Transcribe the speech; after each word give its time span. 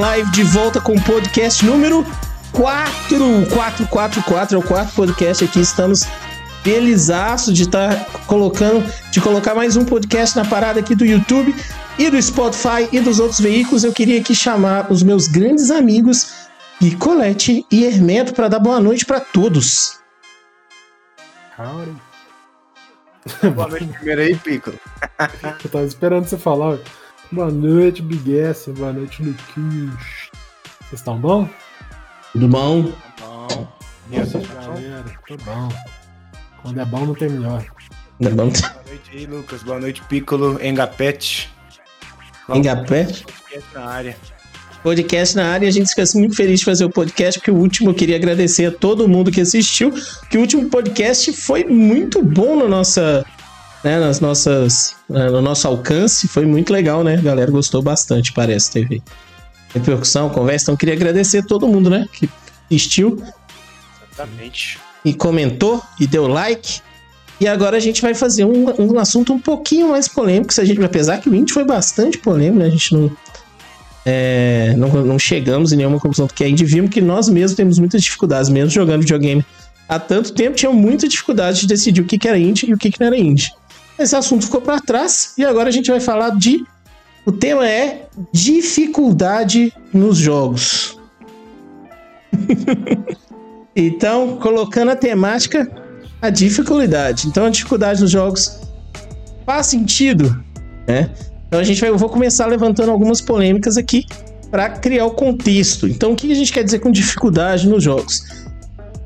Live 0.00 0.30
de 0.30 0.42
volta 0.44 0.80
com 0.80 0.94
o 0.94 1.02
podcast 1.02 1.62
número 1.62 2.06
4. 2.52 3.18
444 3.52 4.56
é 4.56 4.58
o 4.58 4.62
quarto 4.62 4.94
podcast 4.94 5.44
aqui. 5.44 5.60
Estamos 5.60 6.06
felizaço 6.62 7.52
de 7.52 7.64
estar 7.64 7.94
tá 7.94 8.18
colocando, 8.20 8.82
de 9.10 9.20
colocar 9.20 9.54
mais 9.54 9.76
um 9.76 9.84
podcast 9.84 10.34
na 10.38 10.46
parada 10.46 10.80
aqui 10.80 10.94
do 10.94 11.04
YouTube 11.04 11.54
e 11.98 12.08
do 12.08 12.20
Spotify 12.20 12.88
e 12.90 12.98
dos 12.98 13.20
outros 13.20 13.40
veículos. 13.40 13.84
Eu 13.84 13.92
queria 13.92 14.18
aqui 14.18 14.34
chamar 14.34 14.90
os 14.90 15.02
meus 15.02 15.28
grandes 15.28 15.70
amigos 15.70 16.48
Nicolete 16.80 17.66
e 17.70 17.84
Hermeto 17.84 18.32
para 18.32 18.48
dar 18.48 18.58
boa 18.58 18.80
noite 18.80 19.04
para 19.04 19.20
todos. 19.20 19.98
Howdy. 21.58 21.94
Boa 23.54 23.68
noite 23.68 23.86
primeiro 23.88 24.22
aí, 24.22 24.34
Pico. 24.34 24.72
Eu 25.62 25.70
tava 25.70 25.84
esperando 25.84 26.24
você 26.24 26.38
falar. 26.38 26.78
Boa 27.32 27.48
noite, 27.48 28.02
Big 28.02 28.36
S. 28.36 28.72
Boa 28.72 28.92
noite, 28.92 29.22
Luquinhos. 29.22 30.30
Vocês 30.80 30.94
estão 30.94 31.16
bom? 31.16 31.48
Tudo 32.32 32.48
bom? 32.48 32.92
Bom. 33.20 33.68
E 34.10 34.16
aí, 34.16 34.26
galera? 34.52 35.04
Tudo 35.28 35.44
bom. 35.44 35.68
Quando 36.60 36.80
é 36.80 36.84
bom, 36.84 37.06
não 37.06 37.14
tem 37.14 37.28
melhor. 37.28 37.64
Tudo 38.20 38.34
bom? 38.34 38.48
Boa 38.48 38.82
noite 38.84 39.10
aí, 39.12 39.26
Lucas. 39.26 39.62
Boa 39.62 39.78
noite, 39.78 40.02
Piccolo, 40.08 40.58
Engapete. 40.60 41.48
Engapete? 42.48 43.24
Podcast 43.24 43.74
na 43.74 43.84
área. 43.84 44.16
Podcast 44.82 45.36
na 45.36 45.46
área. 45.52 45.68
A 45.68 45.70
gente 45.70 45.88
fica 45.88 46.02
muito 46.16 46.34
feliz 46.34 46.58
de 46.58 46.64
fazer 46.64 46.84
o 46.84 46.90
podcast, 46.90 47.38
porque 47.38 47.52
o 47.52 47.56
último 47.56 47.90
eu 47.90 47.94
queria 47.94 48.16
agradecer 48.16 48.66
a 48.66 48.72
todo 48.72 49.08
mundo 49.08 49.30
que 49.30 49.40
assistiu, 49.40 49.94
que 50.28 50.36
o 50.36 50.40
último 50.40 50.68
podcast 50.68 51.32
foi 51.32 51.62
muito 51.62 52.24
bom 52.24 52.56
na 52.56 52.66
nossa, 52.66 53.24
né, 53.82 53.98
nas 53.98 54.20
nossas, 54.20 54.96
né, 55.08 55.28
no 55.30 55.40
nosso 55.40 55.66
alcance. 55.66 56.28
Foi 56.28 56.46
muito 56.46 56.72
legal, 56.72 57.02
né? 57.02 57.14
A 57.16 57.20
galera 57.20 57.50
gostou 57.50 57.82
bastante, 57.82 58.32
parece, 58.32 58.70
teve 58.70 59.02
repercussão, 59.74 60.28
conversa. 60.28 60.64
Então, 60.64 60.76
queria 60.76 60.94
agradecer 60.94 61.38
a 61.38 61.42
todo 61.42 61.66
mundo, 61.68 61.88
né, 61.88 62.06
que 62.12 62.28
assistiu 62.70 63.22
Exatamente. 64.12 64.78
e 65.04 65.14
comentou 65.14 65.82
e 65.98 66.06
deu 66.06 66.26
like. 66.26 66.80
E 67.40 67.48
agora 67.48 67.78
a 67.78 67.80
gente 67.80 68.02
vai 68.02 68.12
fazer 68.12 68.44
um, 68.44 68.66
um 68.78 68.98
assunto 68.98 69.32
um 69.32 69.38
pouquinho 69.38 69.88
mais 69.88 70.06
polêmico. 70.06 70.52
Se 70.52 70.60
a 70.60 70.64
gente, 70.64 70.82
apesar 70.84 71.18
que 71.18 71.28
o 71.30 71.34
índio 71.34 71.54
foi 71.54 71.64
bastante 71.64 72.18
polêmico, 72.18 72.58
né? 72.58 72.66
A 72.66 72.70
gente 72.70 72.94
não, 72.94 73.10
é, 74.04 74.74
não, 74.76 74.88
não 74.88 75.18
chegamos 75.18 75.72
em 75.72 75.76
nenhuma 75.76 75.98
conclusão 75.98 76.26
do 76.26 76.34
que 76.34 76.44
é. 76.44 76.52
Vimos 76.52 76.90
que 76.90 77.00
nós 77.00 77.30
mesmos 77.30 77.56
temos 77.56 77.78
muitas 77.78 78.02
dificuldades, 78.02 78.50
mesmo 78.50 78.68
jogando 78.68 79.00
videogame 79.00 79.42
há 79.90 79.98
tanto 79.98 80.32
tempo, 80.32 80.54
tinha 80.54 80.70
muita 80.70 81.08
dificuldade 81.08 81.62
de 81.62 81.66
decidir 81.66 82.00
o 82.00 82.04
que, 82.04 82.16
que 82.16 82.28
era 82.28 82.38
indie 82.38 82.70
e 82.70 82.74
o 82.74 82.78
que, 82.78 82.92
que 82.92 83.00
não 83.00 83.08
era 83.08 83.18
indie. 83.18 83.50
Esse 84.00 84.16
assunto 84.16 84.46
ficou 84.46 84.62
para 84.62 84.80
trás 84.80 85.34
e 85.36 85.44
agora 85.44 85.68
a 85.68 85.72
gente 85.72 85.90
vai 85.90 86.00
falar 86.00 86.30
de. 86.30 86.64
O 87.26 87.30
tema 87.30 87.68
é 87.68 88.06
dificuldade 88.32 89.70
nos 89.92 90.16
jogos. 90.16 90.98
então, 93.76 94.38
colocando 94.38 94.92
a 94.92 94.96
temática, 94.96 95.70
a 96.22 96.30
dificuldade. 96.30 97.28
Então, 97.28 97.44
a 97.44 97.50
dificuldade 97.50 98.00
nos 98.00 98.10
jogos 98.10 98.62
faz 99.44 99.66
sentido, 99.66 100.42
né? 100.88 101.10
Então, 101.46 101.60
a 101.60 101.64
gente 101.64 101.78
vai, 101.78 101.90
eu 101.90 101.98
vou 101.98 102.08
começar 102.08 102.46
levantando 102.46 102.90
algumas 102.90 103.20
polêmicas 103.20 103.76
aqui 103.76 104.06
para 104.50 104.70
criar 104.70 105.04
o 105.04 105.10
contexto. 105.10 105.86
Então, 105.86 106.12
o 106.12 106.16
que 106.16 106.32
a 106.32 106.34
gente 106.34 106.50
quer 106.50 106.64
dizer 106.64 106.78
com 106.78 106.90
dificuldade 106.90 107.68
nos 107.68 107.84
jogos? 107.84 108.24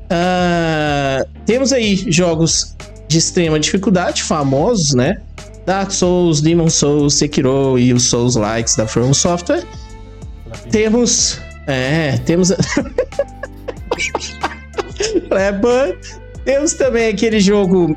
Ah, 0.09 1.25
temos 1.45 1.73
aí 1.73 1.97
jogos 2.09 2.75
de 3.07 3.17
extrema 3.17 3.59
dificuldade, 3.59 4.23
famosos, 4.23 4.93
né? 4.93 5.21
Dark 5.65 5.91
Souls, 5.91 6.41
Demon 6.41 6.69
Souls, 6.69 7.15
Sekiro 7.15 7.77
e 7.79 7.91
os 7.93 8.03
Souls 8.03 8.35
Likes 8.35 8.75
da 8.75 8.87
From 8.87 9.13
Software. 9.13 9.63
Temos. 10.71 11.39
É, 11.67 12.17
temos. 12.25 12.51
é, 15.31 15.51
but, 15.51 15.97
temos 16.43 16.73
também 16.73 17.07
aquele 17.07 17.39
jogo. 17.39 17.95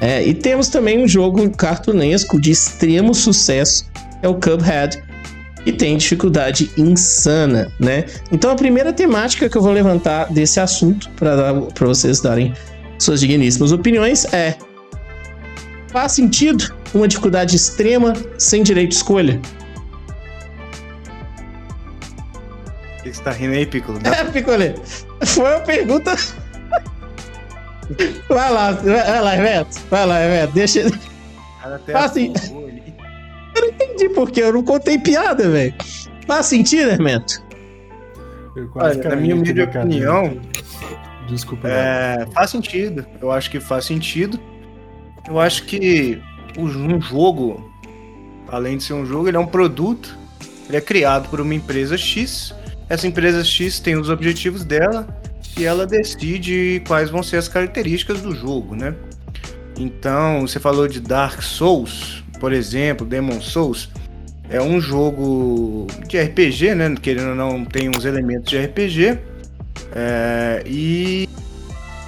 É, 0.00 0.22
e 0.22 0.32
temos 0.34 0.68
também 0.68 1.02
um 1.02 1.08
jogo 1.08 1.48
cartunesco 1.50 2.40
de 2.40 2.50
extremo 2.50 3.14
sucesso, 3.14 3.86
é 4.22 4.28
o 4.28 4.34
Cuphead, 4.34 5.02
que 5.64 5.72
tem 5.72 5.96
dificuldade 5.96 6.70
insana, 6.76 7.72
né? 7.80 8.04
Então 8.30 8.50
a 8.50 8.54
primeira 8.54 8.92
temática 8.92 9.48
que 9.48 9.56
eu 9.56 9.62
vou 9.62 9.72
levantar 9.72 10.32
desse 10.32 10.60
assunto 10.60 11.10
para 11.10 11.70
vocês 11.80 12.20
darem 12.20 12.52
suas 12.98 13.20
digníssimas 13.20 13.72
opiniões 13.72 14.24
é: 14.32 14.56
faz 15.88 16.12
sentido 16.12 16.74
uma 16.94 17.06
dificuldade 17.08 17.56
extrema 17.56 18.12
sem 18.38 18.62
direito 18.62 18.90
de 18.90 18.96
escolha? 18.96 19.40
O 22.98 23.02
que 23.02 23.12
você 23.12 23.22
tá 23.22 23.30
rindo 23.30 23.54
aí, 23.54 23.66
Piccolo? 23.66 24.00
É, 24.04 24.24
Picolé, 24.24 24.74
foi 25.24 25.44
uma 25.44 25.60
pergunta. 25.60 26.16
Vai 28.28 28.52
lá, 28.52 28.72
vai 28.72 29.20
lá, 29.22 29.30
Rebeto. 29.30 29.80
Vai 29.88 30.06
lá, 30.06 30.18
Rebeto. 30.18 30.52
Deixa. 30.54 30.90
Faz 31.92 32.10
assim. 32.10 32.32
ali. 32.36 32.94
Eu 33.54 33.62
não 33.62 33.68
entendi 33.68 34.08
porque 34.10 34.42
eu 34.42 34.52
não 34.52 34.62
contei 34.62 34.98
piada, 34.98 35.48
velho. 35.48 35.74
Faz 36.26 36.46
sentido, 36.46 36.90
Hermeto? 36.90 37.42
Olha, 38.74 39.08
na 39.08 39.16
minha 39.16 39.36
humilde 39.36 39.62
opinião, 39.62 40.40
Desculpa. 41.28 41.68
É, 41.68 42.26
faz 42.32 42.50
sentido. 42.50 43.06
Eu 43.20 43.30
acho 43.30 43.50
que 43.50 43.60
faz 43.60 43.84
sentido. 43.84 44.38
Eu 45.28 45.40
acho 45.40 45.64
que 45.64 46.20
um 46.56 47.00
jogo, 47.00 47.70
além 48.48 48.76
de 48.76 48.84
ser 48.84 48.94
um 48.94 49.04
jogo, 49.04 49.28
ele 49.28 49.36
é 49.36 49.40
um 49.40 49.46
produto. 49.46 50.16
Ele 50.68 50.76
é 50.76 50.80
criado 50.80 51.28
por 51.28 51.40
uma 51.40 51.54
empresa 51.54 51.96
X. 51.96 52.54
Essa 52.88 53.06
empresa 53.06 53.44
X 53.44 53.80
tem 53.80 53.96
os 53.96 54.08
objetivos 54.08 54.64
dela 54.64 55.06
e 55.58 55.64
ela 55.64 55.86
decide 55.86 56.82
quais 56.86 57.10
vão 57.10 57.22
ser 57.22 57.36
as 57.36 57.48
características 57.48 58.20
do 58.20 58.34
jogo, 58.34 58.74
né? 58.74 58.94
Então, 59.78 60.42
você 60.42 60.58
falou 60.58 60.88
de 60.88 61.00
Dark 61.00 61.42
Souls, 61.42 62.24
por 62.40 62.52
exemplo, 62.52 63.06
Demon 63.06 63.40
Souls. 63.40 63.90
É 64.48 64.60
um 64.60 64.80
jogo 64.80 65.86
de 66.06 66.20
RPG, 66.20 66.74
né? 66.74 66.94
Querendo 67.00 67.30
ou 67.30 67.34
não, 67.34 67.64
tem 67.64 67.88
uns 67.88 68.04
elementos 68.04 68.48
de 68.48 68.58
RPG. 68.58 69.18
É, 69.92 70.62
e, 70.66 71.28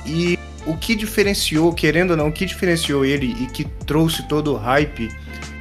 e 0.06 0.38
o 0.66 0.76
que 0.76 0.94
diferenciou, 0.94 1.72
querendo 1.72 2.12
ou 2.12 2.16
não, 2.16 2.28
o 2.28 2.32
que 2.32 2.44
diferenciou 2.44 3.04
ele 3.04 3.36
e 3.40 3.46
que 3.46 3.64
trouxe 3.86 4.26
todo 4.28 4.52
o 4.52 4.56
hype 4.56 5.08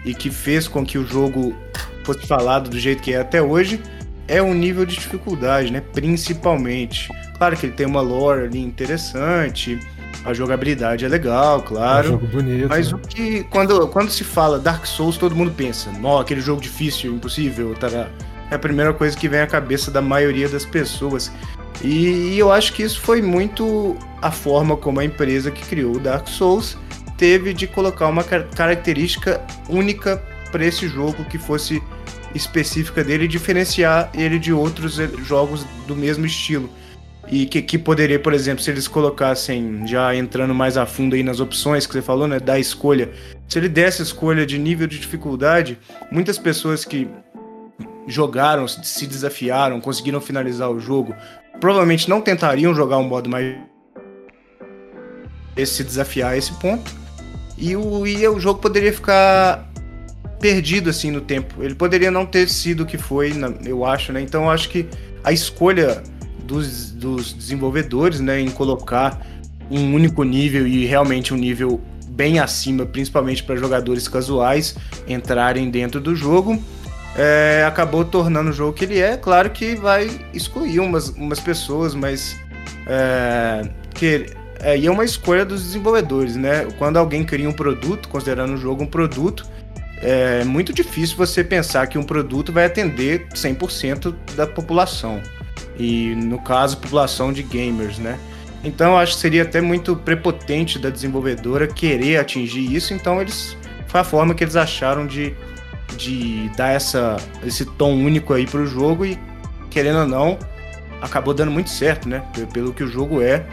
e 0.06 0.14
que 0.14 0.30
fez 0.30 0.68
com 0.68 0.86
que 0.86 0.98
o 0.98 1.06
jogo 1.06 1.56
fosse 2.04 2.26
falado 2.26 2.70
do 2.70 2.80
jeito 2.80 3.02
que 3.02 3.14
é 3.14 3.20
até 3.20 3.42
hoje 3.42 3.82
é 4.28 4.42
o 4.42 4.54
nível 4.54 4.86
de 4.86 4.96
dificuldade, 4.96 5.72
né? 5.72 5.82
Principalmente. 5.94 7.10
Claro 7.38 7.56
que 7.56 7.66
ele 7.66 7.74
tem 7.74 7.86
uma 7.86 8.02
lore 8.02 8.46
ali 8.46 8.60
interessante, 8.60 9.80
a 10.26 10.34
jogabilidade 10.34 11.06
é 11.06 11.08
legal, 11.08 11.56
É 11.56 11.62
um 11.62 11.62
claro. 11.62 12.08
jogo 12.10 12.28
bonito. 12.28 12.68
Mas 12.68 12.92
né? 12.92 12.98
o 12.98 13.08
que. 13.08 13.44
Quando, 13.46 13.88
quando 13.88 14.10
se 14.10 14.24
fala 14.24 14.60
Dark 14.60 14.86
Souls, 14.86 15.18
todo 15.18 15.36
mundo 15.36 15.52
pensa, 15.52 15.90
nó, 15.92 16.20
aquele 16.20 16.42
jogo 16.42 16.62
difícil, 16.62 17.14
impossível, 17.14 17.74
tará. 17.76 18.10
É 18.50 18.56
a 18.56 18.60
primeira 18.60 18.94
coisa 18.94 19.16
que 19.16 19.28
vem 19.28 19.42
à 19.42 19.48
cabeça 19.48 19.92
da 19.92 20.02
maioria 20.02 20.48
das 20.48 20.66
pessoas. 20.66 21.32
E, 21.84 22.34
e 22.34 22.40
eu 22.40 22.52
acho 22.52 22.74
que 22.74 22.84
isso 22.84 23.00
foi 23.02 23.22
muito 23.22 23.96
a 24.22 24.32
forma 24.32 24.76
como 24.76 25.00
a 25.00 25.06
empresa 25.06 25.52
que 25.52 25.64
criou 25.66 25.96
o 25.96 26.00
Dark 26.00 26.28
Souls 26.28 26.78
teve 27.18 27.54
de 27.54 27.68
colocar 27.68 28.08
uma 28.08 28.24
car- 28.24 28.48
característica 28.56 29.42
única 29.70 30.18
para 30.52 30.66
esse 30.66 30.88
jogo 30.88 31.26
que 31.26 31.38
fosse 31.38 31.82
específica 32.34 33.04
dele 33.04 33.26
e 33.26 33.28
diferenciar 33.28 34.10
ele 34.14 34.38
de 34.38 34.54
outros 34.54 35.00
eh, 35.00 35.10
jogos 35.26 35.66
do 35.88 35.96
mesmo 35.96 36.26
estilo. 36.26 36.70
E 37.30 37.46
que, 37.46 37.62
que 37.62 37.78
poderia, 37.78 38.20
por 38.20 38.34
exemplo, 38.34 38.64
se 38.64 38.72
eles 38.72 38.88
colocassem, 38.88 39.86
já 39.86 40.16
entrando 40.16 40.56
mais 40.56 40.78
a 40.78 40.86
fundo 40.86 41.14
aí 41.14 41.24
nas 41.24 41.42
opções 41.42 41.86
que 41.86 41.92
você 41.92 42.02
falou, 42.02 42.26
né, 42.28 42.40
da 42.40 42.58
escolha, 42.58 43.12
se 43.50 43.60
ele 43.60 43.68
desse 43.68 44.02
a 44.02 44.06
escolha 44.06 44.46
de 44.46 44.58
nível 44.58 44.88
de 44.88 44.98
dificuldade, 44.98 45.78
muitas 46.10 46.38
pessoas 46.38 46.86
que 46.86 47.10
jogaram, 48.08 48.66
se 48.68 49.06
desafiaram, 49.06 49.82
conseguiram 49.82 50.22
finalizar 50.22 50.72
o 50.72 50.80
jogo, 50.80 51.14
provavelmente 51.60 52.10
não 52.10 52.22
tentariam 52.22 52.74
jogar 52.74 52.98
um 52.98 53.08
modo 53.08 53.30
mais 53.30 53.56
esse 55.56 55.76
se 55.76 55.84
desafiar 55.84 56.34
a 56.34 56.38
esse 56.38 56.54
ponto. 56.54 56.92
E 57.58 57.76
o, 57.76 58.06
e 58.06 58.28
o 58.28 58.40
jogo 58.40 58.60
poderia 58.60 58.94
ficar 58.94 59.68
perdido 60.40 60.90
assim 60.90 61.10
no 61.10 61.22
tempo. 61.22 61.64
Ele 61.64 61.74
poderia 61.74 62.12
não 62.12 62.26
ter 62.26 62.48
sido 62.48 62.84
o 62.84 62.86
que 62.86 62.98
foi, 62.98 63.34
eu 63.66 63.84
acho, 63.84 64.14
né? 64.14 64.22
Então 64.22 64.44
eu 64.44 64.50
acho 64.52 64.70
que 64.70 64.86
a 65.24 65.32
escolha 65.32 66.04
dos, 66.44 66.92
dos 66.92 67.34
desenvolvedores, 67.34 68.20
né, 68.20 68.40
em 68.40 68.50
colocar 68.50 69.20
um 69.70 69.94
único 69.94 70.24
nível 70.24 70.68
e 70.68 70.86
realmente 70.86 71.34
um 71.34 71.38
nível 71.38 71.82
bem 72.08 72.40
acima, 72.40 72.86
principalmente 72.86 73.44
para 73.44 73.56
jogadores 73.58 74.08
casuais 74.08 74.76
entrarem 75.08 75.70
dentro 75.70 76.00
do 76.00 76.16
jogo, 76.16 76.62
é, 77.18 77.64
acabou 77.66 78.06
tornando 78.06 78.52
o 78.52 78.54
jogo 78.54 78.74
que 78.74 78.86
ele 78.86 79.00
é. 79.00 79.18
Claro 79.18 79.50
que 79.50 79.76
vai 79.76 80.10
excluir 80.34 80.80
umas, 80.80 81.10
umas 81.10 81.40
pessoas, 81.40 81.96
mas 81.96 82.38
é, 82.86 83.68
que 83.94 84.28
aí 84.62 84.86
é 84.86 84.92
uma 84.92 85.04
escolha 85.04 85.44
dos 85.44 85.64
desenvolvedores, 85.64 86.36
né? 86.36 86.68
Quando 86.78 86.98
alguém 86.98 87.24
cria 87.24 87.50
um 87.50 87.54
produto, 87.54 88.08
considerando 88.08 88.54
o 88.54 88.58
jogo 88.58 88.84
um 88.84 88.88
produto, 88.88 89.46
é 90.00 90.44
muito 90.44 90.72
difícil 90.72 91.18
você 91.18 91.44
pensar 91.44 91.88
que 91.88 91.98
um 91.98 92.04
produto 92.04 92.54
vai 92.54 92.66
atender 92.66 93.28
100% 93.30 94.14
da 94.36 94.46
população. 94.46 95.22
E 95.78 96.14
no 96.16 96.40
caso, 96.40 96.78
população 96.78 97.34
de 97.34 97.42
gamers, 97.42 97.98
né? 97.98 98.20
Então 98.64 98.98
acho 98.98 99.14
que 99.14 99.22
seria 99.22 99.44
até 99.44 99.62
muito 99.62 99.96
prepotente 99.96 100.78
da 100.78 100.90
desenvolvedora 100.90 101.68
querer 101.68 102.18
atingir 102.18 102.76
isso, 102.76 102.94
então 102.94 103.22
eles 103.22 103.56
foi 103.88 104.02
a 104.02 104.04
forma 104.04 104.34
que 104.34 104.44
eles 104.44 104.56
acharam 104.56 105.08
de, 105.08 105.36
de 105.96 106.50
dar 106.56 106.70
essa, 106.70 107.18
esse 107.44 107.66
tom 107.66 107.94
único 107.94 108.34
aí 108.34 108.46
pro 108.46 108.66
jogo 108.66 109.06
e 109.06 109.18
querendo 109.70 110.00
ou 110.00 110.08
não, 110.08 110.40
acabou 111.02 111.34
dando 111.34 111.52
muito 111.52 111.70
certo, 111.70 112.10
né? 112.10 112.24
Pelo 112.54 112.74
que 112.74 112.84
o 112.84 112.88
jogo 112.88 113.22
é. 113.22 113.46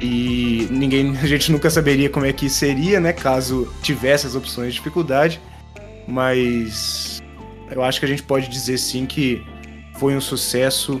E 0.00 0.66
ninguém, 0.70 1.16
a 1.22 1.26
gente 1.26 1.52
nunca 1.52 1.70
saberia 1.70 2.08
como 2.08 2.26
é 2.26 2.32
que 2.32 2.48
seria, 2.48 3.00
né? 3.00 3.12
Caso 3.12 3.72
tivesse 3.82 4.26
as 4.26 4.34
opções 4.34 4.68
de 4.68 4.74
dificuldade. 4.74 5.40
Mas 6.06 7.22
eu 7.70 7.82
acho 7.82 7.98
que 7.98 8.06
a 8.06 8.08
gente 8.08 8.22
pode 8.22 8.48
dizer 8.48 8.78
sim 8.78 9.06
que 9.06 9.42
foi 9.98 10.16
um 10.16 10.20
sucesso 10.20 11.00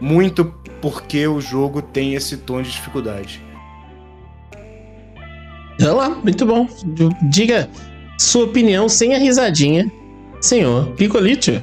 muito 0.00 0.44
porque 0.80 1.26
o 1.26 1.40
jogo 1.40 1.82
tem 1.82 2.14
esse 2.14 2.36
tom 2.36 2.62
de 2.62 2.70
dificuldade. 2.70 3.42
Olha 5.80 5.92
lá, 5.92 6.08
muito 6.10 6.44
bom. 6.44 6.68
Diga 7.30 7.68
sua 8.18 8.44
opinião 8.44 8.88
sem 8.88 9.14
a 9.14 9.18
risadinha, 9.18 9.90
senhor 10.40 10.88
Picolito. 10.92 11.62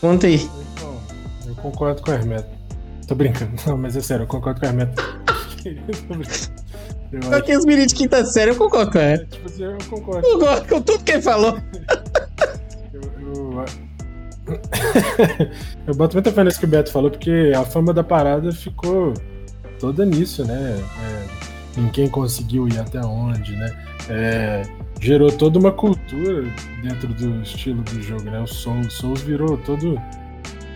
Conta 0.00 0.26
aí. 0.26 0.48
Eu 1.46 1.54
concordo 1.56 2.02
com 2.02 2.10
o 2.10 2.14
Hermeto. 2.14 2.48
Tô 3.06 3.14
brincando. 3.14 3.52
Não, 3.66 3.76
mas 3.76 3.96
é 3.96 4.00
sério, 4.00 4.24
eu 4.24 4.26
concordo 4.28 4.60
com 4.60 4.66
o 4.66 4.68
Hermeto. 4.68 5.02
Só 7.28 7.40
que 7.40 7.56
os 7.56 7.64
meninos 7.64 7.88
de 7.92 7.98
quinta 7.98 8.24
série 8.24 8.52
eu 8.52 8.56
concordo 8.56 8.92
com 8.92 8.98
ele. 8.98 9.22
É, 9.22 9.26
tipo 9.26 9.46
assim, 9.46 9.64
eu 9.64 9.78
concordo. 9.88 10.26
Eu 10.26 10.38
concordo 10.38 10.68
com 10.68 10.82
tudo 10.82 11.04
que 11.04 11.12
ele 11.12 11.22
falou. 11.22 11.58
eu, 12.92 13.02
eu, 13.20 13.64
eu 15.88 15.94
boto 15.94 16.14
muita 16.14 16.30
fé 16.30 16.44
nisso 16.44 16.60
que 16.60 16.66
o 16.66 16.68
Beto 16.68 16.92
falou, 16.92 17.10
porque 17.10 17.52
a 17.56 17.64
fama 17.64 17.92
da 17.92 18.04
parada 18.04 18.52
ficou 18.52 19.12
toda 19.80 20.04
nisso, 20.04 20.44
né? 20.44 20.80
É, 21.02 21.80
em 21.80 21.88
quem 21.88 22.08
conseguiu 22.08 22.68
ir 22.68 22.78
até 22.78 23.00
onde, 23.00 23.56
né? 23.56 23.76
É, 24.08 24.62
gerou 25.00 25.32
toda 25.32 25.58
uma 25.58 25.72
cultura 25.72 26.44
dentro 26.82 27.08
do 27.08 27.42
estilo 27.42 27.82
do 27.82 28.02
jogo, 28.02 28.24
né? 28.24 28.40
O 28.40 28.46
Souls, 28.46 28.92
Souls 28.92 29.22
virou 29.22 29.56
todo 29.56 30.00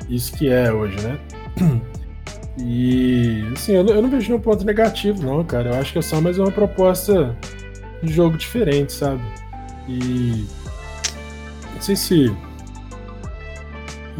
isso 0.08 0.32
que 0.32 0.48
é 0.48 0.72
hoje, 0.72 0.96
né? 1.00 1.18
E 2.56 3.44
assim, 3.52 3.72
eu 3.72 3.82
não, 3.82 3.94
eu 3.94 4.02
não 4.02 4.08
vejo 4.08 4.28
nenhum 4.28 4.40
ponto 4.40 4.64
negativo, 4.64 5.24
não, 5.24 5.42
cara. 5.42 5.70
Eu 5.70 5.80
acho 5.80 5.92
que 5.92 5.98
é 5.98 6.02
só 6.02 6.20
mais 6.20 6.38
uma 6.38 6.52
proposta 6.52 7.36
de 8.00 8.12
jogo 8.12 8.36
diferente, 8.36 8.92
sabe? 8.92 9.20
E. 9.88 10.46
Não 11.74 11.82
sei 11.82 11.96
se. 11.96 12.36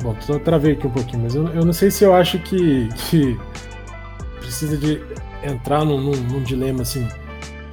Bom, 0.03 0.17
eu 0.29 0.41
travei 0.41 0.73
aqui 0.73 0.85
um 0.89 0.91
pouquinho, 0.91 1.23
mas 1.23 1.37
eu, 1.37 1.47
eu 1.51 1.65
não 1.65 1.73
sei 1.73 1.93
se 1.93 2.03
eu 2.03 2.13
acho 2.13 2.41
que, 2.41 2.89
que 3.09 3.39
precisa 4.41 4.77
de 4.77 5.01
entrar 5.45 5.85
num, 5.85 6.01
num, 6.01 6.17
num 6.17 6.43
dilema 6.43 6.83
assim, 6.83 7.07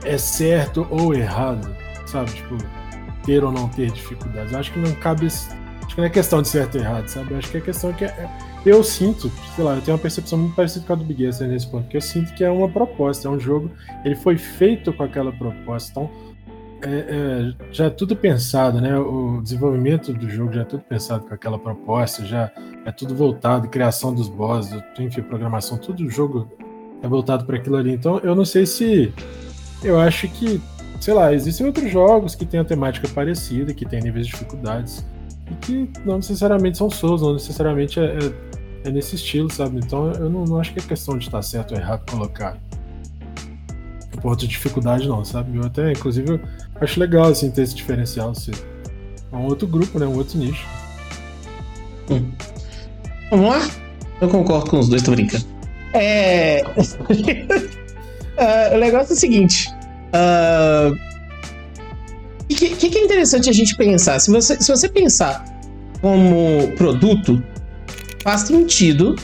é 0.05 0.15
certo 0.19 0.85
ou 0.91 1.15
errado, 1.15 1.75
sabe? 2.11 2.31
Tipo, 2.31 2.57
ter 3.23 3.43
ou 3.43 3.51
não 3.51 3.67
ter 3.69 3.91
dificuldades. 3.91 4.51
Eu 4.51 4.59
acho 4.59 4.71
que 4.71 4.79
não 4.79 4.93
cabe. 4.95 5.27
Acho 5.27 5.95
que 5.95 5.97
não 5.97 6.05
é 6.05 6.09
questão 6.09 6.41
de 6.41 6.47
certo 6.47 6.75
ou 6.75 6.81
errado, 6.81 7.07
sabe? 7.07 7.31
Eu 7.31 7.37
acho 7.37 7.49
que 7.49 7.57
é 7.57 7.61
questão 7.61 7.93
que 7.93 8.05
é, 8.05 8.07
é 8.07 8.29
eu 8.65 8.83
sinto, 8.83 9.31
sei 9.55 9.63
lá, 9.63 9.75
eu 9.75 9.81
tenho 9.81 9.97
uma 9.97 10.01
percepção 10.01 10.37
muito 10.37 10.55
parecida 10.55 10.85
com 10.85 10.93
a 10.93 10.95
do 10.95 11.03
Big 11.03 11.25
Ass 11.25 11.39
nesse 11.39 11.67
ponto, 11.67 11.87
que 11.87 11.97
eu 11.97 12.01
sinto 12.01 12.31
que 12.35 12.43
é 12.43 12.49
uma 12.49 12.69
proposta, 12.69 13.27
é 13.27 13.31
um 13.31 13.39
jogo, 13.39 13.71
ele 14.05 14.15
foi 14.15 14.37
feito 14.37 14.93
com 14.93 15.01
aquela 15.01 15.31
proposta, 15.31 15.89
então 15.89 16.11
é, 16.83 16.89
é, 16.89 17.53
já 17.71 17.85
é 17.85 17.89
tudo 17.89 18.15
pensado, 18.15 18.79
né? 18.79 18.97
O 18.97 19.41
desenvolvimento 19.41 20.13
do 20.13 20.29
jogo 20.29 20.53
já 20.53 20.61
é 20.61 20.65
tudo 20.65 20.83
pensado 20.83 21.25
com 21.25 21.33
aquela 21.33 21.57
proposta, 21.57 22.25
já 22.25 22.51
é 22.85 22.91
tudo 22.91 23.15
voltado, 23.15 23.67
criação 23.67 24.13
dos 24.13 24.27
bosses, 24.27 24.79
enfim, 24.99 25.21
programação, 25.21 25.77
tudo 25.77 26.03
o 26.05 26.09
jogo 26.09 26.47
é 27.01 27.07
voltado 27.07 27.45
para 27.45 27.57
aquilo 27.57 27.77
ali. 27.77 27.93
Então 27.93 28.19
eu 28.19 28.35
não 28.35 28.45
sei 28.45 28.65
se 28.65 29.13
eu 29.83 29.99
acho 29.99 30.27
que, 30.29 30.61
sei 31.01 31.13
lá, 31.13 31.33
existem 31.33 31.65
outros 31.65 31.91
jogos 31.91 32.35
que 32.35 32.45
têm 32.45 32.61
a 32.61 32.63
temática 32.63 33.09
parecida, 33.09 33.73
que 33.73 33.85
têm 33.85 34.01
níveis 34.01 34.27
de 34.27 34.31
dificuldades 34.31 35.05
e 35.49 35.55
que 35.55 35.89
não 36.05 36.15
necessariamente 36.15 36.77
são 36.77 36.89
Souls, 36.89 37.21
não 37.21 37.33
necessariamente 37.33 37.99
é, 37.99 38.05
é 38.05 38.51
é 38.83 38.89
nesse 38.89 39.15
estilo, 39.15 39.51
sabe? 39.51 39.77
Então 39.77 40.11
eu 40.13 40.29
não, 40.29 40.45
não 40.45 40.59
acho 40.59 40.73
que 40.73 40.79
é 40.79 40.81
questão 40.81 41.17
de 41.17 41.25
estar 41.25 41.41
certo 41.41 41.73
ou 41.73 41.79
errado 41.79 42.09
colocar 42.09 42.57
ponto 44.21 44.41
de 44.41 44.47
dificuldade, 44.47 45.07
não, 45.07 45.25
sabe? 45.25 45.57
Eu 45.57 45.65
até, 45.65 45.91
inclusive, 45.91 46.29
eu 46.29 46.39
acho 46.79 46.99
legal 46.99 47.25
assim, 47.25 47.49
ter 47.49 47.63
esse 47.63 47.73
diferencial. 47.73 48.35
Ser 48.35 48.53
é 49.31 49.35
um 49.35 49.45
outro 49.45 49.67
grupo, 49.67 49.97
né? 49.97 50.05
Um 50.05 50.15
outro 50.15 50.37
nicho. 50.37 50.63
Hum. 52.09 52.29
Vamos 53.31 53.49
lá? 53.49 53.67
Eu 54.19 54.29
concordo 54.29 54.69
com 54.69 54.77
os 54.79 54.89
dois, 54.89 55.01
tô 55.01 55.11
brincando. 55.11 55.45
É. 55.93 56.61
uh, 56.67 58.75
o 58.75 58.77
negócio 58.77 59.13
é 59.13 59.15
o 59.15 59.19
seguinte. 59.19 59.73
Uh... 60.13 61.11
O 62.43 62.53
que, 62.53 62.89
que, 62.89 62.97
é 62.97 63.03
interessante 63.03 63.49
a 63.49 63.53
gente 63.53 63.75
pensar? 63.77 64.19
Se 64.19 64.29
você, 64.29 64.61
se 64.61 64.67
você 64.67 64.89
pensar 64.89 65.45
como 66.01 66.69
produto, 66.75 67.41
faz 68.23 68.41
sentido 68.41 69.15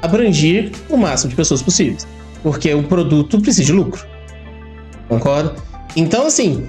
abranger 0.00 0.70
o 0.88 0.96
máximo 0.96 1.30
de 1.30 1.36
pessoas 1.36 1.60
possíveis. 1.60 2.06
Porque 2.42 2.72
o 2.72 2.84
produto 2.84 3.40
precisa 3.40 3.66
de 3.66 3.72
lucro. 3.72 4.06
Concorda? 5.08 5.56
Então, 5.96 6.26
assim, 6.26 6.68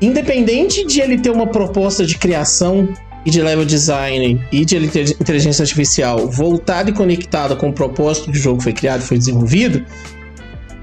independente 0.00 0.84
de 0.84 1.00
ele 1.00 1.18
ter 1.18 1.30
uma 1.30 1.46
proposta 1.46 2.04
de 2.04 2.18
criação 2.18 2.88
e 3.24 3.30
de 3.30 3.40
level 3.40 3.64
design 3.64 4.40
e 4.50 4.64
de 4.64 4.76
inteligência 4.76 5.62
artificial 5.62 6.28
voltada 6.28 6.90
e 6.90 6.92
conectada 6.92 7.54
com 7.54 7.68
o 7.68 7.72
propósito 7.72 8.30
que 8.30 8.38
o 8.38 8.40
jogo 8.40 8.60
foi 8.60 8.72
criado 8.72 9.00
foi 9.02 9.16
desenvolvido, 9.16 9.84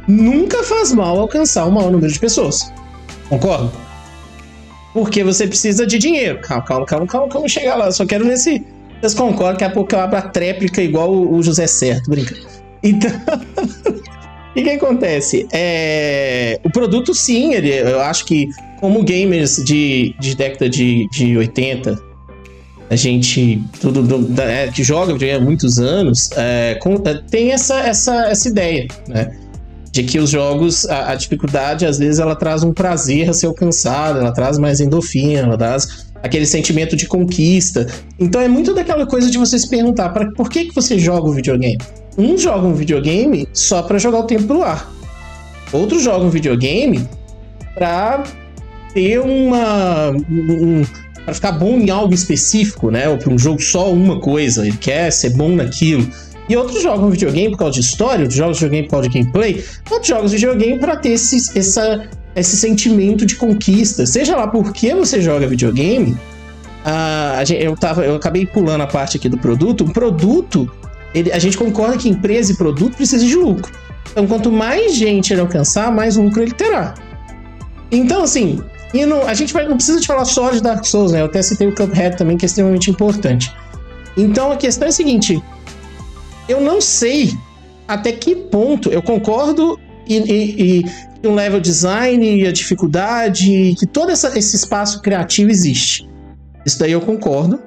nunca 0.10 0.64
faz 0.64 0.92
mal 0.92 1.20
alcançar 1.20 1.66
o 1.66 1.72
maior 1.72 1.92
número 1.92 2.12
de 2.12 2.20
pessoas. 2.20 2.74
Concorda? 3.30 3.72
Porque 4.94 5.24
você 5.24 5.48
precisa 5.48 5.86
de 5.86 6.00
dinheiro. 6.00 6.40
Calma, 6.42 6.66
calma, 6.66 6.86
calma, 6.86 7.08
calma, 7.08 7.30
calma, 7.30 7.48
chegar 7.48 7.76
lá. 7.76 7.92
Só 7.92 8.06
quero 8.06 8.26
ver 8.26 8.38
se 8.38 8.66
vocês 9.00 9.14
concordam 9.14 9.58
que 9.58 9.64
a 9.64 9.70
pouco 9.70 9.94
eu 9.94 10.00
abro 10.00 10.18
a 10.18 10.22
tréplica 10.24 10.82
igual 10.82 11.12
o 11.12 11.42
José 11.44 11.68
Certo, 11.68 12.10
brincando. 12.10 12.42
Então. 12.84 13.12
O 14.50 14.54
que, 14.54 14.64
que, 14.64 14.70
acontece? 14.72 15.48
É, 15.54 16.60
o 16.64 16.72
produto, 16.72 17.14
sim, 17.14 17.54
ele, 17.54 17.72
eu 17.72 18.02
acho 18.02 18.26
que, 18.26 18.50
como 18.80 19.04
gamers 19.04 19.64
de, 19.64 20.16
de 20.20 20.36
década 20.36 20.68
de, 20.68 21.08
de 21.12 21.38
80, 21.38 21.98
a 22.90 22.96
gente 22.96 23.62
tudo 23.80 24.28
é, 24.42 24.68
que 24.70 24.84
joga 24.84 25.14
há 25.14 25.40
muitos 25.40 25.78
anos, 25.78 26.32
é, 26.36 26.78
é, 27.06 27.14
tem 27.30 27.52
essa, 27.52 27.80
essa, 27.82 28.16
essa 28.26 28.50
ideia, 28.50 28.88
né? 29.08 29.38
De 29.92 30.04
que 30.04 30.20
os 30.20 30.30
jogos, 30.30 30.88
a, 30.88 31.12
a, 31.12 31.16
dificuldade, 31.16 31.86
às 31.86 31.98
vezes, 31.98 32.20
ela 32.20 32.36
traz 32.36 32.64
um 32.64 32.72
prazer 32.72 33.30
a 33.30 33.34
ser 33.34 33.48
alcançado, 33.48 34.20
ela 34.20 34.32
traz 34.32 34.60
mais 34.60 34.80
endorfina, 34.80 35.40
ela 35.40 35.58
traz 35.58 36.10
aquele 36.22 36.46
sentimento 36.46 36.96
de 36.96 37.08
conquista. 37.08 37.88
Então 38.20 38.42
é 38.42 38.48
muito 38.48 38.74
daquela 38.74 39.06
coisa 39.06 39.30
de 39.32 39.38
você 39.38 39.58
se 39.58 39.68
perguntar, 39.68 40.10
para 40.10 40.32
por 40.34 40.50
que, 40.50 40.66
que 40.66 40.76
você 40.76 41.00
joga 41.00 41.30
um 41.30 41.34
videogame? 41.34 41.78
Um 42.18 42.38
joga 42.38 42.68
um 42.68 42.74
videogame 42.74 43.48
só 43.54 43.82
para 43.82 43.98
jogar 43.98 44.20
o 44.20 44.24
tempo 44.24 44.44
pro 44.44 44.64
ar. 44.64 44.92
Outro 45.72 46.00
joga 46.00 46.26
um 46.26 46.30
videogame 46.30 47.08
para 47.76 48.24
ter 48.94 49.20
uma 49.20 50.10
um, 50.10 50.84
para 51.24 51.34
ficar 51.34 51.52
bom 51.54 51.78
em 51.78 51.90
algo 51.90 52.14
específico, 52.14 52.90
né? 52.90 53.08
Ou 53.08 53.18
para 53.18 53.32
um 53.32 53.38
jogo 53.38 53.62
só 53.62 53.92
uma 53.92 54.20
coisa, 54.20 54.68
ele 54.68 54.78
quer 54.78 55.12
ser 55.12 55.32
bom 55.32 55.56
naquilo. 55.56 56.10
E 56.50 56.58
outros 56.58 56.82
jogam 56.82 57.10
videogame 57.12 57.52
por 57.52 57.60
causa 57.60 57.74
de 57.76 57.82
história, 57.82 58.22
outros 58.22 58.36
jogam 58.36 58.54
videogame 58.54 58.84
por 58.88 58.92
causa 58.92 59.10
de 59.10 59.20
gameplay, 59.20 59.64
outros 59.90 60.08
jogam 60.08 60.28
videogame 60.28 60.80
para 60.80 60.96
ter 60.98 61.10
esse, 61.10 61.58
essa 61.58 62.10
esse 62.36 62.58
sentimento 62.58 63.26
de 63.26 63.36
conquista. 63.36 64.06
Seja 64.06 64.36
lá 64.36 64.48
por 64.48 64.72
que 64.72 64.94
você 64.94 65.22
joga 65.22 65.48
videogame, 65.48 66.18
a, 66.86 67.44
eu, 67.50 67.76
tava, 67.76 68.06
eu 68.06 68.16
acabei 68.16 68.46
pulando 68.46 68.82
a 68.82 68.88
parte 68.88 69.18
aqui 69.18 69.28
do 69.28 69.38
produto. 69.38 69.84
O 69.84 69.94
produto, 69.94 70.72
ele, 71.14 71.32
a 71.32 71.40
gente 71.40 71.58
concorda 71.58 71.98
que 71.98 72.10
empresa 72.10 72.52
e 72.52 72.56
produto 72.56 72.96
precisam 72.96 73.28
de 73.28 73.36
lucro. 73.36 73.72
Então, 74.12 74.26
quanto 74.26 74.52
mais 74.52 74.96
gente 74.96 75.34
ele 75.34 75.42
alcançar, 75.42 75.92
mais 75.92 76.18
lucro 76.18 76.42
ele 76.42 76.52
terá. 76.52 76.96
Então, 77.92 78.24
assim, 78.24 78.62
e 78.94 79.04
a 79.04 79.34
gente 79.34 79.54
vai, 79.54 79.68
não 79.68 79.76
precisa 79.76 80.00
de 80.00 80.08
falar 80.08 80.26
só 80.26 80.52
de 80.52 80.62
Dark 80.62 80.86
Souls, 80.86 81.12
né? 81.12 81.22
Eu 81.22 81.26
até 81.26 81.42
citei 81.42 81.68
o 81.68 81.76
Cuphead 81.76 82.18
também, 82.18 82.38
que 82.38 82.46
é 82.46 82.48
extremamente 82.48 82.90
importante. 82.90 83.54
Então, 84.18 84.52
a 84.52 84.58
questão 84.58 84.88
é 84.88 84.90
a 84.90 84.92
seguinte: 84.92 85.42
eu 86.50 86.60
não 86.60 86.82
sei 86.82 87.38
até 87.88 88.12
que 88.12 88.36
ponto 88.36 88.90
eu 88.90 89.02
concordo 89.02 89.80
e, 90.08 90.18
e, 90.18 90.86
e 91.24 91.28
um 91.28 91.36
level 91.36 91.62
design 91.62 92.42
e 92.42 92.48
a 92.48 92.52
dificuldade, 92.52 93.76
que 93.78 93.86
todo 93.86 94.12
essa, 94.12 94.38
esse 94.38 94.56
espaço 94.56 95.02
criativo 95.02 95.52
existe. 95.52 96.10
Isso 96.66 96.80
daí 96.80 96.92
eu 96.92 97.02
concordo. 97.02 97.62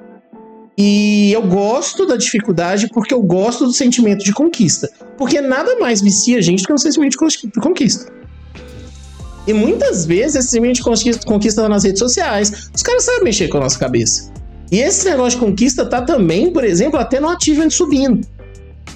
E 0.76 1.30
eu 1.32 1.42
gosto 1.42 2.06
da 2.06 2.16
dificuldade 2.16 2.88
porque 2.88 3.14
eu 3.14 3.22
gosto 3.22 3.66
do 3.66 3.72
sentimento 3.72 4.24
de 4.24 4.32
conquista. 4.32 4.90
Porque 5.16 5.40
nada 5.40 5.78
mais 5.78 6.00
vicia 6.00 6.38
a 6.38 6.40
gente 6.40 6.62
do 6.62 6.66
que 6.66 6.72
um 6.72 6.78
sentimento 6.78 7.12
de 7.12 7.60
conquista. 7.60 8.12
E 9.46 9.52
muitas 9.52 10.06
vezes 10.06 10.36
esse 10.36 10.50
simplesmente 10.50 10.82
conquista, 10.82 11.26
conquista 11.26 11.68
nas 11.68 11.84
redes 11.84 11.98
sociais. 11.98 12.70
Os 12.74 12.82
caras 12.82 13.04
sabem 13.04 13.24
mexer 13.24 13.48
com 13.48 13.58
a 13.58 13.60
nossa 13.60 13.78
cabeça. 13.78 14.32
E 14.70 14.78
esse 14.78 15.04
negócio 15.04 15.38
de 15.38 15.44
conquista 15.44 15.84
tá 15.84 16.00
também, 16.00 16.50
por 16.50 16.64
exemplo, 16.64 16.98
até 16.98 17.20
no 17.20 17.28
Achievement 17.28 17.70
subindo. 17.70 18.26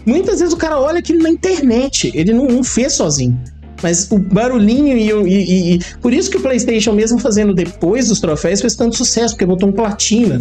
Muitas 0.06 0.38
vezes 0.38 0.54
o 0.54 0.56
cara 0.56 0.80
olha 0.80 1.00
aquilo 1.00 1.22
na 1.22 1.28
internet, 1.28 2.12
ele 2.14 2.32
não, 2.32 2.46
não 2.46 2.64
fez 2.64 2.94
sozinho. 2.94 3.38
Mas 3.82 4.10
o 4.10 4.18
barulhinho 4.18 4.96
e, 4.96 5.10
e, 5.10 5.74
e, 5.74 5.80
Por 6.00 6.14
isso 6.14 6.30
que 6.30 6.38
o 6.38 6.40
PlayStation, 6.40 6.92
mesmo 6.92 7.18
fazendo 7.18 7.52
depois 7.52 8.08
dos 8.08 8.20
troféus, 8.20 8.60
fez 8.60 8.74
tanto 8.74 8.96
sucesso, 8.96 9.34
porque 9.34 9.44
botou 9.44 9.68
um 9.68 9.72
platina. 9.72 10.40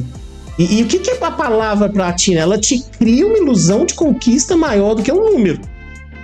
E, 0.57 0.79
e 0.79 0.84
o 0.84 0.88
que, 0.88 1.00
que 1.00 1.12
é 1.12 1.17
a 1.22 1.31
palavra 1.31 1.89
platina? 1.89 2.39
Ela 2.39 2.57
te 2.57 2.81
cria 2.98 3.27
uma 3.27 3.38
ilusão 3.38 3.86
de 3.86 3.93
conquista 3.93 4.55
maior 4.55 4.93
do 4.93 5.03
que 5.03 5.12
um 5.12 5.31
número. 5.31 5.60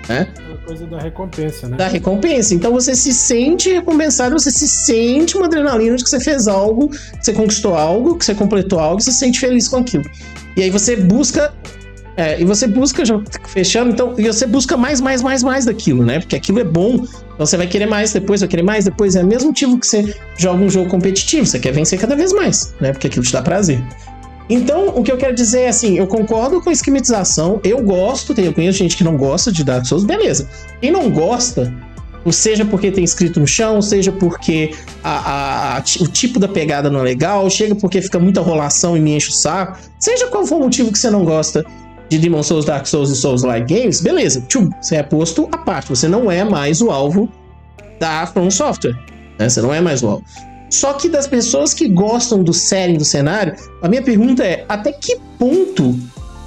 Né? 0.07 0.27
coisa 0.65 0.85
da 0.85 0.99
recompensa, 0.99 1.67
né? 1.67 1.77
Da 1.77 1.87
recompensa. 1.87 2.55
Então 2.55 2.71
você 2.71 2.95
se 2.95 3.13
sente 3.13 3.69
recompensado, 3.69 4.37
você 4.37 4.51
se 4.51 4.67
sente 4.67 5.35
uma 5.35 5.45
adrenalina 5.47 5.97
de 5.97 6.03
que 6.03 6.09
você 6.09 6.19
fez 6.19 6.47
algo, 6.47 6.89
que 6.89 7.25
você 7.25 7.33
conquistou 7.33 7.75
algo, 7.75 8.17
que 8.17 8.25
você 8.25 8.33
completou 8.33 8.79
algo, 8.79 8.99
e 8.99 9.03
você 9.03 9.11
se 9.11 9.19
sente 9.19 9.39
feliz 9.39 9.67
com 9.67 9.77
aquilo. 9.77 10.03
E 10.55 10.63
aí 10.63 10.69
você 10.69 10.95
busca 10.95 11.53
é, 12.21 12.39
e 12.39 12.45
você 12.45 12.67
busca, 12.67 13.03
já 13.03 13.19
fechando, 13.47 13.89
então, 13.89 14.13
e 14.15 14.27
você 14.27 14.45
busca 14.45 14.77
mais, 14.77 15.01
mais, 15.01 15.23
mais, 15.23 15.41
mais 15.41 15.65
daquilo, 15.65 16.05
né? 16.05 16.19
Porque 16.19 16.35
aquilo 16.35 16.59
é 16.59 16.63
bom, 16.63 16.97
então 17.33 17.45
você 17.47 17.57
vai 17.57 17.65
querer 17.65 17.87
mais, 17.87 18.13
depois 18.13 18.41
vai 18.41 18.47
querer 18.47 18.61
mais, 18.61 18.85
depois 18.85 19.15
é 19.15 19.23
o 19.23 19.25
mesmo 19.25 19.47
motivo 19.47 19.79
que 19.79 19.87
você 19.87 20.15
joga 20.37 20.63
um 20.63 20.69
jogo 20.69 20.87
competitivo, 20.87 21.47
você 21.47 21.57
quer 21.57 21.71
vencer 21.71 21.99
cada 21.99 22.15
vez 22.15 22.31
mais, 22.31 22.75
né? 22.79 22.91
Porque 22.91 23.07
aquilo 23.07 23.25
te 23.25 23.33
dá 23.33 23.41
prazer. 23.41 23.81
Então, 24.47 24.89
o 24.89 25.01
que 25.01 25.11
eu 25.11 25.17
quero 25.17 25.33
dizer 25.33 25.61
é 25.61 25.69
assim, 25.69 25.97
eu 25.97 26.05
concordo 26.05 26.61
com 26.61 26.69
a 26.69 26.73
esquematização, 26.73 27.59
eu 27.63 27.81
gosto, 27.81 28.39
eu 28.39 28.53
conheço 28.53 28.77
gente 28.77 28.95
que 28.95 29.03
não 29.03 29.17
gosta 29.17 29.51
de 29.51 29.63
Dark 29.63 29.87
Souls, 29.87 30.05
beleza. 30.05 30.47
Quem 30.79 30.91
não 30.91 31.09
gosta, 31.09 31.73
seja 32.29 32.63
porque 32.63 32.91
tem 32.91 33.03
escrito 33.03 33.39
no 33.39 33.47
chão, 33.47 33.81
seja 33.81 34.11
porque 34.11 34.75
a, 35.03 35.09
a, 35.09 35.77
a, 35.77 35.83
o 36.01 36.07
tipo 36.07 36.39
da 36.39 36.47
pegada 36.47 36.87
não 36.87 36.99
é 36.99 37.03
legal, 37.03 37.49
chega 37.49 37.73
porque 37.73 37.99
fica 37.99 38.19
muita 38.19 38.41
rolação 38.41 38.95
e 38.95 38.99
me 38.99 39.15
enche 39.15 39.29
o 39.29 39.33
saco, 39.33 39.79
seja 39.97 40.27
qual 40.27 40.45
for 40.45 40.57
o 40.57 40.59
motivo 40.59 40.91
que 40.91 40.99
você 40.99 41.09
não 41.09 41.25
gosta, 41.25 41.65
de 42.11 42.19
Demon 42.19 42.43
Souls, 42.43 42.65
Dark 42.65 42.85
Souls 42.85 43.09
e 43.09 43.15
Souls-like 43.15 43.73
games, 43.73 44.01
beleza, 44.01 44.43
tchum, 44.49 44.69
você 44.81 44.97
é 44.97 45.03
posto 45.03 45.47
à 45.49 45.57
parte. 45.57 45.87
Você 45.89 46.09
não 46.09 46.29
é 46.29 46.43
mais 46.43 46.81
o 46.81 46.91
alvo 46.91 47.29
da 48.01 48.27
From 48.27 48.51
Software. 48.51 48.97
Né? 49.39 49.47
Você 49.47 49.61
não 49.61 49.73
é 49.73 49.79
mais 49.79 50.03
o 50.03 50.07
alvo. 50.07 50.25
Só 50.69 50.91
que 50.93 51.07
das 51.07 51.25
pessoas 51.25 51.73
que 51.73 51.87
gostam 51.87 52.43
do 52.43 52.51
setting, 52.51 52.97
do 52.97 53.05
cenário, 53.05 53.55
a 53.81 53.87
minha 53.87 54.01
pergunta 54.01 54.43
é: 54.43 54.65
até 54.67 54.91
que 54.91 55.17
ponto 55.39 55.97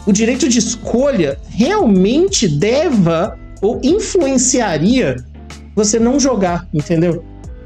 o 0.06 0.12
direito 0.12 0.50
de 0.50 0.59
escolha 0.59 1.38
realmente 1.49 2.47
deva 2.47 3.38
ou 3.62 3.80
influenciaria 3.83 5.16
você 5.75 5.99
não 5.99 6.21
jogar, 6.21 6.68
entendeu? 6.75 7.25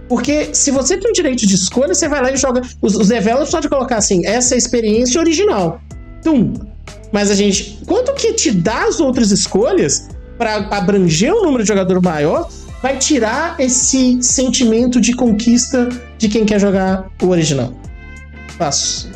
Porque 0.09 0.55
se 0.55 0.71
você 0.71 0.97
tem 0.97 1.11
o 1.11 1.15
direito 1.15 1.45
de 1.45 1.55
escolha, 1.57 1.95
você 1.95 2.09
vai 2.09 2.23
lá 2.23 2.31
e 2.31 2.37
joga. 2.37 2.63
Os, 2.81 2.95
os 2.95 3.09
developers 3.09 3.51
podem 3.51 3.69
colocar 3.69 3.97
assim: 3.97 4.25
essa 4.25 4.55
é 4.55 4.57
a 4.57 4.59
experiência 4.59 5.21
original. 5.21 5.81
Tum, 6.23 6.53
mas 7.13 7.31
a 7.31 7.35
gente, 7.35 7.81
quanto 7.87 8.15
que 8.15 8.33
te 8.35 8.51
dá 8.51 8.85
as 8.85 9.01
outras 9.01 9.31
escolhas 9.31 10.09
para 10.37 10.57
abranger 10.71 11.33
um 11.35 11.43
número 11.43 11.63
de 11.63 11.69
jogador 11.69 12.01
maior, 12.03 12.49
vai 12.83 12.97
tirar 12.97 13.59
esse 13.59 14.23
sentimento 14.23 15.01
de 15.01 15.13
conquista 15.15 15.89
de 16.17 16.29
quem 16.29 16.45
quer 16.45 16.61
jogar 16.61 17.07
o 17.23 17.29
original. 17.29 17.73
Passo. 18.57 19.11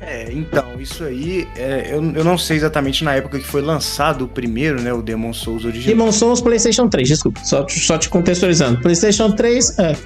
É, 0.00 0.30
então, 0.32 0.64
isso 0.78 1.04
aí, 1.04 1.48
é, 1.56 1.88
eu, 1.90 2.02
eu 2.12 2.24
não 2.24 2.36
sei 2.36 2.56
exatamente 2.56 3.02
na 3.04 3.14
época 3.14 3.38
que 3.38 3.46
foi 3.46 3.62
lançado 3.62 4.24
o 4.24 4.28
primeiro, 4.28 4.80
né, 4.80 4.92
o 4.92 5.00
Demon 5.00 5.32
Souls 5.32 5.64
original. 5.64 5.96
Demon 5.96 6.12
Souls 6.12 6.40
PlayStation 6.40 6.88
3, 6.88 7.08
desculpa, 7.08 7.40
só, 7.44 7.66
só 7.68 7.96
te 7.96 8.08
contextualizando. 8.08 8.80
PlayStation 8.80 9.30
3, 9.32 9.78
é. 9.78 9.96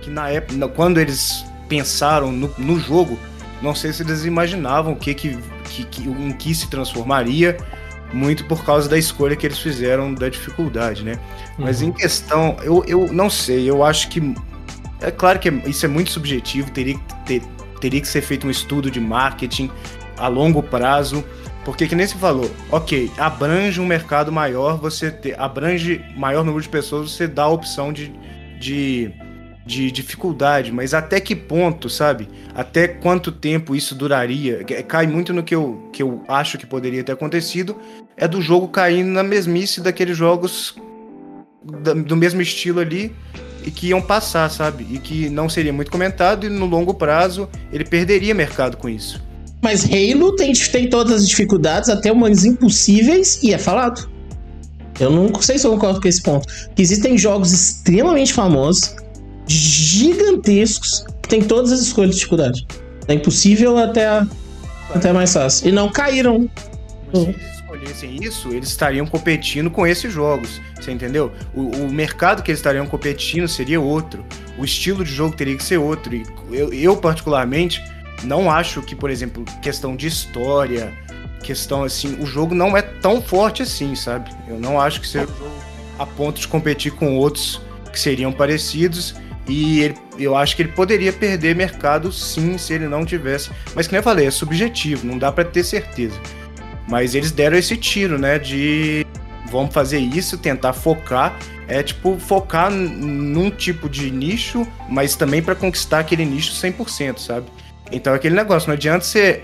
Que 0.00 0.10
na 0.10 0.30
época, 0.30 0.68
quando 0.68 0.98
eles 0.98 1.44
pensaram 1.68 2.32
no, 2.32 2.50
no 2.58 2.80
jogo, 2.80 3.18
não 3.62 3.74
sei 3.74 3.92
se 3.92 4.02
eles 4.02 4.24
imaginavam 4.24 4.94
o 4.94 4.96
que 4.96 5.14
que, 5.14 5.38
que, 5.68 5.84
que 5.84 6.08
em 6.08 6.32
que 6.32 6.54
se 6.54 6.68
transformaria, 6.68 7.56
muito 8.12 8.44
por 8.46 8.64
causa 8.64 8.88
da 8.88 8.98
escolha 8.98 9.36
que 9.36 9.46
eles 9.46 9.58
fizeram 9.58 10.14
da 10.14 10.28
dificuldade, 10.28 11.04
né? 11.04 11.12
Uhum. 11.58 11.64
Mas 11.64 11.82
em 11.82 11.92
questão, 11.92 12.56
eu, 12.62 12.84
eu 12.86 13.12
não 13.12 13.28
sei, 13.28 13.68
eu 13.68 13.84
acho 13.84 14.08
que 14.08 14.34
é 15.00 15.10
claro 15.10 15.38
que 15.38 15.48
isso 15.66 15.84
é 15.84 15.88
muito 15.88 16.10
subjetivo, 16.10 16.70
teria 16.70 16.94
que 16.94 17.14
ter, 17.26 17.42
teria 17.80 18.00
que 18.00 18.08
ser 18.08 18.22
feito 18.22 18.46
um 18.46 18.50
estudo 18.50 18.90
de 18.90 19.00
marketing 19.00 19.70
a 20.16 20.26
longo 20.26 20.62
prazo, 20.62 21.24
porque 21.64 21.86
que 21.86 21.94
nem 21.94 22.06
se 22.06 22.16
falou, 22.16 22.50
ok, 22.70 23.10
abrange 23.18 23.80
um 23.80 23.86
mercado 23.86 24.32
maior, 24.32 24.78
você 24.78 25.10
te, 25.10 25.34
abrange 25.38 26.04
maior 26.16 26.42
número 26.44 26.62
de 26.62 26.68
pessoas, 26.68 27.12
você 27.12 27.28
dá 27.28 27.44
a 27.44 27.48
opção 27.48 27.92
de, 27.92 28.12
de 28.58 29.12
de 29.68 29.90
dificuldade, 29.92 30.72
mas 30.72 30.94
até 30.94 31.20
que 31.20 31.36
ponto, 31.36 31.90
sabe? 31.90 32.26
Até 32.54 32.88
quanto 32.88 33.30
tempo 33.30 33.76
isso 33.76 33.94
duraria? 33.94 34.64
Cai 34.64 35.06
muito 35.06 35.30
no 35.30 35.42
que 35.42 35.54
eu, 35.54 35.90
que 35.92 36.02
eu 36.02 36.22
acho 36.26 36.56
que 36.56 36.64
poderia 36.64 37.04
ter 37.04 37.12
acontecido, 37.12 37.76
é 38.16 38.26
do 38.26 38.40
jogo 38.40 38.66
cair 38.68 39.04
na 39.04 39.22
mesmice 39.22 39.82
daqueles 39.82 40.16
jogos 40.16 40.74
do 42.06 42.16
mesmo 42.16 42.40
estilo 42.40 42.80
ali 42.80 43.14
e 43.62 43.70
que 43.70 43.88
iam 43.88 44.00
passar, 44.00 44.50
sabe? 44.50 44.86
E 44.90 44.98
que 44.98 45.28
não 45.28 45.50
seria 45.50 45.72
muito 45.72 45.90
comentado 45.90 46.46
e 46.46 46.48
no 46.48 46.64
longo 46.64 46.94
prazo 46.94 47.46
ele 47.70 47.84
perderia 47.84 48.34
mercado 48.34 48.78
com 48.78 48.88
isso. 48.88 49.22
Mas 49.60 49.84
Halo 49.84 50.34
tem, 50.34 50.50
tem 50.54 50.88
todas 50.88 51.12
as 51.12 51.28
dificuldades, 51.28 51.90
até 51.90 52.10
umas 52.10 52.46
impossíveis, 52.46 53.38
e 53.42 53.52
é 53.52 53.58
falado. 53.58 54.08
Eu 54.98 55.10
não 55.10 55.42
sei 55.42 55.58
se 55.58 55.66
eu 55.66 55.72
concordo 55.72 56.00
com 56.00 56.08
esse 56.08 56.22
ponto. 56.22 56.46
Que 56.74 56.80
existem 56.80 57.18
jogos 57.18 57.52
extremamente 57.52 58.32
famosos 58.32 58.94
gigantescos 59.48 61.04
que 61.22 61.28
tem 61.28 61.42
todas 61.42 61.72
as 61.72 61.80
escolhas 61.80 62.10
de 62.10 62.16
dificuldade. 62.16 62.66
É 63.06 63.14
impossível 63.14 63.78
até, 63.78 64.06
até 64.94 65.12
mais 65.12 65.32
fácil. 65.32 65.68
E 65.68 65.72
não 65.72 65.88
caíram. 65.88 66.48
Mas 67.12 67.22
se 67.22 67.28
eles 67.30 67.54
escolhessem 67.54 68.16
isso, 68.22 68.52
eles 68.52 68.68
estariam 68.68 69.06
competindo 69.06 69.70
com 69.70 69.86
esses 69.86 70.12
jogos. 70.12 70.60
Você 70.78 70.92
entendeu? 70.92 71.32
O, 71.54 71.62
o, 71.62 71.92
mercado 71.92 72.42
que 72.42 72.50
eles 72.50 72.58
estariam 72.58 72.86
competindo 72.86 73.48
seria 73.48 73.80
outro. 73.80 74.24
O 74.58 74.64
estilo 74.64 75.04
de 75.04 75.12
jogo 75.12 75.34
teria 75.34 75.56
que 75.56 75.64
ser 75.64 75.78
outro. 75.78 76.14
E 76.14 76.24
eu, 76.52 76.72
eu 76.72 76.96
particularmente, 76.96 77.82
não 78.24 78.50
acho 78.50 78.82
que, 78.82 78.94
por 78.94 79.10
exemplo, 79.10 79.44
questão 79.62 79.96
de 79.96 80.06
história, 80.06 80.92
questão 81.42 81.82
assim, 81.82 82.16
o 82.20 82.26
jogo 82.26 82.54
não 82.54 82.76
é 82.76 82.82
tão 82.82 83.22
forte 83.22 83.62
assim, 83.62 83.94
sabe? 83.94 84.30
Eu 84.46 84.58
não 84.58 84.80
acho 84.80 85.00
que 85.00 85.08
seja 85.08 85.28
a 85.98 86.04
ponto 86.04 86.40
de 86.40 86.46
competir 86.46 86.92
com 86.92 87.16
outros 87.16 87.60
que 87.90 87.98
seriam 87.98 88.32
parecidos 88.32 89.14
e 89.48 89.80
ele, 89.80 89.94
eu 90.18 90.36
acho 90.36 90.54
que 90.54 90.62
ele 90.62 90.72
poderia 90.72 91.12
perder 91.12 91.56
mercado 91.56 92.12
sim 92.12 92.58
se 92.58 92.74
ele 92.74 92.86
não 92.86 93.04
tivesse. 93.04 93.50
Mas 93.74 93.88
como 93.88 93.98
eu 93.98 94.02
falei, 94.02 94.26
é 94.26 94.30
subjetivo, 94.30 95.06
não 95.06 95.16
dá 95.16 95.32
para 95.32 95.44
ter 95.44 95.64
certeza. 95.64 96.20
Mas 96.86 97.14
eles 97.14 97.32
deram 97.32 97.56
esse 97.56 97.76
tiro, 97.76 98.18
né? 98.18 98.38
De 98.38 99.06
vamos 99.50 99.72
fazer 99.72 99.98
isso, 99.98 100.36
tentar 100.36 100.74
focar. 100.74 101.38
É 101.66 101.82
tipo 101.82 102.18
focar 102.18 102.70
num 102.70 103.50
tipo 103.50 103.88
de 103.88 104.10
nicho, 104.10 104.66
mas 104.88 105.16
também 105.16 105.42
para 105.42 105.54
conquistar 105.54 106.00
aquele 106.00 106.24
nicho 106.24 106.52
100%, 106.52 107.18
sabe? 107.18 107.46
Então 107.90 108.12
aquele 108.14 108.34
negócio, 108.34 108.68
não 108.68 108.74
adianta 108.74 109.04
você, 109.04 109.42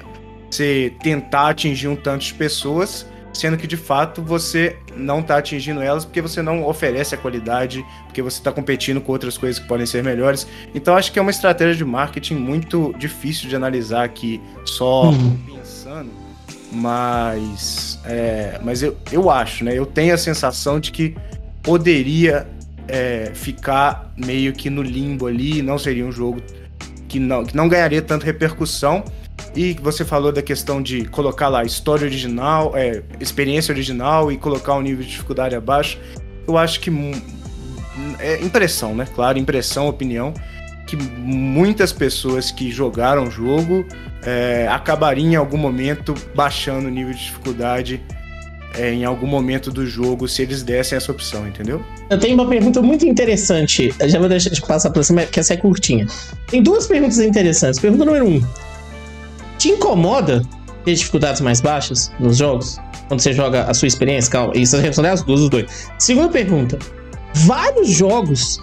você 0.51 0.93
tentar 1.03 1.49
atingir 1.49 1.89
um 1.89 1.97
tanto 1.97 2.25
de 2.25 2.35
pessoas 2.35 3.07
sendo 3.35 3.57
que 3.57 3.67
de 3.67 3.76
fato 3.76 4.23
você 4.23 4.76
não 4.97 5.21
está 5.21 5.37
atingindo 5.37 5.83
elas 5.83 6.05
porque 6.05 6.23
você 6.23 6.41
não 6.41 6.64
oferece 6.64 7.14
a 7.14 7.19
qualidade, 7.19 7.85
porque 8.05 8.23
você 8.23 8.38
está 8.38 8.53
competindo 8.53 9.00
com 9.00 9.12
outras 9.12 9.37
coisas 9.37 9.61
que 9.61 9.69
podem 9.69 9.85
ser 9.85 10.03
melhores. 10.03 10.47
Então 10.75 10.97
acho 10.97 11.12
que 11.12 11.19
é 11.19 11.23
uma 11.23 11.33
estratégia 11.33 11.75
de 11.75 11.85
marketing 11.85 12.37
muito 12.37 12.95
difícil 12.97 13.49
de 13.49 13.57
analisar 13.57 14.05
aqui 14.05 14.41
só 14.64 15.11
uhum. 15.11 15.37
pensando, 15.45 16.11
mas 16.73 18.00
é, 18.05 18.61
mas 18.62 18.83
eu, 18.83 18.97
eu 19.11 19.29
acho, 19.31 19.64
né? 19.64 19.76
Eu 19.76 19.85
tenho 19.85 20.14
a 20.14 20.19
sensação 20.19 20.79
de 20.79 20.93
que 20.93 21.17
poderia 21.62 22.47
é, 22.87 23.33
ficar 23.35 24.12
meio 24.17 24.53
que 24.53 24.71
no 24.71 24.83
limbo 24.83 25.26
ali, 25.26 25.61
não 25.62 25.79
seria 25.79 26.07
um 26.07 26.12
jogo 26.12 26.41
que 27.09 27.19
não, 27.19 27.45
que 27.45 27.57
não 27.57 27.69
ganharia 27.69 28.03
tanta 28.03 28.25
repercussão 28.25 29.05
e 29.57 29.75
você 29.75 30.05
falou 30.05 30.33
da 30.33 30.43
questão 30.43 30.83
de 30.83 31.05
colocar 31.07 31.49
lá 31.49 31.65
história 31.65 32.05
original, 32.05 32.73
é, 32.75 33.03
experiência 33.21 33.73
original 33.73 34.33
e 34.33 34.37
colocar 34.37 34.75
o 34.75 34.79
um 34.79 34.83
nível 34.83 35.05
de 35.05 35.11
dificuldade 35.11 35.55
abaixo. 35.55 35.99
Eu 36.47 36.59
acho 36.59 36.81
que 36.81 36.91
é 38.19 38.43
impressão, 38.43 38.95
né? 38.95 39.07
Claro, 39.15 39.39
impressão, 39.39 39.87
opinião, 39.87 40.35
que 40.87 40.97
muitas 40.97 41.93
pessoas 41.93 42.51
que 42.51 42.71
jogaram 42.71 43.29
o 43.29 43.31
jogo 43.31 43.87
é, 44.25 44.67
acabariam 44.69 45.33
em 45.33 45.37
algum 45.37 45.57
momento 45.57 46.15
baixando 46.35 46.89
o 46.89 46.91
nível 46.91 47.15
de 47.15 47.25
dificuldade 47.25 48.03
é, 48.77 48.93
em 48.93 49.05
algum 49.05 49.27
momento 49.27 49.71
do 49.71 49.87
jogo 49.87 50.27
se 50.27 50.43
eles 50.43 50.63
dessem 50.63 50.97
essa 50.97 51.13
opção, 51.13 51.47
entendeu? 51.47 51.81
Eu 52.11 52.19
tenho 52.19 52.35
uma 52.35 52.49
pergunta 52.49 52.83
muito 52.83 53.07
interessante. 53.07 53.95
Eu 54.01 54.09
já 54.09 54.19
vou 54.19 54.29
deixar 54.29 54.51
de 54.51 54.61
passar 54.61 54.91
para 54.91 55.03
cima, 55.03 55.23
que 55.23 55.39
essa 55.39 55.55
é 55.55 55.57
curtinha. 55.57 56.07
Tem 56.49 56.63
duas 56.63 56.87
perguntas 56.87 57.19
interessantes. 57.21 57.79
Pergunta 57.79 58.05
número 58.05 58.27
um. 58.27 58.43
Te 59.59 59.69
incomoda 59.69 60.43
ter 60.85 60.95
dificuldades 60.95 61.41
mais 61.41 61.61
baixas 61.61 62.11
nos 62.19 62.37
jogos? 62.37 62.79
Quando 63.09 63.21
você 63.21 63.33
joga 63.33 63.65
a 63.65 63.75
sua 63.75 63.89
experiência? 63.89 64.31
Calma, 64.31 64.57
isso 64.57 64.77
responder 64.79 65.09
as 65.09 65.23
duas, 65.23 65.41
os 65.41 65.51
dois. 65.51 65.91
Segunda 65.99 66.29
pergunta. 66.29 66.79
Vários 67.35 67.89
jogos 67.89 68.61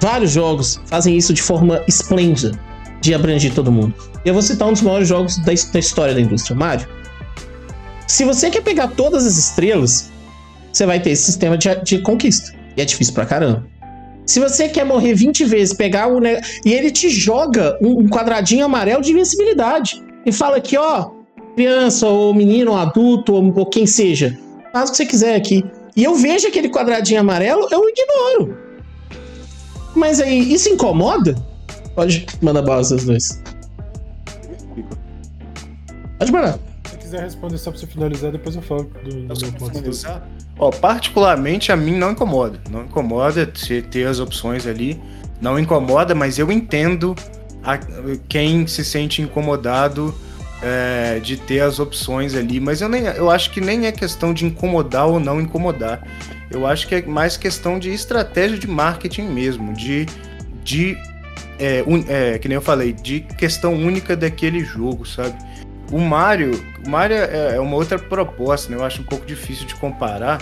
Vários 0.00 0.30
jogos 0.30 0.80
fazem 0.86 1.16
isso 1.16 1.34
de 1.34 1.42
forma 1.42 1.82
esplêndida, 1.88 2.58
de 3.00 3.14
abranger 3.14 3.52
todo 3.52 3.72
mundo. 3.72 3.94
Eu 4.24 4.32
vou 4.32 4.42
citar 4.42 4.68
um 4.68 4.72
dos 4.72 4.82
maiores 4.82 5.08
jogos 5.08 5.38
da, 5.38 5.52
da 5.72 5.78
história 5.78 6.14
da 6.14 6.20
indústria, 6.20 6.56
Mario. 6.56 6.86
Se 8.06 8.24
você 8.24 8.48
quer 8.48 8.62
pegar 8.62 8.88
todas 8.88 9.26
as 9.26 9.36
estrelas, 9.36 10.10
você 10.72 10.86
vai 10.86 11.00
ter 11.00 11.10
esse 11.10 11.24
sistema 11.24 11.58
de, 11.58 11.68
de 11.82 11.98
conquista. 11.98 12.54
E 12.76 12.80
é 12.80 12.84
difícil 12.84 13.12
pra 13.12 13.26
caramba. 13.26 13.66
Se 14.28 14.38
você 14.40 14.68
quer 14.68 14.84
morrer 14.84 15.14
20 15.14 15.46
vezes, 15.46 15.72
pegar 15.72 16.06
o. 16.06 16.20
E 16.62 16.74
ele 16.74 16.90
te 16.90 17.08
joga 17.08 17.78
um, 17.80 18.06
quadradinho 18.06 18.66
amarelo 18.66 19.02
de 19.02 19.10
invencibilidade. 19.12 20.04
E 20.26 20.30
fala 20.30 20.58
aqui, 20.58 20.76
ó, 20.76 21.12
criança, 21.56 22.06
ou 22.06 22.34
menino, 22.34 22.72
ou 22.72 22.76
adulto, 22.76 23.32
ou, 23.32 23.66
quem 23.66 23.86
seja. 23.86 24.38
Faz 24.70 24.90
o 24.90 24.92
que 24.92 24.98
você 24.98 25.06
quiser 25.06 25.34
aqui. 25.34 25.64
E 25.96 26.04
eu 26.04 26.14
vejo 26.14 26.46
aquele 26.46 26.68
quadradinho 26.68 27.22
amarelo, 27.22 27.68
eu 27.70 27.82
ignoro. 27.88 28.58
Mas 29.96 30.20
aí, 30.20 30.52
isso 30.52 30.68
incomoda? 30.68 31.34
Pode 31.94 32.26
mandar 32.42 32.60
bala 32.60 32.82
os 32.82 33.04
dois. 33.06 33.42
Pode 36.18 36.30
mandar. 36.30 36.67
Se 37.08 37.12
quiser 37.12 37.24
responder 37.24 37.56
só 37.56 37.70
pra 37.70 37.80
você 37.80 37.86
finalizar, 37.86 38.32
depois 38.32 38.54
eu 38.54 38.60
falo 38.60 38.84
do, 39.02 39.10
do 39.10 39.40
meu 39.40 39.52
ponto 39.52 39.80
de 39.80 39.88
vista. 39.88 40.22
Ó, 40.58 40.70
particularmente 40.70 41.72
a 41.72 41.76
mim 41.76 41.96
não 41.96 42.10
incomoda. 42.10 42.60
Não 42.70 42.84
incomoda 42.84 43.46
ter 43.46 44.06
as 44.06 44.20
opções 44.20 44.66
ali. 44.66 45.00
Não 45.40 45.58
incomoda, 45.58 46.14
mas 46.14 46.38
eu 46.38 46.52
entendo 46.52 47.16
a, 47.64 47.78
quem 48.28 48.66
se 48.66 48.84
sente 48.84 49.22
incomodado 49.22 50.14
é, 50.62 51.18
de 51.20 51.38
ter 51.38 51.60
as 51.60 51.78
opções 51.78 52.34
ali. 52.34 52.60
Mas 52.60 52.82
eu, 52.82 52.90
nem, 52.90 53.04
eu 53.04 53.30
acho 53.30 53.52
que 53.52 53.60
nem 53.62 53.86
é 53.86 53.92
questão 53.92 54.34
de 54.34 54.44
incomodar 54.44 55.06
ou 55.06 55.18
não 55.18 55.40
incomodar. 55.40 56.06
Eu 56.50 56.66
acho 56.66 56.86
que 56.86 56.94
é 56.96 57.00
mais 57.00 57.38
questão 57.38 57.78
de 57.78 57.90
estratégia 57.90 58.58
de 58.58 58.66
marketing 58.66 59.28
mesmo, 59.28 59.72
de, 59.72 60.04
de 60.62 60.94
é, 61.58 61.82
un, 61.86 62.04
é, 62.06 62.38
que 62.38 62.48
nem 62.48 62.56
eu 62.56 62.62
falei, 62.62 62.92
de 62.92 63.20
questão 63.20 63.72
única 63.72 64.14
daquele 64.14 64.62
jogo, 64.62 65.06
sabe? 65.06 65.47
O 65.90 65.98
Mario, 65.98 66.62
o 66.86 66.90
Mario 66.90 67.16
é, 67.16 67.56
é 67.56 67.60
uma 67.60 67.76
outra 67.76 67.98
proposta, 67.98 68.70
né? 68.70 68.76
Eu 68.76 68.84
acho 68.84 69.00
um 69.00 69.04
pouco 69.04 69.24
difícil 69.24 69.66
de 69.66 69.74
comparar, 69.74 70.38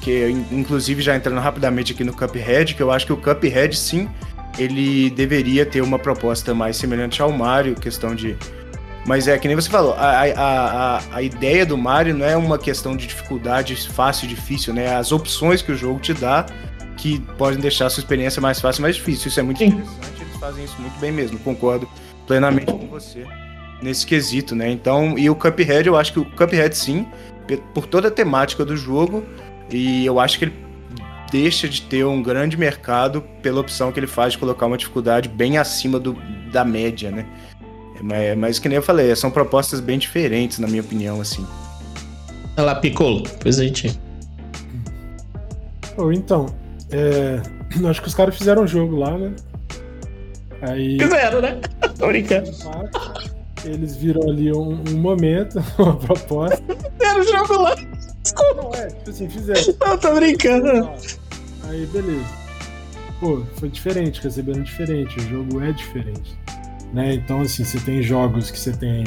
que 0.00 0.28
inclusive 0.52 1.02
já 1.02 1.16
entrando 1.16 1.40
rapidamente 1.40 1.92
aqui 1.92 2.04
no 2.04 2.12
Cuphead, 2.12 2.74
que 2.74 2.82
eu 2.82 2.92
acho 2.92 3.04
que 3.04 3.12
o 3.12 3.16
Cuphead 3.16 3.76
sim, 3.76 4.08
ele 4.58 5.10
deveria 5.10 5.66
ter 5.66 5.80
uma 5.82 5.98
proposta 5.98 6.54
mais 6.54 6.76
semelhante 6.76 7.20
ao 7.20 7.32
Mario, 7.32 7.74
questão 7.74 8.14
de 8.14 8.36
mas 9.04 9.28
é 9.28 9.38
que 9.38 9.46
nem 9.46 9.54
você 9.54 9.70
falou, 9.70 9.94
a, 9.94 10.22
a, 10.22 10.96
a, 10.96 11.02
a, 11.12 11.22
ideia 11.22 11.64
do 11.64 11.78
Mario 11.78 12.12
não 12.12 12.26
é 12.26 12.36
uma 12.36 12.58
questão 12.58 12.96
de 12.96 13.06
dificuldade 13.06 13.76
fácil 13.92 14.24
e 14.24 14.28
difícil, 14.28 14.74
né? 14.74 14.96
As 14.96 15.12
opções 15.12 15.62
que 15.62 15.70
o 15.70 15.76
jogo 15.76 16.00
te 16.00 16.12
dá 16.12 16.44
que 16.96 17.20
podem 17.38 17.60
deixar 17.60 17.86
a 17.86 17.90
sua 17.90 18.00
experiência 18.00 18.42
mais 18.42 18.60
fácil 18.60 18.80
e 18.80 18.82
mais 18.82 18.96
difícil. 18.96 19.28
Isso 19.28 19.38
é 19.38 19.44
muito 19.44 19.58
Sim. 19.58 19.66
interessante, 19.66 20.22
eles 20.22 20.36
fazem 20.40 20.64
isso 20.64 20.74
muito 20.80 20.98
bem 20.98 21.12
mesmo. 21.12 21.38
Concordo 21.38 21.88
plenamente 22.26 22.66
com 22.66 22.88
você 22.88 23.24
nesse 23.82 24.06
quesito, 24.06 24.54
né? 24.54 24.70
Então, 24.70 25.18
e 25.18 25.28
o 25.28 25.34
Cuphead, 25.34 25.86
eu 25.86 25.96
acho 25.96 26.12
que 26.12 26.18
o 26.18 26.24
Cuphead 26.24 26.76
sim, 26.76 27.06
por 27.74 27.86
toda 27.86 28.08
a 28.08 28.10
temática 28.10 28.64
do 28.64 28.76
jogo, 28.76 29.24
e 29.70 30.04
eu 30.06 30.18
acho 30.18 30.38
que 30.38 30.46
ele 30.46 30.66
deixa 31.30 31.68
de 31.68 31.82
ter 31.82 32.04
um 32.04 32.22
grande 32.22 32.56
mercado 32.56 33.22
pela 33.42 33.60
opção 33.60 33.90
que 33.90 33.98
ele 33.98 34.06
faz 34.06 34.32
de 34.32 34.38
colocar 34.38 34.66
uma 34.66 34.78
dificuldade 34.78 35.28
bem 35.28 35.58
acima 35.58 35.98
do, 35.98 36.16
da 36.52 36.64
média, 36.64 37.10
né? 37.10 37.26
Mas, 38.00 38.38
mas 38.38 38.58
que 38.58 38.68
nem 38.68 38.76
eu 38.76 38.82
falei, 38.82 39.14
são 39.16 39.30
propostas 39.30 39.80
bem 39.80 39.98
diferentes, 39.98 40.58
na 40.58 40.66
minha 40.66 40.82
opinião, 40.82 41.20
assim. 41.20 41.46
Olha 42.56 42.66
lá, 42.66 42.74
Piccolo, 42.74 43.22
depois 43.22 43.58
a 43.58 43.64
gente. 43.64 43.98
Oh, 45.96 46.12
então, 46.12 46.46
é, 46.90 47.40
acho 47.88 48.02
que 48.02 48.08
os 48.08 48.14
caras 48.14 48.36
fizeram 48.36 48.62
um 48.62 48.66
jogo 48.66 48.96
lá, 48.96 49.16
né? 49.16 49.34
Aí. 50.62 50.98
Fizeram, 50.98 51.40
né? 51.40 51.60
Tô 51.98 52.06
brincando. 52.06 52.50
Eles 53.64 53.96
viram 53.96 54.22
ali 54.28 54.52
um, 54.52 54.82
um 54.88 54.98
momento, 54.98 55.62
uma 55.78 55.96
proposta. 55.96 56.62
Fizeram 56.98 57.20
o 57.20 57.24
jogo 57.24 57.62
lá. 57.62 57.74
Desculpa. 58.22 58.62
Não, 58.62 58.74
é, 58.74 58.86
tipo 58.88 59.10
assim, 59.10 59.28
fizeram. 59.28 59.74
Eu 59.86 59.98
tô 59.98 60.14
brincando. 60.14 60.90
Aí, 61.64 61.86
beleza. 61.86 62.46
Pô, 63.18 63.42
foi 63.54 63.68
diferente, 63.70 64.20
receberam 64.20 64.62
diferente, 64.62 65.18
o 65.18 65.22
jogo 65.22 65.62
é 65.62 65.72
diferente. 65.72 66.38
Né? 66.92 67.14
Então, 67.14 67.40
assim, 67.40 67.64
você 67.64 67.78
tem 67.80 68.02
jogos 68.02 68.50
que 68.50 68.58
você 68.58 68.72
tem 68.72 69.04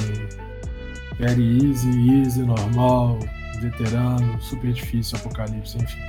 Very 1.19 1.69
Easy, 1.69 1.87
Easy, 2.11 2.41
Normal, 2.41 3.19
Veterano, 3.61 4.41
Super 4.41 4.71
Difícil, 4.71 5.17
Apocalipse, 5.17 5.77
enfim. 5.77 5.99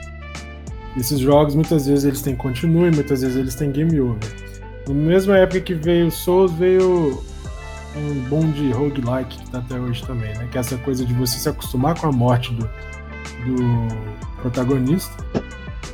Esses 0.97 1.21
jogos, 1.21 1.55
muitas 1.55 1.87
vezes 1.87 2.05
eles 2.05 2.23
têm 2.23 2.35
Continue, 2.35 2.91
muitas 2.91 3.21
vezes 3.21 3.37
eles 3.37 3.55
têm 3.55 3.71
Game 3.71 4.01
Over. 4.01 4.19
Na 4.89 4.95
mesma 4.95 5.39
época 5.39 5.61
que 5.61 5.75
veio 5.75 6.11
Souls, 6.11 6.53
veio 6.53 7.23
um 7.97 8.21
boom 8.29 8.51
de 8.53 8.71
roguelike 8.73 9.39
que 9.39 9.51
tá 9.51 9.59
até 9.59 9.79
hoje 9.79 10.03
também, 10.05 10.33
né? 10.35 10.49
Que 10.51 10.59
é 10.59 10.61
essa 10.61 10.77
coisa 10.79 11.05
de 11.05 11.13
você 11.13 11.39
se 11.39 11.49
acostumar 11.49 11.99
com 11.99 12.07
a 12.07 12.13
morte 12.13 12.53
do, 12.55 12.65
do 12.65 13.89
protagonista 14.41 15.13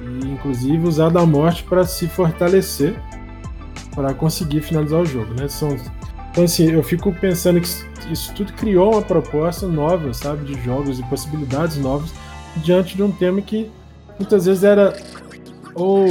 e 0.01 0.29
inclusive 0.29 0.87
usar 0.87 1.11
da 1.11 1.25
morte 1.25 1.65
para 1.65 1.85
se 1.85 2.07
fortalecer 2.07 2.95
para 3.95 4.13
conseguir 4.13 4.61
finalizar 4.61 5.01
o 5.01 5.07
jogo, 5.07 5.33
né? 5.35 5.49
São, 5.49 5.75
então, 6.31 6.45
assim, 6.45 6.71
eu 6.71 6.83
fico 6.83 7.11
pensando 7.15 7.59
que 7.61 8.13
isso 8.13 8.33
tudo 8.35 8.53
criou 8.53 8.93
uma 8.93 9.03
proposta 9.03 9.67
nova, 9.67 10.13
sabe, 10.13 10.45
de 10.45 10.63
jogos 10.63 10.99
e 10.99 11.03
possibilidades 11.05 11.79
novas 11.79 12.13
diante 12.57 12.95
de 12.95 13.03
um 13.03 13.11
tema 13.11 13.41
que 13.41 13.71
muitas 14.19 14.45
vezes 14.45 14.63
era 14.63 14.95
ou 15.75 16.07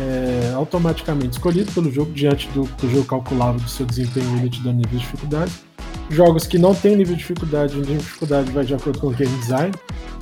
é, 0.00 0.52
automaticamente 0.54 1.32
escolhido 1.32 1.70
pelo 1.72 1.90
jogo 1.90 2.12
diante 2.12 2.48
do 2.48 2.64
que 2.78 2.86
o 2.86 2.90
jogo 2.90 3.04
calculava 3.04 3.58
do 3.58 3.68
seu 3.68 3.84
desempenho 3.84 4.44
e 4.44 4.48
dando 4.48 4.76
nível 4.76 4.90
de 4.90 4.98
dificuldade. 4.98 5.52
Jogos 6.10 6.46
que 6.46 6.58
não 6.58 6.74
tem 6.74 6.96
nível 6.96 7.14
de 7.14 7.20
dificuldade, 7.20 7.74
o 7.74 7.80
nível 7.80 7.96
de 7.96 8.02
dificuldade 8.02 8.50
vai 8.50 8.64
de 8.64 8.74
acordo 8.74 8.98
com 8.98 9.08
o 9.08 9.10
game 9.10 9.36
design, 9.38 9.72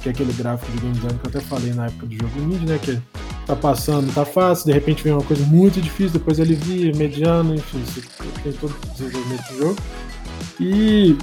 que 0.03 0.09
é 0.09 0.13
aquele 0.13 0.33
gráfico 0.33 0.71
de 0.73 0.79
game 0.79 0.95
design 0.95 1.19
que 1.19 1.27
eu 1.27 1.31
até 1.31 1.41
falei 1.41 1.73
na 1.73 1.87
época 1.87 2.07
do 2.07 2.15
jogo 2.15 2.41
indie, 2.41 2.67
né? 2.67 2.79
Que 2.79 3.01
tá 3.47 3.57
passando, 3.57 4.13
tá 4.15 4.25
fácil, 4.25 4.67
de 4.67 4.73
repente 4.73 5.03
vem 5.03 5.13
uma 5.13 5.23
coisa 5.23 5.45
muito 5.47 5.81
difícil, 5.81 6.13
depois 6.13 6.39
ele 6.39 6.55
via, 6.55 6.95
mediano, 6.95 7.55
enfim, 7.55 7.83
tem 8.43 8.53
todo 8.53 8.71
o 8.73 8.93
desenvolvimento 8.93 9.53
do 9.53 9.59
jogo. 9.59 9.77
E 10.61 11.17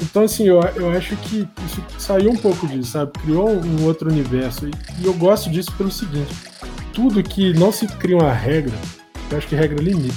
então 0.00 0.24
assim, 0.24 0.44
eu, 0.44 0.60
eu 0.76 0.90
acho 0.90 1.16
que 1.16 1.48
isso 1.66 1.82
saiu 1.98 2.30
um 2.30 2.36
pouco 2.36 2.66
disso, 2.66 2.92
sabe? 2.92 3.12
Criou 3.20 3.50
um 3.50 3.84
outro 3.84 4.10
universo. 4.10 4.66
E, 4.66 4.70
e 5.00 5.06
eu 5.06 5.14
gosto 5.14 5.50
disso 5.50 5.72
pelo 5.72 5.90
seguinte: 5.90 6.32
tudo 6.92 7.22
que 7.22 7.52
não 7.54 7.72
se 7.72 7.86
cria 7.86 8.16
uma 8.16 8.32
regra, 8.32 8.74
eu 9.30 9.38
acho 9.38 9.46
que 9.46 9.54
regra 9.54 9.82
limita. 9.82 10.14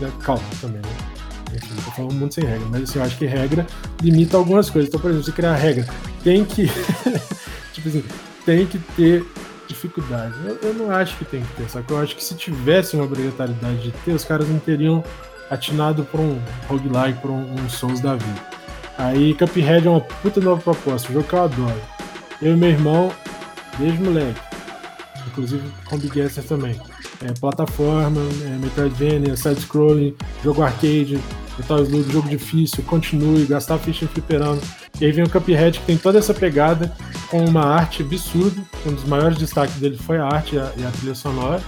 Né? 0.00 0.10
Calma 0.22 0.42
também, 0.60 0.80
né? 0.80 1.08
Enfim, 1.54 1.74
tô 1.76 1.90
falando 1.90 2.14
muito 2.14 2.34
sem 2.34 2.44
regra, 2.44 2.66
mas 2.70 2.82
assim, 2.82 2.98
eu 2.98 3.04
acho 3.04 3.16
que 3.16 3.26
regra 3.26 3.66
limita 4.02 4.36
algumas 4.36 4.68
coisas. 4.68 4.88
Então, 4.88 5.00
por 5.00 5.10
exemplo, 5.10 5.24
você 5.24 5.32
criar 5.32 5.52
a 5.52 5.56
regra, 5.56 5.86
tem 6.22 6.44
que. 6.44 6.66
tipo 7.72 7.88
assim, 7.88 8.04
tem 8.44 8.66
que 8.66 8.78
ter 8.78 9.24
dificuldade. 9.66 10.34
Eu, 10.44 10.58
eu, 10.62 10.74
não 10.74 10.90
acho 10.90 11.16
que 11.16 11.24
tem 11.24 11.42
que 11.42 11.54
ter, 11.54 11.68
só 11.68 11.82
que 11.82 11.92
eu 11.92 11.98
acho 11.98 12.16
que 12.16 12.24
se 12.24 12.34
tivesse 12.34 12.96
uma 12.96 13.04
obrigatoriedade 13.04 13.82
de 13.82 13.92
ter, 13.92 14.12
os 14.12 14.24
caras 14.24 14.48
não 14.48 14.58
teriam 14.58 15.04
atinado 15.50 16.04
por 16.04 16.20
um 16.20 16.38
roguelike, 16.68 17.20
por 17.20 17.30
um, 17.30 17.54
um 17.54 17.68
Souls 17.68 18.00
da 18.00 18.14
vida. 18.14 18.40
Aí 18.96 19.34
Cuphead 19.34 19.86
é 19.86 19.90
uma 19.90 20.00
puta 20.00 20.40
nova 20.40 20.60
proposta, 20.60 21.10
um 21.10 21.14
jogo 21.14 21.28
que 21.28 21.34
eu 21.34 21.42
adoro. 21.42 21.80
Eu 22.42 22.54
e 22.54 22.56
meu 22.56 22.70
irmão, 22.70 23.12
desde 23.78 24.02
moleque, 24.02 24.40
inclusive 25.28 25.62
com 25.84 25.98
Big 25.98 26.20
Gaster 26.20 26.44
também. 26.44 26.80
É, 27.22 27.32
plataforma, 27.32 28.20
é, 28.44 28.58
Metroidvania, 28.58 29.36
side-scrolling, 29.36 30.14
jogo 30.42 30.62
arcade, 30.62 31.18
Metal 31.58 31.82
Slug, 31.82 32.12
jogo 32.12 32.28
difícil, 32.28 32.84
continue, 32.84 33.44
gastar 33.44 33.78
ficha 33.78 34.04
em 34.04 34.08
fliperama. 34.08 34.60
E 35.00 35.04
aí 35.04 35.12
vem 35.12 35.24
o 35.24 35.30
Cuphead 35.30 35.78
que 35.80 35.86
tem 35.86 35.96
toda 35.96 36.18
essa 36.18 36.34
pegada 36.34 36.92
com 37.28 37.44
uma 37.44 37.64
arte 37.64 38.02
absurda. 38.02 38.60
Um 38.86 38.92
dos 38.92 39.04
maiores 39.04 39.38
destaques 39.38 39.76
dele 39.76 39.96
foi 39.96 40.18
a 40.18 40.24
arte 40.24 40.56
e 40.56 40.58
a, 40.58 40.72
e 40.76 40.84
a 40.84 40.90
trilha 40.90 41.14
sonora. 41.14 41.62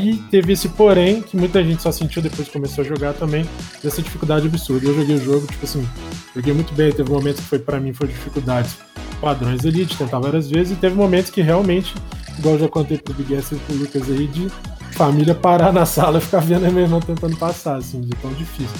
E 0.00 0.16
teve 0.30 0.52
esse 0.52 0.68
porém, 0.68 1.22
que 1.22 1.36
muita 1.36 1.64
gente 1.64 1.82
só 1.82 1.90
sentiu 1.90 2.20
depois 2.20 2.46
que 2.46 2.52
começou 2.52 2.84
a 2.84 2.86
jogar 2.86 3.14
também, 3.14 3.48
dessa 3.82 4.02
dificuldade 4.02 4.46
absurda. 4.46 4.86
Eu 4.86 4.94
joguei 4.94 5.16
o 5.16 5.24
jogo, 5.24 5.46
tipo 5.46 5.64
assim, 5.64 5.88
joguei 6.34 6.52
muito 6.52 6.74
bem, 6.74 6.92
teve 6.92 7.10
momentos 7.10 7.40
que 7.40 7.46
foi 7.46 7.58
para 7.58 7.80
mim 7.80 7.92
foi 7.92 8.08
dificuldades 8.08 8.76
padrões 9.20 9.64
elite, 9.64 9.96
tentar 9.96 10.18
várias 10.18 10.50
vezes, 10.50 10.72
e 10.72 10.76
teve 10.76 10.94
momentos 10.94 11.30
que 11.30 11.40
realmente, 11.40 11.94
igual 12.38 12.54
eu 12.54 12.60
já 12.60 12.68
contei 12.68 12.98
pro 12.98 13.14
Big 13.14 13.34
S 13.34 13.54
e 13.54 13.58
pro 13.58 13.76
Lucas 13.76 14.02
aí, 14.10 14.26
de 14.26 14.48
família 14.92 15.34
parar 15.34 15.72
na 15.72 15.86
sala 15.86 16.18
e 16.18 16.20
ficar 16.20 16.40
vendo 16.40 16.66
a 16.66 16.70
minha 16.70 16.82
irmã 16.82 17.00
tentando 17.00 17.36
passar, 17.36 17.76
assim, 17.76 18.00
de 18.00 18.10
tão 18.16 18.32
difícil. 18.32 18.76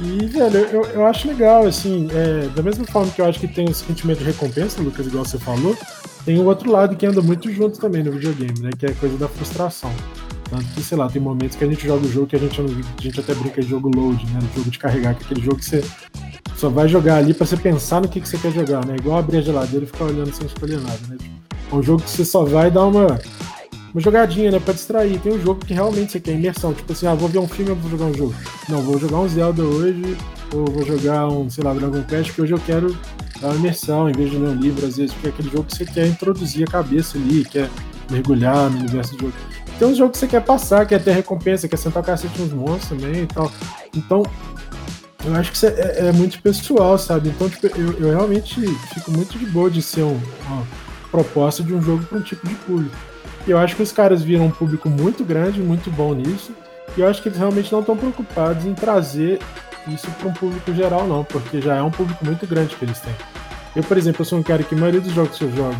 E, 0.00 0.26
velho, 0.26 0.58
eu, 0.58 0.84
eu 0.84 1.06
acho 1.06 1.26
legal, 1.26 1.66
assim, 1.66 2.08
é, 2.12 2.48
da 2.48 2.62
mesma 2.62 2.84
forma 2.86 3.10
que 3.10 3.20
eu 3.20 3.26
acho 3.26 3.40
que 3.40 3.48
tem 3.48 3.68
o 3.68 3.74
sentimento 3.74 4.18
de 4.18 4.24
recompensa, 4.24 4.80
Lucas, 4.80 5.06
igual 5.06 5.24
você 5.24 5.38
falou, 5.38 5.76
tem 6.24 6.38
o 6.38 6.44
outro 6.44 6.70
lado 6.70 6.94
que 6.94 7.04
anda 7.04 7.20
muito 7.20 7.50
junto 7.50 7.80
também 7.80 8.02
no 8.02 8.12
videogame, 8.12 8.60
né? 8.60 8.70
Que 8.78 8.86
é 8.86 8.90
a 8.90 8.94
coisa 8.94 9.16
da 9.16 9.28
frustração. 9.28 9.90
Tanto 10.50 10.64
que, 10.66 10.82
sei 10.82 10.96
lá, 10.96 11.08
tem 11.08 11.20
momentos 11.20 11.56
que 11.56 11.64
a 11.64 11.66
gente 11.66 11.86
joga 11.86 12.06
o 12.06 12.10
jogo 12.10 12.26
que 12.26 12.36
a 12.36 12.38
gente, 12.38 12.60
a 12.60 13.02
gente 13.02 13.20
até 13.20 13.34
brinca 13.34 13.60
de 13.60 13.68
jogo 13.68 13.90
load, 13.94 14.24
né? 14.26 14.38
O 14.40 14.58
jogo 14.58 14.70
de 14.70 14.78
carregar, 14.78 15.14
que 15.14 15.22
é 15.22 15.26
aquele 15.26 15.40
jogo 15.40 15.56
que 15.56 15.64
você 15.64 15.82
só 16.54 16.68
vai 16.68 16.88
jogar 16.88 17.16
ali 17.16 17.34
pra 17.34 17.46
você 17.46 17.56
pensar 17.56 18.00
no 18.00 18.08
que, 18.08 18.20
que 18.20 18.28
você 18.28 18.38
quer 18.38 18.52
jogar, 18.52 18.84
né? 18.84 18.96
Igual 18.98 19.18
abrir 19.18 19.38
a 19.38 19.40
geladeira 19.40 19.84
e 19.84 19.88
ficar 19.88 20.04
olhando 20.04 20.32
sem 20.32 20.46
escolher 20.46 20.80
nada, 20.80 21.00
né? 21.08 21.16
Tipo, 21.18 21.47
é 21.70 21.74
um 21.74 21.82
jogo 21.82 22.02
que 22.02 22.10
você 22.10 22.24
só 22.24 22.44
vai 22.44 22.70
dar 22.70 22.86
uma 22.86 23.18
uma 23.92 24.00
jogadinha, 24.00 24.50
né? 24.50 24.60
Pra 24.60 24.74
distrair. 24.74 25.18
Tem 25.20 25.32
um 25.32 25.40
jogo 25.40 25.64
que 25.64 25.72
realmente 25.72 26.12
você 26.12 26.20
quer 26.20 26.32
imersão. 26.32 26.74
Tipo 26.74 26.92
assim, 26.92 27.06
ah, 27.06 27.14
vou 27.14 27.28
ver 27.28 27.38
um 27.38 27.48
filme 27.48 27.70
ou 27.70 27.76
vou 27.76 27.90
jogar 27.90 28.04
um 28.06 28.14
jogo. 28.14 28.34
Não, 28.68 28.82
vou 28.82 28.98
jogar 28.98 29.18
um 29.18 29.28
Zelda 29.28 29.62
hoje, 29.62 30.16
ou 30.54 30.66
vou 30.66 30.84
jogar 30.84 31.28
um, 31.28 31.48
sei 31.48 31.64
lá, 31.64 31.72
Dragon 31.72 32.02
Quest, 32.02 32.34
que 32.34 32.42
hoje 32.42 32.52
eu 32.52 32.60
quero 32.60 32.96
dar 33.40 33.48
uma 33.48 33.56
imersão, 33.56 34.08
em 34.08 34.12
vez 34.12 34.30
de 34.30 34.36
ler 34.36 34.50
um 34.50 34.54
livro, 34.54 34.86
às 34.86 34.96
vezes, 34.96 35.12
porque 35.12 35.28
é 35.28 35.30
aquele 35.30 35.50
jogo 35.50 35.64
que 35.64 35.76
você 35.76 35.84
quer 35.84 36.06
introduzir 36.06 36.68
a 36.68 36.70
cabeça 36.70 37.16
ali, 37.16 37.44
quer 37.44 37.68
mergulhar 38.10 38.70
no 38.70 38.78
universo 38.78 39.14
do 39.16 39.20
jogo. 39.20 39.32
Tem 39.78 39.88
um 39.88 39.94
jogo 39.94 40.12
que 40.12 40.18
você 40.18 40.26
quer 40.26 40.44
passar, 40.44 40.86
quer 40.86 41.02
ter 41.02 41.12
recompensa, 41.12 41.68
quer 41.68 41.76
sentar 41.76 42.02
o 42.02 42.06
cacete 42.06 42.40
nos 42.40 42.52
monstros 42.52 43.00
também 43.00 43.22
e 43.22 43.26
tal. 43.26 43.50
Então, 43.94 44.24
eu 45.24 45.34
acho 45.34 45.50
que 45.50 45.56
isso 45.56 45.66
é, 45.66 46.08
é 46.08 46.12
muito 46.12 46.40
pessoal, 46.42 46.98
sabe? 46.98 47.28
Então, 47.28 47.48
tipo, 47.48 47.66
eu, 47.68 47.92
eu, 48.00 48.10
realmente 48.10 48.60
fico 48.92 49.10
muito 49.12 49.38
de 49.38 49.46
boa 49.46 49.70
de 49.70 49.80
ser 49.80 50.02
um, 50.02 50.20
uma 50.46 50.66
proposta 51.10 51.62
de 51.62 51.74
um 51.74 51.82
jogo 51.82 52.04
para 52.04 52.18
um 52.18 52.22
tipo 52.22 52.46
de 52.46 52.54
público. 52.54 52.96
E 53.46 53.50
eu 53.50 53.58
acho 53.58 53.76
que 53.76 53.82
os 53.82 53.92
caras 53.92 54.22
viram 54.22 54.46
um 54.46 54.50
público 54.50 54.88
muito 54.88 55.24
grande, 55.24 55.60
muito 55.60 55.90
bom 55.90 56.14
nisso. 56.14 56.52
E 56.96 57.00
eu 57.00 57.08
acho 57.08 57.22
que 57.22 57.28
eles 57.28 57.38
realmente 57.38 57.72
não 57.72 57.80
estão 57.80 57.96
preocupados 57.96 58.64
em 58.66 58.74
trazer 58.74 59.38
isso 59.86 60.10
para 60.12 60.28
um 60.28 60.32
público 60.32 60.72
geral, 60.74 61.06
não, 61.06 61.24
porque 61.24 61.60
já 61.60 61.76
é 61.76 61.82
um 61.82 61.90
público 61.90 62.24
muito 62.24 62.46
grande 62.46 62.76
que 62.76 62.84
eles 62.84 63.00
têm. 63.00 63.14
Eu, 63.74 63.82
por 63.82 63.96
exemplo, 63.96 64.22
eu 64.22 64.24
sou 64.24 64.38
um 64.38 64.42
cara 64.42 64.62
que 64.62 64.74
a 64.74 64.78
maioria 64.78 65.00
dos 65.00 65.12
jogos 65.12 65.38
que 65.38 65.44
eu 65.44 65.54
jogo, 65.54 65.78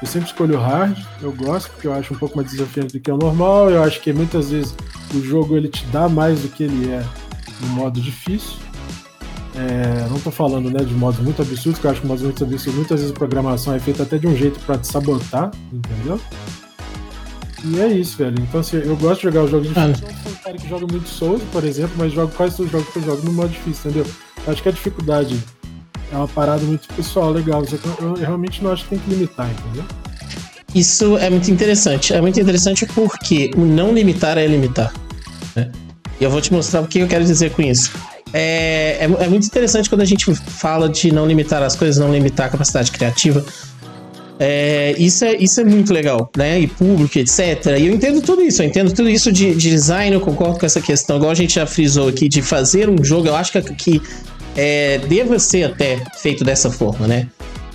eu 0.00 0.06
sempre 0.06 0.28
escolho 0.28 0.58
hard, 0.58 0.96
eu 1.20 1.32
gosto, 1.32 1.70
porque 1.70 1.88
eu 1.88 1.92
acho 1.92 2.14
um 2.14 2.18
pouco 2.18 2.36
mais 2.36 2.50
desafiante 2.50 2.92
do 2.92 3.00
que 3.00 3.10
o 3.10 3.16
normal. 3.16 3.70
Eu 3.70 3.82
acho 3.82 4.00
que 4.00 4.12
muitas 4.12 4.50
vezes 4.50 4.74
o 5.14 5.20
jogo 5.20 5.56
ele 5.56 5.68
te 5.68 5.84
dá 5.86 6.08
mais 6.08 6.40
do 6.40 6.48
que 6.48 6.64
ele 6.64 6.90
é 6.90 7.02
no 7.60 7.68
modo 7.68 8.00
difícil. 8.00 8.67
É, 9.54 10.08
não 10.08 10.16
estou 10.16 10.32
falando 10.32 10.70
né, 10.70 10.84
de 10.84 10.94
modos 10.94 11.20
muito 11.20 11.42
absurdos, 11.42 11.80
que 11.80 11.86
eu 11.86 11.90
acho 11.90 12.00
que 12.00 12.06
modos 12.06 12.22
muito 12.22 12.44
absurdos, 12.44 12.74
muitas 12.74 13.00
vezes 13.00 13.14
a 13.14 13.18
programação 13.18 13.74
é 13.74 13.78
feita 13.78 14.02
até 14.02 14.18
de 14.18 14.26
um 14.26 14.36
jeito 14.36 14.60
para 14.60 14.78
te 14.78 14.86
sabotar, 14.86 15.50
entendeu? 15.72 16.20
E 17.64 17.80
é 17.80 17.88
isso, 17.88 18.16
velho. 18.16 18.36
Então, 18.40 18.60
assim, 18.60 18.76
eu 18.76 18.96
gosto 18.96 19.20
de 19.20 19.22
jogar 19.24 19.44
os 19.44 19.50
jogos 19.50 19.68
difíceis. 19.68 20.00
Eu 20.02 20.08
sou 20.22 20.32
um 20.32 20.34
cara 20.36 20.56
que 20.56 20.68
joga 20.68 20.86
muito 20.86 21.08
Souls, 21.08 21.42
por 21.50 21.64
exemplo, 21.64 21.92
mas 21.96 22.12
jogo 22.12 22.32
quase 22.36 22.56
todos 22.56 22.72
os 22.72 22.78
jogos 22.78 22.92
que 22.92 22.98
eu 22.98 23.02
jogo 23.02 23.22
no 23.24 23.32
modo 23.32 23.48
difícil, 23.48 23.90
entendeu? 23.90 24.06
Eu 24.46 24.52
acho 24.52 24.62
que 24.62 24.68
a 24.68 24.72
dificuldade 24.72 25.44
é 26.12 26.16
uma 26.16 26.28
parada 26.28 26.62
muito 26.62 26.86
pessoal, 26.94 27.32
legal. 27.32 27.64
Eu, 28.00 28.14
realmente 28.14 28.62
não 28.62 28.70
acho 28.70 28.84
que 28.84 28.90
tem 28.90 28.98
que 28.98 29.10
limitar, 29.10 29.50
entendeu? 29.50 29.84
Isso 30.74 31.16
é 31.18 31.28
muito 31.30 31.50
interessante. 31.50 32.14
É 32.14 32.20
muito 32.20 32.38
interessante 32.40 32.86
porque 32.86 33.50
o 33.56 33.60
não 33.60 33.92
limitar 33.92 34.38
é 34.38 34.46
limitar. 34.46 34.92
Né? 35.56 35.72
E 36.20 36.24
eu 36.24 36.30
vou 36.30 36.40
te 36.40 36.52
mostrar 36.52 36.82
o 36.82 36.86
que 36.86 37.00
eu 37.00 37.08
quero 37.08 37.24
dizer 37.24 37.50
com 37.50 37.62
isso. 37.62 37.90
É, 38.32 38.98
é, 39.00 39.24
é, 39.24 39.28
muito 39.28 39.46
interessante 39.46 39.88
quando 39.88 40.02
a 40.02 40.04
gente 40.04 40.32
fala 40.34 40.88
de 40.88 41.12
não 41.12 41.26
limitar 41.26 41.62
as 41.62 41.74
coisas, 41.74 41.98
não 41.98 42.12
limitar 42.12 42.46
a 42.46 42.50
capacidade 42.50 42.90
criativa. 42.90 43.44
É, 44.40 44.94
isso, 44.98 45.24
é, 45.24 45.34
isso 45.36 45.60
é 45.60 45.64
muito 45.64 45.92
legal, 45.92 46.30
né? 46.36 46.60
E 46.60 46.66
público, 46.66 47.18
etc. 47.18 47.78
E 47.78 47.86
eu 47.86 47.92
entendo 47.92 48.20
tudo 48.20 48.42
isso, 48.42 48.62
eu 48.62 48.66
entendo 48.66 48.92
tudo 48.92 49.08
isso 49.08 49.32
de, 49.32 49.54
de 49.54 49.70
design, 49.70 50.14
eu 50.14 50.20
concordo 50.20 50.58
com 50.58 50.66
essa 50.66 50.80
questão. 50.80 51.16
Igual 51.16 51.32
a 51.32 51.34
gente 51.34 51.54
já 51.54 51.66
frisou 51.66 52.08
aqui, 52.08 52.28
de 52.28 52.40
fazer 52.40 52.88
um 52.88 53.02
jogo, 53.02 53.26
eu 53.26 53.34
acho 53.34 53.50
que, 53.50 53.60
que 53.74 54.02
é, 54.56 54.98
deva 55.08 55.38
ser 55.38 55.64
até 55.64 56.00
feito 56.18 56.44
dessa 56.44 56.70
forma, 56.70 57.06
né? 57.06 57.26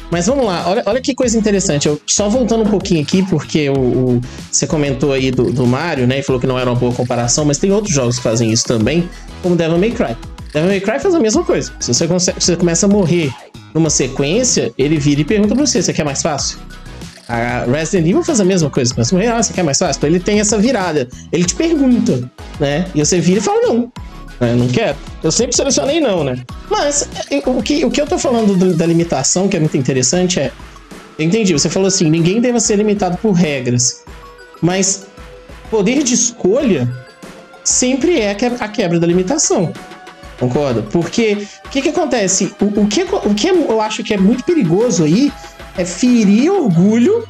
Mas 0.10 0.28
vamos 0.28 0.46
lá, 0.46 0.64
olha, 0.68 0.84
olha 0.86 1.02
que 1.02 1.16
coisa 1.16 1.38
interessante. 1.38 1.88
Eu, 1.88 2.00
só 2.06 2.30
voltando 2.30 2.64
um 2.64 2.70
pouquinho 2.70 3.02
aqui, 3.02 3.24
porque 3.24 3.68
o, 3.70 3.74
o, 3.74 4.22
você 4.50 4.68
comentou 4.68 5.12
aí 5.12 5.32
do, 5.32 5.52
do 5.52 5.66
Mario, 5.66 6.06
né? 6.06 6.20
E 6.20 6.24
falou 6.24 6.40
que 6.40 6.46
não 6.46 6.58
era 6.58 6.70
uma 6.70 6.80
boa 6.80 6.94
comparação, 6.94 7.44
mas 7.44 7.58
tem 7.58 7.72
outros 7.72 7.94
jogos 7.94 8.18
que 8.18 8.24
fazem 8.24 8.52
isso 8.52 8.64
também, 8.66 9.10
como 9.42 9.56
Devil 9.56 9.80
May 9.80 9.92
Cry. 9.92 10.16
Devil 10.54 10.70
May 10.70 10.80
Cry 10.80 11.00
faz 11.00 11.16
a 11.16 11.20
mesma 11.20 11.44
coisa. 11.44 11.72
Se 11.80 11.92
você, 11.92 12.34
você 12.34 12.56
começa 12.56 12.86
a 12.86 12.90
morrer 12.90 13.34
numa 13.74 13.90
sequência, 13.90 14.72
ele 14.78 14.98
vira 14.98 15.22
e 15.22 15.26
pergunta 15.26 15.56
pra 15.56 15.66
você: 15.66 15.82
você 15.82 15.92
quer 15.92 16.06
mais 16.06 16.22
fácil? 16.22 16.60
A 17.28 17.66
Resident 17.66 18.08
Evil 18.08 18.24
faz 18.24 18.40
a 18.40 18.46
mesma 18.46 18.70
coisa. 18.70 18.94
A 18.96 19.16
morrer, 19.16 19.28
ah, 19.28 19.42
você 19.42 19.54
quer 19.54 19.64
mais 19.64 19.78
fácil? 19.78 20.00
Então 20.00 20.10
ele 20.10 20.20
tem 20.20 20.40
essa 20.40 20.58
virada. 20.58 21.08
Ele 21.32 21.44
te 21.44 21.56
pergunta, 21.56 22.30
né? 22.60 22.86
E 22.94 23.04
você 23.04 23.20
vira 23.20 23.40
e 23.40 23.42
fala: 23.42 23.62
não. 23.62 23.92
Né? 24.40 24.54
Não 24.56 24.68
quero. 24.68 24.98
Eu 25.24 25.32
sempre 25.32 25.56
selecionei 25.56 26.00
não, 26.00 26.24
né? 26.24 26.38
Mas 26.70 27.10
o 27.46 27.64
que, 27.64 27.86
o 27.86 27.90
que 27.90 28.02
eu 28.02 28.06
tô 28.06 28.18
falando 28.18 28.76
da 28.76 28.86
limitação, 28.86 29.48
que 29.48 29.58
é 29.58 29.60
muito 29.60 29.78
interessante, 29.78 30.40
é. 30.40 30.52
Entendi, 31.18 31.54
você 31.54 31.70
falou 31.70 31.88
assim: 31.88 32.10
ninguém 32.10 32.42
deve 32.42 32.60
ser 32.60 32.76
limitado 32.76 33.18
por 33.18 33.32
regras. 33.32 34.04
Mas 34.62 35.08
poder 35.72 36.04
de 36.04 36.14
escolha 36.14 36.88
sempre 37.64 38.20
é 38.20 38.32
a 38.32 38.68
quebra 38.68 39.00
da 39.00 39.08
limitação. 39.08 39.74
Concorda? 40.40 40.82
Porque 40.82 41.48
o 41.66 41.70
que, 41.70 41.82
que 41.82 41.90
acontece? 41.90 42.54
O, 42.60 42.82
o, 42.82 42.88
que, 42.88 43.04
o 43.04 43.34
que 43.34 43.50
eu 43.50 43.82
acho 43.82 44.04
que 44.04 44.14
é 44.14 44.18
muito 44.18 44.44
perigoso 44.44 45.04
aí 45.04 45.32
é 45.78 45.86
ferir 45.86 46.52
orgulho 46.52 47.28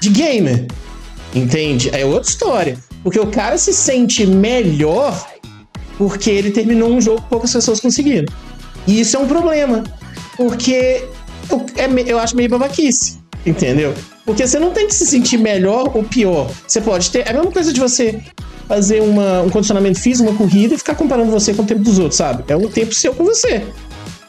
de 0.00 0.08
gamer. 0.10 0.66
Entende? 1.34 1.90
É 1.92 2.04
outra 2.04 2.28
história. 2.28 2.78
Porque 3.02 3.18
o 3.18 3.26
cara 3.26 3.56
se 3.56 3.72
sente 3.72 4.26
melhor 4.26 5.26
porque 5.96 6.30
ele 6.30 6.50
terminou 6.50 6.90
um 6.90 7.00
jogo 7.00 7.20
que 7.22 7.28
poucas 7.28 7.52
pessoas 7.52 7.80
conseguiram. 7.80 8.32
E 8.86 9.00
isso 9.00 9.16
é 9.16 9.20
um 9.20 9.26
problema. 9.26 9.84
Porque 10.36 11.04
eu, 11.50 11.66
é, 11.76 12.10
eu 12.10 12.18
acho 12.18 12.34
meio 12.34 12.48
babaquice. 12.48 13.18
Entendeu? 13.44 13.94
Porque 14.24 14.46
você 14.46 14.58
não 14.58 14.70
tem 14.70 14.86
que 14.86 14.94
se 14.94 15.06
sentir 15.06 15.38
melhor 15.38 15.90
ou 15.94 16.02
pior. 16.04 16.50
Você 16.66 16.80
pode 16.80 17.10
ter. 17.10 17.26
É 17.26 17.30
a 17.30 17.32
mesma 17.34 17.50
coisa 17.50 17.72
de 17.72 17.80
você 17.80 18.20
fazer 18.70 19.02
uma, 19.02 19.42
um 19.42 19.50
condicionamento 19.50 19.98
físico, 19.98 20.30
uma 20.30 20.38
corrida 20.38 20.74
e 20.74 20.78
ficar 20.78 20.94
comparando 20.94 21.28
você 21.28 21.52
com 21.52 21.62
o 21.62 21.66
tempo 21.66 21.80
dos 21.80 21.98
outros, 21.98 22.14
sabe? 22.14 22.44
É 22.46 22.56
um 22.56 22.68
tempo 22.68 22.94
seu 22.94 23.12
com 23.12 23.24
você. 23.24 23.66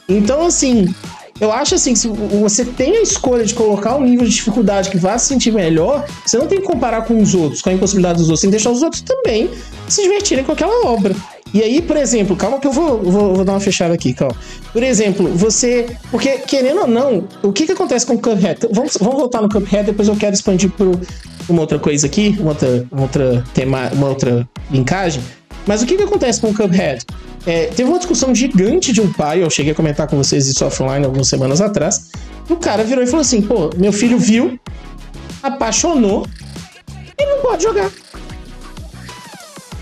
Então, 0.10 0.48
assim, 0.48 0.92
eu 1.40 1.52
acho 1.52 1.76
assim, 1.76 1.94
se 1.94 2.08
você 2.08 2.66
tem 2.66 2.98
a 2.98 3.02
escolha 3.04 3.46
de 3.46 3.54
colocar 3.54 3.96
um 3.96 4.04
nível 4.04 4.26
de 4.26 4.34
dificuldade 4.34 4.90
que 4.90 4.98
vá 4.98 5.16
se 5.20 5.28
sentir 5.28 5.52
melhor, 5.52 6.08
você 6.26 6.40
não 6.40 6.48
tem 6.48 6.60
que 6.60 6.66
comparar 6.66 7.04
com 7.04 7.22
os 7.22 7.36
outros, 7.36 7.62
com 7.62 7.70
a 7.70 7.74
impossibilidade 7.74 8.18
dos 8.18 8.30
outros, 8.30 8.42
tem 8.42 8.50
que 8.50 8.58
deixar 8.58 8.72
os 8.72 8.82
outros 8.82 9.04
também 9.04 9.48
se 9.88 10.02
divertirem 10.02 10.44
com 10.44 10.54
aquela 10.54 10.88
obra. 10.88 11.16
E 11.54 11.62
aí, 11.62 11.80
por 11.80 11.98
exemplo, 11.98 12.36
calma 12.36 12.60
que 12.60 12.66
eu 12.66 12.72
vou, 12.72 12.98
vou, 13.04 13.36
vou, 13.36 13.46
dar 13.46 13.54
uma 13.54 13.60
fechada 13.60 13.94
aqui, 13.94 14.12
calma. 14.12 14.36
Por 14.72 14.82
exemplo, 14.82 15.28
você. 15.36 15.86
Porque, 16.10 16.38
querendo 16.40 16.82
ou 16.82 16.88
não, 16.88 17.28
o 17.44 17.52
que, 17.52 17.66
que 17.66 17.74
acontece 17.74 18.06
com 18.06 18.14
o 18.14 18.20
Cuphead? 18.20 18.68
Vamos, 18.72 18.98
vamos 19.00 19.16
voltar 19.16 19.42
no 19.42 19.50
Cuphead, 19.50 19.86
depois 19.86 20.08
eu 20.08 20.16
quero 20.16 20.34
expandir 20.34 20.72
para 20.72 20.88
uma 21.50 21.62
outra 21.62 21.80
coisa 21.80 22.08
aqui, 22.08 22.36
uma 22.40 22.50
outra, 22.50 22.88
uma 22.92 23.02
outra 23.04 23.44
tema, 23.54 23.90
uma 23.94 24.10
outra 24.10 24.48
linkagem. 24.70 25.22
Mas 25.66 25.82
o 25.82 25.86
que, 25.86 25.96
que 25.96 26.04
acontece 26.04 26.42
com 26.42 26.50
o 26.50 26.54
Cuphead? 26.54 27.06
É, 27.46 27.68
teve 27.68 27.90
uma 27.90 27.98
discussão 27.98 28.34
gigante 28.34 28.92
de 28.92 29.02
um 29.02 29.12
pai, 29.12 29.44
eu 29.44 29.50
cheguei 29.50 29.72
a 29.72 29.76
comentar 29.76 30.08
com 30.08 30.18
vocês 30.18 30.48
isso 30.48 30.64
offline 30.66 31.06
algumas 31.06 31.28
semanas 31.28 31.60
atrás. 31.62 32.10
O 32.50 32.56
cara 32.56 32.84
virou 32.84 33.04
e 33.04 33.08
falou 33.08 33.22
assim: 33.22 33.42
pô, 33.42 33.70
meu 33.78 33.92
filho 33.92 34.18
viu, 34.18 34.60
apaixonou, 35.42 36.28
e 37.18 37.26
não 37.26 37.42
pode 37.42 37.64
jogar. 37.64 37.92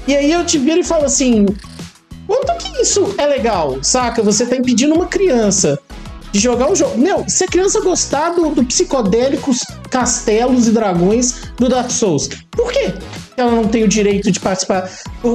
E 0.07 0.15
aí 0.15 0.31
eu 0.31 0.45
te 0.45 0.57
viro 0.57 0.79
e 0.79 0.83
falo 0.83 1.05
assim: 1.05 1.45
quanto 2.25 2.57
que 2.57 2.81
isso 2.81 3.13
é 3.17 3.25
legal, 3.25 3.77
saca? 3.81 4.23
Você 4.23 4.45
tá 4.45 4.55
impedindo 4.55 4.95
uma 4.95 5.07
criança 5.07 5.79
de 6.31 6.39
jogar 6.39 6.71
um 6.71 6.75
jogo. 6.75 6.97
Meu, 6.97 7.25
se 7.27 7.43
a 7.43 7.47
criança 7.47 7.81
gostar 7.81 8.29
do, 8.31 8.49
do 8.51 8.63
psicodélicos 8.63 9.63
castelos 9.89 10.67
e 10.67 10.71
dragões 10.71 11.41
do 11.57 11.67
Dark 11.67 11.89
Souls, 11.89 12.29
por 12.51 12.71
quê? 12.71 12.93
Ela 13.35 13.51
não 13.51 13.67
tem 13.67 13.83
o 13.83 13.87
direito 13.87 14.31
de 14.31 14.39
participar 14.39 14.89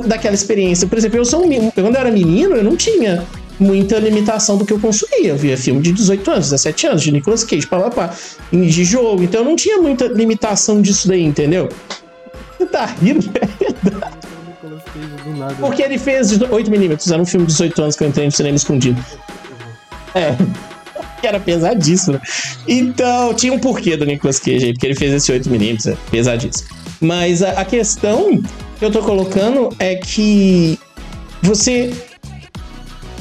daquela 0.07 0.35
experiência. 0.35 0.87
Por 0.87 0.99
exemplo, 0.99 1.19
eu 1.19 1.25
sou 1.25 1.45
um, 1.45 1.71
quando 1.71 1.95
eu 1.95 2.01
era 2.01 2.11
menino, 2.11 2.55
eu 2.55 2.63
não 2.63 2.77
tinha 2.77 3.25
muita 3.59 3.99
limitação 3.99 4.57
do 4.57 4.65
que 4.65 4.73
eu 4.73 4.79
consumia. 4.79 5.29
Eu 5.29 5.37
via 5.37 5.57
filme 5.57 5.81
de 5.81 5.93
18 5.93 6.31
anos, 6.31 6.51
17 6.51 6.87
anos, 6.87 7.03
de 7.03 7.13
Nicolas 7.13 7.45
Cage, 7.45 7.67
pá, 7.67 7.81
pá, 7.81 7.91
pá, 7.91 8.15
de 8.53 8.85
jogo. 8.85 9.23
Então 9.23 9.41
eu 9.41 9.45
não 9.45 9.57
tinha 9.57 9.79
muita 9.79 10.07
limitação 10.07 10.83
disso 10.83 11.09
daí, 11.09 11.25
entendeu? 11.25 11.69
Você 12.59 12.67
tá 12.69 12.85
rindo, 12.85 13.23
velho? 13.23 14.15
Porque 15.61 15.83
ele 15.83 15.99
fez 15.99 16.31
8mm, 16.39 17.13
era 17.13 17.23
um 17.23 17.27
filme 17.27 17.47
de 17.47 17.53
18 17.53 17.83
anos 17.83 17.97
que 17.97 18.05
eu 18.05 18.09
entrei 18.09 18.27
no 18.27 18.33
cinema 18.33 18.57
escondido. 18.57 19.05
É. 20.15 20.37
Que 21.25 21.29
era 21.29 21.41
pesadíssimo. 21.41 22.21
Então, 22.69 23.33
tinha 23.33 23.51
um 23.51 23.59
porquê 23.59 23.97
do 23.97 24.05
Nicolas 24.05 24.39
Cage 24.39 24.67
aí, 24.67 24.73
porque 24.75 24.85
ele 24.85 24.95
fez 24.95 25.11
esse 25.11 25.33
8mm, 25.33 25.93
é 25.93 25.97
pesadíssimo. 26.11 26.69
Mas 27.01 27.43
a, 27.43 27.53
a 27.63 27.65
questão 27.65 28.43
que 28.79 28.85
eu 28.85 28.91
tô 28.91 29.01
colocando 29.01 29.75
é 29.79 29.95
que 29.95 30.79
você 31.41 31.95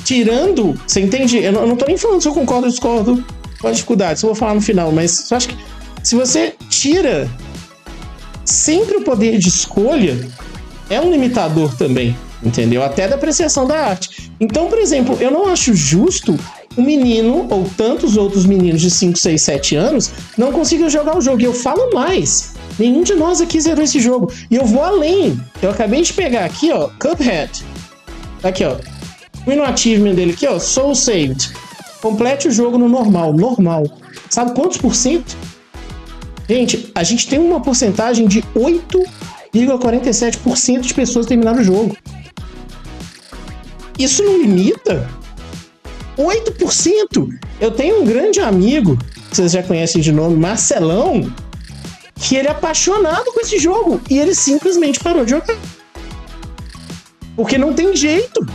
tirando. 0.03 0.77
Você 0.85 0.99
entende? 0.99 1.37
Eu 1.37 1.53
não, 1.53 1.61
eu 1.61 1.67
não 1.67 1.77
tô 1.77 1.85
nem 1.85 1.97
falando 1.97 2.21
se 2.21 2.27
eu 2.27 2.33
concordo 2.33 2.65
ou 2.65 2.71
discordo 2.71 3.25
com 3.61 3.69
as 3.69 3.77
dificuldades, 3.77 4.21
eu 4.21 4.27
vou 4.27 4.35
falar 4.35 4.55
no 4.55 4.61
final, 4.61 4.91
mas 4.91 5.31
eu 5.31 5.37
acho 5.37 5.47
que 5.47 5.57
se 6.03 6.13
você 6.13 6.53
tira 6.69 7.29
sempre 8.43 8.97
o 8.97 9.01
poder 9.01 9.37
de 9.37 9.47
escolha, 9.47 10.29
é 10.89 10.99
um 10.99 11.09
limitador 11.09 11.73
também, 11.77 12.17
entendeu? 12.43 12.83
Até 12.83 13.07
da 13.07 13.15
apreciação 13.15 13.65
da 13.65 13.79
arte. 13.79 14.29
Então, 14.41 14.67
por 14.67 14.79
exemplo, 14.79 15.17
eu 15.21 15.31
não 15.31 15.47
acho 15.47 15.73
justo 15.73 16.37
um 16.77 16.83
menino 16.83 17.47
ou 17.49 17.69
tantos 17.77 18.17
outros 18.17 18.45
meninos 18.45 18.81
de 18.81 18.89
5, 18.89 19.17
6, 19.17 19.41
7 19.41 19.75
anos 19.75 20.11
não 20.37 20.51
consigam 20.51 20.89
jogar 20.89 21.17
o 21.17 21.21
jogo. 21.21 21.41
E 21.41 21.45
eu 21.45 21.53
falo 21.53 21.93
mais. 21.93 22.53
Nenhum 22.77 23.03
de 23.03 23.13
nós 23.13 23.41
aqui 23.41 23.61
zerou 23.61 23.83
esse 23.83 23.99
jogo. 23.99 24.31
E 24.49 24.55
eu 24.55 24.65
vou 24.65 24.83
além. 24.83 25.39
Eu 25.61 25.69
acabei 25.69 26.01
de 26.01 26.11
pegar 26.13 26.45
aqui, 26.45 26.71
ó, 26.71 26.89
Cuphead. 26.99 27.63
Aqui, 28.41 28.63
ó. 28.63 28.77
O 29.45 29.63
achievement 29.63 30.15
dele 30.15 30.31
aqui, 30.31 30.47
ó, 30.47 30.57
Soul 30.57 30.95
Saved. 30.95 31.51
Complete 32.01 32.47
o 32.47 32.51
jogo 32.51 32.77
no 32.77 32.87
normal, 32.89 33.33
normal. 33.33 33.83
Sabe 34.29 34.55
quantos 34.55 34.77
por 34.77 34.95
cento? 34.95 35.35
Gente, 36.49 36.89
a 36.93 37.03
gente 37.03 37.27
tem 37.27 37.39
uma 37.39 37.61
porcentagem 37.61 38.27
de 38.27 38.41
8,47% 38.55 40.81
de 40.81 40.93
pessoas 40.93 41.25
terminaram 41.25 41.61
o 41.61 41.63
jogo. 41.63 41.97
Isso 43.97 44.21
não 44.23 44.41
limita? 44.41 45.09
8%! 46.17 47.39
Eu 47.59 47.71
tenho 47.71 48.01
um 48.01 48.05
grande 48.05 48.39
amigo, 48.39 48.97
vocês 49.31 49.51
já 49.51 49.63
conhecem 49.63 50.01
de 50.01 50.11
nome, 50.11 50.35
Marcelão, 50.35 51.31
que 52.15 52.35
ele 52.35 52.47
é 52.47 52.51
apaixonado 52.51 53.31
com 53.33 53.41
esse 53.41 53.57
jogo 53.57 54.01
e 54.09 54.17
ele 54.19 54.33
simplesmente 54.35 54.99
parou 54.99 55.25
de 55.25 55.31
jogar. 55.31 55.57
Porque 57.35 57.57
não 57.57 57.73
tem 57.73 57.95
jeito. 57.95 58.45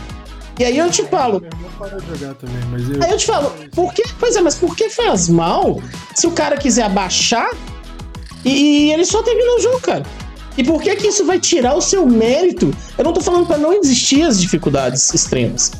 E 0.57 0.63
aí 0.65 0.77
eu 0.77 0.89
te 0.89 1.03
falo. 1.05 1.41
Eu... 1.43 3.03
Aí 3.03 3.11
eu 3.11 3.17
te 3.17 3.25
falo, 3.25 3.51
por 3.73 3.93
que. 3.93 4.03
Pois 4.19 4.35
é, 4.35 4.41
mas 4.41 4.55
por 4.55 4.75
que 4.75 4.89
faz 4.89 5.29
mal 5.29 5.81
se 6.15 6.27
o 6.27 6.31
cara 6.31 6.57
quiser 6.57 6.83
abaixar 6.83 7.49
e, 8.43 8.91
ele 8.91 9.05
só 9.05 9.21
termina 9.21 9.55
o 9.55 9.59
jogo, 9.61 9.79
cara? 9.79 10.03
E 10.57 10.63
por 10.63 10.81
que 10.81 10.93
que 10.95 11.07
isso 11.07 11.25
vai 11.25 11.39
tirar 11.39 11.75
o 11.75 11.81
seu 11.81 12.05
mérito? 12.05 12.73
Eu 12.97 13.03
não 13.03 13.13
tô 13.13 13.21
falando 13.21 13.45
para 13.45 13.57
não 13.57 13.73
existir 13.73 14.23
as 14.23 14.41
dificuldades 14.41 15.13
extremas. 15.13 15.71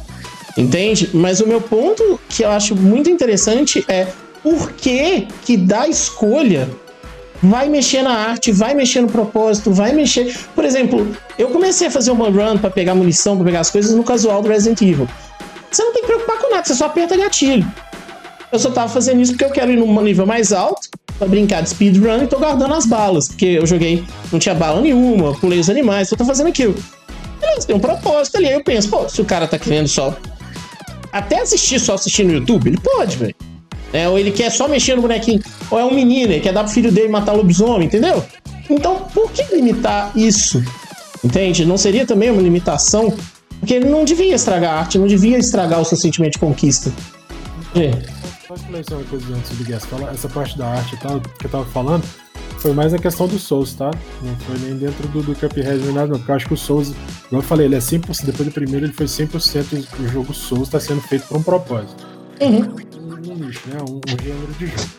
Entende? 0.60 1.10
Mas 1.14 1.40
o 1.40 1.48
meu 1.48 1.62
ponto 1.62 2.20
que 2.28 2.44
eu 2.44 2.52
acho 2.52 2.76
muito 2.76 3.10
interessante 3.10 3.86
é 3.88 4.08
por 4.44 4.74
que 4.74 5.26
que 5.46 5.56
dá 5.56 5.88
escolha 5.88 6.70
vai 7.42 7.70
mexer 7.70 8.02
na 8.02 8.12
arte, 8.12 8.52
vai 8.52 8.74
mexer 8.74 9.00
no 9.00 9.08
propósito, 9.08 9.72
vai 9.72 9.94
mexer. 9.94 10.38
Por 10.54 10.66
exemplo, 10.66 11.08
eu 11.38 11.48
comecei 11.48 11.88
a 11.88 11.92
fazer 11.92 12.12
uma 12.12 12.30
run 12.30 12.58
para 12.58 12.70
pegar 12.70 12.94
munição, 12.94 13.38
para 13.38 13.46
pegar 13.46 13.62
as 13.62 13.72
coisas 13.72 13.96
no 13.96 14.04
casual 14.04 14.42
do 14.42 14.50
Resident 14.50 14.82
Evil. 14.82 15.08
Você 15.72 15.82
não 15.82 15.94
tem 15.94 16.02
que 16.02 16.08
preocupar 16.08 16.38
com 16.40 16.52
nada, 16.52 16.66
você 16.66 16.76
só 16.76 16.88
aperta 16.88 17.16
gatilho. 17.16 17.66
Eu 18.52 18.60
só 18.60 18.70
tava 18.70 18.92
fazendo 18.92 19.22
isso 19.22 19.32
porque 19.32 19.46
eu 19.46 19.52
quero 19.52 19.72
ir 19.72 19.78
num 19.78 20.02
nível 20.02 20.26
mais 20.26 20.52
alto 20.52 20.90
para 21.18 21.28
brincar 21.28 21.62
de 21.62 21.70
speedrun 21.70 22.24
e 22.24 22.28
tô 22.28 22.38
guardando 22.38 22.74
as 22.74 22.86
balas, 22.86 23.30
porque 23.30 23.46
eu 23.46 23.66
joguei, 23.66 24.04
não 24.30 24.40
tinha 24.40 24.56
bala 24.56 24.82
nenhuma, 24.82 25.34
pulei 25.40 25.60
os 25.60 25.70
animais, 25.70 26.10
tô 26.10 26.26
fazendo 26.26 26.48
aquilo. 26.48 26.76
Beleza, 27.40 27.68
tem 27.68 27.76
um 27.76 27.80
propósito 27.80 28.38
ali. 28.38 28.48
Aí 28.48 28.54
eu 28.56 28.64
penso, 28.64 28.90
pô, 28.90 29.08
se 29.08 29.22
o 29.22 29.26
cara 29.26 29.48
tá 29.48 29.58
querendo 29.58 29.88
só. 29.88 30.18
Até 31.12 31.42
assistir 31.42 31.80
só 31.80 31.96
assistir 31.96 32.24
no 32.24 32.34
YouTube, 32.34 32.68
ele 32.68 32.78
pode, 32.78 33.18
velho. 33.18 33.36
É, 33.92 34.08
ou 34.08 34.20
ele 34.20 34.32
quer 34.32 34.52
só 34.52 34.68
mexer 34.68 34.96
no 34.96 35.02
bonequinho. 35.02 35.42
Ou 35.72 35.80
é 35.80 35.84
um 35.84 35.94
menino, 35.94 36.32
ele 36.32 36.42
quer 36.42 36.54
dar 36.54 36.64
pro 36.64 36.72
filho 36.72 36.92
dele 36.92 37.10
matar 37.10 37.34
lobisomem, 37.34 37.88
entendeu? 37.88 38.24
Então, 38.70 39.08
por 39.14 39.32
que 39.32 39.44
limitar 39.56 40.12
isso? 40.16 40.64
Entende? 41.24 41.66
Não 41.66 41.78
seria 41.78 42.06
também 42.06 42.30
uma 42.30 42.42
limitação? 42.42 43.14
Porque 43.60 43.74
ele 43.74 43.90
não 43.90 44.06
devia 44.06 44.36
estragar 44.36 44.74
a 44.74 44.80
arte, 44.80 44.98
não 44.98 45.08
devia 45.08 45.38
estragar 45.38 45.82
o 45.82 45.86
seu 45.86 45.98
sentimento 45.98 46.34
de 46.34 46.40
conquista. 46.40 46.92
Só 48.48 48.54
esclarecer 48.54 48.98
uma 48.98 49.06
coisa 49.06 49.36
antes 49.36 49.58
do 49.58 49.64
Guess. 49.64 49.88
Essa 50.14 50.30
parte 50.30 50.58
da 50.58 50.68
arte 50.68 50.96
e 50.96 50.98
tal, 51.00 51.20
que 51.20 51.46
eu 51.46 51.50
tava 51.50 51.66
falando, 51.66 52.04
foi 52.60 52.74
mais 52.74 52.94
a 52.94 52.98
questão 52.98 53.28
do 53.28 53.40
Souls, 53.40 53.74
tá? 53.74 53.92
Não 54.22 54.36
foi 54.38 54.58
nem 54.60 54.78
dentro 54.78 55.08
do, 55.08 55.24
do 55.24 55.36
Cuphead 55.36 55.80
nem 55.80 55.94
nada, 55.94 56.08
não. 56.08 56.18
Porque 56.18 56.32
eu 56.32 56.36
acho 56.36 56.48
que 56.48 56.54
o 56.54 56.58
Souls, 56.58 56.94
como 57.30 57.42
eu 57.42 57.46
falei, 57.46 57.68
ele 57.68 57.76
é 57.76 57.80
100%, 57.80 58.26
depois 58.26 58.48
do 58.48 58.54
primeiro 58.54 58.86
ele 58.86 58.94
foi 58.94 59.06
100% 59.06 59.86
o 60.00 60.08
jogo 60.08 60.34
Souls 60.34 60.68
está 60.68 60.80
sendo 60.80 61.02
feito 61.02 61.28
por 61.28 61.38
um 61.38 61.44
propósito. 61.44 62.06
Uhum. 62.42 62.74
Um, 63.32 63.36
nicho, 63.36 63.62
né? 63.68 63.78
Um, 63.90 63.96
um 63.96 64.24
gênero 64.24 64.54
de 64.58 64.68
jogo. 64.68 64.90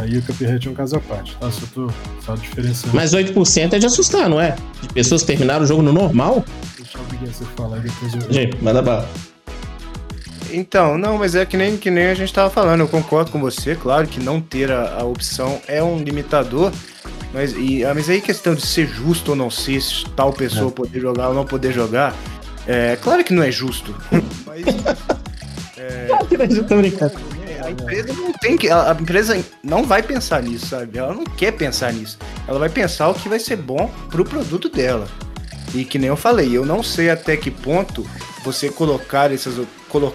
Aí 0.00 0.16
o 0.16 0.22
Cuphead 0.22 0.66
é 0.66 0.70
um 0.70 0.74
caso 0.74 0.96
à 0.96 1.00
parte, 1.00 1.36
tá? 1.36 1.50
Só 1.50 1.66
tô 1.74 1.90
só 2.24 2.34
diferenciando. 2.34 2.96
Mas 2.96 3.14
8% 3.14 3.74
é 3.74 3.78
de 3.78 3.86
assustar, 3.86 4.28
não 4.28 4.40
é? 4.40 4.56
De 4.80 4.88
pessoas 4.88 5.22
terminaram 5.22 5.64
o 5.64 5.66
jogo 5.66 5.82
no 5.82 5.92
normal? 5.92 6.44
Deixa 6.78 6.98
você 7.26 7.44
falar 7.56 7.78
depois 7.78 8.14
eu. 8.14 8.32
Gente, 8.32 8.62
manda 8.62 8.80
bala. 8.80 9.08
Então, 10.52 10.98
não, 10.98 11.18
mas 11.18 11.34
é 11.34 11.46
que 11.46 11.56
nem, 11.56 11.76
que 11.76 11.90
nem 11.90 12.06
a 12.06 12.14
gente 12.14 12.32
tava 12.32 12.50
falando, 12.50 12.80
eu 12.80 12.88
concordo 12.88 13.30
com 13.30 13.40
você, 13.40 13.74
claro 13.74 14.06
que 14.06 14.20
não 14.20 14.40
ter 14.40 14.70
a, 14.70 14.98
a 15.00 15.04
opção 15.04 15.60
é 15.66 15.82
um 15.82 15.98
limitador, 15.98 16.70
mas, 17.32 17.54
e, 17.56 17.84
ah, 17.84 17.94
mas 17.94 18.08
aí 18.08 18.20
questão 18.20 18.54
de 18.54 18.64
ser 18.64 18.86
justo 18.86 19.30
ou 19.30 19.36
não 19.36 19.50
ser, 19.50 19.80
se 19.80 20.04
tal 20.10 20.32
pessoa 20.32 20.68
é. 20.68 20.70
poder 20.70 21.00
jogar 21.00 21.28
ou 21.28 21.34
não 21.34 21.46
poder 21.46 21.72
jogar, 21.72 22.14
é 22.66 22.96
claro 23.00 23.24
que 23.24 23.32
não 23.32 23.42
é 23.42 23.50
justo, 23.50 23.94
mas... 24.46 24.66
é, 25.78 26.06
claro 26.08 26.26
que 26.26 26.36
não 26.36 26.44
é 26.44 26.48
justo, 26.48 26.64
tô 26.64 26.76
brincando. 26.76 27.12
A 27.64 27.70
empresa 27.70 28.12
não 28.12 28.32
tem 28.32 28.56
que. 28.56 28.68
A 28.68 28.96
empresa 28.98 29.44
não 29.62 29.84
vai 29.84 30.02
pensar 30.02 30.42
nisso, 30.42 30.66
sabe? 30.66 30.98
Ela 30.98 31.14
não 31.14 31.22
quer 31.22 31.52
pensar 31.52 31.92
nisso. 31.92 32.18
Ela 32.46 32.58
vai 32.58 32.68
pensar 32.68 33.08
o 33.08 33.14
que 33.14 33.28
vai 33.28 33.38
ser 33.38 33.56
bom 33.56 33.88
pro 34.10 34.24
produto 34.24 34.68
dela. 34.68 35.06
E 35.72 35.84
que 35.84 35.96
nem 35.96 36.08
eu 36.08 36.16
falei, 36.16 36.54
eu 36.54 36.66
não 36.66 36.82
sei 36.82 37.08
até 37.08 37.36
que 37.36 37.50
ponto 37.50 38.04
você 38.42 38.68
colocar 38.68 39.32
essas. 39.32 39.54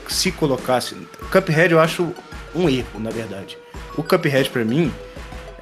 se 0.08 0.32
colocasse. 0.32 0.96
Cuphead 1.32 1.74
eu 1.74 1.80
acho 1.80 2.14
um 2.56 2.70
erro, 2.70 3.00
na 3.00 3.10
verdade. 3.10 3.58
O 3.96 4.04
Cuphead, 4.04 4.50
para 4.50 4.64
mim, 4.64 4.92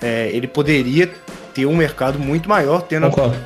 é, 0.02 0.30
ele 0.32 0.48
poderia 0.48 1.12
ter 1.54 1.66
um 1.66 1.76
mercado 1.76 2.20
muito 2.20 2.50
maior 2.50 2.82
tendo. 2.82 3.10
Concordo. 3.10 3.38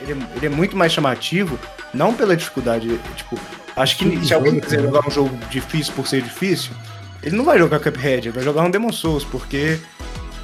Ele, 0.00 0.12
é, 0.12 0.36
ele 0.36 0.46
é 0.46 0.48
muito 0.48 0.76
mais 0.76 0.92
chamativo, 0.92 1.58
não 1.94 2.12
pela 2.12 2.36
dificuldade. 2.36 3.00
Tipo, 3.16 3.38
acho 3.76 3.96
que 3.96 4.24
se 4.24 4.34
alguém 4.34 4.60
quiser 4.60 4.82
jogar 4.82 5.06
um 5.06 5.10
jogo 5.10 5.36
difícil 5.48 5.92
por 5.94 6.06
ser 6.06 6.22
difícil, 6.22 6.72
ele 7.22 7.36
não 7.36 7.44
vai 7.44 7.58
jogar 7.58 7.78
Cuphead, 7.78 8.28
ele 8.28 8.34
vai 8.34 8.44
jogar 8.44 8.62
um 8.62 8.70
Demon 8.70 8.92
Souls, 8.92 9.24
porque 9.24 9.78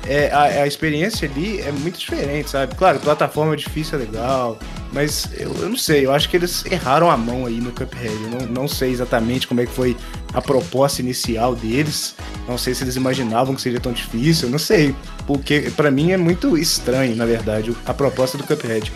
é, 0.08 0.30
a, 0.32 0.62
a, 0.62 0.66
experiência 0.66 1.28
ali 1.28 1.60
é 1.60 1.70
muito 1.70 1.98
diferente, 1.98 2.48
sabe? 2.50 2.74
Claro, 2.74 2.98
plataforma 2.98 3.54
difícil 3.54 3.98
é 3.98 4.02
legal, 4.02 4.58
mas 4.90 5.28
eu, 5.36 5.54
eu, 5.60 5.68
não 5.68 5.76
sei, 5.76 6.06
eu 6.06 6.12
acho 6.12 6.30
que 6.30 6.36
eles 6.36 6.64
erraram 6.64 7.10
a 7.10 7.16
mão 7.16 7.44
aí 7.44 7.60
no 7.60 7.70
Cuphead. 7.72 8.14
Eu 8.14 8.30
não, 8.30 8.46
não 8.62 8.68
sei 8.68 8.90
exatamente 8.90 9.46
como 9.46 9.60
é 9.60 9.66
que 9.66 9.72
foi 9.72 9.94
a 10.32 10.40
proposta 10.40 11.02
inicial 11.02 11.54
deles. 11.54 12.14
Não 12.48 12.56
sei 12.56 12.74
se 12.74 12.84
eles 12.84 12.96
imaginavam 12.96 13.54
que 13.54 13.60
seria 13.60 13.78
tão 13.78 13.92
difícil, 13.92 14.48
não 14.48 14.58
sei. 14.58 14.94
Porque 15.26 15.70
para 15.76 15.90
mim 15.90 16.12
é 16.12 16.16
muito 16.16 16.56
estranho, 16.56 17.14
na 17.14 17.26
verdade, 17.26 17.76
a 17.84 17.92
proposta 17.92 18.38
do 18.38 18.44
Cuphead. 18.44 18.90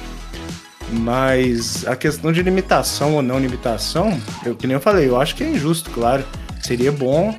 Mas 0.93 1.87
a 1.87 1.95
questão 1.95 2.33
de 2.33 2.43
limitação 2.43 3.15
ou 3.15 3.23
não 3.23 3.39
limitação, 3.39 4.19
eu 4.45 4.55
que 4.55 4.67
nem 4.67 4.75
eu 4.75 4.81
falei, 4.81 5.09
eu 5.09 5.21
acho 5.21 5.35
que 5.35 5.45
é 5.45 5.51
injusto, 5.51 5.91
claro. 5.91 6.25
Seria 6.63 6.91
bom 6.91 7.39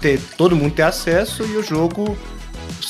ter 0.00 0.20
todo 0.36 0.56
mundo 0.56 0.74
ter 0.74 0.82
acesso 0.82 1.44
e 1.44 1.56
o 1.56 1.62
jogo 1.62 2.16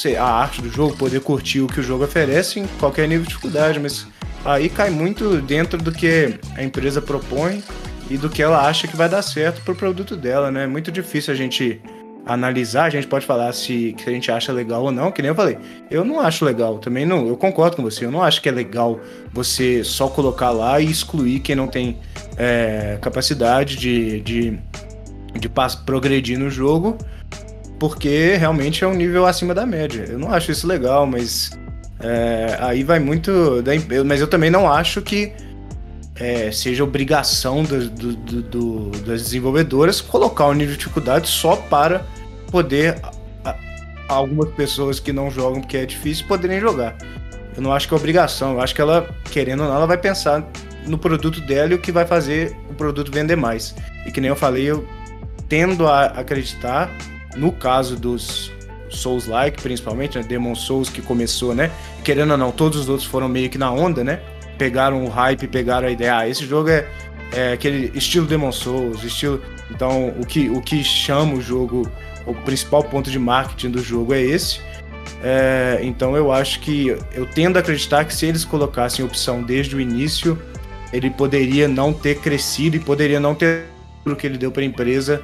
a 0.09 0.25
arte 0.25 0.61
do 0.61 0.69
jogo, 0.69 0.97
poder 0.97 1.21
curtir 1.21 1.61
o 1.61 1.67
que 1.67 1.81
o 1.81 1.83
jogo 1.83 2.05
oferece 2.05 2.61
em 2.61 2.67
qualquer 2.79 3.09
nível 3.09 3.25
de 3.25 3.29
dificuldade, 3.29 3.79
mas 3.79 4.07
aí 4.45 4.69
cai 4.69 4.91
muito 4.91 5.41
dentro 5.41 5.79
do 5.79 5.93
que 5.93 6.39
a 6.57 6.63
empresa 6.63 7.01
propõe 7.01 7.63
e 8.11 8.17
do 8.17 8.29
que 8.29 8.43
ela 8.43 8.67
acha 8.67 8.87
que 8.89 8.97
vai 8.97 9.09
dar 9.09 9.23
certo 9.23 9.63
pro 9.63 9.75
produto 9.75 10.17
dela, 10.17 10.51
né? 10.51 10.65
É 10.65 10.67
muito 10.67 10.91
difícil 10.91 11.33
a 11.33 11.37
gente 11.37 11.81
analisar, 12.25 12.85
a 12.85 12.91
gente 12.91 13.07
pode 13.07 13.27
falar 13.27 13.53
se 13.53 13.95
que 13.97 14.09
a 14.09 14.13
gente 14.13 14.31
acha 14.31 14.53
legal 14.53 14.85
ou 14.85 14.93
não, 14.93 15.11
que 15.11 15.21
nem 15.21 15.31
eu 15.31 15.35
falei. 15.35 15.59
Eu 15.91 16.05
não 16.05 16.21
acho 16.21 16.45
legal, 16.45 16.79
também 16.79 17.05
não, 17.05 17.27
eu 17.27 17.37
concordo 17.37 17.77
com 17.77 17.83
você, 17.83 18.05
eu 18.05 18.11
não 18.11 18.23
acho 18.23 18.41
que 18.41 18.49
é 18.49 18.53
legal 18.53 19.01
você 19.33 19.83
só 19.83 20.09
colocar 20.09 20.51
lá 20.51 20.81
e 20.81 20.91
excluir 20.91 21.41
quem 21.41 21.57
não 21.57 21.67
tem 21.67 21.99
é, 22.37 22.99
capacidade 23.01 23.77
de, 23.77 24.21
de, 24.21 24.59
de 25.39 25.49
progredir 25.85 26.39
no 26.39 26.49
jogo 26.49 26.97
porque 27.83 28.37
realmente 28.37 28.85
é 28.85 28.87
um 28.87 28.95
nível 28.95 29.27
acima 29.27 29.53
da 29.53 29.67
média. 29.67 30.05
Eu 30.09 30.17
não 30.17 30.31
acho 30.31 30.53
isso 30.53 30.69
legal, 30.69 31.05
mas 31.05 31.51
é, 31.99 32.57
aí 32.61 32.85
vai 32.85 33.01
muito. 33.01 33.61
Da, 33.61 33.73
mas 34.05 34.21
eu 34.21 34.29
também 34.29 34.51
não 34.51 34.71
acho 34.71 35.03
que 35.03 35.33
é, 36.15 36.53
seja 36.53 36.85
obrigação 36.85 37.65
do, 37.65 37.91
do, 37.91 38.43
do, 38.43 38.91
das 39.01 39.25
desenvolvedoras 39.25 40.01
colocar 40.01 40.47
o 40.47 40.53
nível 40.53 40.75
de 40.75 40.79
dificuldade 40.79 41.27
só 41.27 41.57
para 41.57 42.07
poder 42.53 43.01
a, 43.45 43.57
algumas 44.07 44.51
pessoas 44.51 45.01
que 45.01 45.13
não 45.13 45.29
jogam 45.29 45.61
porque 45.61 45.79
é 45.79 45.85
difícil 45.85 46.25
poderem 46.29 46.61
jogar. 46.61 46.97
Eu 47.57 47.63
não 47.63 47.73
acho 47.73 47.89
que 47.89 47.95
é 47.95 47.97
obrigação, 47.97 48.53
eu 48.53 48.61
acho 48.61 48.77
que 48.77 48.81
ela, 48.81 49.13
querendo 49.33 49.65
ou 49.65 49.69
não, 49.69 49.75
ela 49.75 49.89
vai 49.89 49.99
pensar 49.99 50.49
no 50.87 50.97
produto 50.97 51.41
dela 51.41 51.73
e 51.73 51.75
o 51.75 51.81
que 51.81 51.91
vai 51.91 52.07
fazer 52.07 52.57
o 52.71 52.75
produto 52.75 53.11
vender 53.11 53.35
mais. 53.35 53.75
E 54.07 54.13
que 54.13 54.21
nem 54.21 54.29
eu 54.29 54.37
falei, 54.37 54.71
eu 54.71 54.87
tendo 55.49 55.89
a 55.89 56.05
acreditar 56.05 56.89
no 57.37 57.53
caso 57.53 57.97
dos 57.97 58.53
Souls-like, 58.89 59.63
principalmente, 59.63 60.19
né? 60.19 60.25
Demon 60.25 60.55
Souls 60.55 60.89
que 60.89 61.01
começou, 61.01 61.55
né? 61.55 61.71
Querendo 62.05 62.33
ou 62.33 62.37
não, 62.37 62.53
todos 62.53 62.81
os 62.81 62.89
outros 62.89 63.09
foram 63.09 63.29
meio 63.29 63.49
que 63.49 63.59
na 63.59 63.71
onda, 63.71 64.05
né? 64.05 64.21
Pegaram 64.59 65.05
o 65.05 65.09
hype, 65.09 65.49
pegaram 65.49 65.89
a 65.89 65.91
ideia. 65.91 66.19
Ah, 66.19 66.29
esse 66.29 66.47
jogo 66.47 66.69
é, 66.69 66.87
é 67.33 67.53
aquele 67.53 67.91
estilo 67.97 68.27
Demon 68.27 68.53
Souls, 68.53 69.03
estilo. 69.03 69.43
Então, 69.71 70.09
o 70.21 70.27
que, 70.27 70.51
o 70.51 70.61
que 70.61 70.85
chama 70.85 71.35
o 71.35 71.41
jogo, 71.41 71.91
o 72.27 72.35
principal 72.35 72.85
ponto 72.85 73.11
de 73.11 73.19
marketing 73.19 73.71
do 73.71 73.83
jogo 73.83 74.13
é 74.13 74.21
esse. 74.21 74.61
É, 75.23 75.81
então, 75.83 76.17
eu 76.17 76.31
acho 76.31 76.61
que 76.61 76.89
eu 77.13 77.27
tendo 77.35 77.57
a 77.57 77.61
acreditar 77.61 78.05
que 78.05 78.15
se 78.15 78.27
eles 78.27 78.45
colocassem 78.45 79.05
opção 79.05 79.43
desde 79.43 79.75
o 79.75 79.81
início, 79.81 80.39
ele 80.93 81.09
poderia 81.11 81.67
não 81.67 81.93
ter 81.93 82.19
crescido 82.19 82.77
e 82.77 82.81
poderia 82.81 83.19
não 83.19 83.35
ter 83.35 83.65
o 84.05 84.15
que 84.15 84.27
ele 84.27 84.37
deu 84.37 84.51
para 84.51 84.63
a 84.63 84.67
empresa 84.67 85.23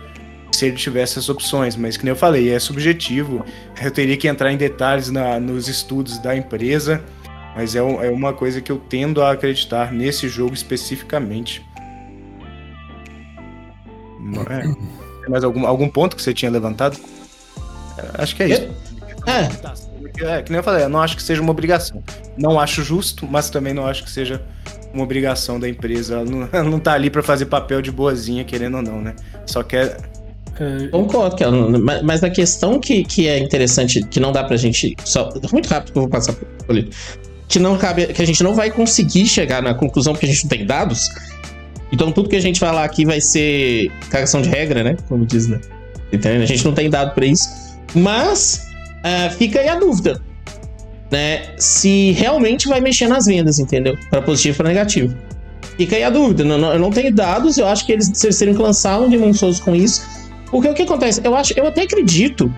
se 0.53 0.67
ele 0.67 0.77
tivesse 0.77 1.19
as 1.19 1.29
opções, 1.29 1.77
mas 1.77 1.97
que 1.97 2.05
nem 2.05 2.11
eu 2.11 2.17
falei, 2.17 2.51
é 2.51 2.59
subjetivo. 2.59 3.45
Eu 3.83 3.91
teria 3.91 4.17
que 4.17 4.29
entrar 4.29 4.53
em 4.53 4.57
detalhes 4.57 5.11
na, 5.11 5.39
nos 5.39 5.69
estudos 5.69 6.19
da 6.19 6.37
empresa, 6.37 7.03
mas 7.55 7.75
é, 7.75 7.79
é 7.79 8.11
uma 8.11 8.33
coisa 8.33 8.61
que 8.61 8.71
eu 8.71 8.79
tendo 8.79 9.23
a 9.23 9.33
acreditar 9.33 9.93
nesse 9.93 10.29
jogo 10.29 10.55
especificamente. 10.55 11.65
É. 14.51 14.63
Tem 15.21 15.31
mais 15.31 15.45
algum, 15.45 15.67
algum 15.67 15.89
ponto 15.89 16.17
que 16.17 16.23
você 16.23 16.33
tinha 16.33 16.51
levantado? 16.51 16.99
Acho 18.15 18.37
que 18.37 18.43
é 18.43 18.49
isso. 18.49 18.69
É. 19.27 19.49
que, 20.11 20.25
é, 20.25 20.43
que 20.43 20.51
nem 20.51 20.59
eu 20.59 20.63
falei, 20.63 20.85
eu 20.85 20.89
não 20.89 21.01
acho 21.03 21.17
que 21.17 21.23
seja 21.23 21.43
uma 21.43 21.51
obrigação. 21.51 22.03
Não 22.37 22.59
acho 22.59 22.83
justo, 22.83 23.27
mas 23.27 23.51
também 23.51 23.75
não 23.75 23.87
acho 23.87 24.05
que 24.05 24.11
seja 24.11 24.43
uma 24.93 25.03
obrigação 25.03 25.61
da 25.61 25.69
empresa. 25.69 26.15
Ela 26.15 26.25
não, 26.25 26.49
ela 26.53 26.71
não 26.71 26.79
tá 26.79 26.93
ali 26.93 27.11
para 27.11 27.23
fazer 27.23 27.47
papel 27.47 27.83
de 27.83 27.91
boazinha, 27.91 28.45
querendo 28.45 28.77
ou 28.77 28.83
não, 28.83 29.01
né? 29.01 29.15
Só 29.47 29.63
quer. 29.63 29.99
É... 30.61 30.89
Concordo, 30.89 31.37
que 31.37 31.45
mas 32.03 32.23
a 32.23 32.31
questão 32.31 32.81
que, 32.81 33.05
que 33.05 33.29
é 33.29 33.39
interessante, 33.39 34.03
que 34.03 34.19
não 34.19 34.33
dá 34.33 34.45
pra 34.45 34.57
gente. 34.57 34.97
Só, 35.05 35.31
muito 35.53 35.69
rápido 35.69 35.93
que 35.93 35.99
eu 35.99 36.03
vou 36.03 36.11
passar 36.11 36.33
por 36.33 36.49
ali. 36.69 36.91
Que, 37.49 37.59
não 37.59 37.79
cabe, 37.79 38.07
que 38.09 38.21
a 38.21 38.27
gente 38.27 38.43
não 38.43 38.55
vai 38.55 38.71
conseguir 38.71 39.27
chegar 39.27 39.63
na 39.63 39.73
conclusão 39.73 40.13
porque 40.13 40.27
a 40.27 40.29
gente 40.29 40.45
não 40.45 40.51
tem 40.51 40.67
dados. 40.67 41.09
Então 41.91 42.13
tudo 42.13 42.29
que 42.29 42.37
a 42.37 42.41
gente 42.41 42.61
falar 42.61 42.85
aqui 42.85 43.05
vai 43.05 43.21
ser 43.21 43.91
cagação 44.11 44.43
de 44.43 44.49
regra, 44.49 44.85
né? 44.85 44.97
Como 45.09 45.25
diz, 45.25 45.47
né? 45.47 45.61
Entendeu? 46.13 46.43
A 46.43 46.47
gente 46.47 46.65
não 46.65 46.73
tem 46.73 46.91
dado 46.91 47.15
para 47.15 47.25
isso. 47.25 47.49
Mas 47.95 48.69
uh, 48.99 49.31
fica 49.37 49.61
aí 49.61 49.69
a 49.69 49.77
dúvida, 49.77 50.21
né? 51.11 51.55
Se 51.57 52.13
realmente 52.13 52.69
vai 52.69 52.81
mexer 52.81 53.09
nas 53.09 53.27
vendas, 53.27 53.59
entendeu? 53.59 53.97
Para 54.11 54.21
positivo 54.21 54.59
para 54.59 54.69
negativo. 54.69 55.15
Fica 55.79 55.97
aí 55.97 56.03
a 56.03 56.11
dúvida. 56.11 56.45
Não, 56.45 56.59
não, 56.59 56.73
eu 56.73 56.79
não 56.79 56.91
tenho 56.91 57.15
dados. 57.15 57.57
Eu 57.57 57.67
acho 57.67 57.87
que 57.87 57.93
eles, 57.93 58.23
eles 58.23 58.37
teriam 58.37 58.55
que 58.55 58.63
lançar 58.63 59.01
um 59.01 59.09
Demon 59.09 59.33
Souls 59.33 59.61
com 59.61 59.75
isso. 59.75 60.03
Porque 60.51 60.69
o 60.69 60.75
que 60.75 60.83
acontece? 60.83 61.21
Eu 61.25 61.35
acho, 61.35 61.53
eu 61.57 61.67
até 61.67 61.83
acredito 61.83 62.53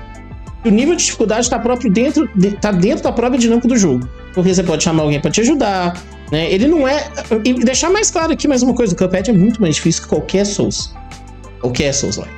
que 0.62 0.68
o 0.68 0.72
nível 0.72 0.94
de 0.94 1.04
dificuldade 1.04 1.42
está 1.42 1.58
próprio 1.58 1.90
dentro, 1.90 2.28
de, 2.34 2.52
tá 2.52 2.70
dentro 2.70 3.04
da 3.04 3.12
própria 3.12 3.38
dinâmica 3.38 3.66
do 3.66 3.76
jogo. 3.76 4.08
Porque 4.34 4.54
você 4.54 4.62
pode 4.62 4.82
chamar 4.82 5.02
alguém 5.02 5.20
para 5.20 5.30
te 5.30 5.40
ajudar, 5.40 6.00
né? 6.30 6.50
Ele 6.52 6.68
não 6.68 6.86
é. 6.86 7.08
E 7.44 7.54
deixar 7.54 7.90
mais 7.90 8.10
claro 8.10 8.32
aqui 8.32 8.46
mais 8.46 8.62
uma 8.62 8.74
coisa: 8.74 8.94
o 8.94 8.96
Cuphead 8.96 9.30
é 9.30 9.32
muito 9.32 9.60
mais 9.60 9.76
difícil 9.76 10.02
que 10.02 10.08
qualquer 10.08 10.44
Souls. 10.44 10.94
Qualquer 11.60 11.92
Souls-like. 11.92 12.32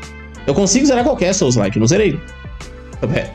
Eu 0.47 0.55
consigo 0.55 0.87
zerar 0.87 1.05
qualquer 1.05 1.33
Souls-like, 1.33 1.79
não 1.79 1.87
zerei. 1.87 2.19
Cuphead. 3.01 3.31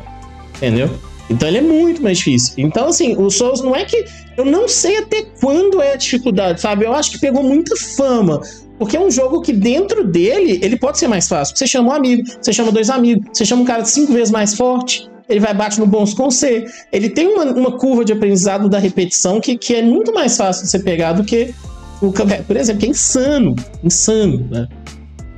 Entendeu? 0.55 0.89
Então 1.29 1.47
ele 1.47 1.57
é 1.57 1.61
muito 1.61 2.01
mais 2.01 2.17
difícil. 2.17 2.53
Então, 2.57 2.87
assim, 2.87 3.15
o 3.17 3.29
Souls 3.29 3.61
não 3.61 3.75
é 3.75 3.85
que. 3.85 4.05
Eu 4.37 4.45
não 4.45 4.67
sei 4.67 4.97
até 4.97 5.23
quando 5.41 5.81
é 5.81 5.93
a 5.93 5.95
dificuldade, 5.95 6.61
sabe? 6.61 6.85
Eu 6.85 6.93
acho 6.93 7.11
que 7.11 7.19
pegou 7.19 7.43
muita 7.43 7.75
fama. 7.75 8.41
Porque 8.77 8.95
é 8.95 8.99
um 8.99 9.09
jogo 9.09 9.41
que 9.41 9.51
dentro 9.51 10.03
dele, 10.03 10.59
ele 10.61 10.77
pode 10.77 10.99
ser 10.99 11.07
mais 11.07 11.27
fácil. 11.27 11.55
Você 11.55 11.65
chama 11.65 11.89
um 11.89 11.93
amigo, 11.93 12.23
você 12.39 12.53
chama 12.53 12.71
dois 12.71 12.89
amigos, 12.89 13.25
você 13.33 13.45
chama 13.45 13.63
um 13.63 13.65
cara 13.65 13.81
de 13.81 13.89
cinco 13.89 14.13
vezes 14.13 14.31
mais 14.31 14.55
forte 14.55 15.09
ele 15.29 15.39
vai 15.39 15.53
bate 15.53 15.79
no 15.79 15.85
bons 15.85 16.13
com 16.13 16.31
C. 16.31 16.65
Ele 16.91 17.09
tem 17.09 17.27
uma, 17.27 17.43
uma 17.45 17.77
curva 17.77 18.05
de 18.05 18.13
aprendizado 18.13 18.69
da 18.69 18.79
repetição 18.79 19.41
que, 19.41 19.57
que 19.57 19.75
é 19.75 19.81
muito 19.81 20.13
mais 20.13 20.37
fácil 20.37 20.63
de 20.63 20.71
você 20.71 20.79
pegar 20.79 21.13
do 21.13 21.23
que 21.23 21.53
o 22.01 22.11
por 22.11 22.55
exemplo, 22.55 22.81
que 22.81 22.85
é 22.85 22.89
insano, 22.89 23.55
insano, 23.83 24.47
né? 24.49 24.67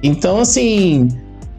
Então, 0.04 0.40
assim, 0.40 1.08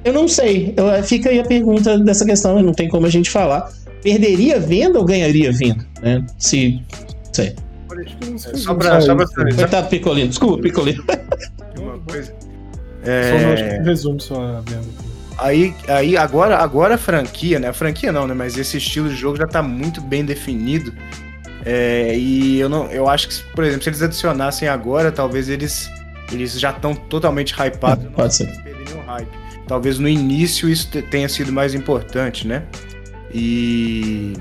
eu 0.04 0.12
não 0.12 0.28
sei. 0.28 0.74
Eu, 0.76 1.02
fica 1.02 1.30
aí 1.30 1.40
a 1.40 1.44
pergunta 1.44 1.98
dessa 1.98 2.24
questão, 2.24 2.62
não 2.62 2.72
tem 2.72 2.88
como 2.88 3.06
a 3.06 3.10
gente 3.10 3.30
falar. 3.30 3.70
Perderia 4.02 4.60
venda 4.60 4.98
ou 4.98 5.04
ganharia 5.04 5.52
venda? 5.52 5.86
Né? 6.02 6.24
Se. 6.38 6.80
Sei. 7.32 7.54
É, 7.92 8.56
só 8.56 8.74
pra, 8.74 9.00
só 9.00 9.14
pra 9.14 9.26
Coitado 9.26 9.88
Picolino, 9.88 10.28
desculpa, 10.28 10.62
Picolino. 10.62 11.02
Uma 12.00 12.12
coisa. 12.12 12.34
É... 13.04 13.30
Só 13.30 13.80
um 13.80 13.84
resumo 13.84 14.20
só 14.20 14.42
a 14.42 14.60
venda. 14.60 14.88
Aí, 15.38 15.74
aí 15.88 16.16
agora, 16.16 16.58
agora 16.58 16.96
a 16.96 16.98
franquia, 16.98 17.58
né? 17.58 17.68
A 17.68 17.72
franquia 17.72 18.12
não, 18.12 18.26
né? 18.26 18.34
Mas 18.34 18.58
esse 18.58 18.76
estilo 18.76 19.08
de 19.08 19.16
jogo 19.16 19.36
já 19.36 19.46
tá 19.46 19.62
muito 19.62 20.00
bem 20.00 20.24
definido. 20.24 20.92
É, 21.64 22.16
e 22.16 22.58
eu 22.58 22.68
não, 22.68 22.86
eu 22.90 23.08
acho 23.08 23.28
que, 23.28 23.42
por 23.54 23.64
exemplo, 23.64 23.82
se 23.82 23.88
eles 23.88 24.02
adicionassem 24.02 24.68
agora, 24.68 25.10
talvez 25.10 25.48
eles, 25.48 25.90
eles 26.30 26.58
já 26.58 26.70
estão 26.70 26.94
totalmente 26.94 27.54
hypados. 27.54 28.04
Não, 28.04 28.12
pode 28.12 28.34
ser. 28.34 28.48
Hype. 29.06 29.28
Talvez 29.66 29.98
no 29.98 30.08
início 30.08 30.68
isso 30.68 30.88
tenha 31.10 31.28
sido 31.28 31.52
mais 31.52 31.74
importante, 31.74 32.46
né? 32.46 32.64
E 33.32 34.34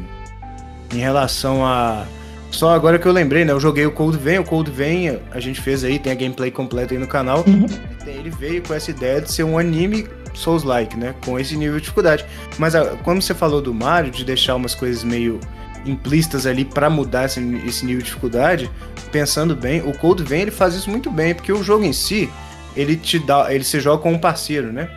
em 0.94 0.98
relação 0.98 1.66
a 1.66 2.06
só 2.52 2.74
agora 2.74 2.98
que 2.98 3.06
eu 3.06 3.12
lembrei, 3.12 3.46
né? 3.46 3.52
Eu 3.52 3.60
joguei 3.60 3.86
o 3.86 3.92
Cold 3.92 4.18
Vein, 4.18 4.40
o 4.40 4.44
Cold 4.44 4.72
Vein 4.72 5.20
a 5.32 5.40
gente 5.40 5.62
fez 5.62 5.84
aí, 5.84 6.00
tem 6.00 6.12
a 6.12 6.16
gameplay 6.16 6.52
completa 6.52 6.94
aí 6.94 7.00
no 7.00 7.08
canal. 7.08 7.44
Uhum. 7.48 7.68
Ele 8.06 8.30
veio 8.30 8.62
com 8.64 8.74
essa 8.74 8.90
ideia 8.90 9.22
de 9.22 9.32
ser 9.32 9.44
um 9.44 9.58
anime 9.58 10.08
Souls-like, 10.34 10.98
né? 10.98 11.16
Com 11.24 11.40
esse 11.40 11.56
nível 11.56 11.76
de 11.76 11.82
dificuldade. 11.82 12.26
Mas 12.58 12.76
a, 12.76 12.82
ah, 12.82 12.98
quando 13.04 13.22
você 13.22 13.34
falou 13.34 13.62
do 13.62 13.74
Mario, 13.74 14.12
de 14.12 14.24
deixar 14.24 14.56
umas 14.56 14.74
coisas 14.74 15.04
meio 15.04 15.40
implícitas 15.86 16.46
ali 16.46 16.66
para 16.66 16.90
mudar 16.90 17.26
esse, 17.26 17.40
esse, 17.66 17.86
nível 17.86 18.02
de 18.02 18.08
dificuldade, 18.08 18.70
pensando 19.12 19.56
bem, 19.56 19.82
o 19.82 19.98
Cold 19.98 20.24
Vein 20.24 20.42
ele 20.42 20.52
faz 20.52 20.76
isso 20.76 20.90
muito 20.90 21.10
bem, 21.10 21.34
porque 21.34 21.52
o 21.52 21.64
jogo 21.64 21.84
em 21.84 21.94
si, 21.94 22.30
ele 22.76 22.96
te 22.96 23.18
dá, 23.18 23.54
ele 23.54 23.64
se 23.64 23.80
joga 23.80 24.04
com 24.04 24.12
um 24.12 24.20
parceiro, 24.20 24.72
né? 24.72 24.90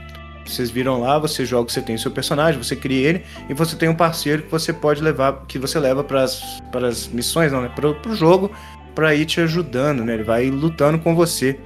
Vocês 0.45 0.71
viram 0.71 1.01
lá, 1.01 1.19
você 1.19 1.45
joga, 1.45 1.71
você 1.71 1.81
tem 1.81 1.95
o 1.95 1.99
seu 1.99 2.11
personagem, 2.11 2.63
você 2.63 2.75
cria 2.75 3.09
ele 3.09 3.23
e 3.49 3.55
você 3.55 3.77
tem 3.77 3.89
um 3.89 3.95
parceiro 3.95 4.43
que 4.43 4.51
você 4.51 4.73
pode 4.73 5.03
levar, 5.03 5.45
que 5.47 5.59
você 5.59 5.79
leva 5.79 6.03
para 6.03 6.23
as 6.23 7.09
missões, 7.09 7.53
não, 7.53 7.63
né? 7.63 7.71
Pro, 7.75 7.95
pro 7.95 8.15
jogo, 8.15 8.51
para 8.95 9.15
ir 9.15 9.25
te 9.25 9.41
ajudando, 9.41 10.05
né? 10.05 10.15
Ele 10.15 10.25
vai 10.25 10.51
lutando 10.51 10.99
com 10.99 11.15
você. 11.15 11.59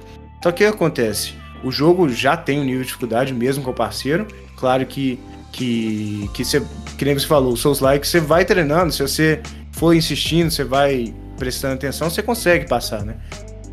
Só 0.43 0.51
que 0.51 0.63
o 0.63 0.69
que 0.69 0.75
acontece? 0.75 1.33
O 1.63 1.71
jogo 1.71 2.07
já 2.09 2.37
tem 2.37 2.59
um 2.59 2.63
nível 2.63 2.81
de 2.81 2.87
dificuldade 2.87 3.33
mesmo 3.33 3.63
com 3.63 3.71
o 3.71 3.73
parceiro. 3.73 4.27
Claro 4.55 4.85
que 4.85 5.19
que 5.51 6.29
que 6.33 6.45
você, 6.45 6.61
que 6.97 7.05
nem 7.05 7.17
você 7.17 7.25
falou, 7.25 7.53
o 7.53 7.57
Souls 7.57 7.79
Like, 7.79 8.07
você 8.07 8.19
vai 8.19 8.45
treinando, 8.45 8.91
se 8.91 9.01
você 9.01 9.41
for 9.71 9.93
insistindo, 9.93 10.51
você 10.51 10.63
vai 10.63 11.13
prestando 11.37 11.75
atenção, 11.75 12.09
você 12.09 12.21
consegue 12.21 12.67
passar, 12.67 13.03
né? 13.03 13.15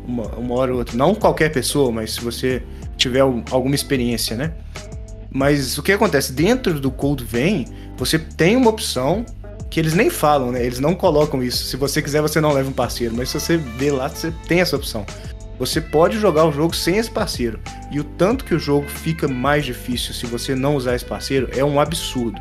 Uma, 0.07 0.27
uma 0.35 0.55
hora 0.55 0.71
ou 0.71 0.79
outra. 0.79 0.95
Não 0.95 1.13
qualquer 1.15 1.51
pessoa, 1.51 1.91
mas 1.91 2.13
se 2.13 2.21
você 2.21 2.63
tiver 2.97 3.21
alguma 3.21 3.75
experiência, 3.75 4.35
né? 4.35 4.53
Mas 5.35 5.77
o 5.77 5.83
que 5.83 5.91
acontece? 5.91 6.31
Dentro 6.31 6.79
do 6.79 6.89
Cold 6.89 7.21
Vein, 7.21 7.65
você 7.97 8.17
tem 8.17 8.55
uma 8.55 8.69
opção 8.69 9.25
que 9.69 9.81
eles 9.81 9.93
nem 9.93 10.09
falam, 10.09 10.53
né? 10.53 10.65
Eles 10.65 10.79
não 10.79 10.95
colocam 10.95 11.43
isso. 11.43 11.65
Se 11.65 11.75
você 11.75 12.01
quiser, 12.01 12.21
você 12.21 12.39
não 12.39 12.53
leva 12.53 12.69
um 12.69 12.73
parceiro. 12.73 13.13
Mas 13.13 13.27
se 13.27 13.37
você 13.37 13.57
vê 13.57 13.91
lá, 13.91 14.07
você 14.07 14.31
tem 14.47 14.61
essa 14.61 14.77
opção. 14.77 15.05
Você 15.59 15.81
pode 15.81 16.17
jogar 16.19 16.45
o 16.45 16.53
jogo 16.53 16.73
sem 16.73 16.95
esse 16.95 17.11
parceiro. 17.11 17.59
E 17.91 17.99
o 17.99 18.03
tanto 18.05 18.45
que 18.45 18.55
o 18.55 18.59
jogo 18.59 18.87
fica 18.87 19.27
mais 19.27 19.65
difícil 19.65 20.13
se 20.13 20.25
você 20.25 20.55
não 20.55 20.77
usar 20.77 20.95
esse 20.95 21.03
parceiro 21.03 21.49
é 21.53 21.65
um 21.65 21.81
absurdo. 21.81 22.39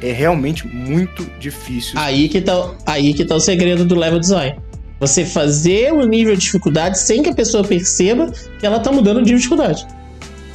É 0.00 0.10
realmente 0.10 0.66
muito 0.66 1.24
difícil. 1.38 1.96
Aí 1.96 2.28
que 2.28 2.40
tá, 2.40 2.74
aí 2.84 3.14
que 3.14 3.24
tá 3.24 3.36
o 3.36 3.40
segredo 3.40 3.84
do 3.84 3.94
level 3.94 4.18
design. 4.18 4.58
Você 4.98 5.24
fazer 5.24 5.92
o 5.92 6.04
nível 6.04 6.34
de 6.34 6.40
dificuldade 6.40 6.98
sem 6.98 7.22
que 7.22 7.30
a 7.30 7.34
pessoa 7.34 7.62
perceba 7.62 8.32
que 8.58 8.66
ela 8.66 8.80
tá 8.80 8.90
mudando 8.90 9.22
de 9.22 9.32
dificuldade. 9.32 9.86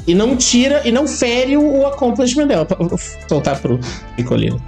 E 0.08 0.16
não 0.16 0.38
tira 0.38 0.82
e 0.88 0.92
não 0.92 1.06
fere 1.06 1.58
o 1.58 1.86
accomplishment 1.86 2.48
dela. 2.48 2.66
Pra 2.66 2.78
soltar 3.28 3.60
pro 3.60 3.80
Picolino. 4.16 4.62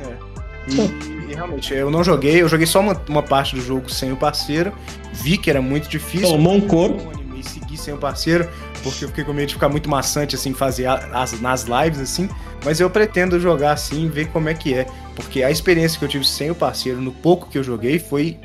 É. 0.00 0.72
E, 0.72 1.30
e, 1.30 1.34
realmente, 1.34 1.74
eu 1.74 1.90
não 1.90 2.02
joguei, 2.02 2.40
eu 2.40 2.48
joguei 2.48 2.66
só 2.66 2.80
uma, 2.80 3.00
uma 3.08 3.22
parte 3.22 3.54
do 3.54 3.60
jogo 3.60 3.90
sem 3.90 4.10
o 4.10 4.16
parceiro 4.16 4.72
vi 5.16 5.38
que 5.38 5.50
era 5.50 5.62
muito 5.62 5.88
difícil. 5.88 6.28
Tomou 6.28 6.54
um 6.54 6.60
couro. 6.60 6.96
E 7.34 7.42
seguir 7.42 7.76
sem 7.76 7.92
o 7.92 7.98
parceiro, 7.98 8.48
porque 8.82 9.04
eu 9.04 9.08
fiquei 9.08 9.22
com 9.22 9.32
medo 9.32 9.48
de 9.48 9.54
ficar 9.54 9.68
muito 9.68 9.90
maçante, 9.90 10.34
assim, 10.34 10.54
fazer 10.54 10.86
as, 10.86 11.38
nas 11.40 11.64
lives, 11.64 12.00
assim. 12.00 12.30
Mas 12.64 12.80
eu 12.80 12.88
pretendo 12.88 13.38
jogar 13.38 13.72
assim, 13.72 14.08
ver 14.08 14.28
como 14.28 14.48
é 14.48 14.54
que 14.54 14.72
é. 14.72 14.86
Porque 15.14 15.42
a 15.42 15.50
experiência 15.50 15.98
que 15.98 16.04
eu 16.04 16.08
tive 16.08 16.26
sem 16.26 16.50
o 16.50 16.54
parceiro, 16.54 17.00
no 17.00 17.12
pouco 17.12 17.50
que 17.50 17.58
eu 17.58 17.62
joguei, 17.62 17.98
foi 17.98 18.38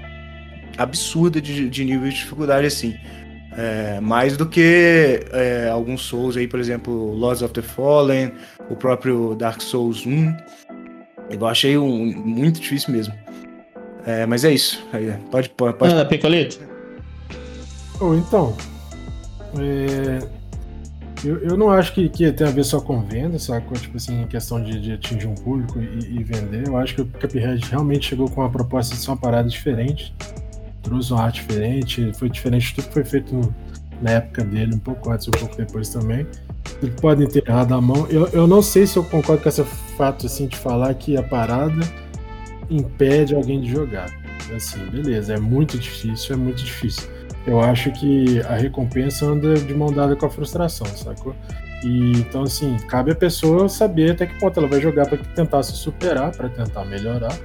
absurda 0.78 1.42
de, 1.42 1.70
de 1.70 1.86
nível 1.86 2.10
de 2.10 2.16
dificuldade, 2.16 2.68
assim. 2.68 2.98
É, 3.58 4.00
mais 4.00 4.38
do 4.38 4.46
que 4.46 5.26
é, 5.32 5.70
alguns 5.70 6.02
Souls 6.02 6.38
aí, 6.38 6.48
por 6.48 6.60
exemplo, 6.60 7.14
Lords 7.14 7.42
of 7.42 7.54
the 7.54 7.62
Fallen, 7.62 8.32
o 8.70 8.76
próprio 8.76 9.36
Dark 9.36 9.62
Souls 9.62 10.06
1. 10.06 10.36
Eu 11.30 11.46
achei 11.46 11.78
um, 11.78 12.06
muito 12.06 12.62
difícil 12.62 12.94
mesmo. 12.94 13.14
É, 14.06 14.26
mas 14.26 14.44
é 14.44 14.54
isso. 14.54 14.84
Pode, 15.30 15.50
pode. 15.50 15.78
pode... 15.78 15.94
Ah, 15.94 16.06
Picolito? 16.06 16.60
Oh, 18.00 18.16
então. 18.16 18.56
É, 19.60 20.26
eu, 21.24 21.38
eu 21.40 21.58
não 21.58 21.70
acho 21.70 21.94
que, 21.94 22.10
que 22.10 22.32
tem 22.32 22.48
a 22.48 22.52
ver 22.52 22.64
só 22.64 22.82
com 22.82 23.02
venda, 23.02 23.38
sacou? 23.38 23.78
Tipo 23.78 23.98
assim, 23.98 24.22
em 24.24 24.28
questão 24.28 24.62
de, 24.62 24.80
de 24.80 24.94
atingir 24.94 25.28
um 25.28 25.36
público 25.36 25.80
e, 25.80 26.20
e, 26.20 26.24
vender. 26.24 26.68
Eu 26.68 26.78
acho 26.78 26.96
que 26.96 27.02
o 27.02 27.06
Cuphead 27.06 27.64
realmente 27.70 28.08
chegou 28.08 28.30
com 28.30 28.42
uma 28.42 28.50
proposta 28.50 28.96
de 28.96 29.02
ser 29.02 29.12
uma 29.12 29.18
parada 29.18 29.48
diferente. 29.48 30.14
Trouxe 30.82 31.14
uma 31.14 31.24
arte 31.24 31.42
diferente. 31.42 32.12
Foi 32.16 32.30
diferente 32.30 32.68
de 32.68 32.76
tudo 32.76 32.88
que 32.88 32.94
foi 32.94 33.04
feito 33.04 33.54
na 34.02 34.12
época 34.12 34.44
dele, 34.44 34.76
um 34.76 34.80
pouco 34.80 35.12
antes 35.12 35.28
e 35.28 35.30
um 35.30 35.34
pouco 35.34 35.56
depois 35.56 35.90
também. 35.90 36.26
Eles 36.82 37.00
podem 37.00 37.28
ter 37.28 37.48
errado 37.48 37.74
a 37.74 37.82
mão. 37.82 38.08
Eu, 38.10 38.28
eu 38.30 38.48
não 38.48 38.62
sei 38.62 38.88
se 38.88 38.98
eu 38.98 39.04
concordo 39.04 39.44
com 39.44 39.50
esse 39.50 39.64
fato 39.98 40.26
assim, 40.26 40.48
de 40.48 40.58
falar 40.58 40.94
que 40.96 41.16
a 41.16 41.24
parada 41.24 41.82
impede 42.70 43.36
alguém 43.36 43.62
de 43.62 43.70
jogar. 43.70 44.10
Assim, 44.56 44.84
beleza, 44.88 45.34
é 45.34 45.40
muito 45.40 45.78
difícil, 45.78 46.36
é 46.36 46.38
muito 46.38 46.64
difícil. 46.64 47.10
Eu 47.46 47.60
acho 47.60 47.92
que 47.94 48.40
a 48.42 48.56
recompensa 48.56 49.26
anda 49.26 49.56
de 49.56 49.74
mão 49.74 49.92
dada 49.92 50.16
com 50.16 50.26
a 50.26 50.30
frustração, 50.30 50.86
sacou? 50.88 51.36
E 51.84 52.12
então, 52.12 52.44
assim, 52.44 52.78
cabe 52.88 53.12
a 53.12 53.16
pessoa 53.16 53.68
saber 53.68 54.12
até 54.12 54.28
que 54.28 54.40
ponto 54.40 54.60
ela 54.60 54.68
vai 54.68 54.80
jogar 54.80 55.08
para 55.08 55.18
tentar 55.18 55.64
se 55.64 55.74
superar, 55.74 56.32
para 56.36 56.50
tentar 56.50 56.86
melhorar, 56.86 57.36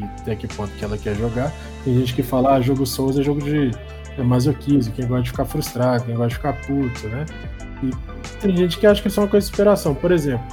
e 0.00 0.04
até 0.04 0.36
que 0.36 0.46
ponto 0.48 0.72
que 0.72 0.84
ela 0.84 0.96
quer 0.96 1.14
jogar. 1.16 1.52
Tem 1.84 1.94
gente 1.94 2.14
que 2.14 2.22
fala, 2.22 2.54
ah, 2.54 2.60
jogo 2.60 2.86
Souls 2.86 3.18
é 3.18 3.22
jogo 3.22 3.42
de 3.42 3.70
é 4.18 4.22
masoquismo, 4.22 4.92
quem 4.92 5.06
gosta 5.06 5.22
de 5.22 5.30
ficar 5.30 5.44
frustrado, 5.46 6.04
quem 6.04 6.14
gosta 6.14 6.28
de 6.28 6.34
ficar 6.34 6.52
puto, 6.66 7.08
né? 7.08 7.24
E 7.82 7.90
tem 8.40 8.56
gente 8.56 8.78
que 8.78 8.86
acha 8.86 9.00
que 9.00 9.08
isso 9.08 9.18
é 9.18 9.22
uma 9.22 9.28
coisa 9.28 9.46
de 9.46 9.50
superação. 9.50 9.94
Por 9.94 10.12
exemplo, 10.12 10.44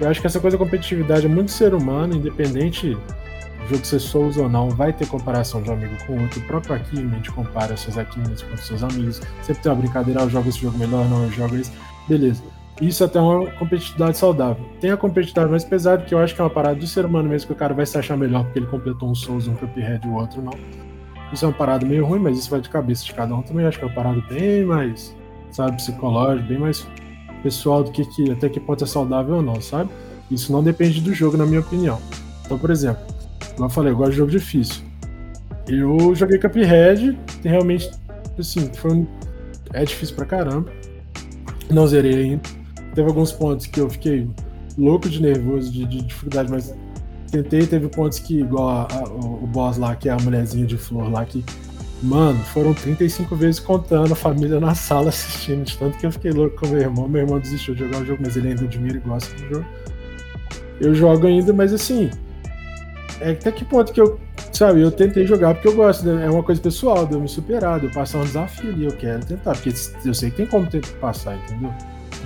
eu 0.00 0.08
acho 0.08 0.20
que 0.20 0.26
essa 0.26 0.38
coisa 0.38 0.56
da 0.58 0.64
competitividade 0.64 1.24
é 1.24 1.28
muito 1.28 1.50
ser 1.50 1.74
humano, 1.74 2.14
independente 2.14 2.96
o 3.64 3.68
jogo 3.68 3.84
ser 3.84 3.98
Souls 3.98 4.36
ou 4.36 4.48
não, 4.48 4.68
vai 4.68 4.92
ter 4.92 5.06
comparação 5.08 5.62
de 5.62 5.70
um 5.70 5.72
amigo 5.72 5.94
com 6.06 6.20
outro. 6.20 6.40
O 6.40 6.42
próprio 6.44 6.74
Achievement 6.74 7.22
compara 7.34 7.76
seus 7.76 7.96
Achievements 7.96 8.42
com 8.42 8.56
seus 8.58 8.82
amigos. 8.82 9.20
Sempre 9.42 9.62
tem 9.62 9.72
uma 9.72 9.78
brincadeira, 9.78 10.20
ah, 10.20 10.24
eu 10.24 10.30
jogo 10.30 10.48
esse 10.48 10.60
jogo 10.60 10.78
melhor, 10.78 11.08
não, 11.08 11.24
eu 11.24 11.32
jogo 11.32 11.56
esse. 11.56 11.72
Beleza. 12.08 12.42
Isso 12.80 13.02
é 13.02 13.06
até 13.06 13.18
uma 13.18 13.50
competitividade 13.52 14.18
saudável. 14.18 14.62
Tem 14.80 14.90
a 14.90 14.96
competitividade 14.96 15.50
mais 15.50 15.64
pesada, 15.64 16.04
que 16.04 16.14
eu 16.14 16.18
acho 16.18 16.34
que 16.34 16.40
é 16.40 16.44
uma 16.44 16.50
parada 16.50 16.78
do 16.78 16.86
ser 16.86 17.06
humano 17.06 17.28
mesmo, 17.28 17.46
que 17.46 17.52
o 17.54 17.56
cara 17.56 17.72
vai 17.72 17.86
se 17.86 17.96
achar 17.96 18.16
melhor 18.18 18.44
porque 18.44 18.58
ele 18.58 18.66
completou 18.66 19.10
um 19.10 19.14
Souls, 19.14 19.48
um 19.48 19.54
Cuphead 19.54 20.06
e 20.06 20.10
o 20.10 20.14
outro 20.14 20.42
não. 20.42 20.52
Isso 21.32 21.44
é 21.44 21.48
uma 21.48 21.54
parada 21.54 21.86
meio 21.86 22.04
ruim, 22.04 22.20
mas 22.20 22.38
isso 22.38 22.50
vai 22.50 22.60
de 22.60 22.68
cabeça 22.68 23.04
de 23.04 23.14
cada 23.14 23.34
um 23.34 23.40
também. 23.40 23.64
Acho 23.64 23.78
que 23.78 23.84
é 23.84 23.88
uma 23.88 23.94
parada 23.94 24.20
bem 24.28 24.64
mais, 24.64 25.16
sabe, 25.50 25.76
psicológica, 25.76 26.46
bem 26.46 26.58
mais 26.58 26.86
pessoal 27.42 27.82
do 27.82 27.90
que, 27.90 28.04
que 28.04 28.30
até 28.30 28.48
que 28.48 28.60
ponto 28.60 28.84
é 28.84 28.86
saudável 28.86 29.36
ou 29.36 29.42
não, 29.42 29.58
sabe? 29.60 29.90
Isso 30.30 30.52
não 30.52 30.62
depende 30.62 31.00
do 31.00 31.14
jogo, 31.14 31.36
na 31.36 31.46
minha 31.46 31.60
opinião. 31.60 31.98
Então, 32.44 32.58
por 32.58 32.70
exemplo, 32.70 33.02
como 33.54 33.66
eu 33.66 33.70
falei, 33.70 33.92
eu 33.92 33.96
gosto 33.96 34.10
de 34.10 34.16
jogo 34.18 34.30
difícil. 34.30 34.84
Eu 35.66 36.14
joguei 36.14 36.38
Cuphead, 36.38 37.18
realmente, 37.42 37.90
assim, 38.38 38.70
foi 38.74 38.92
um... 38.92 39.06
é 39.72 39.84
difícil 39.84 40.14
pra 40.14 40.26
caramba. 40.26 40.70
Não 41.70 41.86
zerei 41.86 42.14
ainda 42.14 42.65
teve 42.96 43.08
alguns 43.08 43.30
pontos 43.30 43.66
que 43.66 43.78
eu 43.78 43.90
fiquei 43.90 44.26
louco 44.76 45.08
de 45.08 45.20
nervoso, 45.20 45.70
de, 45.70 45.84
de 45.84 46.02
dificuldade, 46.02 46.50
mas 46.50 46.74
tentei. 47.30 47.66
Teve 47.66 47.88
pontos 47.88 48.18
que, 48.18 48.40
igual 48.40 48.68
a, 48.68 48.88
a, 48.90 49.04
o 49.04 49.46
boss 49.46 49.76
lá, 49.76 49.94
que 49.94 50.08
é 50.08 50.12
a 50.12 50.16
mulherzinha 50.16 50.66
de 50.66 50.78
flor 50.78 51.12
lá, 51.12 51.24
que, 51.24 51.44
mano, 52.02 52.38
foram 52.46 52.72
35 52.72 53.36
vezes 53.36 53.60
contando 53.60 54.12
a 54.12 54.16
família 54.16 54.58
na 54.58 54.74
sala 54.74 55.10
assistindo, 55.10 55.62
de 55.64 55.76
tanto 55.76 55.98
que 55.98 56.06
eu 56.06 56.10
fiquei 56.10 56.32
louco 56.32 56.56
com 56.56 56.68
meu 56.68 56.80
irmão. 56.80 57.06
Meu 57.06 57.22
irmão 57.22 57.38
desistiu 57.38 57.74
de 57.74 57.84
jogar 57.84 58.00
o 58.00 58.06
jogo, 58.06 58.22
mas 58.24 58.36
ele 58.36 58.48
ainda 58.48 58.64
admira 58.64 58.96
e 58.96 59.00
gosta 59.00 59.32
do 59.34 59.48
jogo. 59.48 59.66
Eu 60.80 60.94
jogo 60.94 61.26
ainda, 61.26 61.52
mas 61.52 61.72
assim, 61.72 62.10
é 63.20 63.30
até 63.30 63.52
que 63.52 63.64
ponto 63.64 63.92
que 63.92 64.00
eu, 64.00 64.18
sabe, 64.52 64.80
eu 64.80 64.90
tentei 64.90 65.26
jogar 65.26 65.54
porque 65.54 65.68
eu 65.68 65.74
gosto, 65.74 66.06
né? 66.06 66.26
é 66.26 66.30
uma 66.30 66.42
coisa 66.42 66.60
pessoal, 66.60 67.06
de 67.06 67.14
eu 67.14 67.20
me 67.20 67.28
superar, 67.28 67.80
de 67.80 67.86
eu 67.86 67.92
passar 67.92 68.18
um 68.18 68.24
desafio 68.24 68.70
ali, 68.70 68.84
eu 68.84 68.92
quero 68.92 69.24
tentar, 69.24 69.52
porque 69.52 69.72
eu 70.04 70.14
sei 70.14 70.30
que 70.30 70.36
tem 70.36 70.46
como 70.46 70.66
tentar 70.66 70.92
passar, 71.00 71.34
entendeu? 71.36 71.72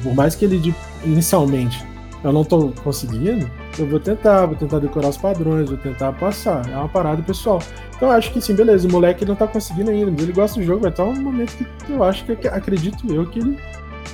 Por 0.03 0.15
mais 0.15 0.35
que 0.35 0.45
ele 0.45 0.75
inicialmente 1.05 1.85
eu 2.23 2.33
não 2.33 2.45
tô 2.45 2.73
conseguindo, 2.83 3.51
eu 3.79 3.87
vou 3.89 3.99
tentar, 3.99 4.45
vou 4.47 4.55
tentar 4.55 4.79
decorar 4.79 5.09
os 5.09 5.17
padrões, 5.17 5.69
vou 5.69 5.79
tentar 5.79 6.13
passar. 6.13 6.69
É 6.69 6.77
uma 6.77 6.89
parada 6.89 7.23
pessoal. 7.23 7.61
Então 7.97 8.09
eu 8.09 8.15
acho 8.15 8.33
que 8.33 8.41
sim, 8.41 8.55
beleza, 8.55 8.87
o 8.87 8.93
moleque 8.93 9.25
não 9.25 9.35
tá 9.35 9.47
conseguindo 9.47 9.91
ainda, 9.91 10.11
mas 10.11 10.23
ele 10.23 10.33
gosta 10.33 10.61
do 10.61 10.67
jogo, 10.67 10.81
vai 10.81 10.91
estar 10.91 11.05
um 11.05 11.21
momento 11.21 11.57
que 11.57 11.93
eu 11.93 12.03
acho 12.03 12.25
que 12.25 12.49
acredito 12.49 13.13
eu 13.13 13.27
que 13.27 13.39
ele 13.39 13.59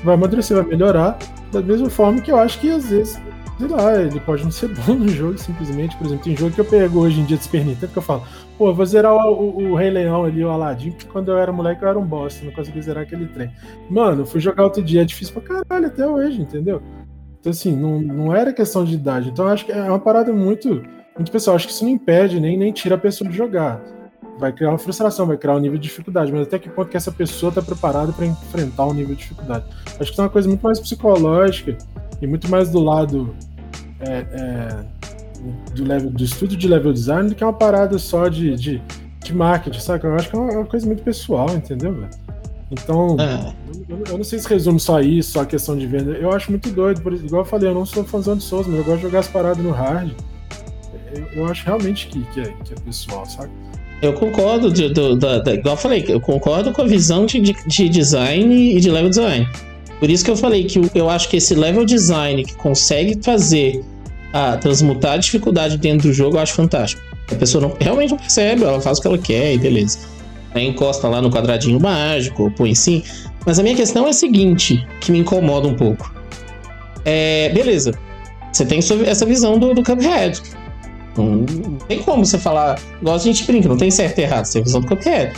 vai 0.05 0.15
amadurecer, 0.15 0.57
vai 0.57 0.67
melhorar, 0.67 1.19
da 1.51 1.61
mesma 1.61 1.91
forma 1.91 2.21
que 2.21 2.31
eu 2.31 2.39
acho 2.39 2.61
que 2.61 2.71
às 2.71 2.91
vezes 2.91 3.21
sei 3.59 3.69
lá, 3.69 4.01
ele 4.01 4.21
pode 4.21 4.45
não 4.45 4.51
ser 4.51 4.69
bom 4.87 4.95
no 4.95 5.09
jogo, 5.09 5.39
simplesmente. 5.39 5.97
Por 5.97 6.07
exemplo, 6.07 6.25
tem 6.25 6.37
jogo 6.37 6.53
que 6.53 6.61
eu 6.61 6.65
pego 6.65 7.01
hoje 7.01 7.21
em 7.21 7.25
dia 7.25 7.37
de 7.37 7.45
Super 7.45 7.65
Nintendo 7.65 7.93
que 7.93 7.99
eu 7.99 8.03
falo, 8.03 8.23
pô, 8.59 8.69
eu 8.69 8.75
vou 8.75 8.87
zerar 8.87 9.15
o, 9.15 9.33
o, 9.33 9.71
o, 9.71 9.75
Rei 9.75 9.91
Leão 9.91 10.25
ali, 10.25 10.45
o 10.45 10.51
Aladdin, 10.51 10.91
porque 10.91 11.07
quando 11.07 11.31
eu 11.31 11.39
era 11.39 11.53
moleque 11.53 11.83
eu 11.83 11.89
era 11.89 11.99
um 11.99 12.05
bosta, 12.05 12.45
não 12.45 12.53
consegui 12.53 12.83
zerar 12.83 13.05
aquele 13.05 13.27
trem. 13.27 13.51
Mano, 13.89 14.23
eu 14.23 14.27
fui 14.27 14.41
jogar 14.41 14.65
outro 14.65 14.83
dia, 14.83 15.03
é 15.03 15.05
difícil 15.05 15.35
pra 15.35 15.63
caralho 15.65 15.87
até 15.87 16.07
hoje, 16.07 16.41
entendeu? 16.41 16.83
Então, 17.41 17.51
assim, 17.51 17.77
não, 17.77 18.01
não 18.01 18.35
era 18.35 18.53
questão 18.53 18.85
de 18.85 18.95
idade. 18.95 19.31
Então, 19.31 19.47
acho 19.47 19.65
que 19.65 19.73
é 19.73 19.83
uma 19.83 20.01
parada 20.01 20.33
muito. 20.33 20.83
Muito 21.17 21.33
pessoal, 21.33 21.57
acho 21.57 21.67
que 21.67 21.73
isso 21.73 21.85
não 21.85 21.93
impede 21.93 22.39
nem, 22.39 22.59
nem 22.59 22.71
tira 22.73 22.97
a 22.97 22.99
pessoa 22.99 23.31
de 23.31 23.35
jogar. 23.35 23.81
Vai 24.39 24.53
criar 24.53 24.69
uma 24.69 24.79
frustração, 24.79 25.25
vai 25.27 25.39
criar 25.39 25.55
um 25.55 25.59
nível 25.59 25.79
de 25.79 25.85
dificuldade, 25.85 26.31
mas 26.31 26.43
até 26.43 26.59
que 26.59 26.69
ponto 26.69 26.91
que 26.91 26.97
essa 26.97 27.11
pessoa 27.11 27.51
tá 27.51 27.63
preparada 27.63 28.13
para 28.13 28.27
enfrentar 28.27 28.85
um 28.85 28.93
nível 28.93 29.15
de 29.15 29.23
dificuldade? 29.23 29.65
Acho 29.99 30.13
que 30.13 30.21
é 30.21 30.25
uma 30.25 30.29
coisa 30.29 30.47
muito 30.47 30.61
mais 30.61 30.79
psicológica 30.79 31.79
e 32.21 32.27
muito 32.27 32.49
mais 32.49 32.71
do 32.71 32.81
lado 32.81 33.35
é, 34.01 34.27
é, 34.31 34.85
do, 35.75 35.85
level, 35.85 36.11
do 36.11 36.25
estudo 36.25 36.57
de 36.57 36.69
level 36.69 36.93
design 36.93 37.29
do 37.29 37.35
que 37.35 37.45
uma 37.45 37.53
parada 37.53 37.99
só 37.99 38.29
de, 38.29 38.55
de, 38.57 38.83
de 39.23 39.35
marketing, 39.35 39.81
sabe? 39.81 40.07
Eu 40.07 40.15
acho 40.15 40.31
que 40.31 40.37
é 40.37 40.39
uma, 40.39 40.53
é 40.53 40.57
uma 40.57 40.67
coisa 40.67 40.87
muito 40.87 41.03
pessoal, 41.03 41.51
entendeu, 41.51 41.93
velho? 41.93 42.11
Então, 42.71 43.17
é. 43.21 43.53
eu, 43.89 44.03
eu, 44.09 44.19
não 44.19 44.25
sei 44.25 44.41
se 44.41 44.49
resume 44.49 44.81
só 44.81 45.01
isso, 45.01 45.33
só 45.33 45.43
a 45.43 45.47
questão 45.47 45.77
de 45.77 45.87
venda. 45.87 46.13
Eu 46.13 46.33
acho 46.33 46.51
muito 46.51 46.69
doido, 46.71 47.01
por, 47.01 47.13
igual 47.13 47.43
eu 47.43 47.47
falei, 47.47 47.69
eu 47.69 47.75
não 47.75 47.87
sou 47.87 48.03
fãzão 48.03 48.37
de 48.37 48.43
Souls, 48.43 48.67
mas 48.67 48.79
eu 48.79 48.85
gosto 48.85 48.97
de 48.97 49.03
jogar 49.03 49.21
as 49.21 49.29
paradas 49.29 49.63
no 49.63 49.71
hard. 49.71 50.11
Eu, 51.15 51.27
eu 51.35 51.47
acho 51.47 51.65
realmente 51.65 52.09
que, 52.09 52.21
que, 52.33 52.41
é, 52.41 52.53
que 52.65 52.73
é 52.73 52.77
pessoal, 52.85 53.25
sabe? 53.25 53.51
Eu 54.03 54.13
concordo, 54.13 54.71
do, 54.71 55.17
da, 55.17 55.39
da, 55.39 55.55
igual 55.55 55.75
eu 55.75 55.81
falei, 55.81 56.05
eu 56.07 56.21
concordo 56.21 56.73
com 56.73 56.83
a 56.83 56.85
visão 56.85 57.25
de, 57.25 57.41
de, 57.41 57.57
de 57.67 57.89
design 57.89 58.77
e 58.77 58.81
de 58.81 58.91
level 58.91 59.11
design. 59.11 59.49
Por 59.99 60.11
isso 60.11 60.25
que 60.25 60.31
eu 60.31 60.37
falei 60.37 60.65
que 60.65 60.81
eu 60.95 61.09
acho 61.09 61.29
que 61.29 61.37
esse 61.37 61.55
level 61.55 61.85
design 61.85 62.45
que 62.45 62.55
consegue 62.55 63.19
fazer 63.23 63.83
a 64.33 64.57
transmutar 64.57 65.15
a 65.15 65.17
dificuldade 65.17 65.79
dentro 65.79 66.09
do 66.09 66.13
jogo, 66.13 66.37
eu 66.37 66.41
acho 66.41 66.53
fantástico. 66.53 67.03
A 67.31 67.35
pessoa 67.35 67.63
não, 67.63 67.77
realmente 67.81 68.11
não 68.11 68.19
percebe, 68.19 68.63
ela 68.63 68.81
faz 68.81 68.99
o 68.99 69.01
que 69.03 69.09
ela 69.09 69.19
quer 69.19 69.55
e 69.55 69.59
beleza. 69.59 69.99
Aí 70.55 70.67
encosta 70.67 71.09
lá 71.09 71.21
no 71.21 71.31
quadradinho 71.31 71.81
mágico, 71.81 72.51
põe 72.57 72.75
sim. 72.75 73.03
Mas 73.47 73.59
a 73.59 73.63
minha 73.63 73.75
questão 73.75 74.07
é 74.07 74.11
a 74.11 74.13
seguinte, 74.13 74.87
que 75.01 75.11
me 75.11 75.19
incomoda 75.19 75.67
um 75.67 75.75
pouco. 75.75 76.15
É, 77.05 77.51
beleza, 77.51 77.93
você 78.53 78.65
tem 78.65 78.81
essa 79.07 79.25
visão 79.25 79.59
do, 79.59 79.75
do 79.75 79.83
Cuphead. 79.83 80.43
Não, 81.17 81.27
não 81.27 81.79
tem 81.89 82.03
como 82.03 82.25
você 82.25 82.39
falar, 82.39 82.79
igual 83.01 83.17
a 83.17 83.19
gente 83.19 83.45
brinca, 83.45 83.69
não 83.69 83.77
tem 83.77 83.91
certo 83.91 84.19
e 84.19 84.23
errado, 84.23 84.45
você 84.45 84.55
tem 84.55 84.63
a 84.63 84.65
visão 84.65 84.81
do 84.81 84.89
Cuphead. 84.89 85.33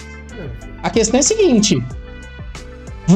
A 0.83 0.91
questão 0.91 1.19
é 1.19 1.21
a 1.21 1.23
seguinte, 1.23 1.83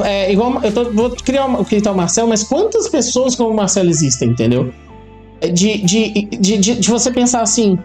é, 0.05 0.33
igual, 0.33 0.61
eu 0.63 0.73
tô, 0.73 0.91
vou 0.91 1.11
criar 1.11 1.47
o 1.47 1.65
que 1.65 1.77
o 1.77 1.95
Marcel, 1.95 2.27
mas 2.27 2.43
quantas 2.45 2.89
pessoas 2.89 3.35
como 3.35 3.51
o 3.51 3.55
Marcel 3.55 3.85
existem, 3.85 4.31
entendeu? 4.31 4.73
É, 5.41 5.49
de, 5.49 5.79
de, 5.79 6.11
de, 6.11 6.57
de, 6.59 6.75
de 6.77 6.91
você 6.91 7.11
pensar 7.11 7.43
assim: 7.43 7.79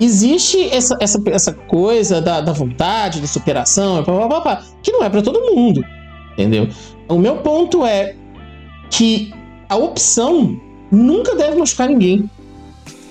existe 0.00 0.68
essa, 0.70 0.96
essa, 1.00 1.22
essa 1.26 1.52
coisa 1.52 2.20
da, 2.20 2.40
da 2.40 2.52
vontade, 2.52 3.20
da 3.20 3.26
superação, 3.26 4.02
pá, 4.02 4.28
pá, 4.28 4.40
pá, 4.40 4.62
que 4.82 4.90
não 4.90 5.04
é 5.04 5.10
para 5.10 5.22
todo 5.22 5.54
mundo, 5.54 5.84
entendeu? 6.32 6.68
O 7.08 7.18
meu 7.18 7.36
ponto 7.36 7.84
é 7.86 8.16
que 8.90 9.32
a 9.68 9.76
opção 9.76 10.60
nunca 10.90 11.34
deve 11.34 11.56
machucar 11.56 11.88
ninguém. 11.88 12.28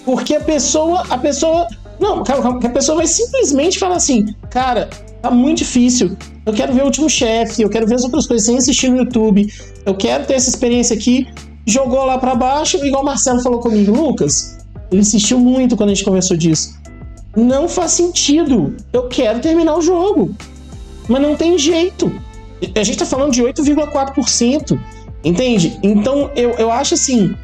Porque 0.03 0.35
a 0.35 0.41
pessoa, 0.41 1.03
a 1.09 1.17
pessoa. 1.17 1.67
Não, 1.99 2.23
calma, 2.23 2.43
calma, 2.43 2.59
a 2.63 2.69
pessoa 2.69 2.97
vai 2.97 3.07
simplesmente 3.07 3.79
falar 3.79 3.95
assim, 3.95 4.25
cara, 4.49 4.89
tá 5.21 5.31
muito 5.31 5.59
difícil. 5.59 6.15
Eu 6.45 6.53
quero 6.53 6.73
ver 6.73 6.83
o 6.83 6.85
último 6.85 7.09
chefe, 7.09 7.63
eu 7.63 7.69
quero 7.69 7.87
ver 7.87 7.95
as 7.95 8.03
outras 8.03 8.27
coisas 8.27 8.45
sem 8.45 8.57
assistir 8.57 8.89
no 8.89 8.97
YouTube. 8.97 9.51
Eu 9.85 9.95
quero 9.95 10.25
ter 10.25 10.35
essa 10.35 10.49
experiência 10.49 10.95
aqui. 10.95 11.27
Jogou 11.65 12.05
lá 12.05 12.17
para 12.19 12.35
baixo, 12.35 12.77
igual 12.85 13.01
o 13.01 13.05
Marcelo 13.05 13.41
falou 13.41 13.59
comigo, 13.59 13.91
Lucas. 13.91 14.57
Ele 14.91 15.01
insistiu 15.01 15.39
muito 15.39 15.75
quando 15.75 15.89
a 15.89 15.93
gente 15.93 16.05
conversou 16.05 16.37
disso. 16.37 16.75
Não 17.35 17.67
faz 17.67 17.91
sentido. 17.91 18.75
Eu 18.93 19.07
quero 19.07 19.39
terminar 19.39 19.75
o 19.75 19.81
jogo. 19.81 20.35
Mas 21.09 21.21
não 21.21 21.35
tem 21.35 21.57
jeito. 21.57 22.11
A 22.75 22.83
gente 22.83 22.99
tá 22.99 23.05
falando 23.05 23.31
de 23.31 23.41
8,4%. 23.41 24.79
Entende? 25.23 25.79
Então 25.81 26.29
eu, 26.35 26.51
eu 26.51 26.71
acho 26.71 26.93
assim. 26.93 27.35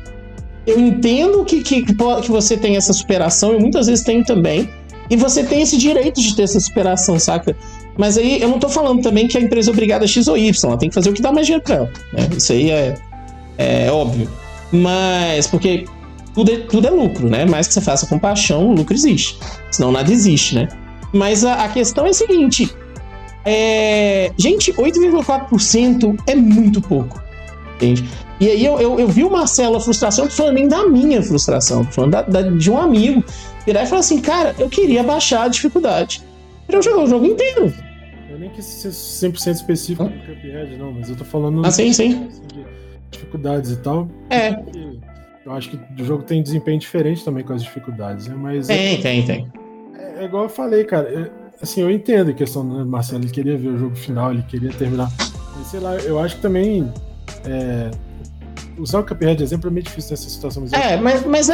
Eu 0.68 0.80
entendo 0.80 1.43
que, 1.43 1.64
que, 1.64 1.84
que 1.84 2.32
você 2.32 2.56
tem 2.56 2.78
essa 2.78 2.93
superação, 2.93 3.56
e 3.56 3.60
muitas 3.60 3.88
vezes 3.88 4.06
tenho 4.06 4.24
também. 4.24 4.70
E 5.12 5.18
você 5.18 5.43
tem 5.43 5.62
esse 5.62 5.78
direito 5.78 6.22
de 6.22 6.34
ter 6.34 6.43
essa 6.43 6.57
superação, 6.57 7.20
saca? 7.20 7.53
Mas 7.97 8.18
aí 8.18 8.41
eu 8.41 8.47
não 8.47 8.57
tô 8.57 8.70
falando 8.70 9.01
também 9.01 9.28
que 9.28 9.38
a 9.38 9.41
empresa 9.41 9.70
é 9.70 9.74
obrigada 9.74 10.05
a 10.05 10.07
X 10.07 10.26
ou 10.30 10.38
Y, 10.38 10.70
ela 10.70 10.80
tem 10.80 10.88
que 10.88 10.95
fazer 10.95 11.09
o 11.09 11.14
que 11.14 11.22
dá 11.22 11.34
mais 11.34 11.45
dinheiro 11.45 11.64
pra 11.66 11.76
ela. 11.76 11.91
Né? 12.14 12.30
Isso 12.38 12.53
aí 12.53 12.72
é, 12.72 12.95
é 13.57 13.91
óbvio. 13.91 14.30
Mas, 14.72 15.47
porque 15.47 15.86
tudo 16.34 16.49
é, 16.49 16.57
tudo 16.59 16.88
é 16.88 16.89
lucro, 16.89 17.30
né? 17.30 17.43
Mais 17.43 17.68
que 17.68 17.74
você 17.74 17.82
faça 17.82 18.07
com 18.07 18.18
paixão, 18.18 18.70
o 18.70 18.74
lucro 18.74 18.93
existe. 18.93 19.38
Senão 19.70 19.91
nada 19.91 20.09
existe, 20.09 20.55
né? 20.55 20.70
Mas 21.12 21.43
a, 21.43 21.66
a 21.66 21.68
questão 21.68 22.05
é 22.05 22.12
a 22.12 22.14
seguinte: 22.14 22.74
é... 23.43 24.32
gente, 24.38 24.72
8,4% 24.72 26.18
é 26.26 26.36
muito 26.36 26.80
pouco. 26.80 27.22
Entende? 27.76 28.05
E 28.42 28.50
aí 28.50 28.66
eu, 28.66 28.80
eu, 28.80 29.00
eu, 29.00 29.08
vi 29.08 29.24
o 29.24 29.30
Marcelo, 29.30 29.76
a 29.76 29.80
frustração, 29.80 30.26
que 30.26 30.34
foi 30.34 30.52
nem 30.52 30.68
da 30.68 30.88
minha 30.88 31.22
frustração, 31.22 31.84
falando 31.84 32.14
da, 32.14 32.22
da, 32.24 32.42
de 32.42 32.72
um 32.72 32.78
amigo, 32.80 33.24
virar 33.68 33.84
e 33.84 33.86
falar 33.86 34.00
assim, 34.00 34.20
cara, 34.20 34.56
eu 34.58 34.68
queria 34.68 35.04
baixar 35.04 35.44
a 35.44 35.48
dificuldade. 35.48 36.24
Eu 36.68 36.82
jogar 36.82 37.04
o 37.04 37.08
jogo 37.08 37.28
inteiro. 37.28 37.72
Eu 38.28 38.39
nem 38.39 38.50
quis 38.50 38.66
ser 38.66 38.89
100% 38.89 39.52
específico 39.54 40.06
do 40.06 40.20
Cuphead, 40.26 40.76
não, 40.76 40.92
mas 40.92 41.12
eu 41.12 41.16
tô 41.16 41.24
falando... 41.24 41.64
Ah, 41.64 41.70
sim, 41.70 41.94
sim. 41.94 42.28
De 42.48 42.66
dificuldades 43.12 43.74
e 43.74 43.76
tal. 43.76 44.10
É. 44.32 44.58
Eu 45.46 45.52
acho 45.52 45.70
que 45.70 46.02
o 46.02 46.04
jogo 46.04 46.24
tem 46.24 46.42
desempenho 46.42 46.80
diferente 46.80 47.24
também 47.24 47.44
com 47.44 47.54
as 47.54 47.62
dificuldades, 47.62 48.26
né? 48.26 48.34
Mas... 48.36 48.66
Tem, 48.66 48.96
é, 48.96 48.98
tem, 48.98 49.24
tem. 49.24 49.52
É, 50.00 50.24
é, 50.24 50.26
igual 50.26 50.46
eu 50.46 50.50
falei, 50.50 50.84
cara, 50.84 51.08
é, 51.08 51.30
assim, 51.62 51.82
eu 51.82 51.92
entendo 51.92 52.32
a 52.32 52.34
questão 52.34 52.68
do 52.68 52.84
Marcelo, 52.88 53.24
ele 53.24 53.30
queria 53.30 53.56
ver 53.56 53.68
o 53.68 53.78
jogo 53.78 53.96
final, 53.96 54.32
ele 54.32 54.42
queria 54.42 54.72
terminar. 54.72 55.12
Mas, 55.56 55.68
sei 55.68 55.80
lá, 55.80 55.96
eu 55.98 56.20
acho 56.20 56.38
que 56.38 56.42
também... 56.42 56.92
É, 57.46 57.92
usar 58.78 58.99
o 58.99 59.05
Cuphead 59.05 59.38
de 59.38 59.43
exemplo 59.43 59.69
é 59.69 59.74
meio 59.74 59.84
difícil 59.84 60.11
nessa 60.11 60.30
situação. 60.30 60.63
Mas 60.63 60.74
é, 60.74 60.97
mas... 60.97 61.26
mas 61.26 61.49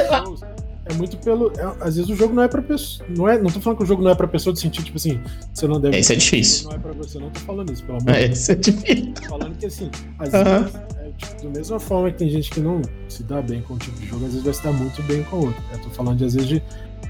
é 0.90 0.94
muito 0.94 1.18
pelo. 1.18 1.52
É, 1.58 1.64
às 1.82 1.96
vezes 1.98 2.10
o 2.10 2.16
jogo 2.16 2.34
não 2.34 2.44
é 2.44 2.48
pra 2.48 2.62
pessoa. 2.62 3.08
Não, 3.10 3.28
é, 3.28 3.38
não 3.38 3.50
tô 3.50 3.60
falando 3.60 3.78
que 3.78 3.84
o 3.84 3.88
jogo 3.88 4.02
não 4.02 4.12
é 4.12 4.16
pra 4.16 4.28
pessoa 4.28 4.54
de 4.54 4.60
sentir, 4.60 4.84
tipo 4.84 4.98
assim, 4.98 5.20
você 5.54 5.68
não 5.68 5.80
deve. 5.80 5.98
Isso 5.98 6.14
é 6.14 6.16
difícil. 6.16 6.70
Não 6.70 6.76
é 6.76 6.80
pra 6.80 6.94
você, 6.94 7.20
não 7.20 7.30
tô 7.30 7.40
falando 7.42 7.74
isso, 7.74 7.84
pelo 7.84 7.98
amor 8.00 8.14
de 8.14 8.20
Deus. 8.20 8.40
Isso 8.40 8.52
é 8.52 8.56
difícil. 8.56 9.14
Tô 9.14 9.24
falando 9.24 9.58
que 9.58 9.66
assim, 9.66 9.92
às 10.20 10.30
uh 10.30 10.32
-huh. 10.32 10.60
vezes. 10.62 10.76
É, 10.76 11.12
tipo, 11.18 11.44
da 11.44 11.50
mesma 11.50 11.80
forma 11.80 12.12
que 12.12 12.18
tem 12.18 12.30
gente 12.30 12.50
que 12.50 12.60
não 12.60 12.82
se 13.10 13.24
dá 13.24 13.42
bem 13.42 13.62
com 13.62 13.74
um 13.74 13.78
tipo 13.78 14.00
de 14.00 14.08
jogo, 14.08 14.26
às 14.26 14.32
vezes 14.32 14.44
vai 14.44 14.54
se 14.54 14.64
dar 14.64 14.72
muito 14.72 15.04
bem 15.04 15.24
com 15.24 15.38
outro. 15.38 15.64
Eu 15.74 15.80
tô 15.80 15.90
falando 15.90 16.18
de, 16.18 16.26
às 16.26 16.34
vezes, 16.34 16.48
de. 16.48 16.64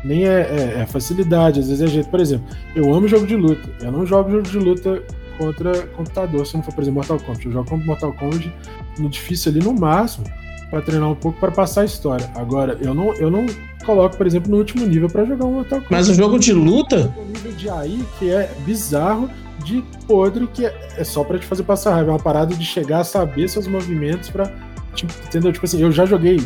Nem 0.03 0.27
é, 0.27 0.41
é, 0.41 0.81
é 0.81 0.85
facilidade, 0.85 1.59
às 1.59 1.67
vezes 1.69 1.81
é 1.81 1.87
jeito. 1.87 2.09
Por 2.09 2.19
exemplo, 2.19 2.47
eu 2.75 2.93
amo 2.93 3.07
jogo 3.07 3.27
de 3.27 3.35
luta. 3.35 3.69
Eu 3.81 3.91
não 3.91 4.05
jogo 4.05 4.29
jogo 4.31 4.43
de 4.43 4.57
luta 4.57 5.03
contra 5.38 5.88
computador, 5.88 6.45
se 6.45 6.55
não 6.55 6.63
for, 6.63 6.73
por 6.73 6.81
exemplo, 6.81 6.95
Mortal 6.95 7.19
Kombat. 7.19 7.45
Eu 7.45 7.51
jogo 7.51 7.69
contra 7.69 7.85
Mortal 7.85 8.13
Kombat 8.13 8.53
no 8.99 9.09
difícil 9.09 9.51
ali 9.51 9.63
no 9.63 9.73
máximo 9.73 10.25
para 10.69 10.81
treinar 10.81 11.09
um 11.09 11.15
pouco 11.15 11.39
para 11.39 11.51
passar 11.51 11.81
a 11.81 11.85
história. 11.85 12.29
Agora, 12.35 12.77
eu 12.81 12.93
não, 12.93 13.13
eu 13.13 13.31
não 13.31 13.45
coloco, 13.85 14.17
por 14.17 14.27
exemplo, 14.27 14.51
no 14.51 14.57
último 14.57 14.85
nível 14.85 15.09
para 15.09 15.23
jogar 15.25 15.45
um 15.45 15.53
Mortal 15.53 15.79
Kombat. 15.79 15.93
Mas 15.93 16.09
o 16.09 16.13
jogo 16.13 16.38
de 16.38 16.53
luta. 16.53 17.13
O 17.17 17.25
nível 17.25 17.51
de 17.53 17.69
AI 17.69 18.05
que 18.19 18.29
é 18.29 18.51
bizarro, 18.65 19.29
de 19.63 19.83
podre, 20.07 20.47
que 20.47 20.65
é, 20.65 20.89
é 20.97 21.03
só 21.03 21.23
para 21.23 21.39
te 21.39 21.45
fazer 21.45 21.63
passar 21.63 21.93
raiva. 21.93 22.11
É 22.11 22.13
uma 22.13 22.19
parada 22.19 22.53
de 22.55 22.65
chegar 22.65 22.99
a 22.99 23.03
saber 23.03 23.47
seus 23.49 23.67
movimentos 23.67 24.29
para 24.29 24.51
tipo, 24.93 25.13
entendeu? 25.25 25.51
Tipo 25.51 25.65
assim, 25.65 25.81
eu 25.81 25.91
já 25.91 26.05
joguei 26.05 26.41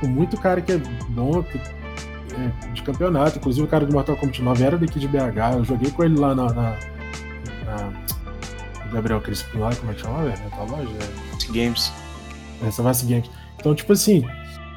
com 0.00 0.06
muito 0.06 0.36
cara 0.36 0.60
que 0.60 0.72
é 0.72 0.80
bom 1.10 1.42
que, 1.42 1.58
é, 1.58 2.72
de 2.72 2.82
campeonato. 2.82 3.38
Inclusive 3.38 3.66
o 3.66 3.68
cara 3.68 3.84
do 3.84 3.92
Mortal 3.92 4.16
Kombat 4.16 4.42
9 4.42 4.64
era 4.64 4.78
daqui 4.78 4.98
de 4.98 5.08
BH. 5.08 5.56
Eu 5.56 5.64
joguei 5.64 5.90
com 5.90 6.04
ele 6.04 6.18
lá 6.18 6.34
na. 6.34 6.52
na, 6.52 6.76
na 7.66 7.92
Gabriel 8.92 9.20
Crispim 9.20 9.58
lá, 9.58 9.74
como 9.74 9.92
é 9.92 9.94
que 9.94 10.00
chama, 10.00 10.24
velho? 10.24 10.50
Tá 10.50 10.62
loja? 10.62 10.88
É. 11.00 11.52
Games. 11.52 11.92
Essa 12.66 12.82
Vice 12.82 13.06
Games. 13.06 13.30
Então, 13.58 13.74
tipo 13.74 13.92
assim, 13.92 14.24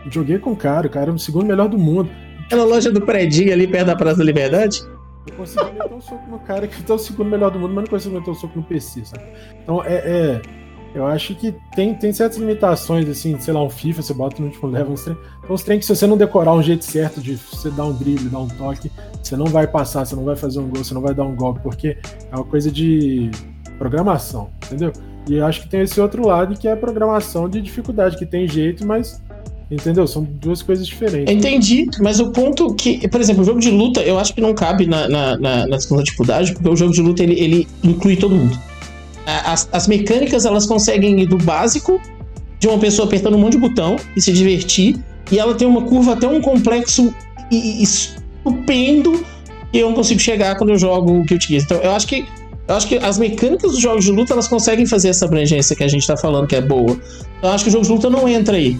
joguei 0.10 0.40
com 0.40 0.52
o 0.52 0.56
cara, 0.56 0.88
o 0.88 0.90
cara 0.90 1.12
é 1.12 1.14
o 1.14 1.20
segundo 1.20 1.46
melhor 1.46 1.68
do 1.68 1.78
mundo. 1.78 2.10
É 2.50 2.56
na 2.56 2.64
loja 2.64 2.92
do 2.92 3.02
Predinho 3.02 3.54
ali 3.54 3.68
perto 3.68 3.88
da 3.88 3.96
Praça 3.96 4.18
da 4.18 4.24
Liberdade? 4.24 4.84
Eu 5.28 5.36
consegui 5.36 5.72
meter 5.72 5.94
um 5.94 6.02
soco 6.02 6.30
no 6.30 6.40
cara 6.40 6.68
que 6.68 6.82
tá 6.84 6.96
o 6.96 7.00
segundo 7.00 7.30
melhor 7.30 7.52
do 7.52 7.60
mundo, 7.60 7.74
mas 7.74 7.84
não 7.84 7.90
consigo 7.90 8.16
meter 8.16 8.32
um 8.32 8.36
soco 8.36 8.58
no 8.58 8.64
PC, 8.64 9.06
sabe? 9.06 9.24
Então 9.64 9.84
é, 9.84 9.94
é. 9.94 10.42
eu 10.96 11.06
acho 11.06 11.36
que 11.36 11.56
tem, 11.76 11.94
tem 11.94 12.12
certas 12.12 12.38
limitações, 12.40 13.08
assim, 13.08 13.40
sei 13.40 13.54
lá, 13.54 13.64
um 13.64 13.70
FIFA, 13.70 14.02
você 14.02 14.14
bota 14.14 14.42
no 14.42 14.48
último 14.48 14.68
level, 14.68 14.94
uns 14.94 15.04
trem. 15.04 15.18
Então, 15.44 15.56
uns 15.56 15.64
trem 15.64 15.80
que 15.80 15.86
se 15.86 15.96
você 15.96 16.08
não 16.08 16.18
decorar 16.18 16.54
um 16.54 16.64
jeito 16.64 16.84
certo 16.84 17.22
de 17.22 17.36
você 17.36 17.70
dar 17.70 17.86
um 17.86 17.94
drible, 17.94 18.30
dar 18.30 18.40
um 18.40 18.48
toque, 18.48 18.92
você 19.22 19.38
não 19.38 19.46
vai 19.46 19.68
passar, 19.68 20.06
você 20.06 20.16
não 20.16 20.26
vai 20.26 20.36
fazer 20.36 20.60
um 20.60 20.68
gol, 20.68 20.84
você 20.84 20.94
não 20.94 21.02
vai 21.02 21.14
dar 21.14 21.24
um 21.24 21.36
golpe, 21.36 21.62
porque 21.62 21.98
é 22.32 22.36
uma 22.36 22.44
coisa 22.44 22.72
de 22.72 23.30
programação, 23.82 24.50
entendeu? 24.64 24.94
E 25.28 25.36
eu 25.36 25.46
acho 25.46 25.62
que 25.62 25.68
tem 25.68 25.82
esse 25.82 26.00
outro 26.00 26.28
lado 26.28 26.56
que 26.56 26.68
é 26.68 26.74
a 26.74 26.78
programação 26.78 27.50
de 27.50 27.60
dificuldade, 27.60 28.16
que 28.16 28.26
tem 28.26 28.48
jeito, 28.48 28.86
mas 28.86 29.20
Entendeu? 29.72 30.06
São 30.06 30.22
duas 30.22 30.62
coisas 30.62 30.86
diferentes. 30.86 31.34
Entendi, 31.34 31.88
mas 32.02 32.20
o 32.20 32.30
ponto 32.32 32.76
que, 32.76 33.08
por 33.08 33.22
exemplo, 33.22 33.42
o 33.42 33.46
jogo 33.46 33.62
de 33.62 33.72
luta, 33.72 34.02
eu 34.02 34.20
acho 34.20 34.34
que 34.34 34.42
não 34.42 34.54
cabe 34.54 34.86
na, 34.86 35.08
na, 35.08 35.38
na, 35.38 35.66
na 35.66 35.78
dificuldade, 35.78 36.52
porque 36.52 36.68
o 36.68 36.76
jogo 36.76 36.92
de 36.92 37.02
luta 37.02 37.24
ele, 37.24 37.40
ele 37.40 37.68
inclui 37.82 38.18
todo 38.18 38.36
mundo. 38.36 38.60
As, 39.26 39.70
as 39.72 39.88
mecânicas 39.88 40.44
elas 40.44 40.66
conseguem 40.66 41.22
ir 41.22 41.26
do 41.26 41.38
básico, 41.38 42.02
de 42.60 42.68
uma 42.68 42.78
pessoa 42.80 43.08
apertando 43.08 43.36
um 43.36 43.40
monte 43.40 43.54
de 43.54 43.60
botão 43.60 43.96
e 44.14 44.22
se 44.22 44.34
divertir, 44.34 45.00
e 45.32 45.40
ela 45.40 45.56
tem 45.56 45.66
uma 45.66 45.84
curva 45.84 46.14
até 46.14 46.28
um 46.28 46.42
complexo 46.42 47.16
e, 47.50 47.80
e 47.80 47.84
estupendo 47.84 49.26
que 49.72 49.78
eu 49.80 49.88
não 49.88 49.96
consigo 49.96 50.20
chegar 50.20 50.58
quando 50.58 50.72
eu 50.72 50.78
jogo 50.78 51.14
o 51.14 51.24
Guilty 51.24 51.48
Gear. 51.48 51.64
Então 51.64 51.78
eu 51.78 51.92
acho 51.92 52.08
que 52.08 52.26
eu 52.72 52.78
acho 52.78 52.88
que 52.88 52.98
as 52.98 53.18
mecânicas 53.18 53.72
dos 53.72 53.82
jogos 53.82 54.04
de 54.04 54.12
luta 54.12 54.34
elas 54.34 54.48
conseguem 54.48 54.86
fazer 54.86 55.10
essa 55.10 55.26
abrangência 55.26 55.76
que 55.76 55.84
a 55.84 55.88
gente 55.88 56.06
tá 56.06 56.18
falando 56.18 56.48
que 56.48 56.56
é 56.56 56.62
boa. 56.62 56.92
Então, 57.38 57.50
eu 57.50 57.52
acho 57.52 57.64
que 57.64 57.70
o 57.70 57.74
jogo 57.74 57.86
de 57.86 57.92
luta 57.92 58.10
não 58.10 58.28
entra 58.28 58.56
aí 58.56 58.80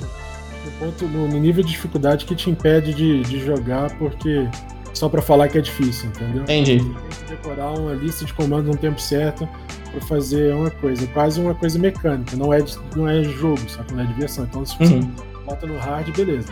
ponto, 0.82 1.06
no, 1.08 1.28
nível 1.28 1.64
de 1.64 1.70
dificuldade 1.72 2.26
que 2.26 2.36
te 2.36 2.50
impede 2.50 2.94
de, 2.94 3.22
de 3.22 3.46
jogar, 3.46 3.96
porque 3.98 4.48
só 4.94 5.08
para 5.08 5.22
falar 5.22 5.48
que 5.48 5.60
é 5.60 5.62
difícil, 5.62 6.10
entendeu? 6.10 6.44
Entendi. 6.44 6.80
Tem 6.80 6.94
que 6.94 7.30
decorar 7.30 7.72
uma 7.72 7.94
lista 7.94 8.26
de 8.26 8.34
comandos 8.34 8.68
no 8.68 8.76
tempo 8.76 9.00
certo 9.00 9.48
para 9.92 10.02
fazer 10.02 10.54
uma 10.54 10.72
coisa, 10.72 11.06
quase 11.08 11.40
uma 11.40 11.54
coisa 11.54 11.78
mecânica, 11.78 12.36
não 12.36 12.52
é, 12.52 12.64
não 12.96 13.08
é 13.08 13.24
jogo, 13.24 13.62
sabe? 13.70 13.94
Não 13.94 14.02
é 14.02 14.06
diversão. 14.06 14.46
Então, 14.46 14.66
se 14.66 14.76
você 14.78 14.96
uhum. 14.96 15.12
bota 15.46 15.68
no 15.68 15.78
hard, 15.78 16.10
beleza. 16.16 16.52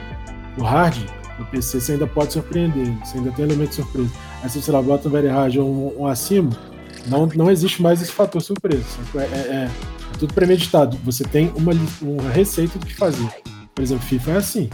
O 0.58 0.64
hard, 0.64 0.98
no 1.40 1.46
PC, 1.46 1.82
você 1.82 1.94
ainda 1.94 2.06
pode 2.06 2.34
surpreender, 2.34 2.94
você 3.04 3.18
ainda 3.18 3.32
tem 3.32 3.46
elemento 3.46 3.70
de 3.70 3.76
surpresa. 3.78 4.12
Aí, 4.44 4.50
se 4.50 4.62
você 4.62 4.72
lá, 4.72 4.82
bota 4.82 5.10
no 5.10 5.10
very 5.10 5.28
hard 5.28 5.56
ou 5.58 5.68
um, 5.98 6.04
um 6.04 6.08
acima, 6.08 6.52
não, 7.08 7.28
não 7.28 7.50
existe 7.50 7.82
mais 7.82 8.02
esse 8.02 8.12
fator 8.12 8.42
surpresa. 8.42 8.84
É, 9.16 9.20
é, 9.20 9.22
é, 9.22 9.70
é 10.14 10.18
tudo 10.18 10.34
premeditado. 10.34 10.98
Você 11.04 11.24
tem 11.24 11.52
uma, 11.56 11.74
uma 12.02 12.30
receita 12.30 12.78
do 12.78 12.86
que 12.86 12.96
fazer. 12.96 13.28
Por 13.74 13.82
exemplo, 13.82 14.06
FIFA 14.06 14.32
é 14.32 14.38
assim. 14.38 14.70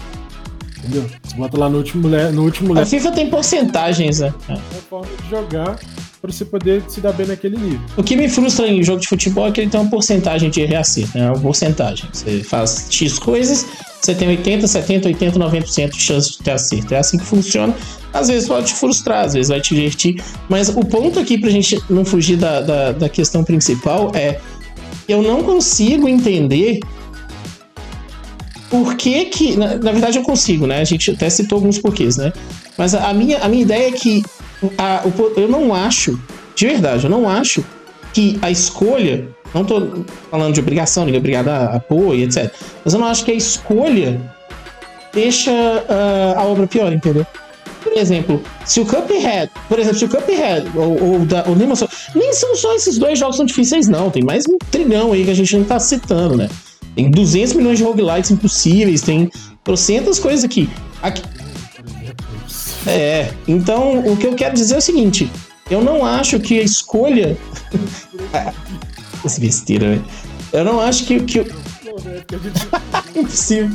Entendeu? 0.79 1.09
Você 1.23 1.35
bota 1.35 1.57
lá 1.57 1.69
no 1.69 1.77
último 1.77 2.07
no 2.07 2.43
último 2.43 2.77
A 2.77 2.85
FIFA 2.85 3.11
tem 3.11 3.29
porcentagens, 3.29 4.19
né? 4.19 4.33
É 4.47 4.53
uma 4.53 4.61
forma 4.89 5.07
de 5.23 5.29
jogar 5.29 5.79
para 6.21 6.31
você 6.31 6.45
poder 6.45 6.83
se 6.87 7.01
dar 7.01 7.13
bem 7.13 7.27
naquele 7.27 7.57
nível. 7.57 7.81
O 7.95 8.03
que 8.03 8.15
me 8.15 8.27
frustra 8.27 8.67
em 8.67 8.83
jogo 8.83 8.99
de 8.99 9.07
futebol 9.07 9.47
é 9.47 9.51
que 9.51 9.61
ele 9.61 9.69
tem 9.69 9.79
uma 9.79 9.89
porcentagem 9.89 10.49
de 10.49 10.63
reacerto, 10.65 11.17
né? 11.17 11.29
Uma 11.29 11.39
porcentagem. 11.39 12.09
Você 12.11 12.43
faz 12.43 12.87
X 12.89 13.19
coisas, 13.19 13.65
você 14.01 14.13
tem 14.13 14.27
80, 14.27 14.67
70, 14.67 15.07
80, 15.07 15.39
90% 15.39 15.89
de 15.89 15.99
chance 15.99 16.31
de 16.31 16.37
ter 16.39 16.51
acerto. 16.51 16.93
É 16.93 16.97
assim 16.97 17.17
que 17.17 17.25
funciona. 17.25 17.75
Às 18.15 18.29
vezes 18.29 18.47
pode 18.47 18.67
te 18.67 18.73
frustrar, 18.75 19.25
às 19.25 19.33
vezes 19.33 19.49
vai 19.49 19.59
te 19.59 19.75
divertir. 19.75 20.23
Mas 20.47 20.69
o 20.69 20.85
ponto 20.85 21.19
aqui 21.19 21.37
pra 21.37 21.49
gente 21.49 21.81
não 21.89 22.05
fugir 22.05 22.37
da, 22.37 22.61
da, 22.61 22.91
da 22.93 23.09
questão 23.09 23.43
principal 23.43 24.11
é 24.15 24.39
eu 25.07 25.21
não 25.21 25.43
consigo 25.43 26.07
entender 26.07 26.79
por 28.69 28.95
que 28.95 29.25
que. 29.25 29.57
Na, 29.57 29.75
na, 29.75 29.91
verdade, 29.91 30.17
eu 30.17 30.23
consigo, 30.23 30.65
né? 30.65 30.79
A 30.79 30.83
gente 30.83 31.11
até 31.11 31.29
citou 31.29 31.57
alguns 31.57 31.77
porquês, 31.77 32.17
né? 32.17 32.31
Mas 32.77 32.95
a, 32.95 33.09
a 33.09 33.13
minha, 33.13 33.39
a 33.39 33.47
minha 33.47 33.61
ideia 33.61 33.89
é 33.89 33.91
que 33.91 34.23
a, 34.77 35.03
o, 35.05 35.39
eu 35.39 35.47
não 35.47 35.73
acho, 35.73 36.19
de 36.55 36.67
verdade, 36.67 37.05
eu 37.05 37.09
não 37.09 37.29
acho 37.29 37.63
que 38.13 38.39
a 38.41 38.49
escolha. 38.49 39.27
Não 39.53 39.63
tô 39.63 40.03
falando 40.29 40.53
de 40.53 40.59
obrigação, 40.59 41.05
ninguém 41.05 41.17
é 41.17 41.19
obrigado 41.19 41.47
a 41.47 41.75
apoio, 41.75 42.23
etc. 42.23 42.51
Mas 42.83 42.93
eu 42.93 42.99
não 42.99 43.07
acho 43.07 43.23
que 43.23 43.31
a 43.31 43.35
escolha 43.35 44.19
deixa 45.13 45.51
uh, 45.51 46.37
a 46.37 46.43
obra 46.43 46.67
pior, 46.67 46.91
entendeu? 46.91 47.25
Exemplo, 47.95 48.43
se 48.65 48.81
o 48.81 48.85
Cuphead, 48.85 49.49
por 49.69 49.79
exemplo, 49.79 49.97
se 49.97 50.03
o 50.03 50.09
Cuphead 50.09 50.69
ou, 50.75 51.01
ou, 51.01 51.19
da, 51.25 51.45
ou 51.47 51.55
nem, 51.55 51.73
são 52.33 52.53
só 52.53 52.75
esses 52.75 52.97
dois 52.97 53.17
jogos 53.17 53.37
tão 53.37 53.45
difíceis, 53.45 53.87
não. 53.87 54.11
Tem 54.11 54.21
mais 54.21 54.43
um 54.49 54.57
trilhão 54.69 55.13
aí 55.13 55.23
que 55.23 55.31
a 55.31 55.33
gente 55.33 55.55
não 55.55 55.63
tá 55.63 55.79
citando, 55.79 56.35
né? 56.35 56.49
Tem 56.93 57.09
200 57.09 57.53
milhões 57.53 57.77
de 57.77 57.85
roguelites 57.85 58.31
impossíveis, 58.31 59.01
tem 59.01 59.29
trocentas 59.63 60.19
coisas 60.19 60.43
aqui. 60.43 60.69
aqui. 61.01 61.23
É, 62.85 63.31
então 63.47 63.99
o 63.99 64.17
que 64.17 64.27
eu 64.27 64.35
quero 64.35 64.53
dizer 64.53 64.75
é 64.75 64.77
o 64.77 64.81
seguinte: 64.81 65.31
eu 65.69 65.81
não 65.81 66.05
acho 66.05 66.37
que 66.39 66.59
a 66.59 66.63
escolha. 66.63 67.37
Esse 69.23 69.39
besteira, 69.39 69.89
velho. 69.89 70.05
Eu 70.51 70.65
não 70.65 70.81
acho 70.81 71.05
que. 71.05 71.19
que... 71.21 71.39
Impossível. 73.15 73.71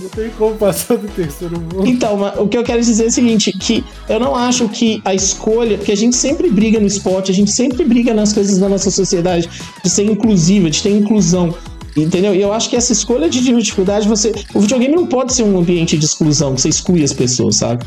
Não 0.00 0.10
tem 0.10 0.30
como 0.30 0.54
passar 0.56 0.98
do 0.98 1.08
terceiro 1.08 1.58
mundo. 1.58 1.86
Então, 1.86 2.18
o 2.38 2.48
que 2.48 2.58
eu 2.58 2.62
quero 2.62 2.80
dizer 2.82 3.04
é 3.04 3.06
o 3.06 3.10
seguinte: 3.10 3.50
que 3.52 3.82
eu 4.08 4.20
não 4.20 4.34
acho 4.34 4.68
que 4.68 5.00
a 5.04 5.14
escolha, 5.14 5.78
porque 5.78 5.92
a 5.92 5.96
gente 5.96 6.14
sempre 6.14 6.50
briga 6.50 6.78
no 6.78 6.86
esporte, 6.86 7.30
a 7.30 7.34
gente 7.34 7.50
sempre 7.50 7.84
briga 7.84 8.12
nas 8.12 8.32
coisas 8.32 8.58
da 8.58 8.68
nossa 8.68 8.90
sociedade 8.90 9.48
de 9.82 9.88
ser 9.88 10.04
inclusiva, 10.04 10.68
de 10.68 10.82
ter 10.82 10.90
inclusão. 10.90 11.54
Entendeu? 11.96 12.34
E 12.34 12.42
eu 12.42 12.52
acho 12.52 12.68
que 12.68 12.76
essa 12.76 12.92
escolha 12.92 13.28
de 13.28 13.40
dificuldade, 13.40 14.06
você. 14.06 14.32
O 14.52 14.60
videogame 14.60 14.94
não 14.94 15.06
pode 15.06 15.32
ser 15.32 15.44
um 15.44 15.58
ambiente 15.58 15.96
de 15.96 16.04
exclusão, 16.04 16.54
que 16.54 16.60
você 16.60 16.68
exclui 16.68 17.02
as 17.02 17.14
pessoas, 17.14 17.56
sabe? 17.56 17.86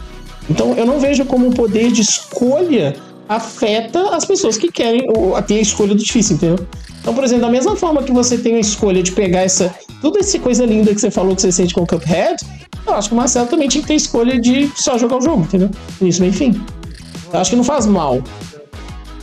Então 0.50 0.74
eu 0.74 0.86
não 0.86 1.00
vejo 1.00 1.26
como 1.26 1.50
o 1.50 1.54
poder 1.54 1.92
de 1.92 2.02
escolha 2.02 2.96
afeta 3.28 4.16
as 4.16 4.26
pessoas 4.26 4.58
que 4.58 4.72
querem 4.72 5.06
ter 5.46 5.60
a 5.60 5.62
escolha 5.62 5.94
do 5.94 6.04
difícil, 6.04 6.38
entendeu? 6.38 6.66
Então, 7.00 7.14
por 7.14 7.24
exemplo, 7.24 7.46
da 7.46 7.52
mesma 7.52 7.76
forma 7.76 8.02
que 8.02 8.12
você 8.12 8.36
tem 8.36 8.56
a 8.56 8.60
escolha 8.60 9.04
de 9.04 9.12
pegar 9.12 9.42
essa. 9.42 9.76
Toda 10.02 10.20
essa 10.20 10.40
coisa 10.40 10.66
linda 10.66 10.94
que 10.94 11.02
você 11.02 11.12
falou 11.12 11.36
que 11.36 11.42
você 11.42 11.52
sente 11.52 11.74
com 11.74 11.82
o 11.82 11.88
Cuphead, 11.88 12.44
eu 12.88 12.94
acho 12.94 13.10
que 13.10 13.14
o 13.14 13.18
Marcelo 13.18 13.48
também 13.48 13.68
tinha 13.68 13.82
que 13.82 13.88
ter 13.88 13.96
escolha 13.96 14.40
de 14.40 14.72
só 14.76 14.98
jogar 14.98 15.18
o 15.18 15.22
jogo, 15.22 15.44
entendeu? 15.44 15.70
Isso, 16.02 16.24
enfim. 16.24 16.62
Eu 17.32 17.40
acho 17.40 17.52
que 17.52 17.56
não 17.56 17.64
faz 17.64 17.86
mal. 17.86 18.24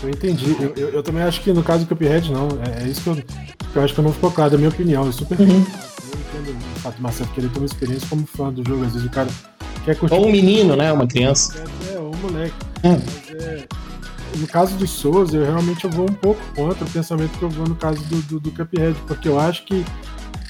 Eu 0.03 0.11
entendi. 0.11 0.57
Eu, 0.61 0.73
eu, 0.77 0.89
eu, 0.91 1.03
também 1.03 1.23
acho 1.23 1.41
que 1.41 1.53
no 1.53 1.63
caso 1.63 1.85
do 1.85 1.89
Cuphead, 1.89 2.31
não. 2.31 2.49
É, 2.65 2.85
é 2.85 2.89
isso 2.89 3.01
que 3.01 3.09
eu, 3.09 3.17
eu 3.75 3.83
acho 3.83 3.95
que 3.95 4.01
eu 4.01 4.05
não 4.05 4.13
ficou 4.13 4.31
claro, 4.31 4.51
da 4.51 4.57
minha 4.59 4.69
opinião. 4.69 5.07
Eu 5.07 5.13
super 5.13 5.41
uhum. 5.41 5.47
Eu 5.47 5.55
entendo 5.59 6.57
o 6.77 6.81
fato 6.81 6.97
do 6.97 7.03
Marcelo 7.03 7.31
querer 7.31 7.49
ter 7.49 7.59
uma 7.59 7.67
experiência 7.67 8.07
como 8.09 8.27
fã 8.27 8.53
do 8.53 8.63
jogo. 8.69 8.85
Às 8.85 8.93
vezes 8.93 9.07
o 9.07 9.11
cara 9.11 9.29
quer 9.85 9.97
curtir. 9.97 10.15
Ou 10.15 10.27
um 10.27 10.31
menino, 10.31 10.77
né? 10.77 10.93
Uma 10.93 11.07
criança. 11.07 11.65
É, 11.91 11.95
é 11.95 11.99
ou 11.99 12.15
um 12.15 12.19
moleque. 12.19 12.55
É. 12.83 12.91
Mas 12.91 13.43
é. 13.43 13.67
No 14.37 14.47
caso 14.47 14.77
do 14.77 14.87
Souls, 14.87 15.33
eu 15.33 15.45
realmente 15.45 15.85
eu 15.85 15.91
vou 15.91 16.05
um 16.05 16.15
pouco 16.15 16.41
contra 16.55 16.85
o 16.85 16.91
pensamento 16.91 17.39
que 17.39 17.43
eu 17.43 17.49
vou 17.49 17.67
no 17.67 17.75
caso 17.75 18.03
do, 18.05 18.21
do, 18.23 18.41
do 18.41 18.51
Cuphead, 18.51 18.95
porque 19.07 19.29
eu 19.29 19.41
acho 19.41 19.65
que 19.65 19.85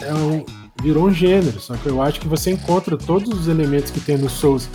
é 0.00 0.12
um, 0.12 0.44
virou 0.82 1.06
um 1.06 1.12
gênero, 1.12 1.60
só 1.60 1.74
que 1.76 1.86
eu 1.86 2.02
acho 2.02 2.20
que 2.20 2.28
você 2.28 2.50
encontra 2.50 2.96
todos 2.96 3.28
os 3.38 3.48
elementos 3.48 3.90
que 3.90 4.00
tem 4.00 4.16
no 4.16 4.28
Souls 4.28 4.68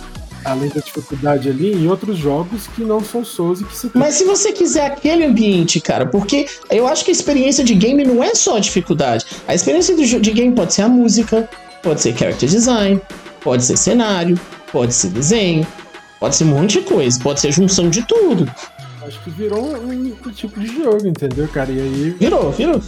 além 0.44 0.68
da 0.68 0.80
dificuldade 0.80 1.48
ali, 1.48 1.72
em 1.72 1.88
outros 1.88 2.18
jogos 2.18 2.66
que 2.66 2.82
não 2.82 3.02
são 3.02 3.24
Souls 3.24 3.60
e 3.60 3.64
que 3.64 3.76
se. 3.76 3.90
Mas 3.94 4.14
se 4.14 4.24
você 4.24 4.52
quiser 4.52 4.86
aquele 4.86 5.24
ambiente, 5.24 5.80
cara, 5.80 6.06
porque 6.06 6.46
eu 6.70 6.86
acho 6.86 7.04
que 7.04 7.10
a 7.10 7.12
experiência 7.12 7.64
de 7.64 7.74
game 7.74 8.04
não 8.04 8.22
é 8.22 8.34
só 8.34 8.56
a 8.56 8.60
dificuldade. 8.60 9.24
A 9.46 9.54
experiência 9.54 9.94
de 9.94 10.30
game 10.32 10.54
pode 10.54 10.74
ser 10.74 10.82
a 10.82 10.88
música, 10.88 11.48
pode 11.82 12.00
ser 12.00 12.16
character 12.16 12.48
design, 12.48 13.00
pode 13.40 13.64
ser 13.64 13.76
cenário, 13.76 14.38
pode 14.70 14.94
ser 14.94 15.10
desenho, 15.10 15.66
pode 16.18 16.36
ser 16.36 16.44
um 16.44 16.48
monte 16.48 16.80
de 16.80 16.86
coisa, 16.86 17.18
pode 17.20 17.40
ser 17.40 17.52
junção 17.52 17.88
de 17.88 18.02
tudo. 18.02 18.50
Acho 19.06 19.22
que 19.24 19.30
virou 19.30 19.64
um, 19.64 19.90
um 19.90 20.30
tipo 20.32 20.60
de 20.60 20.66
jogo, 20.82 21.06
entendeu, 21.06 21.48
cara? 21.48 21.70
E 21.70 21.80
aí. 21.80 22.10
Virou, 22.18 22.50
virou. 22.52 22.80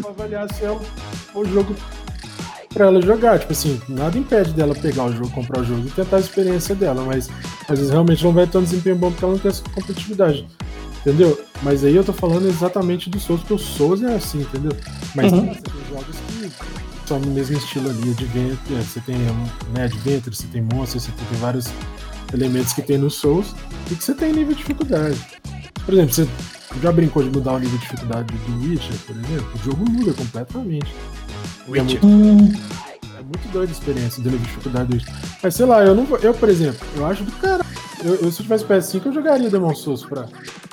Pra 0.00 0.10
avaliar 0.10 0.52
se 0.54 0.64
é 0.64 0.70
o, 0.70 0.80
o 1.34 1.44
jogo 1.44 1.74
pra 2.72 2.86
ela 2.86 3.02
jogar. 3.02 3.38
Tipo 3.38 3.52
assim, 3.52 3.80
nada 3.88 4.16
impede 4.18 4.52
dela 4.52 4.74
pegar 4.74 5.04
o 5.04 5.12
jogo, 5.12 5.30
comprar 5.30 5.60
o 5.60 5.64
jogo 5.64 5.86
e 5.86 5.90
tentar 5.90 6.16
a 6.16 6.20
experiência 6.20 6.74
dela, 6.74 7.02
mas 7.04 7.28
às 7.68 7.78
vezes 7.78 7.90
realmente 7.90 8.24
não 8.24 8.32
vai 8.32 8.46
ter 8.46 8.58
um 8.58 8.62
desempenho 8.62 8.96
bom 8.96 9.10
porque 9.10 9.24
ela 9.24 9.34
não 9.34 9.40
tem 9.40 9.50
essa 9.50 9.62
competitividade. 9.62 10.46
Entendeu? 11.00 11.38
Mas 11.62 11.84
aí 11.84 11.94
eu 11.94 12.04
tô 12.04 12.12
falando 12.12 12.46
exatamente 12.48 13.08
do 13.08 13.20
Souls, 13.20 13.40
porque 13.42 13.54
o 13.54 13.58
Souls 13.58 14.02
é 14.02 14.14
assim, 14.14 14.40
entendeu? 14.40 14.72
Mas 15.14 15.32
Uhum. 15.32 15.46
tem 15.46 15.54
jogos 15.90 16.16
que 16.26 16.50
são 17.06 17.20
no 17.20 17.30
mesmo 17.30 17.56
estilo 17.56 17.88
ali, 17.88 18.10
Adventure, 18.10 18.78
é, 18.78 18.82
você 18.82 19.00
tem 19.00 19.16
né, 19.16 19.84
Adventure, 19.84 20.34
você 20.34 20.46
tem 20.48 20.60
Monster, 20.60 21.00
você 21.00 21.12
tem 21.12 21.38
vários 21.38 21.66
elementos 22.34 22.72
que 22.72 22.82
tem 22.82 22.98
no 22.98 23.08
Souls 23.10 23.54
e 23.90 23.94
que 23.94 24.04
você 24.04 24.12
tem 24.12 24.32
nível 24.32 24.52
de 24.54 24.58
dificuldade. 24.58 25.18
Por 25.88 25.94
exemplo, 25.94 26.12
você 26.12 26.28
já 26.82 26.92
brincou 26.92 27.22
de 27.22 27.30
mudar 27.30 27.54
o 27.54 27.58
nível 27.58 27.78
de 27.78 27.84
dificuldade 27.86 28.30
do 28.34 28.68
Witcher, 28.68 28.94
por 29.06 29.16
exemplo? 29.16 29.50
O 29.54 29.58
jogo 29.64 29.90
muda 29.90 30.12
completamente. 30.12 30.94
É 31.66 31.70
Witcher. 31.70 32.04
muito, 32.04 32.06
Hum, 32.06 32.52
é 33.18 33.22
muito 33.22 33.48
doida 33.50 33.72
a 33.72 33.74
experiência 33.74 34.22
do 34.22 34.28
nível 34.28 34.40
de 34.44 34.44
dificuldade 34.48 34.88
do 34.90 34.94
Witcher. 34.96 35.14
Mas 35.42 35.54
sei 35.54 35.64
lá, 35.64 35.82
eu 35.82 35.94
não 35.94 36.04
vou. 36.04 36.18
Eu, 36.18 36.34
por 36.34 36.50
exemplo, 36.50 36.86
eu 36.94 37.06
acho 37.06 37.24
do 37.24 37.32
cara. 37.32 37.64
Eu, 38.04 38.16
eu, 38.16 38.30
se 38.30 38.40
eu 38.40 38.42
tivesse 38.42 38.66
PS5, 38.66 39.06
eu 39.06 39.12
jogaria 39.14 39.48
Demon 39.48 39.74
Souls 39.74 40.04
pra. 40.04 40.26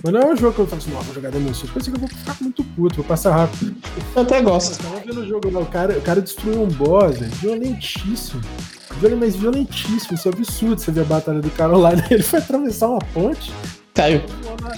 Mas 0.04 0.14
não 0.14 0.20
é 0.20 0.34
um 0.34 0.36
jogo 0.36 0.54
que 0.54 0.60
eu 0.60 0.68
falo 0.68 0.82
assim, 0.82 0.92
não, 0.92 1.02
vou 1.02 1.16
jogar 1.16 1.32
Demon 1.32 1.54
Souls. 1.54 1.72
Pensei 1.72 1.94
que 1.94 1.98
eu 1.98 2.08
vou 2.08 2.10
ficar 2.10 2.36
muito 2.42 2.62
puto, 2.76 2.96
vou 2.98 3.06
passar 3.06 3.34
rápido. 3.38 3.74
eu 4.18 4.22
até 4.22 4.42
gosto. 4.42 4.84
Eu 4.84 4.90
tava 4.90 5.00
vendo 5.06 5.22
o 5.22 5.26
jogo 5.30 5.50
lá, 5.50 5.62
o 5.62 5.66
cara, 5.66 5.98
o 5.98 6.02
cara 6.02 6.22
destruiu 6.22 6.62
um 6.62 6.68
boss, 6.68 7.20
velho, 7.20 7.32
violentíssimo. 7.36 8.42
Violent, 9.00 9.20
mas 9.20 9.36
violentíssimo, 9.38 10.14
isso 10.14 10.28
é 10.28 10.32
absurdo. 10.34 10.82
Você 10.82 10.92
vê 10.92 11.00
a 11.00 11.06
batalha 11.06 11.40
do 11.42 11.50
cara 11.52 11.78
lá, 11.78 11.94
ele 12.12 12.22
foi 12.22 12.40
atravessar 12.40 12.90
uma 12.90 13.00
ponte, 13.14 13.54
Caiu. 13.96 14.22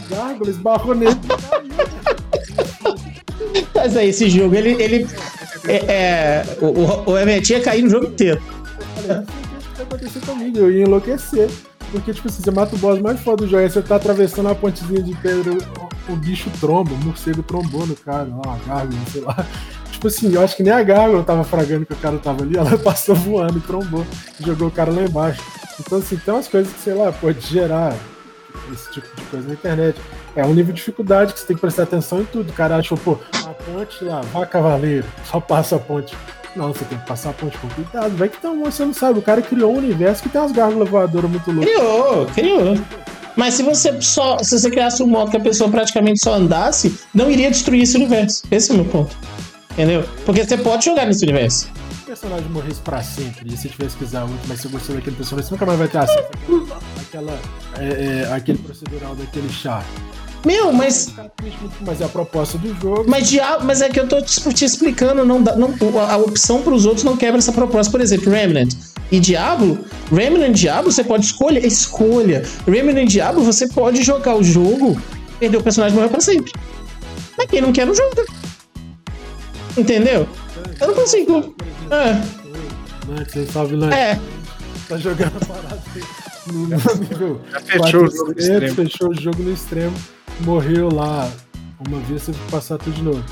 gárgula, 0.10 0.50
esbarrou 0.50 0.96
nele. 0.96 1.16
Mas 3.74 3.98
aí, 3.98 4.10
esse 4.10 4.30
jogo, 4.30 4.56
ele. 4.56 4.82
ele 4.82 5.08
é, 5.68 5.76
é, 5.76 6.46
o, 6.62 7.12
o, 7.12 7.18
Everett 7.18 7.52
ia 7.52 7.62
cair 7.62 7.82
no 7.82 7.90
jogo 7.90 8.06
inteiro. 8.06 8.40
Eu 8.40 9.02
falei, 9.02 9.26
é 9.80 9.82
acontecer 9.82 10.20
comigo, 10.22 10.58
eu 10.60 10.72
ia 10.72 10.84
enlouquecer. 10.84 11.50
Porque, 11.92 12.14
tipo 12.14 12.28
assim, 12.28 12.44
você 12.44 12.52
mata 12.52 12.76
o 12.76 12.80
boss 12.80 13.00
mais 13.00 13.20
foda 13.20 13.44
do 13.44 13.50
jogo, 13.50 13.64
aí 13.64 13.70
você 13.70 13.82
tá 13.82 13.96
atravessando 13.96 14.50
a 14.50 14.56
pontezinha 14.56 15.02
de 15.02 15.16
pedra, 15.16 15.54
o, 15.54 16.14
o 16.14 16.16
bicho 16.16 16.50
tromba, 16.60 16.94
o 16.94 17.06
morcego 17.06 17.42
trombou 17.42 17.88
no 17.88 17.96
cara, 17.96 18.28
lá, 18.28 18.56
a 18.56 18.68
gárgula, 18.68 19.00
sei 19.12 19.22
lá. 19.22 19.46
Tipo 19.92 20.08
assim, 20.10 20.34
eu 20.34 20.44
acho 20.44 20.56
que 20.56 20.64
nem 20.64 20.74
a 20.74 20.84
gárgula 20.84 21.24
tava 21.24 21.44
fragando 21.44 21.86
que 21.86 21.94
o 21.94 21.98
cara 21.98 22.18
tava 22.18 22.44
ali, 22.44 22.56
ela 22.58 22.78
passou 22.78 23.16
voando 23.16 23.58
e 23.58 23.62
trombou, 23.62 24.06
jogou 24.40 24.68
o 24.68 24.72
cara 24.72 24.92
lá 24.92 25.04
embaixo. 25.04 25.42
Então, 25.80 25.98
assim, 25.98 26.18
tem 26.18 26.34
umas 26.34 26.48
coisas 26.48 26.72
que, 26.74 26.80
sei 26.82 26.94
lá, 26.94 27.12
pode 27.12 27.40
gerar 27.42 27.96
esse 28.74 28.92
tipo 28.92 29.08
de 29.16 29.22
coisa 29.24 29.48
na 29.48 29.54
internet. 29.54 30.00
É 30.36 30.46
um 30.46 30.54
nível 30.54 30.74
de 30.74 30.80
dificuldade 30.80 31.34
que 31.34 31.40
você 31.40 31.48
tem 31.48 31.56
que 31.56 31.62
prestar 31.62 31.84
atenção 31.84 32.22
em 32.22 32.26
tudo. 32.26 32.50
O 32.50 32.54
cara 32.54 32.78
achou, 32.78 32.98
pô, 32.98 33.18
a 33.34 33.54
ponte 33.54 34.04
lá, 34.04 34.22
vá 34.22 34.46
cavaleiro, 34.46 35.06
só 35.26 35.40
passa 35.40 35.76
a 35.76 35.80
ponte. 35.80 36.16
Não, 36.56 36.74
você 36.74 36.86
tem 36.86 36.98
que 36.98 37.06
passar 37.06 37.30
a 37.30 37.34
ponte 37.34 37.56
com 37.60 37.70
cuidado. 37.70 38.18
Vai 38.18 38.30
que 38.30 38.38
então, 38.38 38.64
você 38.64 38.84
não 38.84 38.94
sabe. 38.94 39.20
O 39.20 39.22
cara 39.22 39.42
criou 39.44 39.74
um 39.74 39.78
universo 39.78 40.24
que 40.24 40.30
tem 40.30 40.42
umas 40.42 40.52
gárgulas 40.52 40.90
voadoras 40.90 41.30
muito 41.30 41.52
loucas. 41.52 41.72
Criou, 41.72 42.26
criou. 42.28 42.78
Mas 43.36 43.54
se 43.54 43.62
você 43.62 44.02
só. 44.02 44.40
Se 44.40 44.60
você 44.60 44.70
criasse 44.72 45.04
um 45.04 45.08
modo 45.08 45.30
que 45.30 45.38
a 45.38 45.40
pessoa 45.40 45.70
praticamente 45.70 46.20
só 46.20 46.34
andasse, 46.34 47.00
não 47.14 47.30
iria 47.30 47.52
destruir 47.52 47.84
esse 47.84 47.96
universo. 47.96 48.44
Esse 48.50 48.72
é 48.72 48.74
o 48.74 48.78
meu 48.78 48.86
ponto. 48.86 49.16
Entendeu? 49.74 50.04
Porque 50.26 50.44
você 50.44 50.58
pode 50.58 50.86
jogar 50.86 51.06
nesse 51.06 51.24
universo. 51.24 51.68
Se 51.68 52.02
o 52.02 52.06
personagem 52.08 52.50
morresse 52.50 52.82
pra 52.82 53.04
sempre 53.04 53.46
e 53.46 53.56
você 53.56 53.70
tivesse 53.70 53.96
que 53.96 54.04
usar 54.04 54.26
muito, 54.26 54.42
mas 54.48 54.60
você 54.60 54.68
gostou 54.70 54.96
daquele 54.96 55.16
personagem, 55.16 55.48
você 55.48 55.54
nunca 55.54 55.66
mais 55.68 55.78
vai 55.78 55.88
ter 55.88 56.00
acesso 56.00 56.30
àquela, 57.08 57.40
é, 57.80 58.26
é, 58.26 58.34
aquele 58.34 58.58
procedural 58.60 59.16
daquele 59.16 59.50
chá. 59.50 59.84
Meu, 60.46 60.72
mas. 60.72 61.14
Mas 61.82 62.00
é 62.00 62.06
a 62.06 62.10
proposta 62.10 62.58
do 62.58 62.74
jogo. 62.80 63.06
Mas, 63.08 63.30
dia, 63.30 63.60
mas 63.60 63.82
é 63.82 63.90
que 63.90 64.00
eu 64.00 64.08
tô 64.08 64.22
te, 64.22 64.66
explicando, 64.66 65.26
não 65.26 65.42
dá, 65.42 65.56
não, 65.56 65.74
a 66.00 66.14
a 66.14 66.18
opção 66.18 66.62
pros 66.62 66.86
outros 66.86 67.04
não 67.04 67.18
quebra 67.18 67.40
essa 67.40 67.52
proposta. 67.52 67.92
Por 67.92 68.02
exemplo, 68.02 68.32
Remnant 68.32 68.74
e 69.12 69.20
Diablo. 69.20 69.80
Remnant 70.12 70.50
e 70.50 70.54
Diablo 70.54 70.92
você 70.92 71.04
pode 71.04 71.26
escolher. 71.26 71.66
Escolha. 71.66 72.44
Remnant 72.68 73.04
e 73.04 73.06
Diablo 73.08 73.44
você 73.44 73.68
pode 73.68 74.04
jogar 74.04 74.36
o 74.36 74.44
jogo, 74.44 75.02
perder 75.40 75.58
o 75.58 75.64
personagem 75.64 75.98
e 75.98 76.00
morrer 76.00 76.12
pra 76.12 76.22
sempre. 76.22 76.54
Mas 77.38 77.48
quem 77.48 77.62
não 77.62 77.74
quer, 77.74 77.86
não 77.86 77.96
joga. 77.96 78.26
Entendeu? 79.76 80.28
Eu 80.80 80.88
não 80.88 80.94
consigo. 80.94 81.56
É, 81.90 82.52
é. 83.94 84.20
Tá 84.88 84.98
jogando 84.98 85.34
a 85.42 85.46
parada 85.46 85.82
aí 85.96 86.27
no, 86.52 86.68
no 86.68 86.96
nível 87.10 87.42
Já 87.52 87.60
fechou 87.62 88.06
o 88.06 88.12
400, 88.12 88.14
jogo 88.14 88.34
do 88.34 88.40
extremo. 88.40 88.76
fechou 88.76 89.10
o 89.10 89.14
jogo 89.22 89.44
no 89.44 89.54
extremo, 89.54 89.96
morreu 90.42 90.90
lá 90.94 91.32
uma 91.88 92.00
vez, 92.02 92.26
tem 92.26 92.34
que 92.34 92.52
passar 92.52 92.78
tudo 92.78 92.94
de 92.96 93.04
novo. 93.04 93.24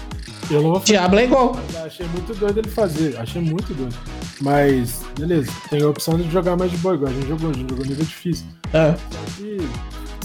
Eu 0.49 0.61
não 0.61 0.71
vou 0.71 0.79
fazer, 0.79 0.93
Diablo 0.93 1.19
é 1.19 1.23
igual. 1.23 1.59
achei 1.83 2.05
muito 2.07 2.35
doido 2.35 2.59
ele 2.59 2.69
fazer, 2.69 3.17
achei 3.17 3.41
muito 3.41 3.73
doido. 3.73 3.95
Mas, 4.41 5.01
beleza, 5.17 5.51
tem 5.69 5.81
a 5.81 5.89
opção 5.89 6.17
de 6.17 6.29
jogar 6.29 6.55
mais 6.55 6.69
de 6.71 6.77
boa, 6.77 6.93
igual 6.95 7.09
a 7.11 7.13
gente 7.13 7.27
jogou, 7.27 7.49
a 7.49 7.53
gente 7.53 7.69
jogou 7.69 7.85
nível 7.85 8.05
difícil. 8.05 8.45
É. 8.73 8.91
Só 8.93 9.37
que, 9.37 9.57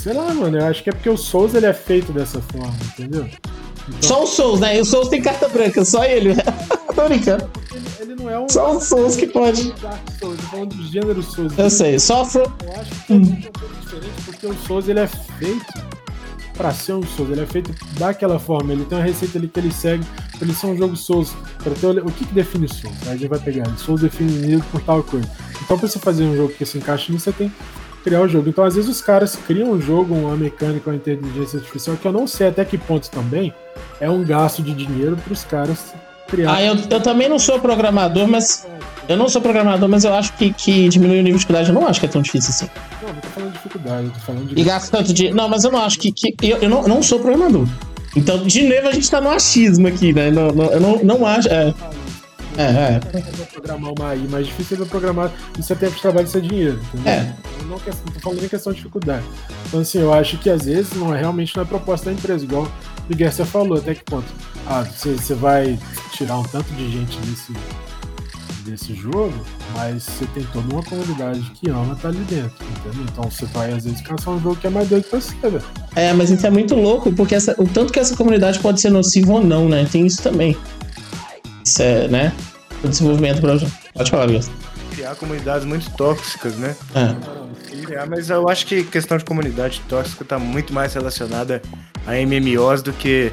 sei 0.03 0.12
lá, 0.12 0.34
mano, 0.34 0.59
eu 0.59 0.66
acho 0.66 0.82
que 0.82 0.91
é 0.91 0.93
porque 0.93 1.09
o 1.09 1.16
Souls 1.16 1.55
ele 1.55 1.66
é 1.66 1.72
feito 1.72 2.12
dessa 2.12 2.41
forma, 2.41 2.74
entendeu? 2.93 3.26
Então, 3.99 4.09
Só 4.09 4.24
o 4.24 4.26
Souls, 4.26 4.61
né? 4.61 4.76
E 4.76 4.80
o 4.80 4.84
Souls 4.84 5.09
tem 5.09 5.20
carta 5.20 5.49
branca, 5.49 5.84
só 5.84 6.05
ele. 6.05 6.34
Tô 6.95 7.09
brincando. 7.09 7.49
ele, 8.01 8.14
não 8.14 8.28
é 8.28 8.38
um 8.38 8.49
Só 8.49 8.76
o 8.76 8.80
Souls 8.80 9.16
que 9.16 9.26
pode. 9.26 9.72
Dark 9.80 10.01
Souls, 10.18 10.38
do 10.68 10.82
gênero 10.86 11.22
Souls. 11.22 11.53
Eu 11.57 11.70
sei, 11.70 11.99
só 11.99 12.24
From. 12.24 12.41
Eu 12.64 12.80
acho 12.80 12.91
que 13.07 13.12
é 13.12 13.16
um 13.16 13.24
pouco 13.53 13.74
diferente 13.80 14.22
porque 14.24 14.47
o 14.47 14.55
Souls 14.66 14.88
ele 14.88 15.01
é 15.01 15.07
feito 15.07 16.01
pra 16.61 16.72
ser 16.72 16.93
um 16.93 17.03
Souls, 17.03 17.30
ele 17.30 17.41
é 17.41 17.47
feito 17.47 17.74
daquela 17.99 18.38
forma, 18.38 18.74
ele 18.74 18.84
tem 18.84 18.99
uma 18.99 19.05
receita 19.05 19.38
ali 19.38 19.49
que 19.49 19.59
ele 19.59 19.72
segue 19.72 20.05
pra 20.36 20.43
ele 20.43 20.55
ser 20.55 20.66
um 20.66 20.76
jogo 20.76 20.95
Souls. 20.95 21.34
Ter, 21.64 21.86
o 22.05 22.11
que, 22.11 22.26
que 22.26 22.34
define 22.34 22.66
o 22.66 22.68
Souls? 22.68 22.97
Aí 23.07 23.14
a 23.14 23.16
gente 23.16 23.28
vai 23.28 23.38
pegar, 23.38 23.66
Souls 23.78 24.03
definido 24.03 24.62
por 24.70 24.82
tal 24.82 25.03
coisa. 25.03 25.26
Então 25.62 25.78
pra 25.78 25.88
você 25.88 25.99
fazer 25.99 26.24
um 26.24 26.36
jogo 26.36 26.53
que 26.53 26.66
se 26.66 26.76
encaixe 26.76 27.12
nisso, 27.12 27.24
você 27.24 27.32
tem 27.32 27.53
criar 28.03 28.20
o 28.22 28.28
jogo. 28.28 28.48
Então 28.48 28.64
às 28.64 28.74
vezes 28.74 28.90
os 28.90 29.01
caras 29.01 29.36
criam 29.46 29.70
um 29.72 29.80
jogo, 29.80 30.14
uma 30.14 30.36
mecânica, 30.36 30.90
uma 30.90 30.96
inteligência 30.96 31.59
artificial, 31.59 31.96
que 31.96 32.07
eu 32.07 32.12
não 32.12 32.26
sei 32.26 32.48
até 32.48 32.64
que 32.64 32.76
ponto 32.78 33.11
também 33.11 33.53
é 34.01 34.09
um 34.11 34.24
gasto 34.24 34.62
de 34.62 34.72
dinheiro 34.74 35.16
pros 35.24 35.44
caras 35.44 35.92
criar. 36.28 36.55
Ah, 36.55 36.62
eu, 36.62 36.76
eu 36.90 37.01
também 37.01 37.28
não 37.28 37.38
sou 37.38 37.59
programador, 37.61 38.26
mas. 38.28 38.66
Eu 39.09 39.16
não 39.16 39.28
sou 39.28 39.42
programador, 39.42 39.88
mas 39.88 40.05
eu 40.05 40.14
acho 40.14 40.32
que, 40.34 40.53
que 40.53 40.88
diminuir 40.88 41.18
o 41.18 41.22
nível 41.22 41.32
de 41.32 41.38
dificuldade 41.38 41.68
eu 41.70 41.74
não 41.74 41.84
acho 41.88 41.98
que 41.98 42.07
é 42.07 42.09
tão 42.09 42.22
difícil 42.22 42.51
assim. 42.51 42.68
Não, 43.03 43.09
não 43.12 43.20
tô 43.20 43.28
falando 43.28 43.48
de 43.51 43.57
dificuldade, 43.57 44.05
eu 44.07 44.11
tô 44.12 44.20
falando 44.20 44.46
de 44.55 44.61
E 44.61 44.64
gasta 44.64 44.96
tanto 44.96 45.12
de. 45.12 45.30
Não, 45.32 45.48
mas 45.48 45.64
eu 45.64 45.72
não 45.72 45.80
acho 45.80 45.98
que. 45.98 46.12
que 46.12 46.34
eu, 46.42 46.59
eu 46.59 46.68
não, 46.68 46.82
eu 46.82 46.88
não 46.88 47.03
sou 47.03 47.18
programador. 47.18 47.66
Então, 48.16 48.38
de 48.44 48.62
novo, 48.68 48.88
a 48.88 48.92
gente 48.92 49.11
tá 49.11 49.20
no 49.20 49.30
achismo 49.30 49.86
aqui, 49.88 50.12
né? 50.12 50.30
Não, 50.30 50.48
não- 50.53 50.72
eu 50.72 50.80
não, 50.80 50.98
não 51.03 51.26
acho. 51.26 51.48
É, 51.48 51.74
é, 52.62 53.00
é. 53.18 53.44
Programar 53.52 53.92
uma 53.92 54.08
AI 54.08 54.18
mais 54.28 54.46
difícil 54.46 54.82
é 54.82 54.86
programar 54.86 55.32
isso 55.58 55.72
é 55.72 55.76
tempo 55.76 55.94
de 55.94 56.02
trabalho 56.02 56.24
e 56.24 56.28
isso 56.28 56.38
é 56.38 56.40
dinheiro, 56.40 56.80
entendeu? 56.92 57.12
É. 57.12 57.34
Eu 57.61 57.66
não, 57.66 57.78
tô 57.78 58.20
falando 58.20 58.40
nem 58.40 58.48
questão 58.48 58.72
de 58.72 58.78
dificuldade. 58.78 59.24
Então, 59.66 59.80
assim, 59.80 59.98
eu 59.98 60.12
acho 60.12 60.38
que 60.38 60.50
às 60.50 60.64
vezes 60.64 60.92
não 60.94 61.14
é 61.14 61.18
realmente 61.18 61.54
não 61.56 61.62
é 61.62 61.66
proposta 61.66 62.06
da 62.06 62.12
empresa, 62.12 62.44
igual 62.44 62.66
o 63.08 63.14
Guerça 63.14 63.44
falou, 63.44 63.78
até 63.78 63.94
que 63.94 64.04
ponto. 64.04 64.26
Ah, 64.66 64.82
você, 64.82 65.14
você 65.14 65.34
vai 65.34 65.78
tirar 66.12 66.38
um 66.38 66.42
tanto 66.44 66.72
de 66.74 66.90
gente 66.90 67.18
desse, 67.18 67.52
desse 68.64 68.94
jogo, 68.94 69.34
mas 69.74 70.04
você 70.04 70.26
tem 70.26 70.44
toda 70.52 70.72
uma 70.72 70.82
comunidade 70.82 71.40
que 71.54 71.68
ama 71.70 71.94
estar 71.94 72.08
ali 72.08 72.18
dentro, 72.18 72.64
entendeu? 72.78 73.06
Então 73.11 73.24
você 73.24 73.46
vai 73.46 73.72
às 73.72 73.84
vezes 73.84 74.00
caçar 74.00 74.34
um 74.34 74.40
jogo 74.40 74.56
que 74.56 74.66
é 74.66 74.70
mais 74.70 74.88
doido 74.88 75.04
pra 75.04 75.20
você, 75.20 75.34
velho. 75.42 75.62
É, 75.96 76.12
mas 76.12 76.30
isso 76.30 76.46
é 76.46 76.50
muito 76.50 76.74
louco, 76.74 77.12
porque 77.12 77.34
essa, 77.34 77.54
o 77.58 77.66
tanto 77.66 77.92
que 77.92 77.98
essa 77.98 78.16
comunidade 78.16 78.61
pode 78.61 78.80
ser 78.80 78.90
nociva 78.90 79.32
ou 79.32 79.44
não, 79.44 79.68
né? 79.68 79.86
Tem 79.90 80.06
isso 80.06 80.22
também. 80.22 80.56
Isso 81.64 81.82
é, 81.82 82.08
né? 82.08 82.32
O 82.82 82.88
desenvolvimento 82.88 83.40
para 83.40 83.58
Pode 83.94 84.10
falar, 84.10 84.26
Gus. 84.28 84.50
Criar 84.92 85.14
comunidades 85.14 85.66
muito 85.66 85.90
tóxicas, 85.96 86.54
né? 86.56 86.74
É. 86.94 87.80
Criar, 87.84 88.06
mas 88.08 88.30
eu 88.30 88.48
acho 88.48 88.66
que 88.66 88.82
questão 88.84 89.16
de 89.18 89.24
comunidade 89.24 89.80
tóxica 89.88 90.24
tá 90.24 90.38
muito 90.38 90.72
mais 90.72 90.94
relacionada 90.94 91.60
a 92.06 92.12
MMOs 92.14 92.82
do 92.82 92.92
que 92.92 93.32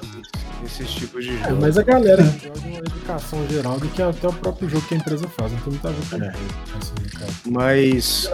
esses 0.64 0.90
tipos 0.90 1.24
de 1.24 1.30
É, 1.36 1.48
jogo. 1.48 1.60
mas 1.60 1.78
a 1.78 1.82
galera 1.82 2.22
joga 2.24 2.58
uma 2.66 2.78
educação 2.78 3.46
geral 3.48 3.78
do 3.78 3.88
que 3.88 4.02
até 4.02 4.28
o 4.28 4.32
próprio 4.32 4.68
jogo 4.68 4.84
que 4.86 4.94
a 4.94 4.98
empresa 4.98 5.28
faz. 5.28 5.52
Não 5.52 5.58
muito 5.66 5.86
a 5.86 5.90
ver 5.90 6.06
com 6.10 6.24
É. 6.24 6.28
isso, 6.28 6.92
assim, 6.98 7.18
cara. 7.18 7.32
Mas 7.46 8.30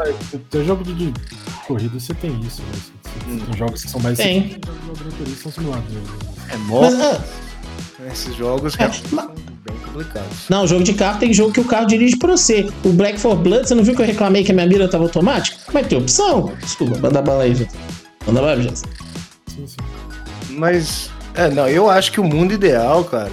teu 0.50 0.64
jogo 0.64 0.82
de, 0.84 0.94
de 0.94 1.14
corrida 1.66 1.98
você 2.00 2.14
tem 2.14 2.40
isso, 2.40 2.62
né? 2.62 2.68
Você- 2.72 2.80
você- 2.80 2.92
Hum. 3.28 3.38
Tem 3.38 3.56
jogos 3.58 3.82
que 3.84 3.90
são 3.90 4.00
mais. 4.00 4.16
Tem. 4.18 4.58
Jogos 4.66 5.38
são 5.42 5.52
simuladores. 5.52 5.92
né? 5.94 6.18
é 6.48 6.56
Mas, 6.56 6.66
moto, 6.66 6.94
ah, 7.02 7.20
esses 8.12 8.34
jogos 8.34 8.74
É, 8.78 8.90
são 8.90 9.28
bem 9.64 9.76
complicados. 9.84 10.48
não, 10.48 10.66
jogo 10.66 10.82
de 10.82 10.92
carro 10.94 11.18
tem 11.18 11.32
jogo 11.32 11.52
que 11.52 11.60
o 11.60 11.64
carro 11.64 11.86
dirige 11.86 12.16
pra 12.16 12.36
você. 12.36 12.68
O 12.84 12.90
Black 12.90 13.18
for 13.18 13.36
Blood, 13.36 13.68
você 13.68 13.74
não 13.74 13.84
viu 13.84 13.94
que 13.94 14.02
eu 14.02 14.06
reclamei 14.06 14.42
que 14.44 14.50
a 14.50 14.54
minha 14.54 14.66
mira 14.66 14.88
tava 14.88 15.04
automática? 15.04 15.56
Mas 15.72 15.86
tem 15.86 15.98
opção. 15.98 16.52
Desculpa, 16.60 16.98
manda 16.98 17.22
bala 17.22 17.44
aí, 17.44 17.54
gente. 17.54 17.72
Manda 18.26 18.40
bala, 18.40 18.60
gente. 18.60 18.78
Sim, 18.80 19.66
sim. 19.66 19.76
Mas, 20.50 21.10
é, 21.34 21.48
não, 21.48 21.68
eu 21.68 21.88
acho 21.88 22.12
que 22.12 22.20
o 22.20 22.24
mundo 22.24 22.52
ideal, 22.52 23.04
cara, 23.04 23.32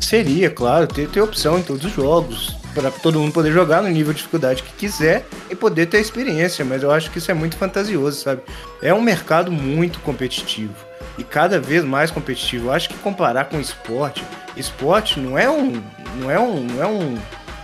seria, 0.00 0.50
claro, 0.50 0.86
ter, 0.86 1.08
ter 1.08 1.20
opção 1.20 1.58
em 1.58 1.62
todos 1.62 1.84
os 1.84 1.92
jogos. 1.92 2.56
para 2.74 2.90
todo 2.90 3.18
mundo 3.18 3.32
poder 3.32 3.52
jogar 3.52 3.82
no 3.82 3.88
nível 3.88 4.12
de 4.12 4.18
dificuldade 4.18 4.62
que 4.62 4.72
quiser 4.72 5.26
e 5.50 5.54
poder 5.56 5.86
ter 5.86 6.00
experiência, 6.00 6.64
mas 6.64 6.82
eu 6.82 6.90
acho 6.92 7.10
que 7.10 7.18
isso 7.18 7.30
é 7.30 7.34
muito 7.34 7.56
fantasioso, 7.56 8.20
sabe? 8.20 8.40
É 8.80 8.94
um 8.94 9.00
mercado 9.02 9.50
muito 9.50 9.98
competitivo 10.00 10.74
e 11.18 11.24
cada 11.24 11.60
vez 11.60 11.84
mais 11.84 12.10
competitivo. 12.10 12.68
Eu 12.68 12.72
acho 12.72 12.88
que 12.88 12.94
comparar 12.96 13.46
com 13.46 13.60
esporte, 13.60 14.24
esporte 14.56 15.18
não 15.20 15.36
é 15.36 15.50
um, 15.50 15.82
não 16.20 16.30
é 16.30 16.38
um, 16.38 16.62
não 16.62 16.82
é 16.82 16.86
um 16.86 17.18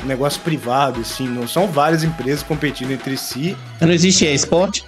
negócio 0.04 0.40
privado 0.42 1.00
assim, 1.00 1.26
não 1.26 1.48
são 1.48 1.66
várias 1.66 2.04
empresas 2.04 2.42
competindo 2.42 2.90
entre 2.90 3.16
si. 3.16 3.56
Não 3.80 3.92
existe 3.92 4.26
esporte? 4.26 4.84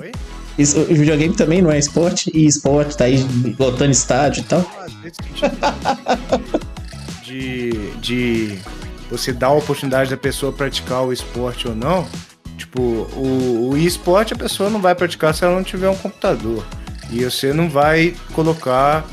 Oi? 0.00 0.12
Isso, 0.58 0.80
o 0.80 0.86
videogame 0.86 1.34
também 1.36 1.62
não 1.62 1.70
é 1.70 1.78
esporte 1.78 2.32
e 2.34 2.46
esporte 2.46 2.96
tá 2.96 3.04
aí 3.04 3.24
lotando 3.58 3.92
estádio 3.92 4.40
e 4.40 4.44
tal. 4.44 4.68
Ah, 4.76 4.88
de, 7.22 7.70
de 8.00 8.58
você 9.10 9.32
dar 9.32 9.48
a 9.48 9.52
oportunidade 9.52 10.10
da 10.10 10.16
pessoa 10.16 10.52
praticar 10.52 11.02
o 11.04 11.12
esporte 11.12 11.68
ou 11.68 11.76
não. 11.76 12.08
Tipo, 12.56 12.80
o, 12.80 13.70
o 13.70 13.76
esporte 13.76 14.34
a 14.34 14.36
pessoa 14.36 14.68
não 14.68 14.80
vai 14.80 14.94
praticar 14.94 15.32
se 15.32 15.44
ela 15.44 15.54
não 15.54 15.62
tiver 15.62 15.88
um 15.88 15.96
computador. 15.96 16.64
E 17.10 17.24
você 17.24 17.52
não 17.52 17.68
vai 17.68 18.14
colocar, 18.32 19.06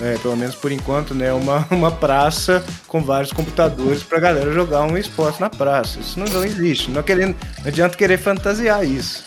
é, 0.00 0.16
pelo 0.18 0.36
menos 0.36 0.54
por 0.54 0.72
enquanto, 0.72 1.14
né, 1.14 1.32
uma, 1.32 1.66
uma 1.70 1.90
praça 1.90 2.64
com 2.86 3.02
vários 3.02 3.32
computadores 3.32 4.02
pra 4.02 4.18
galera 4.18 4.52
jogar 4.52 4.82
um 4.82 4.96
esporte 4.96 5.40
na 5.40 5.50
praça. 5.50 5.98
Isso 6.00 6.18
não, 6.18 6.26
não 6.26 6.44
existe. 6.44 6.90
Não, 6.90 7.02
querendo, 7.02 7.36
não 7.58 7.66
adianta 7.66 7.96
querer 7.96 8.18
fantasiar 8.18 8.84
isso. 8.84 9.24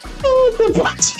Você 0.58 0.72
pode. 0.74 1.16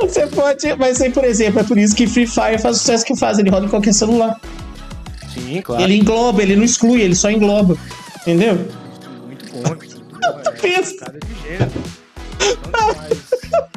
Você 0.00 0.26
pode, 0.26 0.76
mas 0.76 1.00
aí, 1.00 1.10
por 1.10 1.24
exemplo, 1.24 1.60
é 1.60 1.64
por 1.64 1.78
isso 1.78 1.94
que 1.94 2.06
Free 2.06 2.26
Fire 2.26 2.58
faz 2.58 2.76
o 2.76 2.78
sucesso 2.78 3.04
que 3.04 3.16
faz, 3.16 3.38
ele 3.38 3.50
roda 3.50 3.66
em 3.66 3.68
qualquer 3.68 3.94
celular. 3.94 4.38
Sim, 5.32 5.60
claro. 5.62 5.82
Ele 5.82 5.96
engloba, 5.96 6.42
ele 6.42 6.56
não 6.56 6.64
exclui, 6.64 7.00
ele 7.02 7.14
só 7.14 7.30
engloba. 7.30 7.76
Entendeu? 8.22 8.56
Muito 9.26 9.50
bom, 9.52 9.68
muito 9.68 9.96
bom. 10.00 10.06
É, 10.62 10.82
cada 10.98 11.18
de 11.18 11.34
mais 12.72 13.25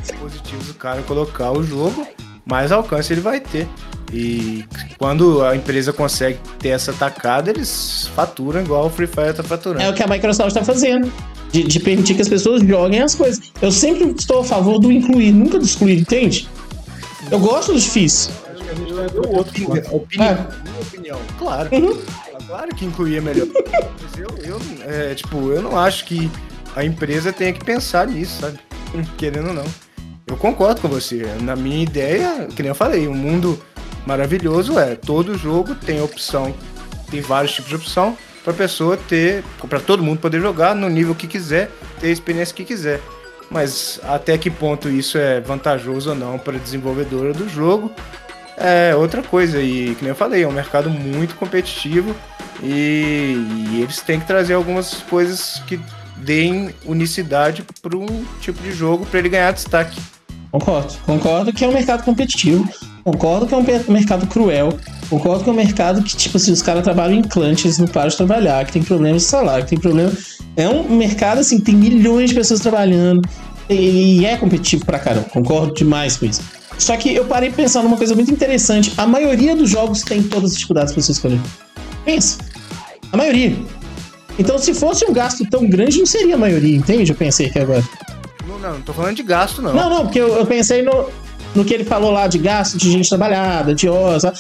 dispositivos 0.02 0.70
o 0.70 0.74
cara 0.74 1.02
colocar 1.04 1.52
o 1.52 1.64
jogo, 1.64 2.06
mais 2.46 2.72
alcance 2.72 3.14
ele 3.14 3.22
vai 3.22 3.40
ter. 3.40 3.68
E 4.12 4.66
quando 4.98 5.44
a 5.44 5.56
empresa 5.56 5.94
consegue 5.94 6.40
ter 6.58 6.70
essa 6.70 6.92
tacada, 6.92 7.52
eles 7.52 8.10
faturam 8.16 8.62
igual 8.62 8.88
o 8.88 8.90
Free 8.90 9.06
Fire 9.08 9.34
tá 9.34 9.44
faturando. 9.44 9.84
É 9.84 9.90
o 9.90 9.94
que 9.94 10.02
a 10.02 10.08
Microsoft 10.08 10.50
está 10.50 10.64
fazendo. 10.64 11.12
De, 11.52 11.64
de 11.64 11.80
permitir 11.80 12.14
que 12.16 12.22
as 12.22 12.30
pessoas 12.30 12.62
joguem 12.62 13.02
as 13.02 13.16
coisas. 13.16 13.52
Eu 13.62 13.72
sempre 13.72 14.04
estou 14.18 14.42
a 14.42 14.44
favor 14.44 14.80
do 14.80 14.92
incluir, 14.92 15.32
nunca 15.32 15.58
do 15.58 15.66
excluir, 15.66 16.00
entende? 16.00 16.48
Eu 17.32 17.40
gosto 17.40 17.74
do 17.74 17.80
difícil. 17.80 18.32
Opinião, 19.30 19.96
opinião, 19.96 20.28
É. 20.28 20.34
minha 20.64 20.82
opinião. 20.82 21.20
Claro. 21.38 21.70
Uhum. 21.76 22.02
Claro 22.48 22.76
que 22.76 22.86
incluir 22.86 23.18
é 23.18 23.22
melhor. 23.22 23.48
Mas 24.02 24.18
eu, 24.18 24.30
eu, 24.44 24.62
é, 24.88 25.14
tipo, 25.14 25.52
eu 25.52 25.62
não 25.62 25.78
acho 25.78 26.06
que 26.06 26.30
a 26.76 26.84
empresa 26.84 27.32
tenha 27.32 27.54
que 27.54 27.64
pensar 27.64 28.08
nisso, 28.08 28.42
sabe? 28.42 28.60
Querendo 29.18 29.48
ou 29.48 29.54
não. 29.54 29.66
Eu 30.26 30.38
concordo 30.38 30.82
com 30.82 30.88
você. 30.88 31.26
Na 31.42 31.56
minha 31.56 31.84
ideia, 31.84 32.48
que 32.56 32.62
nem 32.62 32.70
eu 32.70 32.76
falei, 32.76 33.08
um 33.08 33.16
mundo 33.16 33.60
maravilhoso 34.06 34.78
é 34.80 34.96
todo 34.96 35.38
jogo 35.38 35.76
tem 35.76 36.02
opção, 36.02 36.54
tem 37.10 37.22
vários 37.22 37.54
tipos 37.54 37.70
de 37.70 37.76
opção 37.76 38.18
para 38.44 38.54
pessoa 38.54 38.96
ter, 38.96 39.44
para 39.68 39.80
todo 39.80 40.04
mundo 40.04 40.20
poder 40.20 40.40
jogar 40.40 40.74
no 40.74 40.90
nível 40.90 41.14
que 41.14 41.28
quiser, 41.28 41.70
ter 42.00 42.08
a 42.08 42.12
experiência 42.12 42.56
que 42.56 42.64
quiser. 42.64 43.02
Mas 43.50 44.00
até 44.04 44.38
que 44.38 44.50
ponto 44.50 44.88
isso 44.90 45.18
é 45.18 45.42
vantajoso 45.42 46.12
ou 46.12 46.16
não 46.16 46.38
para 46.38 46.56
a 46.56 46.60
desenvolvedora 46.60 47.34
do 47.34 47.50
jogo 47.50 47.92
é 48.56 48.96
outra 48.96 49.24
coisa. 49.24 49.60
E 49.60 49.96
que 49.96 50.04
nem 50.04 50.10
eu 50.10 50.16
falei, 50.16 50.44
é 50.44 50.48
um 50.48 50.52
mercado 50.52 50.90
muito 50.90 51.36
competitivo 51.36 52.16
e, 52.62 53.36
e 53.72 53.82
eles 53.82 54.02
têm 54.02 54.20
que 54.20 54.28
trazer 54.28 54.54
algumas 54.54 54.96
coisas 55.10 55.62
que 55.66 55.80
deem 56.24 56.70
unicidade 56.86 57.64
para 57.82 57.98
um 57.98 58.26
tipo 58.42 58.62
de 58.62 58.72
jogo 58.72 59.06
para 59.06 59.20
ele 59.20 59.30
ganhar 59.30 59.52
destaque. 59.52 60.00
Concordo. 60.52 60.94
Concordo 61.06 61.54
que 61.54 61.64
é 61.64 61.68
um 61.68 61.74
mercado 61.74 62.04
competitivo. 62.04 62.68
Concordo 63.04 63.48
que 63.48 63.54
é 63.54 63.58
um 63.58 63.92
mercado 63.92 64.28
cruel. 64.28 64.78
Concordo 65.10 65.44
que 65.44 65.50
é 65.50 65.54
um 65.54 65.56
mercado 65.56 66.04
que, 66.04 66.16
tipo 66.16 66.38
assim, 66.38 66.52
os 66.52 66.62
caras 66.62 66.84
trabalham 66.84 67.18
em 67.20 67.22
clutches, 67.22 67.78
não 67.78 67.88
param 67.88 68.10
de 68.10 68.18
trabalhar, 68.18 68.66
que 68.66 68.74
tem 68.74 68.84
problemas 68.84 69.24
de 69.24 69.28
salário, 69.28 69.64
que 69.64 69.72
tem 69.72 69.80
problema. 69.80 70.12
É 70.56 70.68
um 70.68 70.96
mercado, 70.96 71.40
assim, 71.40 71.60
tem 71.60 71.76
milhões 71.76 72.30
de 72.30 72.36
pessoas 72.36 72.60
trabalhando. 72.60 73.22
E, 73.70 74.26
é 74.26 74.36
competitivo 74.38 74.86
pra 74.86 74.98
caramba. 74.98 75.30
Concordo 75.30 75.74
demais 75.74 76.18
com 76.18 76.26
isso. 76.26 76.42
Só 76.78 76.98
que 76.98 77.14
eu 77.14 77.26
parei 77.26 77.52
pensando 77.52 77.84
numa 77.84 77.98
coisa 77.98 78.16
muito 78.16 78.32
interessante. 78.32 78.92
A 78.98 79.06
maioria 79.06 79.56
dos 79.56 79.70
jogos 79.70 80.02
tem 80.02 80.24
todas 80.24 80.52
as 80.52 80.56
dificuldades 80.56 80.94
pra 80.94 81.02
você 81.02 81.12
escolher. 81.12 81.40
Pensa. 82.06 82.40
A 83.12 83.18
maioria. 83.18 83.56
Então, 84.40 84.58
se 84.58 84.74
fosse 84.74 85.06
um 85.06 85.12
gasto 85.14 85.46
tão 85.50 85.68
grande, 85.70 86.00
não 86.00 86.06
seria 86.06 86.36
a 86.36 86.38
maioria, 86.38 86.76
entende? 86.78 87.12
Eu 87.12 87.16
pensei 87.18 87.48
aqui 87.48 87.60
agora. 87.60 87.84
Não, 88.48 88.58
não, 88.58 88.74
não 88.76 88.82
tô 88.82 88.94
falando 88.94 89.16
de 89.18 89.24
gasto, 89.24 89.62
não. 89.62 89.74
Não, 89.74 89.90
não, 89.90 90.02
porque 90.04 90.20
eu, 90.20 90.30
eu 90.30 90.46
pensei 90.46 90.82
no, 90.82 91.08
no 91.54 91.66
que 91.66 91.74
ele 91.74 91.84
falou 91.84 92.12
lá 92.12 92.26
de 92.28 92.38
gasto 92.38 92.78
de 92.78 92.90
gente 92.90 93.08
trabalhada, 93.10 93.76
de 93.76 93.88
horas. 93.90 94.22
sabe? 94.22 94.40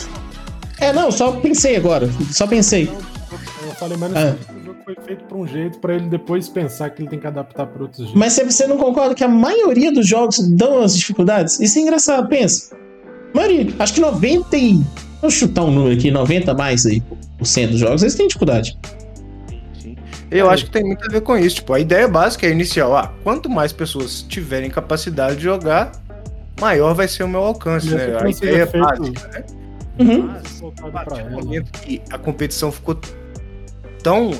É, 0.79 0.93
não, 0.93 1.11
só 1.11 1.33
pensei 1.33 1.75
agora. 1.75 2.09
Só 2.31 2.47
pensei. 2.47 2.89
Eu 3.65 3.71
falei, 3.75 3.97
mas 3.97 4.13
É. 4.15 4.35
o 4.61 4.65
jogo 4.65 4.79
foi 4.85 4.95
feito 5.05 5.23
pra 5.25 5.37
um 5.37 5.45
jeito 5.45 5.77
pra 5.79 5.93
ele 5.95 6.07
depois 6.07 6.47
pensar 6.47 6.89
que 6.89 7.01
ele 7.01 7.09
tem 7.09 7.19
que 7.19 7.27
adaptar 7.27 7.67
pra 7.67 7.81
outros 7.81 7.99
jeitos. 7.99 8.17
Mas 8.17 8.33
você, 8.33 8.45
você 8.45 8.67
não 8.67 8.77
concorda 8.77 9.13
que 9.13 9.23
a 9.23 9.27
maioria 9.27 9.91
dos 9.91 10.07
jogos 10.07 10.39
dão 10.39 10.81
as 10.81 10.95
dificuldades? 10.97 11.59
Isso 11.59 11.77
é 11.77 11.81
engraçado, 11.81 12.27
pensa. 12.29 12.73
A 13.33 13.37
maioria. 13.37 13.67
Acho 13.77 13.93
que 13.93 13.99
90 14.01 14.57
e. 14.57 14.81
Vou 15.21 15.29
chutar 15.29 15.65
um 15.65 15.71
número 15.71 15.93
aqui, 15.93 16.09
90 16.09 16.53
mais 16.53 16.85
aí 16.85 17.03
por 17.37 17.45
cento 17.45 17.71
dos 17.71 17.79
jogos, 17.79 18.01
eles 18.01 18.15
têm 18.15 18.27
dificuldade. 18.27 18.77
Eu 20.31 20.49
acho 20.49 20.65
que 20.65 20.71
tem 20.71 20.83
muito 20.83 21.03
a 21.05 21.09
ver 21.11 21.21
com 21.21 21.37
isso. 21.37 21.57
Tipo, 21.57 21.73
a 21.73 21.79
ideia 21.79 22.07
básica 22.07 22.45
é 22.45 22.51
inicial. 22.51 22.95
Ah, 22.95 23.11
quanto 23.23 23.49
mais 23.49 23.71
pessoas 23.71 24.21
tiverem 24.21 24.69
capacidade 24.69 25.37
de 25.37 25.43
jogar, 25.43 25.91
maior 26.59 26.93
vai 26.93 27.07
ser 27.07 27.23
o 27.23 27.27
meu 27.27 27.41
alcance, 27.43 27.89
né? 27.89 28.05
que 28.17 28.25
A 28.25 28.29
ideia 28.29 28.67
feito- 28.67 28.85
básica, 28.85 29.27
né? 29.29 29.43
Uhum. 29.99 30.27
Mas, 30.27 30.63
a 31.17 31.29
momento 31.29 31.71
que 31.81 32.01
a 32.09 32.17
competição 32.17 32.71
ficou 32.71 32.97
tão 34.01 34.31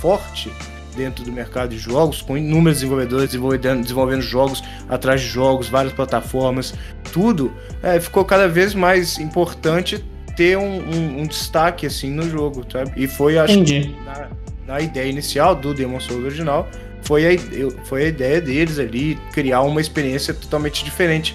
forte 0.00 0.50
dentro 0.96 1.24
do 1.24 1.30
mercado 1.30 1.70
de 1.70 1.78
jogos, 1.78 2.20
com 2.20 2.36
inúmeros 2.36 2.78
desenvolvedores 2.80 3.26
desenvolvendo, 3.26 3.82
desenvolvendo 3.82 4.22
jogos 4.22 4.62
atrás 4.88 5.20
de 5.20 5.28
jogos, 5.28 5.68
várias 5.68 5.92
plataformas, 5.92 6.74
tudo, 7.12 7.52
é, 7.82 8.00
ficou 8.00 8.24
cada 8.24 8.48
vez 8.48 8.74
mais 8.74 9.18
importante 9.18 10.04
ter 10.36 10.58
um, 10.58 10.80
um- 10.80 11.20
um 11.20 11.26
destaque 11.26 11.86
assim 11.86 12.10
no 12.10 12.28
jogo, 12.28 12.64
sabe? 12.72 12.92
E 12.96 13.06
foi, 13.06 13.38
acho 13.38 13.52
Entendi. 13.54 13.94
na, 14.04 14.28
na 14.68 14.80
ideia 14.80 15.08
inicial 15.08 15.54
do 15.54 15.72
Demon 15.72 15.98
Souls 15.98 16.22
original, 16.22 16.68
foi 17.00 17.26
a, 17.26 17.38
foi 17.86 18.04
a 18.04 18.08
ideia 18.08 18.40
deles 18.40 18.78
ali 18.78 19.18
criar 19.32 19.62
uma 19.62 19.80
experiência 19.80 20.34
totalmente 20.34 20.84
diferente, 20.84 21.34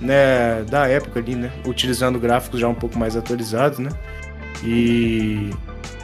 né, 0.00 0.64
da 0.68 0.88
época 0.88 1.20
ali, 1.20 1.36
né, 1.36 1.52
utilizando 1.64 2.18
gráficos 2.18 2.58
já 2.58 2.68
um 2.68 2.74
pouco 2.74 2.98
mais 2.98 3.16
atualizados, 3.16 3.78
né? 3.78 3.90
E 4.64 5.50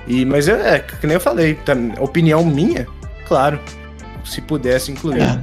e 0.06 0.24
mas 0.24 0.48
é, 0.48 0.76
é 0.76 0.78
que 0.78 1.06
nem 1.06 1.14
eu 1.14 1.20
falei, 1.20 1.54
tá, 1.54 1.74
opinião 2.00 2.44
minha, 2.44 2.86
claro, 3.26 3.60
se 4.24 4.40
pudesse 4.40 4.92
incluir, 4.92 5.20
É. 5.20 5.40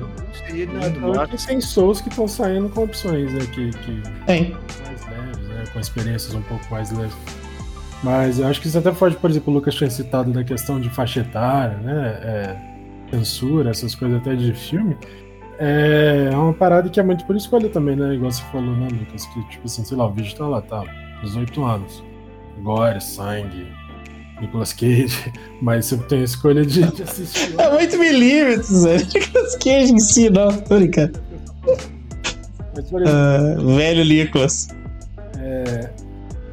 seria 0.47 0.63
É, 0.63 0.87
lindo, 0.87 1.09
então 1.09 1.27
tem 1.45 1.59
Souls 1.59 1.99
que 1.99 2.09
estão 2.09 2.27
saindo 2.27 2.69
com 2.69 2.83
opções, 2.83 3.31
né? 3.33 3.41
Que, 3.51 3.71
que 3.71 4.01
Tem. 4.25 4.57
mais 4.85 5.05
leves, 5.07 5.47
né? 5.49 5.63
Com 5.73 5.79
experiências 5.79 6.33
um 6.33 6.41
pouco 6.43 6.65
mais 6.71 6.91
leves. 6.91 7.13
Mas 8.03 8.39
eu 8.39 8.47
acho 8.47 8.61
que 8.61 8.67
isso 8.67 8.77
até 8.77 8.91
pode, 8.91 9.15
por 9.15 9.29
exemplo, 9.29 9.51
o 9.51 9.55
Lucas 9.55 9.73
tinha 9.75 9.89
citado 9.89 10.31
da 10.31 10.43
questão 10.43 10.79
de 10.79 10.89
faixa 10.89 11.21
etária, 11.21 11.77
né? 11.77 12.19
É, 12.21 12.55
censura, 13.11 13.69
essas 13.71 13.95
coisas 13.95 14.17
até 14.19 14.35
de 14.35 14.53
filme. 14.53 14.95
É 15.57 16.29
uma 16.33 16.53
parada 16.53 16.89
que 16.89 16.99
é 16.99 17.03
muito 17.03 17.25
por 17.25 17.35
escolha 17.35 17.69
também, 17.69 17.95
né? 17.95 18.13
Igual 18.13 18.31
você 18.31 18.43
falou, 18.51 18.75
né, 18.75 18.87
Lucas? 18.91 19.25
Que, 19.27 19.41
tipo 19.49 19.65
assim, 19.65 19.83
sei 19.85 19.97
lá, 19.97 20.05
o 20.05 20.11
vídeo 20.11 20.35
tá 20.35 20.47
lá, 20.47 20.61
tá, 20.61 20.83
18 21.23 21.63
anos. 21.63 22.03
Gore, 22.61 23.01
sangue, 23.01 23.67
Nicolas 24.41 24.73
Cage. 24.73 25.31
Mas 25.61 25.85
você 25.85 25.97
tem 25.97 26.19
a 26.21 26.23
escolha 26.23 26.65
de, 26.65 26.83
de 26.91 27.03
assistir. 27.03 27.55
É 27.57 27.69
8 27.69 27.97
milímetros, 27.97 28.83
velho. 28.83 29.07
Nicolas 29.15 29.55
Cage 29.55 29.93
em 29.93 29.99
si, 29.99 30.29
não. 30.29 30.49
Tô 30.49 30.75
brincando. 30.75 31.19
Mas, 32.75 32.89
por 32.89 33.01
exemplo, 33.01 33.17
Ah, 33.17 33.75
velho 33.77 34.03
Nicolas. 34.05 34.67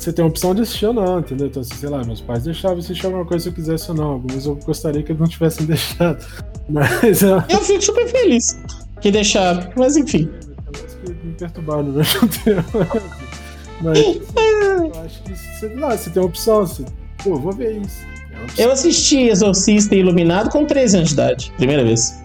Você 0.02 0.12
tem 0.12 0.24
a 0.24 0.28
opção 0.28 0.54
de 0.54 0.62
assistir 0.62 0.86
ou 0.86 0.92
não, 0.94 1.20
entendeu? 1.20 1.46
Então, 1.46 1.62
assim, 1.62 1.74
sei 1.74 1.88
lá, 1.88 2.02
meus 2.04 2.20
pais 2.20 2.42
deixavam 2.44 2.78
assistir 2.78 3.06
alguma 3.06 3.24
coisa 3.24 3.42
se 3.44 3.48
eu 3.50 3.52
quisesse 3.54 3.90
ou 3.90 3.96
não. 3.96 4.04
Algumas 4.12 4.44
eu 4.46 4.56
gostaria 4.56 5.02
que 5.02 5.12
eles 5.12 5.20
não 5.20 5.28
tivessem 5.28 5.64
deixado. 5.66 6.24
Mas 6.68 7.22
é 7.22 7.44
Eu 7.48 7.60
fico 7.60 7.82
super 7.82 8.06
feliz 8.08 8.58
que 9.00 9.10
deixaram, 9.10 9.68
mas 9.76 9.96
enfim. 9.96 10.28
me 11.24 11.32
perturbaram 11.34 11.82
no 11.84 11.92
mesmo 11.92 12.28
tempo. 12.44 12.78
Mas 13.80 13.98
eu 13.98 14.92
acho 15.04 15.22
que, 15.24 15.36
sei 15.58 15.74
lá, 15.76 15.96
você 15.96 16.10
tem 16.10 16.22
a 16.22 16.26
opção, 16.26 16.66
você, 16.66 16.84
pô, 17.22 17.36
vou 17.36 17.52
ver 17.52 17.78
isso. 17.80 17.96
É. 18.58 18.64
Eu 18.64 18.72
assisti 18.72 19.18
Exorcista 19.28 19.94
e 19.94 19.98
Iluminado 19.98 20.50
com 20.50 20.64
13 20.64 20.96
anos 20.98 21.08
de 21.10 21.14
idade, 21.14 21.52
primeira 21.56 21.84
vez. 21.84 22.20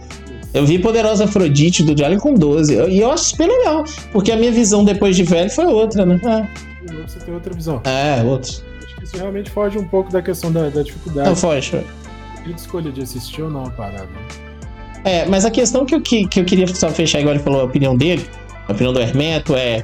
Eu 0.53 0.65
vi 0.65 0.79
Poderosa 0.79 1.25
Afrodite 1.25 1.83
do 1.83 1.95
Jalen 1.97 2.19
com 2.19 2.33
12. 2.33 2.73
eu- 2.73 2.89
E 2.89 2.99
eu 2.99 3.11
acho 3.11 3.25
super 3.25 3.47
legal, 3.47 3.83
porque 4.11 4.31
a 4.31 4.35
minha 4.37 4.51
visão 4.51 4.83
depois 4.83 5.15
de 5.15 5.23
velho 5.23 5.49
foi 5.49 5.65
outra, 5.65 6.05
né? 6.05 6.19
De 6.87 6.93
novo, 6.93 7.07
Você 7.07 7.19
tem 7.19 7.33
outra 7.33 7.53
visão. 7.53 7.81
É, 7.83 8.21
outra. 8.23 8.51
Acho 8.51 8.95
que 8.95 9.03
Isso 9.03 9.17
realmente 9.17 9.49
foge 9.51 9.77
um 9.77 9.83
pouco 9.85 10.11
da 10.11 10.21
questão 10.21 10.51
da, 10.51 10.69
da 10.69 10.81
dificuldade. 10.81 11.29
Não, 11.29 11.35
foge. 11.35 11.83
Ele 12.43 12.53
escolha 12.55 12.91
de 12.91 13.01
assistir 13.01 13.41
ou 13.41 13.49
não 13.49 13.65
a 13.65 13.69
parada. 13.69 14.05
né? 14.05 15.01
É, 15.03 15.25
mas 15.25 15.45
a 15.45 15.51
questão 15.51 15.85
que 15.85 15.93
eu, 15.95 16.01
que, 16.01 16.27
que 16.27 16.39
eu 16.39 16.45
queria 16.45 16.67
só 16.67 16.89
fechar 16.89 17.19
agora, 17.19 17.35
ele 17.35 17.43
falou 17.43 17.61
a 17.61 17.63
opinião 17.65 17.95
dele, 17.95 18.25
a 18.67 18.71
opinião 18.71 18.91
do 18.93 18.99
Hermeto 18.99 19.55
é. 19.55 19.83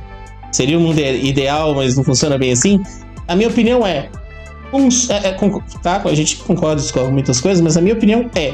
Seria 0.52 0.78
o 0.78 0.82
mundo 0.82 1.00
ideal, 1.00 1.74
mas 1.74 1.96
não 1.98 2.04
funciona 2.04 2.38
bem 2.38 2.52
assim. 2.52 2.82
A 3.28 3.36
minha 3.36 3.50
opinião 3.50 3.86
é. 3.88 4.10
uns- 4.72 5.10
é, 5.10 5.30
é, 5.30 5.38
tá? 5.82 6.02
A 6.06 6.14
gente 6.14 6.38
concorda 6.38 6.82
com 6.92 7.10
muitas 7.10 7.40
coisas, 7.42 7.60
mas 7.62 7.76
a 7.76 7.82
minha 7.82 7.96
opinião 7.96 8.30
é. 8.36 8.54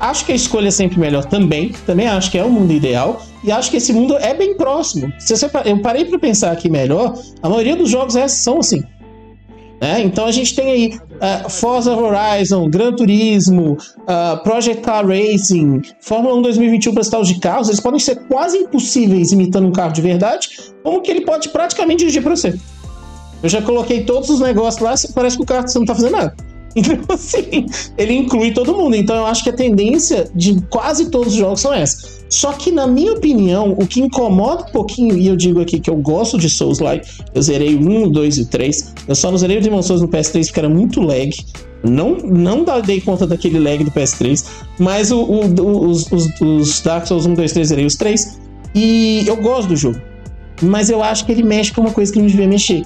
Acho 0.00 0.26
que 0.26 0.32
a 0.32 0.34
escolha 0.34 0.68
é 0.68 0.70
sempre 0.70 0.98
melhor 0.98 1.24
também. 1.24 1.72
Também 1.86 2.06
acho 2.08 2.30
que 2.30 2.38
é 2.38 2.44
o 2.44 2.50
mundo 2.50 2.72
ideal. 2.72 3.22
E 3.42 3.52
acho 3.52 3.70
que 3.70 3.76
esse 3.76 3.92
mundo 3.92 4.16
é 4.16 4.34
bem 4.34 4.56
próximo. 4.56 5.12
Se 5.18 5.36
você, 5.36 5.48
eu 5.64 5.78
parei 5.80 6.04
pra 6.04 6.18
pensar 6.18 6.50
aqui 6.52 6.68
melhor, 6.68 7.16
a 7.42 7.48
maioria 7.48 7.76
dos 7.76 7.90
jogos 7.90 8.16
é- 8.16 8.28
são 8.28 8.58
assim. 8.58 8.82
né? 9.80 10.00
Então 10.02 10.24
a 10.24 10.32
gente 10.32 10.54
tem 10.54 10.70
aí 10.70 10.98
ah, 11.20 11.48
Forza 11.48 11.94
Horizon, 11.94 12.68
Gran 12.70 12.94
Turismo, 12.94 13.76
ah, 14.06 14.40
Project 14.42 14.82
Car 14.82 15.06
Racing, 15.06 15.82
Fórmula 16.00 16.36
1 16.36 16.42
2021 16.42 16.94
para 16.94 17.04
tal 17.04 17.22
de 17.22 17.38
carros, 17.38 17.68
eles 17.68 17.80
podem 17.80 18.00
ser 18.00 18.16
quase 18.26 18.56
impossíveis 18.56 19.32
imitando 19.32 19.66
um 19.66 19.72
carro 19.72 19.92
de 19.92 20.00
verdade, 20.00 20.48
como 20.82 21.02
que 21.02 21.10
ele 21.10 21.22
pode 21.22 21.48
praticamente 21.50 21.98
dirigir 21.98 22.22
para 22.22 22.34
você. 22.34 22.58
Eu 23.42 23.48
já 23.48 23.60
coloquei 23.60 24.04
todos 24.04 24.30
os 24.30 24.40
negócios 24.40 24.82
lá, 24.82 24.94
parece 25.14 25.36
que 25.36 25.42
o 25.42 25.46
carro 25.46 25.68
você 25.68 25.78
não 25.78 25.84
tá 25.86 25.94
fazendo 25.94 26.12
nada. 26.12 26.34
Então, 26.76 26.98
assim, 27.14 27.66
ele 27.96 28.14
inclui 28.14 28.52
todo 28.52 28.74
mundo. 28.74 28.96
Então, 28.96 29.14
eu 29.16 29.26
acho 29.26 29.42
que 29.44 29.50
a 29.50 29.52
tendência 29.52 30.28
de 30.34 30.60
quase 30.70 31.10
todos 31.10 31.32
os 31.34 31.38
jogos 31.38 31.60
são 31.60 31.72
essa. 31.72 32.24
Só 32.28 32.52
que, 32.52 32.72
na 32.72 32.86
minha 32.86 33.12
opinião, 33.12 33.72
o 33.78 33.86
que 33.86 34.00
incomoda 34.00 34.64
um 34.64 34.72
pouquinho, 34.72 35.16
e 35.16 35.26
eu 35.28 35.36
digo 35.36 35.60
aqui 35.60 35.78
que 35.78 35.88
eu 35.88 35.96
gosto 35.96 36.36
de 36.36 36.50
Souls-like, 36.50 37.06
eu 37.34 37.40
zerei 37.42 37.74
o 37.76 37.80
1, 37.80 38.04
o 38.04 38.10
2 38.10 38.38
e 38.38 38.46
3. 38.46 38.94
Eu 39.06 39.14
só 39.14 39.30
não 39.30 39.38
zerei 39.38 39.58
o 39.58 39.60
Demon 39.60 39.82
Souls 39.82 40.02
no 40.02 40.08
PS3 40.08 40.46
porque 40.46 40.58
era 40.60 40.68
muito 40.68 41.00
lag. 41.00 41.30
Não, 41.84 42.16
não 42.16 42.64
dei 42.84 43.00
conta 43.00 43.26
daquele 43.26 43.58
lag 43.60 43.84
do 43.84 43.90
PS3, 43.90 44.44
mas 44.78 45.12
o- 45.12 45.20
o- 45.22 45.88
os, 45.90 46.10
os- 46.10 46.40
os 46.40 46.80
Dark 46.80 47.06
Souls 47.06 47.26
1, 47.26 47.34
2, 47.34 47.52
3, 47.52 47.68
zerei 47.68 47.84
os 47.86 47.94
três. 47.94 48.38
E 48.74 49.22
eu 49.26 49.36
gosto 49.36 49.68
do 49.68 49.76
jogo. 49.76 50.00
Mas 50.62 50.88
eu 50.88 51.02
acho 51.02 51.26
que 51.26 51.32
ele 51.32 51.42
mexe 51.42 51.72
com 51.72 51.82
uma 51.82 51.90
coisa 51.92 52.10
que 52.12 52.18
não 52.18 52.26
devia 52.26 52.48
mexer. 52.48 52.82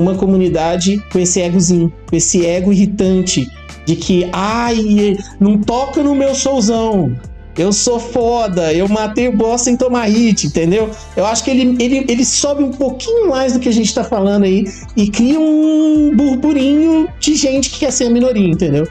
Uma 0.00 0.14
comunidade 0.14 1.02
com 1.12 1.18
esse 1.18 1.40
egozinho, 1.40 1.92
com 2.08 2.16
esse 2.16 2.46
ego 2.46 2.72
irritante 2.72 3.46
de 3.84 3.96
que, 3.96 4.28
ai, 4.32 5.16
não 5.38 5.58
toca 5.58 6.02
no 6.02 6.14
meu 6.14 6.34
souzão. 6.34 7.14
Eu 7.58 7.72
sou 7.72 7.98
foda, 7.98 8.72
eu 8.72 8.88
matei 8.88 9.28
o 9.28 9.36
boss 9.36 9.62
sem 9.62 9.76
tomar 9.76 10.04
hit, 10.04 10.46
entendeu? 10.46 10.88
Eu 11.16 11.26
acho 11.26 11.44
que 11.44 11.50
ele, 11.50 11.76
ele, 11.82 12.06
ele 12.08 12.24
sobe 12.24 12.62
um 12.62 12.70
pouquinho 12.70 13.28
mais 13.28 13.52
do 13.52 13.60
que 13.60 13.68
a 13.68 13.72
gente 13.72 13.92
tá 13.94 14.04
falando 14.04 14.44
aí 14.44 14.64
e 14.96 15.10
cria 15.10 15.38
um 15.38 16.16
burburinho 16.16 17.08
de 17.18 17.34
gente 17.34 17.68
que 17.68 17.80
quer 17.80 17.90
ser 17.90 18.04
a 18.04 18.10
minoria, 18.10 18.48
entendeu? 18.48 18.88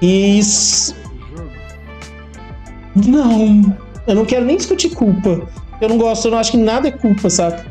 E 0.00 0.38
isso. 0.38 0.96
Não, 2.94 3.76
eu 4.06 4.14
não 4.14 4.24
quero 4.24 4.44
nem 4.44 4.56
discutir 4.56 4.88
culpa. 4.90 5.46
Eu 5.80 5.88
não 5.88 5.98
gosto, 5.98 6.24
eu 6.24 6.30
não 6.30 6.38
acho 6.38 6.52
que 6.52 6.56
nada 6.56 6.88
é 6.88 6.90
culpa, 6.90 7.28
sabe? 7.28 7.62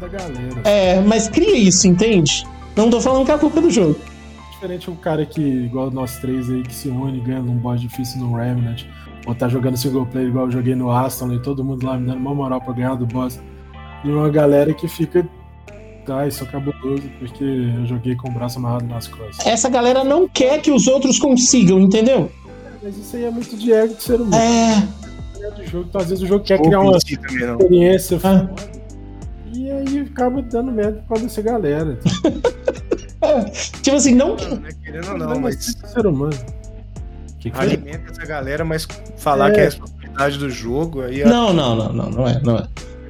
É 0.00 0.08
da 0.08 0.08
galera. 0.08 0.60
É, 0.64 1.00
mas 1.00 1.28
cria 1.28 1.56
isso, 1.56 1.86
entende? 1.86 2.46
Não 2.76 2.90
tô 2.90 3.00
falando 3.00 3.24
que 3.24 3.30
é 3.30 3.34
a 3.34 3.38
culpa 3.38 3.60
do 3.60 3.70
jogo. 3.70 3.96
Diferente 4.52 4.90
um 4.90 4.96
cara 4.96 5.24
que, 5.24 5.40
igual 5.40 5.90
nós 5.90 6.16
três 6.18 6.50
aí, 6.50 6.62
que 6.62 6.74
se 6.74 6.88
une, 6.88 7.20
ganha 7.20 7.40
num 7.40 7.56
boss 7.56 7.80
difícil 7.80 8.20
no 8.20 8.34
Remnant, 8.34 8.84
ou 9.26 9.34
tá 9.34 9.48
jogando 9.48 9.76
single 9.76 10.06
player 10.06 10.28
igual 10.28 10.46
eu 10.46 10.50
joguei 10.50 10.74
no 10.74 10.90
Aston, 10.90 11.32
e 11.32 11.40
todo 11.40 11.64
mundo 11.64 11.86
lá 11.86 11.96
me 11.96 12.06
dando 12.06 12.18
uma 12.18 12.34
moral 12.34 12.60
pra 12.60 12.72
ganhar 12.72 12.94
do 12.94 13.06
boss. 13.06 13.40
E 14.04 14.08
uma 14.08 14.28
galera 14.28 14.72
que 14.74 14.88
fica, 14.88 15.26
tá, 16.04 16.26
isso 16.26 16.44
é 16.44 16.46
cabuloso, 16.46 17.02
porque 17.18 17.44
eu 17.44 17.86
joguei 17.86 18.14
com 18.16 18.28
o 18.28 18.32
braço 18.32 18.58
amarrado 18.58 18.86
nas 18.86 19.06
costas. 19.08 19.46
Essa 19.46 19.68
galera 19.68 20.02
não 20.04 20.28
quer 20.28 20.60
que 20.60 20.70
os 20.70 20.86
outros 20.86 21.18
consigam, 21.18 21.80
entendeu? 21.80 22.30
Mas 22.82 22.96
isso 22.96 23.16
aí 23.16 23.24
é 23.24 23.30
muito 23.30 23.56
de 23.56 23.72
ego 23.72 23.94
do 23.94 24.02
ser 24.02 24.20
humano. 24.20 24.36
É. 24.36 24.88
É 25.40 25.50
do 25.52 25.66
jogo, 25.66 25.86
então, 25.88 26.00
às 26.00 26.08
vezes 26.08 26.24
o 26.24 26.26
jogo 26.26 26.44
quer 26.44 26.58
Ou 26.58 26.64
criar 26.66 26.80
uma 26.80 26.96
experiência 26.96 28.16
Ah. 28.16 28.20
foda, 28.20 28.54
e 29.54 29.70
aí 29.70 30.00
acaba 30.00 30.42
dando 30.42 30.70
merda 30.72 31.00
por 31.00 31.08
causa 31.08 31.24
dessa 31.24 31.42
galera. 31.42 31.98
Tipo 33.82 33.96
assim, 33.96 34.14
não. 34.14 34.36
Não 34.36 34.66
é 34.66 34.72
querendo 34.72 35.10
ou 35.10 35.18
Não, 35.18 35.28
não, 35.30 35.40
mas 35.40 35.74
é 35.82 35.86
ser 35.86 36.06
humano. 36.06 36.36
Que 37.38 37.50
que 37.50 37.58
é? 37.58 37.60
alimenta 37.60 38.10
essa 38.10 38.24
galera, 38.26 38.64
mas 38.64 38.86
falar 39.16 39.50
É. 39.50 39.52
que 39.52 39.58
é 39.58 39.62
a 39.62 39.64
responsabilidade 39.66 40.38
do 40.38 40.50
jogo, 40.50 41.02
aí 41.02 41.22
é 41.22 41.26
Não, 41.26 41.52
não, 41.52 41.76
não, 41.76 41.92
não, 41.92 42.10
não 42.10 42.28
é, 42.28 42.40
não 42.42 42.56
é. 42.56 42.62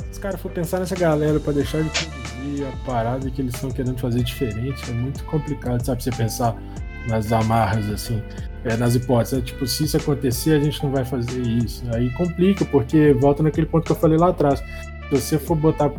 Se 0.04 0.12
os 0.12 0.18
caras 0.18 0.40
for 0.40 0.50
pensar 0.50 0.80
nessa 0.80 0.96
galera 0.96 1.38
pra 1.40 1.52
deixar 1.52 1.82
de 1.82 1.88
produzir 1.90 2.64
a 2.66 2.86
parada 2.86 3.30
que 3.30 3.40
eles 3.40 3.54
estão 3.54 3.70
querendo 3.70 3.98
fazer 3.98 4.22
diferente, 4.22 4.82
é 4.90 4.92
muito 4.92 5.24
complicado, 5.24 5.84
sabe? 5.84 6.02
Você 6.02 6.10
pensar 6.10 6.56
nas 7.06 7.32
amarras, 7.32 7.88
assim, 7.88 8.22
é, 8.64 8.76
nas 8.76 8.94
hipóteses. 8.94 9.38
É, 9.38 9.42
tipo, 9.42 9.66
se 9.66 9.84
isso 9.84 9.96
acontecer, 9.96 10.52
a 10.52 10.60
gente 10.60 10.82
não 10.82 10.90
vai 10.90 11.04
fazer 11.04 11.40
isso. 11.40 11.84
Aí 11.94 12.10
complica, 12.10 12.64
porque 12.66 13.12
volta 13.14 13.42
naquele 13.42 13.66
ponto 13.66 13.84
que 13.84 13.92
eu 13.92 13.96
falei 13.96 14.18
lá 14.18 14.28
atrás. 14.28 14.58
Se 14.60 15.10
você 15.10 15.38
for 15.38 15.56
botar 15.56 15.90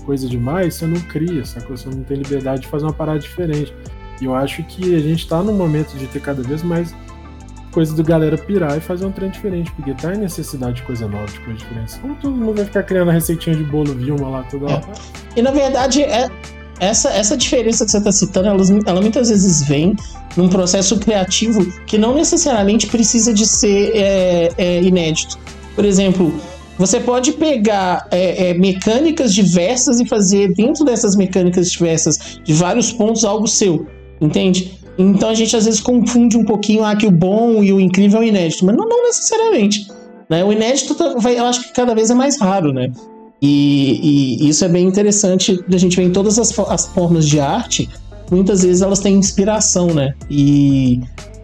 coisa 0.00 0.28
demais, 0.28 0.74
você 0.74 0.86
não 0.86 1.00
cria, 1.00 1.44
sacou? 1.44 1.76
Você 1.76 1.88
não 1.88 2.02
tem 2.02 2.18
liberdade 2.18 2.62
de 2.62 2.68
fazer 2.68 2.84
uma 2.84 2.92
parada 2.92 3.18
diferente. 3.18 3.72
E 4.20 4.24
eu 4.24 4.34
acho 4.34 4.62
que 4.64 4.94
a 4.94 4.98
gente 4.98 5.26
tá 5.26 5.42
num 5.42 5.54
momento 5.54 5.96
de 5.96 6.06
ter 6.06 6.20
cada 6.20 6.42
vez 6.42 6.62
mais 6.62 6.94
coisa 7.70 7.94
do 7.94 8.02
galera 8.02 8.36
pirar 8.36 8.76
e 8.76 8.80
fazer 8.80 9.06
um 9.06 9.12
trem 9.12 9.30
diferente, 9.30 9.70
porque 9.72 9.94
tá 9.94 10.14
em 10.14 10.18
necessidade 10.18 10.76
de 10.76 10.82
coisa 10.82 11.06
nova, 11.06 11.26
de 11.26 11.38
coisa 11.40 11.58
diferente. 11.58 11.98
Como 12.00 12.14
todo 12.16 12.34
mundo 12.34 12.56
vai 12.56 12.64
ficar 12.64 12.82
criando 12.82 13.10
a 13.10 13.12
receitinha 13.12 13.56
de 13.56 13.64
bolo 13.64 13.94
Vilma 13.94 14.28
lá 14.28 14.42
toda 14.50 14.66
hora? 14.66 14.84
E 15.36 15.42
na 15.42 15.52
verdade, 15.52 16.02
é, 16.02 16.28
essa, 16.80 17.10
essa 17.10 17.36
diferença 17.36 17.84
que 17.84 17.90
você 17.90 17.98
está 17.98 18.10
citando, 18.10 18.48
ela, 18.48 18.62
ela 18.86 19.00
muitas 19.00 19.28
vezes 19.28 19.66
vem 19.66 19.94
num 20.36 20.48
processo 20.48 20.98
criativo 20.98 21.64
que 21.86 21.98
não 21.98 22.14
necessariamente 22.14 22.86
precisa 22.86 23.32
de 23.32 23.46
ser 23.46 23.92
é, 23.94 24.52
é, 24.58 24.82
inédito. 24.82 25.38
Por 25.74 25.84
exemplo, 25.84 26.34
você 26.80 26.98
pode 26.98 27.32
pegar 27.32 28.08
é, 28.10 28.48
é, 28.48 28.54
mecânicas 28.54 29.34
diversas 29.34 30.00
e 30.00 30.06
fazer 30.06 30.54
dentro 30.54 30.82
dessas 30.82 31.14
mecânicas 31.14 31.70
diversas, 31.70 32.40
de 32.42 32.54
vários 32.54 32.90
pontos, 32.90 33.22
algo 33.22 33.46
seu, 33.46 33.86
entende? 34.18 34.78
Então 34.96 35.28
a 35.28 35.34
gente 35.34 35.54
às 35.54 35.66
vezes 35.66 35.78
confunde 35.78 36.38
um 36.38 36.44
pouquinho 36.44 36.82
ah, 36.82 36.96
que 36.96 37.06
o 37.06 37.10
bom 37.10 37.62
e 37.62 37.70
o 37.70 37.78
incrível 37.78 38.20
é 38.20 38.24
o 38.24 38.26
inédito, 38.26 38.64
mas 38.64 38.74
não, 38.74 38.88
não 38.88 39.04
necessariamente. 39.04 39.88
Né? 40.26 40.42
O 40.42 40.50
inédito 40.50 40.94
tá- 40.94 41.14
eu 41.30 41.44
acho 41.44 41.64
que 41.64 41.74
cada 41.74 41.94
vez 41.94 42.08
é 42.08 42.14
mais 42.14 42.40
raro, 42.40 42.72
né? 42.72 42.90
E, 43.42 44.38
e 44.40 44.48
isso 44.48 44.64
é 44.64 44.68
bem 44.68 44.86
interessante 44.86 45.62
da 45.68 45.76
gente 45.76 45.96
ver 45.96 46.04
em 46.04 46.12
todas 46.12 46.38
as, 46.38 46.58
as 46.60 46.86
formas 46.86 47.28
de 47.28 47.38
arte. 47.40 47.90
Muitas 48.30 48.62
vezes 48.62 48.80
elas 48.80 49.00
têm 49.00 49.16
inspiração, 49.16 49.88
né? 49.88 50.14
E, 50.30 51.00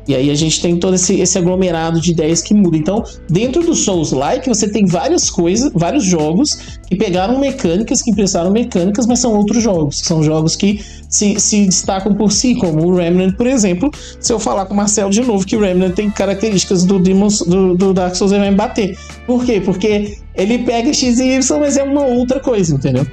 e 0.07 0.15
aí 0.15 0.31
a 0.31 0.35
gente 0.35 0.63
tem 0.63 0.77
todo 0.77 0.95
esse, 0.95 1.21
esse 1.21 1.37
aglomerado 1.37 2.01
de 2.01 2.13
ideias 2.13 2.41
que 2.41 2.55
muda. 2.55 2.77
Então, 2.77 3.03
dentro 3.29 3.63
do 3.63 3.75
Souls-like, 3.75 4.49
você 4.49 4.69
tem 4.69 4.87
várias 4.87 5.29
coisas, 5.29 5.73
vários 5.75 6.05
jogos 6.05 6.79
que 6.87 6.95
pegaram 6.95 7.41
mecânicas, 7.41 8.03
que 8.03 8.11
emprestaram 8.11 8.51
mecânicas, 8.51 9.07
mas 9.07 9.19
são 9.19 9.35
outros 9.35 9.63
jogos. 9.63 9.99
São 9.99 10.23
jogos 10.23 10.55
que 10.55 10.81
se, 11.09 11.41
se 11.41 11.67
destacam 11.67 12.15
por 12.15 12.31
si, 12.31 12.55
como 12.55 12.87
o 12.87 12.95
Remnant, 12.95 13.35
por 13.37 13.47
exemplo. 13.47 13.91
Se 14.21 14.33
eu 14.33 14.39
falar 14.39 14.67
com 14.67 14.75
o 14.75 14.77
Marcelo 14.77 15.11
de 15.11 15.23
novo 15.23 15.45
que 15.45 15.57
o 15.57 15.61
Remnant 15.61 15.95
tem 15.95 16.09
características 16.09 16.85
do, 16.85 17.01
Demon's, 17.01 17.41
do, 17.41 17.75
do 17.75 17.93
Dark 17.93 18.15
Souls, 18.15 18.33
ele 18.33 18.43
vai 18.43 18.51
me 18.51 18.57
bater. 18.57 18.97
Por 19.27 19.45
quê? 19.45 19.61
Porque 19.61 20.19
ele 20.37 20.59
pega 20.59 20.93
X 20.93 21.19
e 21.19 21.35
Y, 21.35 21.59
mas 21.59 21.77
é 21.77 21.83
uma 21.83 22.05
outra 22.05 22.39
coisa, 22.39 22.75
entendeu? 22.75 23.05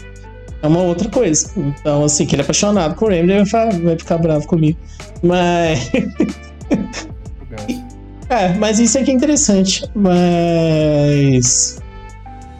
É 0.61 0.67
uma 0.67 0.81
outra 0.81 1.09
coisa. 1.09 1.49
Então, 1.57 2.05
assim, 2.05 2.25
que 2.25 2.35
ele 2.35 2.41
é 2.41 2.43
apaixonado 2.43 2.95
o 3.01 3.07
Remnant, 3.07 3.49
vai, 3.49 3.71
vai 3.79 3.97
ficar 3.97 4.19
bravo 4.19 4.45
comigo. 4.45 4.77
Mas. 5.23 5.91
É, 8.29 8.53
mas 8.53 8.79
isso 8.79 8.97
aqui 8.97 9.11
é 9.11 9.13
interessante. 9.13 9.83
Mas. 9.95 11.81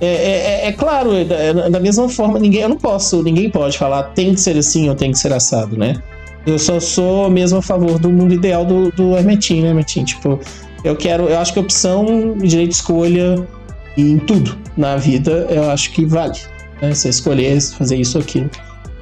É, 0.02 0.06
é- 0.06 0.66
é- 0.66 0.68
é 0.68 0.72
claro, 0.74 1.14
é 1.16 1.24
da, 1.24 1.70
da 1.70 1.80
mesma 1.80 2.10
forma, 2.10 2.38
ninguém, 2.38 2.62
eu 2.62 2.70
não 2.70 2.78
posso, 2.78 3.24
ninguém 3.24 3.50
pode 3.50 3.78
falar 3.78 4.04
tem 4.14 4.34
que 4.34 4.42
ser 4.42 4.58
assim 4.58 4.90
ou 4.90 4.96
tem 4.96 5.12
que 5.12 5.18
ser 5.18 5.32
assado, 5.32 5.78
né? 5.78 5.96
Eu 6.46 6.60
só 6.60 6.78
sou 6.80 7.30
mesmo 7.30 7.60
a 7.60 7.62
favor 7.62 7.98
do 7.98 8.10
mundo 8.10 8.34
ideal 8.34 8.66
do, 8.66 8.92
do 8.92 9.16
Hermetinho, 9.16 9.64
né, 9.64 9.70
Hermetinho? 9.70 10.06
Tipo, 10.06 10.40
eu 10.84 10.96
quero, 10.98 11.24
eu 11.30 11.40
acho 11.40 11.54
que 11.54 11.60
opção, 11.60 12.36
direito 12.38 12.70
de 12.72 12.76
escolha 12.76 13.48
em 13.98 14.18
tudo 14.20 14.58
na 14.76 14.98
vida, 14.98 15.48
eu 15.50 15.70
acho 15.72 15.92
que 15.92 16.06
vale. 16.06 16.38
Né? 16.82 16.94
Você 16.94 17.08
escolher 17.08 17.62
fazer 17.62 17.96
isso 17.96 18.18
ou 18.18 18.24
aquilo. 18.24 18.50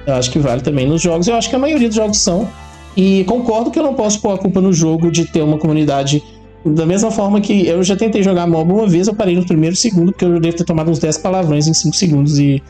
Eu 0.06 0.14
acho 0.16 0.30
que 0.30 0.38
vale 0.38 0.62
também 0.62 0.88
nos 0.88 1.02
jogos. 1.02 1.28
Eu 1.28 1.36
acho 1.36 1.50
que 1.50 1.56
a 1.56 1.60
maioria 1.60 1.88
dos 1.88 1.96
jogos 1.96 2.20
são. 2.20 2.48
E 2.96 3.24
concordo 3.26 3.72
que 3.72 3.80
eu 3.80 3.84
não 3.84 3.94
posso 3.94 4.22
pôr 4.22 4.34
a 4.34 4.38
culpa 4.38 4.60
no 4.62 4.74
jogo 4.74 5.10
de 5.12 5.26
ter 5.26 5.42
uma 5.42 5.58
comunidade. 5.58 6.22
Da 6.66 6.86
mesma 6.86 7.10
forma 7.10 7.42
que 7.42 7.66
eu 7.68 7.82
já 7.82 7.96
tentei 7.96 8.22
jogar 8.22 8.46
MOBA 8.46 8.74
uma 8.74 8.88
vez, 8.88 9.08
eu 9.08 9.16
parei 9.16 9.36
no 9.36 9.46
primeiro 9.46 9.76
segundo, 9.76 10.12
porque 10.12 10.26
eu 10.26 10.40
devo 10.40 10.58
ter 10.58 10.64
tomado 10.64 10.92
uns 10.92 11.00
10 11.00 11.18
palavrões 11.20 11.68
em 11.68 11.74
5 11.74 11.96
segundos. 11.96 12.38
E 12.38 12.62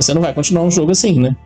você 0.00 0.12
não 0.14 0.20
vai 0.22 0.32
continuar 0.34 0.62
um 0.64 0.70
jogo 0.70 0.92
assim, 0.92 1.20
né? 1.20 1.36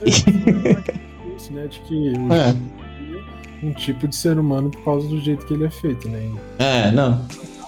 Isso, 0.06 1.52
né? 1.52 1.66
De 1.68 1.80
que 1.80 2.12
É. 2.30 2.50
é 2.50 3.66
um 3.66 3.72
tipo 3.72 4.06
de 4.08 4.14
ser 4.16 4.38
humano 4.38 4.70
por 4.70 4.82
causa 4.84 5.08
do 5.08 5.20
jeito 5.20 5.44
que 5.46 5.54
ele 5.54 5.64
é 5.64 5.70
feito, 5.70 6.08
né? 6.08 6.20
É, 6.58 6.90
não. 6.92 7.20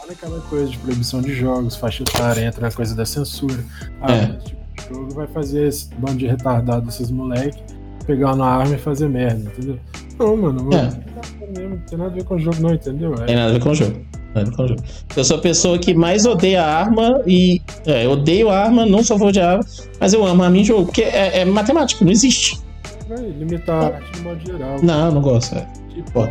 Olha 0.02 0.12
aquela 0.12 0.40
coisa 0.42 0.66
de 0.70 0.78
proibição 0.78 1.20
de 1.20 1.34
jogos, 1.34 1.76
faixa 1.76 2.02
etária, 2.02 2.46
entra 2.46 2.60
na 2.68 2.70
coisa 2.72 2.94
da 2.94 3.04
censura. 3.04 3.64
Ah, 4.00 4.12
É. 4.12 4.26
tipo 4.44 4.60
de 4.76 4.88
jogo 4.94 5.14
vai 5.14 5.26
fazer 5.26 5.66
esse 5.68 5.88
bando 5.98 6.18
de 6.18 6.26
retardado 6.26 6.86
desses 6.86 7.10
moleque 7.10 7.60
pegar 8.06 8.34
uma 8.34 8.46
arma 8.46 8.74
e 8.74 8.78
fazer 8.78 9.08
merda, 9.08 9.50
entendeu? 9.56 9.78
Não, 10.18 10.36
mano, 10.36 10.64
mano 10.64 10.74
É. 10.76 11.60
não 11.68 11.76
tem 11.78 11.98
nada 11.98 12.10
a 12.10 12.14
ver 12.14 12.24
com 12.24 12.34
o 12.34 12.38
jogo, 12.38 12.56
não, 12.60 12.74
entendeu? 12.74 13.14
É, 13.14 13.24
Tem 13.26 13.36
nada 13.36 13.50
a 13.50 13.52
ver 13.52 13.60
com 13.60 13.70
o 13.70 13.74
jogo. 13.74 13.92
Tem 13.92 14.04
nada 14.34 14.40
a 14.40 14.44
ver 14.50 14.56
com 14.56 14.62
o 14.64 14.68
jogo. 14.68 14.82
Eu 15.16 15.24
sou 15.24 15.36
a 15.36 15.40
pessoa 15.40 15.78
que 15.78 15.94
mais 15.94 16.24
odeia 16.26 16.64
arma 16.64 17.20
e. 17.26 17.60
É, 17.86 18.06
eu 18.06 18.12
odeio 18.12 18.50
arma, 18.50 18.84
não 18.86 19.02
sou 19.02 19.16
a 19.16 19.18
favor 19.18 19.32
de 19.32 19.40
arma, 19.40 19.64
mas 20.00 20.12
eu 20.12 20.24
amo 20.26 20.42
arma 20.42 20.56
em 20.58 20.64
jogo, 20.64 20.86
porque 20.86 21.02
é, 21.02 21.40
é 21.40 21.44
matemático, 21.44 22.04
não 22.04 22.12
existe. 22.12 22.60
vai 23.08 23.18
limitar 23.18 23.82
a 23.82 23.86
arte 23.96 24.12
de 24.12 24.20
modo 24.20 24.40
geral. 24.46 24.76
Não, 24.82 25.10
não 25.12 25.20
gosto. 25.22 25.54
É. 25.56 25.66
Tipo, 25.94 26.28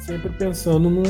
sempre 0.00 0.28
pensando 0.30 0.88
no. 0.90 1.02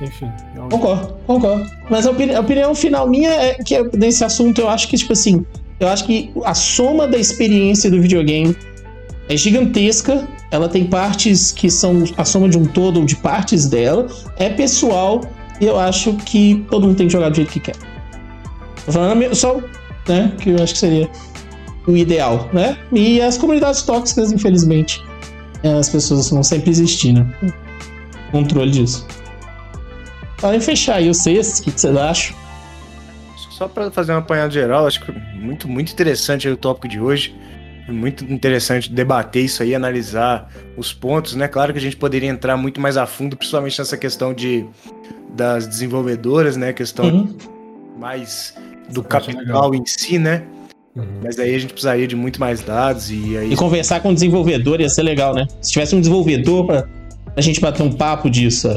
Enfim. 0.00 0.26
é 0.26 0.58
Concordo, 0.70 1.14
concordo. 1.26 1.68
Mas 1.90 2.06
a, 2.06 2.10
opini- 2.10 2.34
a 2.34 2.40
opinião 2.40 2.74
final 2.74 3.08
minha 3.08 3.30
é 3.30 3.54
que 3.54 3.74
é- 3.74 3.82
nesse 3.96 4.24
assunto 4.24 4.60
eu 4.60 4.68
acho 4.68 4.86
que, 4.88 4.96
tipo 4.96 5.12
assim, 5.12 5.44
eu 5.80 5.88
acho 5.88 6.04
que 6.04 6.30
a 6.44 6.54
soma 6.54 7.06
da 7.06 7.18
experiência 7.18 7.90
do 7.90 8.00
videogame 8.00 8.56
é 9.28 9.36
gigantesca. 9.36 10.26
Ela 10.50 10.68
tem 10.68 10.84
partes 10.84 11.50
que 11.50 11.70
são 11.70 12.04
a 12.16 12.24
soma 12.24 12.48
de 12.48 12.56
um 12.56 12.64
todo 12.64 13.00
ou 13.00 13.06
de 13.06 13.16
partes 13.16 13.66
dela. 13.66 14.06
É 14.36 14.48
pessoal 14.48 15.22
e 15.60 15.66
eu 15.66 15.78
acho 15.78 16.14
que 16.18 16.64
todo 16.70 16.86
mundo 16.86 16.96
tem 16.96 17.06
que 17.06 17.12
jogar 17.12 17.30
do 17.30 17.36
jeito 17.36 17.52
que 17.52 17.60
quer. 17.60 17.76
Tô 18.86 18.92
falando 18.92 19.34
só, 19.34 19.60
né, 20.08 20.32
que 20.38 20.50
eu 20.50 20.62
acho 20.62 20.74
que 20.74 20.78
seria 20.78 21.10
o 21.86 21.96
ideal, 21.96 22.48
né? 22.52 22.78
E 22.92 23.20
as 23.20 23.36
comunidades 23.36 23.82
tóxicas, 23.82 24.32
infelizmente, 24.32 25.02
é, 25.62 25.72
as 25.72 25.88
pessoas 25.88 26.30
vão 26.30 26.42
sempre 26.42 26.70
existir, 26.70 27.12
né? 27.12 27.26
Controle 28.30 28.70
disso. 28.70 29.06
Podem 30.38 30.60
fechar 30.60 30.96
aí 30.96 31.10
o 31.10 31.12
que 31.12 31.72
que 31.72 31.80
vocês 31.80 31.96
acham? 31.96 32.43
Só 33.56 33.68
para 33.68 33.88
fazer 33.88 34.10
uma 34.10 34.18
apanhada 34.18 34.50
geral, 34.50 34.84
acho 34.84 35.00
que 35.00 35.12
muito, 35.12 35.68
muito 35.68 35.92
interessante 35.92 36.48
aí 36.48 36.52
o 36.52 36.56
tópico 36.56 36.88
de 36.88 36.98
hoje. 37.00 37.34
Muito 37.86 38.24
interessante 38.24 38.90
debater 38.90 39.44
isso 39.44 39.62
aí, 39.62 39.74
analisar 39.74 40.50
os 40.76 40.92
pontos, 40.92 41.36
né? 41.36 41.46
Claro 41.46 41.72
que 41.72 41.78
a 41.78 41.82
gente 41.82 41.96
poderia 41.96 42.28
entrar 42.28 42.56
muito 42.56 42.80
mais 42.80 42.96
a 42.96 43.06
fundo, 43.06 43.36
principalmente 43.36 43.78
nessa 43.78 43.96
questão 43.96 44.34
de 44.34 44.66
das 45.36 45.66
desenvolvedoras, 45.66 46.56
né? 46.56 46.72
Questão 46.72 47.04
Uhum. 47.04 47.36
mais 47.98 48.54
do 48.90 49.00
Essa 49.00 49.30
é 49.30 49.34
capital 49.34 49.74
em 49.74 49.84
si, 49.86 50.18
né? 50.18 50.42
Uhum. 50.96 51.04
Mas 51.22 51.38
aí 51.38 51.54
a 51.54 51.58
gente 51.58 51.72
precisaria 51.72 52.08
de 52.08 52.16
muito 52.16 52.40
mais 52.40 52.60
dados 52.60 53.10
e 53.10 53.36
aí 53.36 53.52
E 53.52 53.56
conversar 53.56 54.00
com 54.00 54.10
o 54.10 54.14
desenvolvedor 54.14 54.80
ia 54.80 54.88
ser 54.88 55.02
legal, 55.02 55.34
né? 55.34 55.46
Se 55.60 55.72
tivesse 55.72 55.94
um 55.94 56.00
desenvolvedor 56.00 56.66
pra 56.66 56.88
a 57.36 57.40
gente 57.40 57.60
bater 57.60 57.82
um 57.82 57.92
papo 57.92 58.28
disso. 58.30 58.68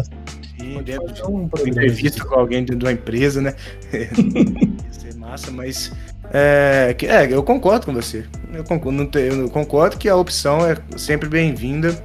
É 0.86 1.28
um 1.28 1.49
entrevista 1.65 2.23
com 2.23 2.36
alguém 2.36 2.59
dentro 2.59 2.78
de 2.78 2.86
uma 2.86 2.91
empresa, 2.91 3.41
né? 3.41 3.53
Ia 3.93 4.93
ser 4.93 5.15
massa, 5.15 5.51
mas 5.51 5.91
é, 6.34 6.95
é, 7.03 7.34
eu 7.34 7.43
concordo 7.43 7.86
com 7.86 7.93
você. 7.93 8.25
Eu 8.53 8.63
concordo, 8.63 9.19
eu 9.19 9.49
concordo 9.49 9.97
que 9.97 10.09
a 10.09 10.15
opção 10.15 10.65
é 10.65 10.78
sempre 10.97 11.30
bem-vinda, 11.30 11.97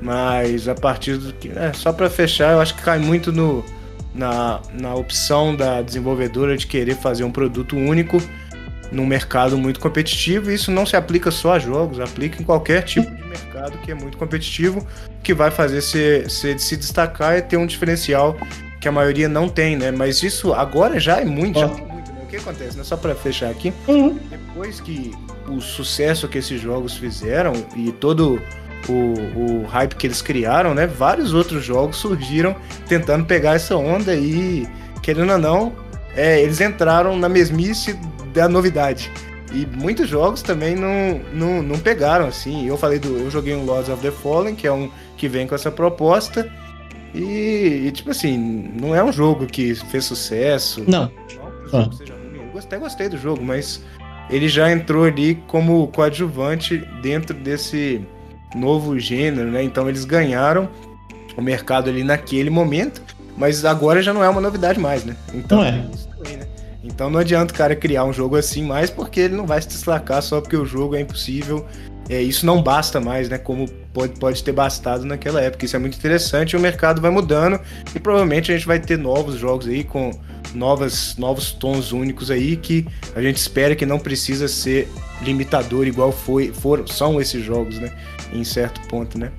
mas 0.00 0.68
a 0.68 0.74
partir 0.74 1.16
do 1.16 1.32
que. 1.34 1.50
É, 1.50 1.72
só 1.72 1.92
para 1.92 2.10
fechar, 2.10 2.52
eu 2.52 2.60
acho 2.60 2.74
que 2.74 2.82
cai 2.82 2.98
muito 2.98 3.30
no, 3.32 3.64
na, 4.14 4.60
na 4.72 4.94
opção 4.94 5.54
da 5.54 5.82
desenvolvedora 5.82 6.56
de 6.56 6.66
querer 6.66 6.96
fazer 6.96 7.24
um 7.24 7.30
produto 7.30 7.76
único 7.76 8.20
num 8.90 9.06
mercado 9.06 9.56
muito 9.56 9.78
competitivo. 9.78 10.50
E 10.50 10.54
isso 10.54 10.70
não 10.70 10.84
se 10.84 10.96
aplica 10.96 11.30
só 11.30 11.54
a 11.54 11.58
jogos, 11.58 12.00
aplica 12.00 12.40
em 12.40 12.44
qualquer 12.44 12.82
tipo 12.82 13.10
de 13.10 13.24
mercado 13.24 13.78
que 13.78 13.90
é 13.90 13.94
muito 13.94 14.16
competitivo, 14.18 14.86
que 15.24 15.34
vai 15.34 15.50
fazer 15.50 15.80
se, 15.80 16.28
se, 16.28 16.56
se 16.58 16.76
destacar 16.76 17.36
e 17.38 17.42
ter 17.42 17.56
um 17.56 17.66
diferencial 17.66 18.36
que 18.80 18.86
a 18.86 18.92
maioria 18.92 19.28
não 19.28 19.48
tem, 19.48 19.76
né? 19.76 19.90
Mas 19.90 20.22
isso 20.22 20.52
agora 20.52 21.00
já 21.00 21.16
é 21.20 21.24
muito, 21.24 21.58
já 21.58 21.66
Ó. 21.66 21.68
tem 21.70 21.86
muito, 21.86 22.12
né? 22.12 22.20
O 22.22 22.26
que 22.26 22.36
acontece, 22.36 22.76
né? 22.76 22.84
Só 22.84 22.96
para 22.96 23.14
fechar 23.14 23.50
aqui, 23.50 23.72
Uhum. 23.88 24.18
depois 24.30 24.80
que 24.80 25.10
o 25.48 25.60
sucesso 25.60 26.28
que 26.28 26.38
esses 26.38 26.60
jogos 26.60 26.96
fizeram 26.96 27.52
e 27.74 27.90
todo 27.92 28.40
o, 28.88 29.62
o 29.62 29.66
hype 29.66 29.94
que 29.96 30.06
eles 30.06 30.20
criaram, 30.20 30.74
né? 30.74 30.86
Vários 30.86 31.32
outros 31.32 31.64
jogos 31.64 31.96
surgiram 31.96 32.54
tentando 32.86 33.24
pegar 33.24 33.54
essa 33.54 33.74
onda 33.76 34.14
e, 34.14 34.68
querendo 35.02 35.32
ou 35.32 35.38
não, 35.38 35.72
é, 36.14 36.40
eles 36.42 36.60
entraram 36.60 37.16
na 37.16 37.28
mesmice 37.28 37.98
da 38.34 38.46
novidade. 38.48 39.10
E 39.52 39.66
muitos 39.66 40.08
jogos 40.08 40.42
também 40.42 40.74
não, 40.74 41.20
não, 41.32 41.62
não 41.62 41.78
pegaram, 41.78 42.26
assim. 42.26 42.66
Eu 42.66 42.76
falei 42.76 42.98
do. 42.98 43.16
Eu 43.18 43.30
joguei 43.30 43.54
um 43.54 43.64
Lords 43.64 43.88
of 43.88 44.02
the 44.02 44.10
Fallen, 44.10 44.54
que 44.56 44.66
é 44.66 44.72
um 44.72 44.90
que 45.16 45.28
vem 45.28 45.46
com 45.46 45.54
essa 45.54 45.70
proposta. 45.70 46.50
E, 47.14 47.84
e, 47.86 47.92
tipo 47.92 48.10
assim, 48.10 48.36
não 48.74 48.94
é 48.94 49.02
um 49.02 49.12
jogo 49.12 49.46
que 49.46 49.74
fez 49.74 50.04
sucesso. 50.04 50.82
Não. 50.86 51.10
Não 51.72 51.92
seja 51.92 52.12
ruim. 52.12 52.50
Eu 52.52 52.58
até 52.58 52.78
gostei 52.78 53.08
do 53.08 53.18
jogo, 53.18 53.42
mas 53.42 53.82
ele 54.30 54.48
já 54.48 54.70
entrou 54.70 55.04
ali 55.04 55.36
como 55.46 55.86
coadjuvante 55.88 56.78
dentro 57.02 57.34
desse 57.34 58.00
novo 58.54 58.98
gênero, 58.98 59.50
né? 59.50 59.62
Então 59.62 59.88
eles 59.88 60.04
ganharam 60.04 60.68
o 61.36 61.42
mercado 61.42 61.90
ali 61.90 62.04
naquele 62.04 62.50
momento, 62.50 63.02
mas 63.36 63.64
agora 63.64 64.02
já 64.02 64.12
não 64.12 64.22
é 64.22 64.28
uma 64.28 64.40
novidade 64.40 64.78
mais, 64.78 65.04
né? 65.04 65.16
Então 65.32 65.58
Não 65.58 65.64
é. 65.64 65.84
também, 66.16 66.36
né? 66.36 66.46
Então 66.82 67.10
não 67.10 67.18
adianta 67.18 67.52
o 67.52 67.56
cara 67.56 67.74
criar 67.74 68.04
um 68.04 68.12
jogo 68.12 68.36
assim 68.36 68.62
mais, 68.62 68.90
porque 68.90 69.20
ele 69.20 69.34
não 69.34 69.46
vai 69.46 69.60
se 69.60 69.68
destacar 69.68 70.22
só 70.22 70.40
porque 70.40 70.56
o 70.56 70.66
jogo 70.66 70.94
é 70.94 71.00
impossível. 71.00 71.66
É, 72.08 72.20
isso 72.20 72.44
não 72.44 72.62
basta 72.62 73.00
mais, 73.00 73.28
né? 73.28 73.38
Como 73.38 73.68
pode, 73.92 74.18
pode 74.18 74.42
ter 74.42 74.52
bastado 74.52 75.04
naquela 75.04 75.40
época. 75.40 75.64
Isso 75.64 75.76
é 75.76 75.78
muito 75.78 75.96
interessante 75.96 76.56
o 76.56 76.60
mercado 76.60 77.00
vai 77.00 77.10
mudando. 77.10 77.58
E 77.94 78.00
provavelmente 78.00 78.52
a 78.52 78.54
gente 78.54 78.66
vai 78.66 78.78
ter 78.78 78.98
novos 78.98 79.36
jogos 79.36 79.66
aí 79.66 79.84
com 79.84 80.10
novas, 80.54 81.16
novos 81.16 81.52
tons 81.52 81.92
únicos 81.92 82.30
aí 82.30 82.56
que 82.56 82.86
a 83.14 83.22
gente 83.22 83.36
espera 83.36 83.74
que 83.74 83.86
não 83.86 83.98
precisa 83.98 84.46
ser 84.48 84.88
limitador 85.22 85.86
igual 85.86 86.12
foi, 86.12 86.52
foram, 86.52 86.86
são 86.86 87.20
esses 87.20 87.42
jogos, 87.42 87.78
né? 87.78 87.90
Em 88.32 88.44
certo 88.44 88.80
ponto, 88.88 89.18
né? 89.18 89.32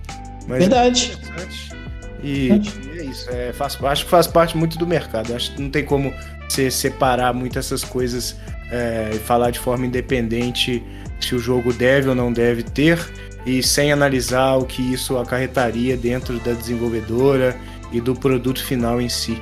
Mas 0.47 0.59
Verdade. 0.59 1.11
é 1.11 1.15
interessante. 1.15 1.75
E, 2.23 2.47
e 2.47 2.99
é 2.99 3.03
isso. 3.03 3.29
É, 3.29 3.53
faz, 3.53 3.77
acho 3.83 4.05
que 4.05 4.09
faz 4.09 4.25
parte 4.25 4.57
muito 4.57 4.77
do 4.77 4.87
mercado. 4.87 5.35
Acho 5.35 5.53
que 5.53 5.61
não 5.61 5.69
tem 5.69 5.85
como 5.85 6.11
você 6.49 6.71
separar 6.71 7.33
muito 7.33 7.59
essas 7.59 7.83
coisas 7.83 8.35
é, 8.71 9.11
e 9.13 9.19
falar 9.19 9.51
de 9.51 9.59
forma 9.59 9.85
independente 9.85 10.83
se 11.19 11.35
o 11.35 11.39
jogo 11.39 11.73
deve 11.73 12.09
ou 12.09 12.15
não 12.15 12.31
deve 12.31 12.63
ter 12.63 12.99
e 13.45 13.61
sem 13.61 13.91
analisar 13.91 14.55
o 14.57 14.65
que 14.65 14.81
isso 14.81 15.17
acarretaria 15.17 15.95
dentro 15.95 16.39
da 16.39 16.53
desenvolvedora 16.53 17.55
e 17.91 18.01
do 18.01 18.15
produto 18.15 18.63
final 18.63 18.99
em 18.99 19.09
si. 19.09 19.39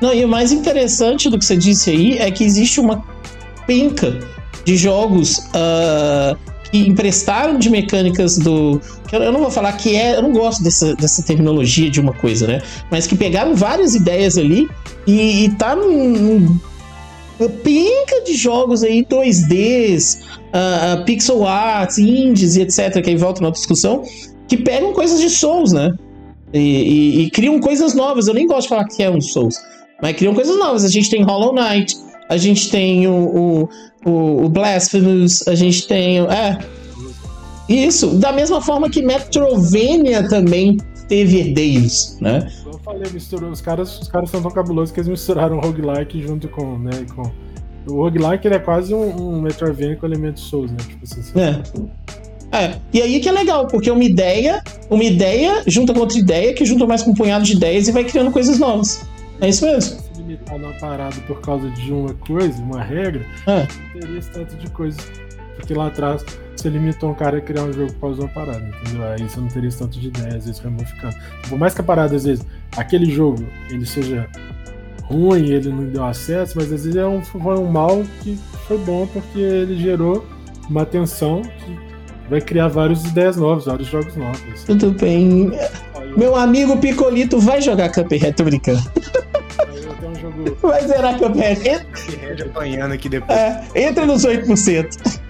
Não, 0.00 0.12
e 0.14 0.24
o 0.24 0.28
mais 0.28 0.52
interessante 0.52 1.28
do 1.28 1.38
que 1.38 1.44
você 1.44 1.56
disse 1.56 1.90
aí 1.90 2.18
é 2.18 2.30
que 2.30 2.44
existe 2.44 2.80
uma 2.80 3.04
penca 3.66 4.18
de 4.64 4.76
jogos 4.76 5.40
ah, 5.54 6.36
que 6.70 6.86
emprestaram 6.88 7.58
de 7.58 7.70
mecânicas 7.70 8.36
do. 8.38 8.80
Eu 9.12 9.32
não 9.32 9.40
vou 9.40 9.50
falar 9.50 9.72
que 9.72 9.96
é. 9.96 10.16
Eu 10.16 10.22
não 10.22 10.32
gosto 10.32 10.62
dessa, 10.62 10.94
dessa 10.96 11.22
terminologia 11.22 11.90
de 11.90 12.00
uma 12.00 12.12
coisa, 12.12 12.46
né? 12.46 12.62
Mas 12.90 13.06
que 13.06 13.16
pegaram 13.16 13.54
várias 13.54 13.94
ideias 13.94 14.36
ali 14.36 14.68
e, 15.06 15.44
e 15.44 15.48
tá 15.50 15.74
num, 15.74 16.10
num- 16.10 16.60
penca 17.46 18.22
de 18.24 18.34
jogos 18.34 18.82
aí 18.82 19.04
2Ds, 19.04 20.20
ah, 20.52 20.92
ah, 20.94 20.96
pixel 21.04 21.46
arts, 21.46 21.98
indies 21.98 22.56
e 22.56 22.62
etc. 22.62 23.02
Que 23.02 23.10
aí 23.10 23.16
volta 23.16 23.40
na 23.40 23.50
discussão, 23.50 24.02
que 24.48 24.56
pegam 24.56 24.92
coisas 24.92 25.20
de 25.20 25.30
Souls, 25.30 25.72
né? 25.72 25.94
E, 26.52 26.58
e- 26.58 27.22
e 27.24 27.30
criam 27.30 27.60
coisas 27.60 27.94
novas. 27.94 28.26
Eu 28.26 28.34
nem 28.34 28.46
gosto 28.46 28.62
de 28.62 28.68
falar 28.70 28.84
que 28.86 29.02
é 29.02 29.10
um 29.10 29.20
Souls. 29.20 29.54
Mas 30.02 30.16
criam 30.16 30.34
coisas 30.34 30.56
novas. 30.58 30.84
A 30.84 30.88
gente 30.88 31.10
tem 31.10 31.22
Hollow 31.22 31.52
Knight, 31.54 31.96
a 32.28 32.36
gente 32.36 32.70
tem 32.70 33.06
o, 33.06 33.68
o, 34.04 34.10
o, 34.10 34.44
o 34.44 34.48
Blasphemous, 34.48 35.46
a 35.46 35.54
gente 35.54 35.86
tem. 35.86 36.20
É. 36.20 36.58
Isso. 37.68 38.06
Da 38.16 38.32
mesma 38.32 38.60
forma 38.62 38.88
que 38.88 39.02
Metrovania 39.02 40.26
também 40.28 40.78
teve 41.08 41.38
herdeiros, 41.38 42.16
né? 42.20 42.50
Eu 42.64 42.78
falei, 42.80 43.10
misturou, 43.12 43.50
os 43.50 43.60
caras, 43.60 43.98
os 44.00 44.08
caras 44.08 44.30
são 44.30 44.42
tão 44.42 44.50
cabulosos 44.50 44.92
que 44.92 45.00
eles 45.00 45.08
misturaram 45.08 45.56
o 45.56 45.60
roguelike 45.60 46.20
junto 46.22 46.48
com, 46.48 46.78
né, 46.78 46.90
com... 47.14 47.22
O 47.90 48.02
roguelike 48.02 48.46
ele 48.46 48.56
é 48.56 48.58
quase 48.58 48.92
um, 48.94 49.36
um 49.38 49.40
Metroidvania 49.40 49.96
com 49.96 50.06
elementos 50.06 50.42
Souls, 50.44 50.70
né? 50.70 50.76
Tipo 50.86 51.04
assim, 51.04 51.40
É. 51.40 51.62
É. 52.50 52.74
E 52.92 53.02
aí 53.02 53.20
que 53.20 53.28
é 53.28 53.32
legal, 53.32 53.66
porque 53.66 53.90
uma 53.90 54.04
ideia, 54.04 54.62
uma 54.88 55.04
ideia 55.04 55.62
junta 55.66 55.92
com 55.92 56.00
outra 56.00 56.18
ideia, 56.18 56.54
que 56.54 56.64
junta 56.64 56.86
mais 56.86 57.02
com 57.02 57.10
um 57.10 57.14
punhado 57.14 57.44
de 57.44 57.52
ideias 57.54 57.88
e 57.88 57.92
vai 57.92 58.04
criando 58.04 58.30
coisas 58.30 58.58
novas. 58.58 59.06
É 59.40 59.48
isso 59.48 59.64
mesmo. 59.66 60.00
se 60.00 60.12
limitar 60.16 60.58
numa 60.58 60.72
parada 60.74 61.16
por 61.26 61.40
causa 61.40 61.68
de 61.70 61.92
uma 61.92 62.12
coisa, 62.14 62.60
uma 62.62 62.82
regra, 62.82 63.24
É. 63.46 63.66
não 63.94 64.00
teria 64.00 64.18
esse 64.18 64.30
tanto 64.30 64.56
de 64.56 64.70
coisa. 64.70 64.98
Porque 65.58 65.74
lá 65.74 65.88
atrás 65.88 66.24
você 66.56 66.68
limitou 66.68 67.10
um 67.10 67.14
cara 67.14 67.38
a 67.38 67.40
criar 67.40 67.64
um 67.64 67.72
jogo 67.72 67.92
por 67.94 68.00
causa 68.00 68.16
de 68.16 68.20
uma 68.22 68.28
parada, 68.28 68.64
entendeu? 68.82 69.04
Aí 69.06 69.22
você 69.22 69.38
não 69.40 69.48
teria 69.48 69.68
esse 69.68 69.78
tanto 69.78 70.00
de 70.00 70.08
ideia, 70.08 70.36
às 70.36 70.46
vezes 70.46 70.58
vai 70.60 70.72
modificando. 70.72 71.14
Por 71.48 71.58
mais 71.58 71.74
que 71.74 71.80
a 71.80 71.84
parada, 71.84 72.16
às 72.16 72.24
vezes, 72.24 72.44
aquele 72.76 73.10
jogo 73.10 73.44
ele 73.70 73.84
seja 73.86 74.26
ruim, 75.02 75.50
ele 75.50 75.68
não 75.70 75.84
deu 75.86 76.04
acesso, 76.04 76.54
mas 76.56 76.64
às 76.64 76.70
vezes 76.82 76.96
é 76.96 77.06
um, 77.06 77.22
foi 77.22 77.40
um 77.58 77.66
mal 77.66 78.02
que 78.22 78.38
foi 78.66 78.78
bom 78.78 79.06
porque 79.06 79.38
ele 79.38 79.76
gerou 79.78 80.26
uma 80.68 80.82
atenção 80.82 81.42
que 81.42 81.78
vai 82.28 82.40
criar 82.40 82.68
várias 82.68 83.04
ideias 83.04 83.36
novas, 83.36 83.64
vários 83.66 83.88
jogos 83.88 84.14
novos. 84.16 84.64
Tudo 84.64 84.90
bem. 84.92 85.50
Meu 86.16 86.34
amigo 86.36 86.76
Picolito 86.78 87.38
vai 87.40 87.60
jogar 87.62 87.90
Cuphead, 87.90 88.32
tô 88.32 88.44
brincando. 88.44 88.82
um 90.02 90.14
jogo 90.14 90.56
Vai 90.60 90.86
zerar 90.86 91.16
Cuphead. 91.18 91.68
Entra, 91.68 91.84
Cuphead 91.84 92.42
apanhando 92.42 92.92
aqui 92.92 93.08
depois. 93.08 93.38
é, 93.38 93.62
entra 93.76 94.04
nos 94.04 94.26
8%. 94.26 95.20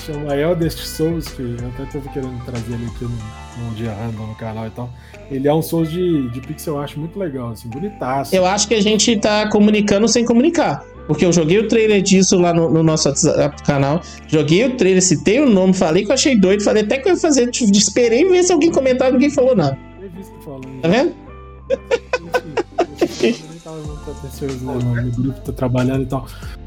Chama 0.00 0.34
Eldest 0.34 0.78
Souls, 0.78 1.28
que 1.28 1.42
eu 1.42 1.68
até 1.68 1.84
tava 1.92 2.08
querendo 2.12 2.44
trazer 2.44 2.74
ele 2.74 2.86
aqui 2.86 3.04
num, 3.04 3.74
dia 3.74 3.92
random 3.92 4.26
no 4.26 4.34
canal 4.34 4.66
e 4.66 4.70
tal. 4.70 4.90
Ele 5.30 5.46
é 5.46 5.54
um 5.54 5.62
Souls 5.62 5.90
de, 5.90 6.28
de 6.30 6.40
pixel, 6.40 6.74
eu 6.74 6.80
acho 6.80 6.98
muito 6.98 7.18
legal, 7.18 7.50
assim, 7.50 7.68
bonitaço. 7.68 8.34
Eu 8.34 8.46
acho 8.46 8.66
que 8.66 8.74
a 8.74 8.80
gente 8.80 9.16
tá 9.18 9.48
comunicando 9.48 10.08
sem 10.08 10.24
comunicar. 10.24 10.84
Porque 11.06 11.24
eu 11.24 11.32
joguei 11.32 11.58
o 11.58 11.66
trailer 11.66 12.00
disso 12.02 12.38
lá 12.38 12.54
no, 12.54 12.70
no 12.70 12.82
nosso 12.82 13.08
WhatsApp 13.08 13.62
canal. 13.64 14.00
Joguei 14.28 14.64
o 14.64 14.76
trailer, 14.76 15.02
citei 15.02 15.40
o 15.40 15.48
nome, 15.48 15.74
falei 15.74 16.04
que 16.04 16.10
eu 16.10 16.14
achei 16.14 16.38
doido. 16.38 16.62
Falei 16.62 16.84
até 16.84 16.98
que 16.98 17.08
eu 17.08 17.14
ia 17.14 17.18
fazer. 17.18 17.50
Tipo, 17.50 17.76
esperei 17.76 18.24
ver 18.28 18.44
se 18.44 18.52
alguém 18.52 18.70
comentava 18.70 19.10
ninguém 19.10 19.30
falou 19.30 19.56
nada. 19.56 19.76
Tá 20.82 20.88
vendo? 20.88 21.14
no 25.04 25.10
grupo, 25.10 25.40
tô 25.40 25.52
trabalhando 25.52 26.02
e 26.04 26.06
tal. 26.06 26.26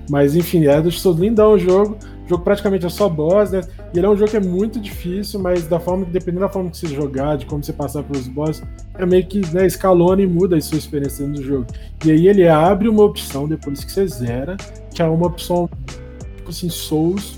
Mas 0.09 0.35
enfim, 0.35 0.65
é 0.67 0.81
do 0.81 0.89
lindão 1.13 1.53
o 1.53 1.59
jogo. 1.59 1.97
O 2.25 2.29
jogo 2.29 2.43
praticamente 2.43 2.85
é 2.85 2.89
só 2.89 3.09
boss, 3.09 3.51
né? 3.51 3.61
E 3.93 3.97
ele 3.97 4.05
é 4.05 4.09
um 4.09 4.15
jogo 4.15 4.31
que 4.31 4.37
é 4.37 4.39
muito 4.39 4.79
difícil, 4.79 5.39
mas 5.39 5.67
da 5.67 5.79
forma, 5.79 6.05
dependendo 6.05 6.41
da 6.41 6.49
forma 6.49 6.69
que 6.69 6.77
você 6.77 6.87
jogar, 6.87 7.37
de 7.37 7.45
como 7.45 7.63
você 7.63 7.73
passar 7.73 8.01
pelos 8.03 8.27
bosses, 8.27 8.63
é 8.95 9.05
meio 9.05 9.25
que 9.25 9.41
né, 9.53 9.65
escalona 9.65 10.21
e 10.21 10.27
muda 10.27 10.55
a 10.55 10.61
sua 10.61 10.77
experiência 10.77 11.27
no 11.27 11.41
jogo. 11.41 11.67
E 12.05 12.11
aí 12.11 12.27
ele 12.27 12.47
abre 12.47 12.87
uma 12.87 13.03
opção 13.03 13.47
depois 13.47 13.83
que 13.83 13.91
você 13.91 14.07
zera, 14.07 14.55
que 14.93 15.01
é 15.01 15.05
uma 15.05 15.27
opção, 15.27 15.69
tipo 16.37 16.49
assim, 16.49 16.69
Souls 16.69 17.37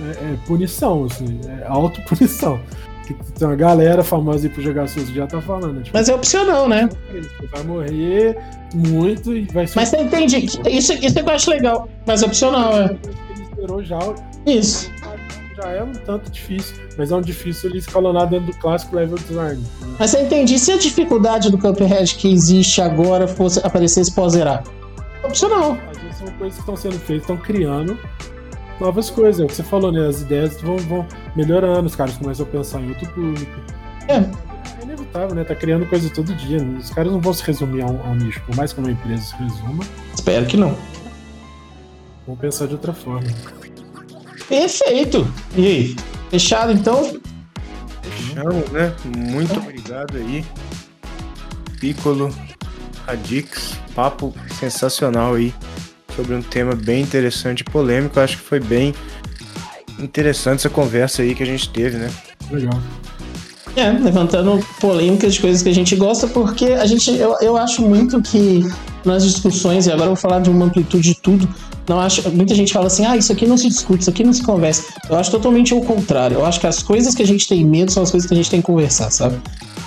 é, 0.00 0.32
é 0.32 0.38
punição, 0.46 1.04
assim, 1.04 1.40
é 1.48 1.66
autopunição 1.66 2.60
que 3.14 3.32
tem 3.32 3.48
uma 3.48 3.56
galera 3.56 4.02
famosa 4.02 4.46
aí 4.46 4.52
pra 4.52 4.62
jogar 4.62 4.88
Souls 4.88 5.08
já 5.10 5.26
tá 5.26 5.40
falando. 5.40 5.82
Tipo, 5.82 5.96
Mas 5.96 6.08
é 6.08 6.14
opcional, 6.14 6.68
né? 6.68 6.88
Vai 7.50 7.62
morrer 7.64 8.38
muito 8.74 9.36
e 9.36 9.44
vai 9.46 9.66
ser. 9.66 9.76
Mas 9.76 9.88
você 9.88 9.96
entende? 9.98 10.46
Isso, 10.68 10.92
isso 10.92 11.18
eu 11.18 11.28
acho 11.28 11.50
legal. 11.50 11.88
Mas 12.06 12.22
é 12.22 12.26
opcional, 12.26 12.72
é. 12.72 12.84
Ele 13.30 13.42
esperou 13.42 13.82
já. 13.82 13.98
Isso. 14.46 14.90
Já 15.56 15.70
é 15.70 15.82
um 15.82 15.92
tanto 15.92 16.30
difícil, 16.30 16.76
mas 16.96 17.10
é 17.10 17.16
um 17.16 17.20
difícil 17.20 17.68
ele 17.68 17.80
escalonar 17.80 18.28
dentro 18.28 18.46
do 18.46 18.56
clássico 18.58 18.94
level 18.94 19.18
design. 19.18 19.60
Mas 19.98 20.10
você 20.12 20.22
entende? 20.22 20.56
Se 20.56 20.70
a 20.70 20.78
dificuldade 20.78 21.50
do 21.50 21.58
Cuphead 21.58 22.14
que 22.14 22.32
existe 22.32 22.80
agora 22.80 23.26
fosse 23.26 23.58
aparecesse 23.66 24.12
pós 24.14 24.34
zerar? 24.34 24.62
Opcional. 25.24 25.76
Às 25.90 25.98
vezes 25.98 26.18
são 26.18 26.28
coisas 26.38 26.54
que 26.54 26.60
estão 26.60 26.76
sendo 26.76 26.98
feitas, 27.00 27.22
estão 27.22 27.36
criando 27.36 27.98
novas 28.80 29.10
coisas. 29.10 29.40
É 29.40 29.44
o 29.44 29.46
que 29.46 29.54
você 29.54 29.62
falou, 29.62 29.92
né? 29.92 30.06
As 30.06 30.22
ideias 30.22 30.60
vão, 30.60 30.76
vão 30.78 31.06
melhorando, 31.34 31.86
os 31.86 31.96
caras 31.96 32.16
começam 32.16 32.46
a 32.46 32.48
pensar 32.48 32.80
em 32.80 32.88
outro 32.90 33.08
público. 33.10 33.60
É. 34.08 34.16
É 34.16 34.84
inevitável, 34.84 35.34
né? 35.34 35.44
Tá 35.44 35.54
criando 35.54 35.86
coisa 35.86 36.08
todo 36.10 36.34
dia. 36.34 36.62
Né? 36.62 36.78
Os 36.78 36.90
caras 36.90 37.12
não 37.12 37.20
vão 37.20 37.32
se 37.32 37.42
resumir 37.44 37.82
a 37.82 37.86
um, 37.86 38.00
a 38.02 38.10
um 38.10 38.14
nicho, 38.14 38.40
por 38.46 38.56
mais 38.56 38.72
que 38.72 38.80
uma 38.80 38.90
empresa 38.90 39.22
se 39.22 39.36
resuma. 39.36 39.84
Espero 40.14 40.46
que 40.46 40.56
não. 40.56 40.76
Vão 42.26 42.36
pensar 42.36 42.66
de 42.66 42.74
outra 42.74 42.92
forma. 42.92 43.28
Perfeito! 44.48 45.26
E 45.56 45.66
aí? 45.66 45.96
Fechado 46.30 46.72
então? 46.72 47.18
Fechamos, 48.02 48.70
né? 48.70 48.94
Muito 49.16 49.58
obrigado 49.58 50.16
aí. 50.16 50.44
Piccolo, 51.80 52.34
Radix, 53.06 53.78
papo 53.94 54.34
sensacional 54.58 55.34
aí 55.34 55.54
sobre 56.18 56.34
um 56.34 56.42
tema 56.42 56.74
bem 56.74 57.02
interessante 57.02 57.60
e 57.60 57.64
polêmico. 57.64 58.18
Acho 58.18 58.38
que 58.38 58.42
foi 58.42 58.58
bem 58.58 58.92
interessante 60.00 60.56
essa 60.56 60.70
conversa 60.70 61.22
aí 61.22 61.32
que 61.32 61.44
a 61.44 61.46
gente 61.46 61.68
teve, 61.70 61.96
né? 61.96 62.10
Legal. 62.50 62.80
É, 63.76 63.90
levantando 63.90 64.58
polêmicas 64.80 65.34
de 65.34 65.40
coisas 65.40 65.62
que 65.62 65.68
a 65.68 65.74
gente 65.74 65.94
gosta, 65.94 66.26
porque 66.26 66.66
a 66.66 66.86
gente, 66.86 67.12
eu, 67.12 67.36
eu 67.40 67.56
acho 67.56 67.82
muito 67.82 68.20
que 68.20 68.68
nas 69.04 69.22
discussões, 69.22 69.86
e 69.86 69.92
agora 69.92 70.06
eu 70.06 70.14
vou 70.14 70.16
falar 70.16 70.40
de 70.40 70.50
uma 70.50 70.64
amplitude 70.66 71.14
de 71.14 71.20
tudo, 71.20 71.48
não 71.88 72.00
acho, 72.00 72.28
muita 72.30 72.52
gente 72.52 72.72
fala 72.72 72.88
assim, 72.88 73.06
ah, 73.06 73.16
isso 73.16 73.30
aqui 73.30 73.46
não 73.46 73.56
se 73.56 73.68
discute, 73.68 74.00
isso 74.00 74.10
aqui 74.10 74.24
não 74.24 74.32
se 74.32 74.42
conversa. 74.42 74.82
Eu 75.08 75.16
acho 75.16 75.30
totalmente 75.30 75.72
o 75.72 75.80
contrário. 75.82 76.38
Eu 76.38 76.44
acho 76.44 76.58
que 76.58 76.66
as 76.66 76.82
coisas 76.82 77.14
que 77.14 77.22
a 77.22 77.26
gente 77.26 77.46
tem 77.46 77.64
medo 77.64 77.92
são 77.92 78.02
as 78.02 78.10
coisas 78.10 78.26
que 78.26 78.34
a 78.34 78.36
gente 78.36 78.50
tem 78.50 78.60
que 78.60 78.66
conversar, 78.66 79.12
sabe? 79.12 79.40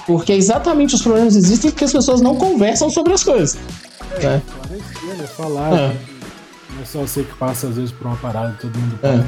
Porque 0.08 0.32
exatamente 0.32 0.96
os 0.96 1.02
problemas 1.02 1.36
existem 1.36 1.70
porque 1.70 1.84
as 1.84 1.92
pessoas 1.92 2.22
não 2.22 2.36
conversam 2.36 2.90
sobre 2.90 3.12
as 3.12 3.24
coisas. 3.24 3.58
É, 4.20 4.26
né? 4.26 4.42
né? 4.70 5.28
falar. 5.36 5.74
É. 5.78 6.11
Não 6.74 6.82
é 6.82 6.86
só 6.86 7.00
você 7.00 7.24
que 7.24 7.34
passa 7.36 7.68
às 7.68 7.76
vezes 7.76 7.92
por 7.92 8.08
uma 8.08 8.18
parada 8.18 8.56
todo 8.60 8.78
mundo 8.78 8.98
é. 9.04 9.24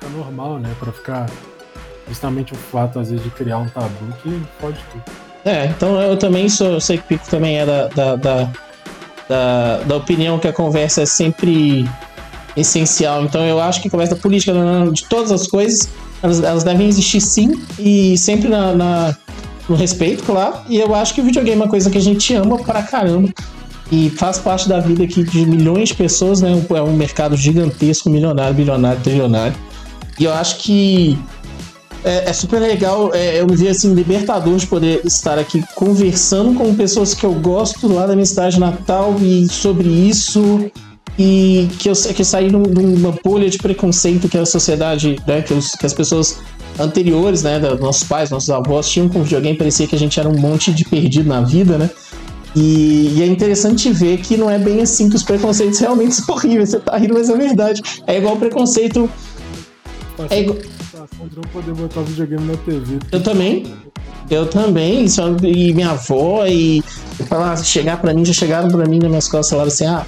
Fica 0.00 0.16
normal, 0.16 0.58
né? 0.58 0.70
Pra 0.78 0.92
ficar. 0.92 1.30
Justamente 2.08 2.52
o 2.52 2.56
fato, 2.56 2.98
às 2.98 3.10
vezes, 3.10 3.24
de 3.24 3.30
criar 3.30 3.58
um 3.58 3.68
tabu 3.68 4.12
que 4.22 4.42
pode 4.60 4.78
tudo. 4.90 5.02
É, 5.44 5.66
então 5.66 6.00
eu 6.00 6.16
também 6.16 6.48
sou. 6.48 6.72
Eu 6.72 6.80
sei 6.80 6.98
que 6.98 7.04
o 7.04 7.06
Pico 7.06 7.28
também 7.28 7.58
é 7.58 7.66
da, 7.66 7.88
da, 7.88 8.16
da, 8.16 8.52
da, 9.28 9.76
da 9.78 9.96
opinião 9.96 10.38
que 10.38 10.48
a 10.48 10.52
conversa 10.52 11.02
é 11.02 11.06
sempre 11.06 11.88
essencial. 12.56 13.24
Então 13.24 13.44
eu 13.44 13.60
acho 13.60 13.80
que 13.80 13.88
conversa 13.88 14.16
política, 14.16 14.52
de 14.92 15.04
todas 15.08 15.32
as 15.32 15.46
coisas, 15.46 15.88
elas, 16.22 16.42
elas 16.42 16.64
devem 16.64 16.88
existir 16.88 17.20
sim, 17.20 17.62
e 17.78 18.16
sempre 18.18 18.48
na, 18.48 18.72
na, 18.74 19.16
no 19.68 19.76
respeito, 19.76 20.22
claro. 20.24 20.56
E 20.68 20.78
eu 20.78 20.94
acho 20.94 21.14
que 21.14 21.20
o 21.20 21.24
videogame 21.24 21.60
é 21.60 21.64
uma 21.64 21.70
coisa 21.70 21.90
que 21.90 21.98
a 21.98 22.02
gente 22.02 22.34
ama 22.34 22.58
pra 22.58 22.82
caramba 22.82 23.28
e 23.92 24.08
faz 24.08 24.38
parte 24.38 24.66
da 24.66 24.80
vida 24.80 25.04
aqui 25.04 25.22
de 25.22 25.44
milhões 25.44 25.90
de 25.90 25.94
pessoas, 25.94 26.40
né? 26.40 26.50
É 26.70 26.82
um 26.82 26.96
mercado 26.96 27.36
gigantesco, 27.36 28.08
milionário, 28.08 28.54
bilionário, 28.54 28.98
trilionário. 29.02 29.54
E 30.18 30.24
eu 30.24 30.32
acho 30.32 30.60
que 30.60 31.18
é, 32.02 32.30
é 32.30 32.32
super 32.32 32.58
legal, 32.58 33.10
é, 33.12 33.38
eu 33.38 33.46
me 33.46 33.54
vi 33.54 33.68
assim, 33.68 33.92
libertador 33.92 34.56
de 34.56 34.66
poder 34.66 35.02
estar 35.04 35.38
aqui 35.38 35.62
conversando 35.74 36.54
com 36.54 36.74
pessoas 36.74 37.12
que 37.12 37.24
eu 37.24 37.34
gosto 37.34 37.86
lá 37.86 38.06
da 38.06 38.14
minha 38.14 38.24
cidade 38.24 38.58
natal 38.58 39.14
e 39.20 39.46
sobre 39.50 39.88
isso. 39.88 40.70
E 41.18 41.68
que 41.78 41.90
eu, 41.90 41.92
que 41.92 42.22
eu 42.22 42.24
saí 42.24 42.50
numa 42.50 43.14
bolha 43.22 43.50
de 43.50 43.58
preconceito 43.58 44.26
que 44.26 44.38
a 44.38 44.46
sociedade, 44.46 45.20
né, 45.26 45.42
que, 45.42 45.52
os, 45.52 45.72
que 45.72 45.84
as 45.84 45.92
pessoas 45.92 46.38
anteriores, 46.80 47.42
né, 47.42 47.60
da, 47.60 47.74
nossos 47.74 48.04
pais, 48.04 48.30
nossos 48.30 48.48
avós 48.48 48.88
tinham 48.88 49.10
com 49.10 49.22
videogame, 49.22 49.58
parecia 49.58 49.86
que 49.86 49.94
a 49.94 49.98
gente 49.98 50.18
era 50.18 50.26
um 50.26 50.38
monte 50.38 50.72
de 50.72 50.86
perdido 50.86 51.28
na 51.28 51.42
vida, 51.42 51.76
né? 51.76 51.90
E, 52.54 53.14
e, 53.16 53.22
é 53.22 53.26
interessante 53.26 53.90
ver 53.90 54.18
que 54.18 54.36
não 54.36 54.50
é 54.50 54.58
bem 54.58 54.80
assim 54.82 55.08
que 55.08 55.16
os 55.16 55.22
preconceitos 55.22 55.78
realmente 55.78 56.14
são 56.16 56.34
horríveis. 56.34 56.70
Você 56.70 56.80
tá 56.80 56.96
rindo, 56.96 57.14
mas 57.14 57.30
é 57.30 57.36
verdade. 57.36 57.82
É 58.06 58.18
igual 58.18 58.36
preconceito. 58.36 59.08
É 60.30 60.40
igual... 60.40 60.58
não 61.34 61.42
poder 61.52 61.74
botar 61.74 62.02
videogame 62.02 62.46
na 62.46 62.56
TV. 62.58 62.98
Eu 63.10 63.22
também. 63.22 63.74
Eu 64.30 64.46
também. 64.46 65.06
E 65.42 65.72
minha 65.72 65.90
avó 65.90 66.46
e 66.46 66.82
falar, 67.28 67.56
chegar 67.58 68.00
para 68.00 68.12
mim, 68.14 68.24
já 68.24 68.32
chegaram 68.32 68.68
para 68.68 68.86
mim 68.86 68.98
na 68.98 69.08
minha 69.08 69.18
escola 69.18 69.42
falaram 69.42 69.68
assim: 69.68 69.86
ah, 69.86 70.06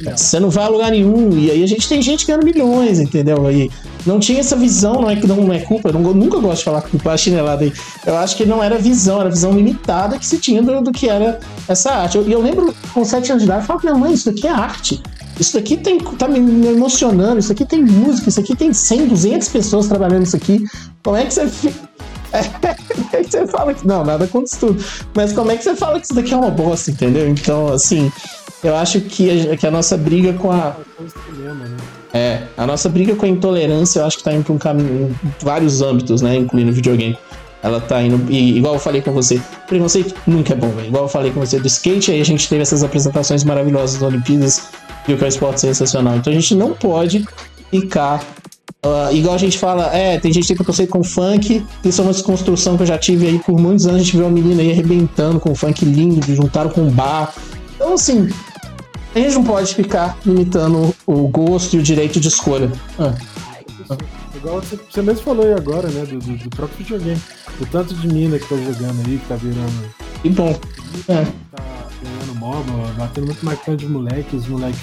você 0.00 0.40
não 0.40 0.50
vai 0.50 0.64
a 0.64 0.68
lugar 0.68 0.90
nenhum. 0.90 1.36
E 1.38 1.50
aí 1.50 1.62
a 1.62 1.66
gente 1.66 1.88
tem 1.88 2.00
gente 2.00 2.26
ganhando 2.26 2.44
milhões, 2.44 2.98
entendeu? 2.98 3.46
Aí 3.46 3.70
não 4.04 4.18
tinha 4.18 4.40
essa 4.40 4.56
visão, 4.56 4.94
não 4.94 5.10
é 5.10 5.16
que 5.16 5.26
não 5.26 5.52
é 5.52 5.60
culpa, 5.60 5.90
eu, 5.90 5.94
nunca 5.94 6.38
gosto 6.38 6.58
de 6.58 6.64
falar 6.64 6.82
culpa, 6.82 7.12
a 7.12 7.16
chinelada 7.16 7.64
aí. 7.64 7.72
Eu 8.04 8.16
acho 8.16 8.36
que 8.36 8.44
não 8.44 8.62
era 8.62 8.78
visão, 8.78 9.20
era 9.20 9.30
visão 9.30 9.52
limitada 9.52 10.18
que 10.18 10.26
se 10.26 10.38
tinha 10.38 10.62
do, 10.62 10.80
do 10.80 10.92
que 10.92 11.08
era 11.08 11.38
essa 11.68 11.92
arte. 11.92 12.18
E 12.18 12.20
eu, 12.20 12.28
eu, 12.28 12.42
lembro 12.42 12.74
com 12.92 13.04
sete 13.04 13.30
anos 13.30 13.42
de 13.42 13.48
idade, 13.48 13.62
eu 13.62 13.66
falava, 13.66 13.84
minha 13.84 13.98
mãe, 13.98 14.12
isso 14.12 14.30
daqui 14.30 14.46
é 14.46 14.50
arte. 14.50 15.00
Isso 15.38 15.54
daqui 15.54 15.76
tem, 15.76 15.98
tá 15.98 16.28
me, 16.28 16.40
me 16.40 16.68
emocionando, 16.68 17.38
isso 17.38 17.52
aqui 17.52 17.64
tem 17.64 17.82
música, 17.82 18.28
isso 18.28 18.40
aqui 18.40 18.54
tem 18.54 18.72
100, 18.72 19.06
200 19.08 19.48
pessoas 19.48 19.86
trabalhando 19.86 20.24
isso 20.24 20.36
aqui. 20.36 20.64
Como 21.02 21.16
é 21.16 21.24
que 21.24 21.32
você 21.32 21.48
é, 23.12 23.22
você 23.22 23.46
fala 23.46 23.74
que. 23.74 23.86
Não, 23.86 24.04
nada 24.04 24.26
contra 24.26 24.58
tudo. 24.58 24.84
Mas 25.14 25.32
como 25.32 25.50
é 25.50 25.56
que 25.56 25.64
você 25.64 25.76
fala 25.76 25.98
que 26.00 26.06
isso 26.06 26.14
daqui 26.14 26.32
é 26.32 26.36
uma 26.36 26.50
bosta, 26.50 26.90
entendeu? 26.90 27.28
Então, 27.28 27.68
assim, 27.68 28.10
eu 28.62 28.76
acho 28.76 29.00
que 29.00 29.50
a, 29.50 29.56
que 29.56 29.66
a 29.66 29.70
nossa 29.70 29.96
briga 29.96 30.32
com 30.32 30.50
a. 30.50 30.76
É, 32.14 32.42
a 32.56 32.66
nossa 32.66 32.88
briga 32.88 33.14
com 33.14 33.26
a 33.26 33.28
intolerância, 33.28 34.00
eu 34.00 34.06
acho 34.06 34.18
que 34.18 34.24
tá 34.24 34.32
indo 34.32 34.44
pra 34.44 34.52
um 34.52 34.58
caminho, 34.58 35.16
em 35.24 35.44
vários 35.44 35.80
âmbitos, 35.82 36.22
né? 36.22 36.36
Incluindo 36.36 36.72
videogame. 36.72 37.18
Ela 37.62 37.80
tá 37.80 38.02
indo. 38.02 38.30
E, 38.30 38.56
igual 38.58 38.74
eu 38.74 38.80
falei 38.80 39.00
com 39.00 39.12
você, 39.12 39.40
preconceito 39.68 40.14
nunca 40.26 40.52
é 40.52 40.56
bom, 40.56 40.68
velho. 40.70 40.88
Igual 40.88 41.04
eu 41.04 41.08
falei 41.08 41.30
com 41.30 41.40
você 41.40 41.58
do 41.58 41.66
skate, 41.66 42.10
aí 42.10 42.20
a 42.20 42.24
gente 42.24 42.48
teve 42.48 42.62
essas 42.62 42.82
apresentações 42.82 43.44
maravilhosas 43.44 44.00
das 44.00 44.02
Olimpíadas 44.02 44.62
o 45.02 45.04
que 45.04 45.12
é 45.12 45.24
um 45.24 45.28
esporte 45.28 45.60
sensacional. 45.60 46.16
Então 46.16 46.32
a 46.32 46.36
gente 46.36 46.54
não 46.54 46.72
pode 46.72 47.24
ficar. 47.70 48.24
Uh, 48.84 49.14
igual 49.14 49.36
a 49.36 49.38
gente 49.38 49.58
fala, 49.58 49.94
é, 49.94 50.18
tem 50.18 50.32
gente 50.32 50.42
que 50.42 50.48
tem 50.48 50.56
preconceito 50.56 50.90
com 50.90 51.04
funk, 51.04 51.64
isso 51.84 52.00
é 52.00 52.04
uma 52.04 52.12
desconstrução 52.12 52.76
que 52.76 52.82
eu 52.82 52.86
já 52.86 52.98
tive 52.98 53.28
aí 53.28 53.38
por 53.38 53.56
muitos 53.56 53.86
anos. 53.86 54.00
A 54.00 54.04
gente 54.04 54.16
vê 54.16 54.24
uma 54.24 54.30
menina 54.30 54.60
aí 54.60 54.72
arrebentando 54.72 55.38
com 55.38 55.54
funk 55.54 55.84
lindo, 55.84 56.20
juntaram 56.34 56.68
com 56.68 56.90
bar. 56.90 57.32
Então, 57.76 57.94
assim, 57.94 58.28
a 59.14 59.18
gente 59.20 59.34
não 59.34 59.44
pode 59.44 59.72
ficar 59.72 60.18
limitando 60.26 60.92
o 61.06 61.28
gosto 61.28 61.76
e 61.76 61.78
o 61.78 61.82
direito 61.82 62.18
de 62.18 62.26
escolha. 62.26 62.72
Ah. 62.98 63.14
Igual 64.34 64.60
você, 64.60 64.76
você, 64.76 65.00
mesmo 65.00 65.22
falou 65.22 65.46
aí 65.46 65.52
agora, 65.52 65.88
né? 65.88 66.04
Do, 66.04 66.18
do, 66.18 66.36
do, 66.36 66.50
próprio 66.50 66.78
videogame. 66.78 67.22
O 67.60 67.66
tanto 67.66 67.94
de 67.94 68.08
mina 68.08 68.36
que 68.36 68.48
tá 68.48 68.56
jogando 68.56 69.06
aí, 69.06 69.18
que 69.18 69.28
tá 69.28 69.36
virando. 69.36 69.94
E 70.24 70.28
bom. 70.28 70.58
É. 71.08 71.24
Tá 71.54 71.62
ganhando 72.02 72.34
MOBA, 72.34 72.92
batendo 72.98 73.26
muito 73.26 73.44
mais 73.44 73.60
de 73.76 73.86
moleque, 73.86 74.34
os 74.34 74.48
moleques 74.48 74.80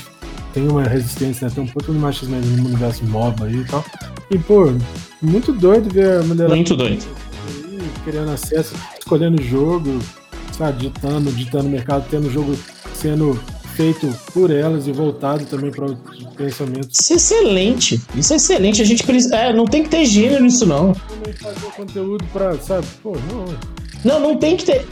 têm 0.53 0.67
uma 0.67 0.83
resistência, 0.83 1.47
né? 1.47 1.53
Tem 1.53 1.63
um 1.63 1.67
pouco 1.67 1.91
de 1.91 1.97
machismo 1.97 2.35
no 2.35 2.67
universo 2.67 3.05
MOBA 3.05 3.45
aí 3.45 3.57
e 3.57 3.65
tal. 3.65 3.85
E, 4.31 4.37
pô, 4.37 4.71
muito 5.21 5.51
doido 5.51 5.93
ver 5.93 6.19
a 6.19 6.23
mulher. 6.23 6.49
Muito 6.49 6.75
doido. 6.75 7.05
Querendo 8.03 8.31
acesso, 8.31 8.75
escolhendo 8.97 9.41
o 9.41 9.45
jogo, 9.45 9.99
sabe, 10.57 10.87
ditando, 10.87 11.31
ditando 11.31 11.67
o 11.67 11.71
mercado, 11.71 12.05
tendo 12.09 12.27
o 12.27 12.31
jogo 12.31 12.55
sendo 12.93 13.39
feito 13.75 14.13
por 14.33 14.51
elas 14.51 14.87
e 14.87 14.91
voltado 14.91 15.45
também 15.45 15.71
para 15.71 15.85
outros 15.85 16.23
pensamentos. 16.35 16.99
Isso 16.99 17.13
é 17.13 17.15
excelente. 17.15 18.01
Isso 18.13 18.33
é 18.33 18.35
excelente. 18.35 18.81
A 18.81 18.85
gente 18.85 19.03
precisa. 19.03 19.35
É, 19.35 19.53
não 19.53 19.65
tem 19.65 19.83
que 19.83 19.89
ter 19.89 20.05
gênero 20.05 20.43
nisso, 20.43 20.65
não. 20.65 20.93
Também 20.93 21.33
fazer 21.33 21.71
conteúdo 21.77 22.25
para, 22.33 22.57
sabe? 22.57 22.85
Pô, 23.01 23.13
não. 23.31 23.78
Não, 24.03 24.19
não 24.19 24.37
tem 24.37 24.55
que 24.57 24.65
ter. 24.65 24.87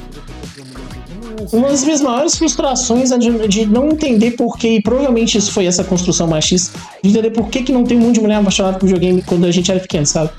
Uma 1.53 1.69
das 1.69 1.83
minhas 1.83 2.01
maiores 2.01 2.37
frustrações 2.37 3.11
é 3.11 3.17
de, 3.17 3.47
de 3.47 3.65
não 3.65 3.89
entender 3.89 4.31
por 4.31 4.57
que, 4.57 4.67
e 4.67 4.81
provavelmente 4.81 5.37
isso 5.37 5.51
foi 5.51 5.65
essa 5.65 5.83
construção 5.83 6.27
machista, 6.27 6.77
de 7.03 7.09
entender 7.09 7.29
por 7.31 7.47
que, 7.49 7.61
que 7.63 7.71
não 7.71 7.83
tem 7.83 7.97
um 7.97 8.01
monte 8.01 8.15
de 8.15 8.21
mulher 8.21 8.35
apaixonada 8.37 8.77
por 8.79 8.85
videogame 8.87 9.21
quando 9.21 9.45
a 9.45 9.51
gente 9.51 9.69
era 9.71 9.79
pequeno, 9.79 10.05
sabe? 10.05 10.31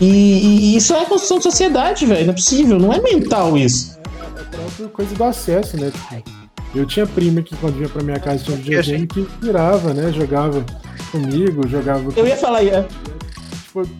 E, 0.00 0.04
e- 0.06 0.58
e 0.72 0.76
isso 0.76 0.94
é 0.94 1.04
construção 1.04 1.38
de 1.38 1.42
sociedade, 1.44 2.06
velho. 2.06 2.26
Não 2.26 2.32
é 2.32 2.36
possível, 2.36 2.78
não 2.78 2.92
é 2.92 3.00
mental 3.00 3.56
isso. 3.56 3.98
É 4.36 4.40
a 4.40 4.44
própria 4.44 4.88
coisa 4.88 5.14
do 5.14 5.24
acesso, 5.24 5.76
né? 5.78 5.90
Tipo, 5.90 6.30
eu 6.74 6.86
tinha 6.86 7.06
prima 7.06 7.42
que 7.42 7.56
quando 7.56 7.74
vinha 7.76 7.88
pra 7.88 8.02
minha 8.02 8.18
casa 8.20 8.44
tinha 8.44 8.56
um 8.56 8.60
videogame 8.60 9.06
que 9.06 9.26
virava, 9.40 9.92
né? 9.94 10.12
Jogava 10.12 10.64
comigo, 11.10 11.66
jogava. 11.66 12.04
Eu 12.14 12.26
ia 12.26 12.36
falar, 12.36 12.62
é, 12.64 12.86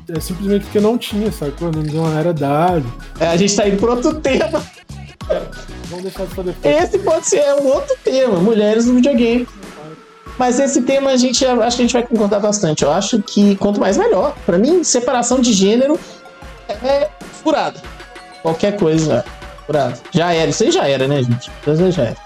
É 0.09 0.20
simplesmente 0.20 0.65
porque 0.65 0.81
não 0.81 0.97
tinha, 0.97 1.31
sacou? 1.31 1.70
Não, 1.70 1.82
não 1.82 2.19
era 2.19 2.32
dado. 2.32 2.85
é, 3.20 3.28
a 3.28 3.36
gente 3.36 3.55
tá 3.55 3.69
indo 3.69 3.77
por 3.77 3.90
outro 3.90 4.15
tema. 4.20 4.62
Vamos 5.89 6.05
deixar 6.05 6.27
pra 6.27 6.44
depois. 6.44 6.82
Esse 6.82 6.98
pode 6.98 7.27
ser 7.27 7.44
um 7.61 7.66
outro 7.66 7.97
tema, 8.05 8.39
mulheres 8.39 8.86
no 8.86 8.94
videogame. 8.94 9.47
Mas 10.39 10.61
esse 10.61 10.82
tema 10.82 11.11
a 11.11 11.16
gente 11.16 11.44
acho 11.44 11.77
que 11.77 11.82
a 11.82 11.86
gente 11.86 11.93
vai 11.93 12.03
concordar 12.03 12.40
bastante. 12.40 12.85
Eu 12.85 12.93
acho 12.93 13.23
que 13.23 13.57
quanto 13.57 13.81
mais 13.81 13.97
melhor. 13.97 14.36
Pra 14.44 14.59
mim, 14.59 14.85
separação 14.85 15.40
de 15.40 15.53
gênero 15.53 15.98
é 16.69 17.09
furada. 17.43 17.81
Qualquer 18.43 18.77
coisa, 18.77 19.24
furada. 19.66 19.98
Já 20.12 20.32
era, 20.32 20.51
isso 20.51 20.62
aí 20.62 20.70
já 20.70 20.86
era, 20.86 21.09
né, 21.09 21.23
gente? 21.23 21.51
Isso 21.66 21.82
aí 21.82 21.90
já 21.90 22.03
era. 22.05 22.16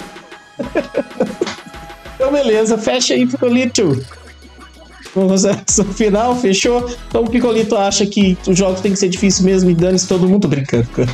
então, 2.17 2.33
beleza, 2.33 2.77
fecha 2.77 3.15
aí, 3.15 3.27
Picolito. 3.27 4.05
Com 5.13 5.27
consideração 5.27 5.85
final, 5.87 6.37
fechou? 6.37 6.89
Então, 7.09 7.25
o 7.25 7.31
Picolito 7.31 7.77
acha 7.77 8.07
que 8.07 8.39
os 8.47 8.57
jogos 8.57 8.81
tem 8.81 8.93
que 8.93 8.99
ser 8.99 9.09
difícil 9.09 9.45
mesmo 9.45 9.71
e 9.71 9.75
dane-se 9.75 10.07
todo 10.07 10.29
mundo 10.29 10.47
brincando, 10.47 10.87
cara. 10.89 11.11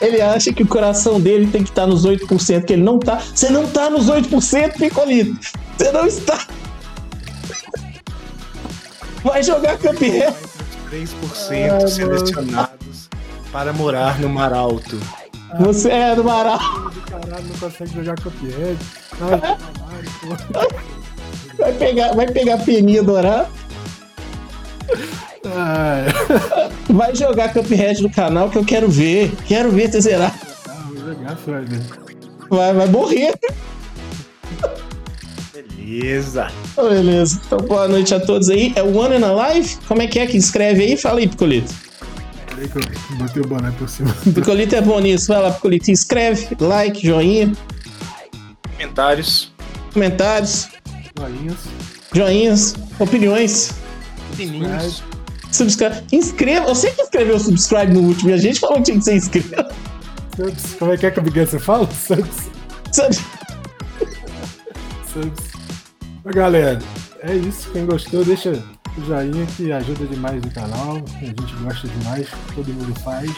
Ele 0.00 0.20
acha 0.20 0.52
que 0.52 0.62
o 0.62 0.66
coração 0.66 1.20
dele 1.20 1.46
tem 1.46 1.62
que 1.62 1.70
estar 1.70 1.86
nos 1.86 2.06
8%, 2.06 2.64
que 2.64 2.72
ele 2.72 2.82
não 2.82 2.98
tá. 2.98 3.20
Você 3.34 3.50
não 3.50 3.66
tá 3.66 3.90
nos 3.90 4.06
8%, 4.06 4.78
Picolito. 4.78 5.38
Você 5.76 5.92
não 5.92 6.06
está. 6.06 6.46
Vai 9.22 9.42
jogar 9.42 9.76
Cuphead. 9.78 10.34
3% 10.90 11.08
Ai, 11.70 11.88
selecionados 11.88 13.08
para 13.52 13.72
morar 13.72 14.18
no 14.18 14.28
Mar 14.28 14.52
Alto. 14.52 14.98
Você 15.58 15.90
é 15.90 16.14
do 16.14 16.22
Marau. 16.22 16.58
Caralho, 17.08 17.44
não 17.44 17.58
consegue 17.58 17.92
jogar 17.94 18.14
Cuphead. 18.20 18.78
Vai 21.58 21.72
pegar, 21.74 22.14
vai 22.14 22.26
pegar 22.26 22.56
peninha 22.58 23.02
dourada. 23.02 23.46
Ai, 25.44 26.06
Vai 26.88 27.14
jogar 27.14 27.52
Cuphead 27.52 28.02
no 28.02 28.10
canal 28.10 28.48
que 28.48 28.56
eu 28.56 28.64
quero 28.64 28.88
ver. 28.88 29.30
Quero 29.46 29.70
ver 29.70 29.90
você 29.90 30.00
zerar. 30.00 30.34
ah, 30.66 31.36
vai. 32.48 32.72
Vai, 32.72 32.86
morrer. 32.88 33.34
Beleza. 35.52 36.48
Beleza. 36.76 37.40
Então, 37.44 37.58
boa 37.58 37.86
noite 37.86 38.14
a 38.14 38.20
todos 38.20 38.48
aí. 38.48 38.72
É 38.74 38.82
o 38.82 38.96
One 38.96 39.16
in 39.16 39.22
a 39.22 39.32
Live? 39.32 39.76
Como 39.86 40.00
é 40.00 40.06
que 40.06 40.18
é 40.18 40.26
que 40.26 40.36
escreve 40.38 40.82
aí? 40.82 40.96
Fala 40.96 41.18
aí, 41.20 41.28
Picolito. 41.28 41.74
Peraí 42.60 42.68
que 42.68 43.12
eu 43.12 43.16
botei 43.16 43.42
o 43.42 43.46
boné 43.46 43.70
por 43.72 43.88
cima. 43.88 44.14
Picolito 44.34 44.76
é 44.76 44.82
bom 44.82 45.00
nisso. 45.00 45.28
Vai 45.28 45.40
lá, 45.40 45.50
Picolito. 45.50 45.90
Inscreve, 45.90 46.48
like, 46.60 47.06
joinha, 47.06 47.52
Comentários. 48.76 49.52
comentários, 49.94 50.68
Joinhas. 51.18 51.58
joinhas, 52.14 52.74
opiniões. 52.98 53.70
Sininhos. 54.36 55.02
Subscribe. 55.50 56.02
Inscreva. 56.12 56.66
Você 56.66 56.90
que 56.90 57.00
escreveu 57.02 57.38
subscribe 57.38 57.92
no 57.94 58.00
último 58.00 58.30
e 58.30 58.32
a 58.34 58.36
gente 58.36 58.60
falou 58.60 58.76
que 58.76 58.82
tinha 58.84 58.98
que 58.98 59.04
ser 59.04 59.16
inscrito. 59.16 59.64
Subs. 60.36 60.74
Como 60.78 60.92
é 60.92 60.96
que 60.96 61.06
é 61.06 61.10
que 61.10 61.18
a 61.18 61.22
Big 61.22 61.40
você 61.40 61.58
fala? 61.58 61.88
Subs. 61.92 62.50
Subs. 65.12 65.40
Ô, 66.24 66.28
galera, 66.30 66.78
é 67.22 67.34
isso. 67.34 67.70
Quem 67.72 67.86
gostou, 67.86 68.24
deixa 68.24 68.62
o 69.00 69.06
joinha 69.06 69.46
que 69.56 69.72
ajuda 69.72 70.06
demais 70.06 70.42
o 70.42 70.50
canal. 70.50 70.96
A 70.96 71.24
gente 71.24 71.54
gosta 71.62 71.88
demais, 71.88 72.28
todo 72.54 72.68
mundo 72.68 72.98
faz. 73.00 73.30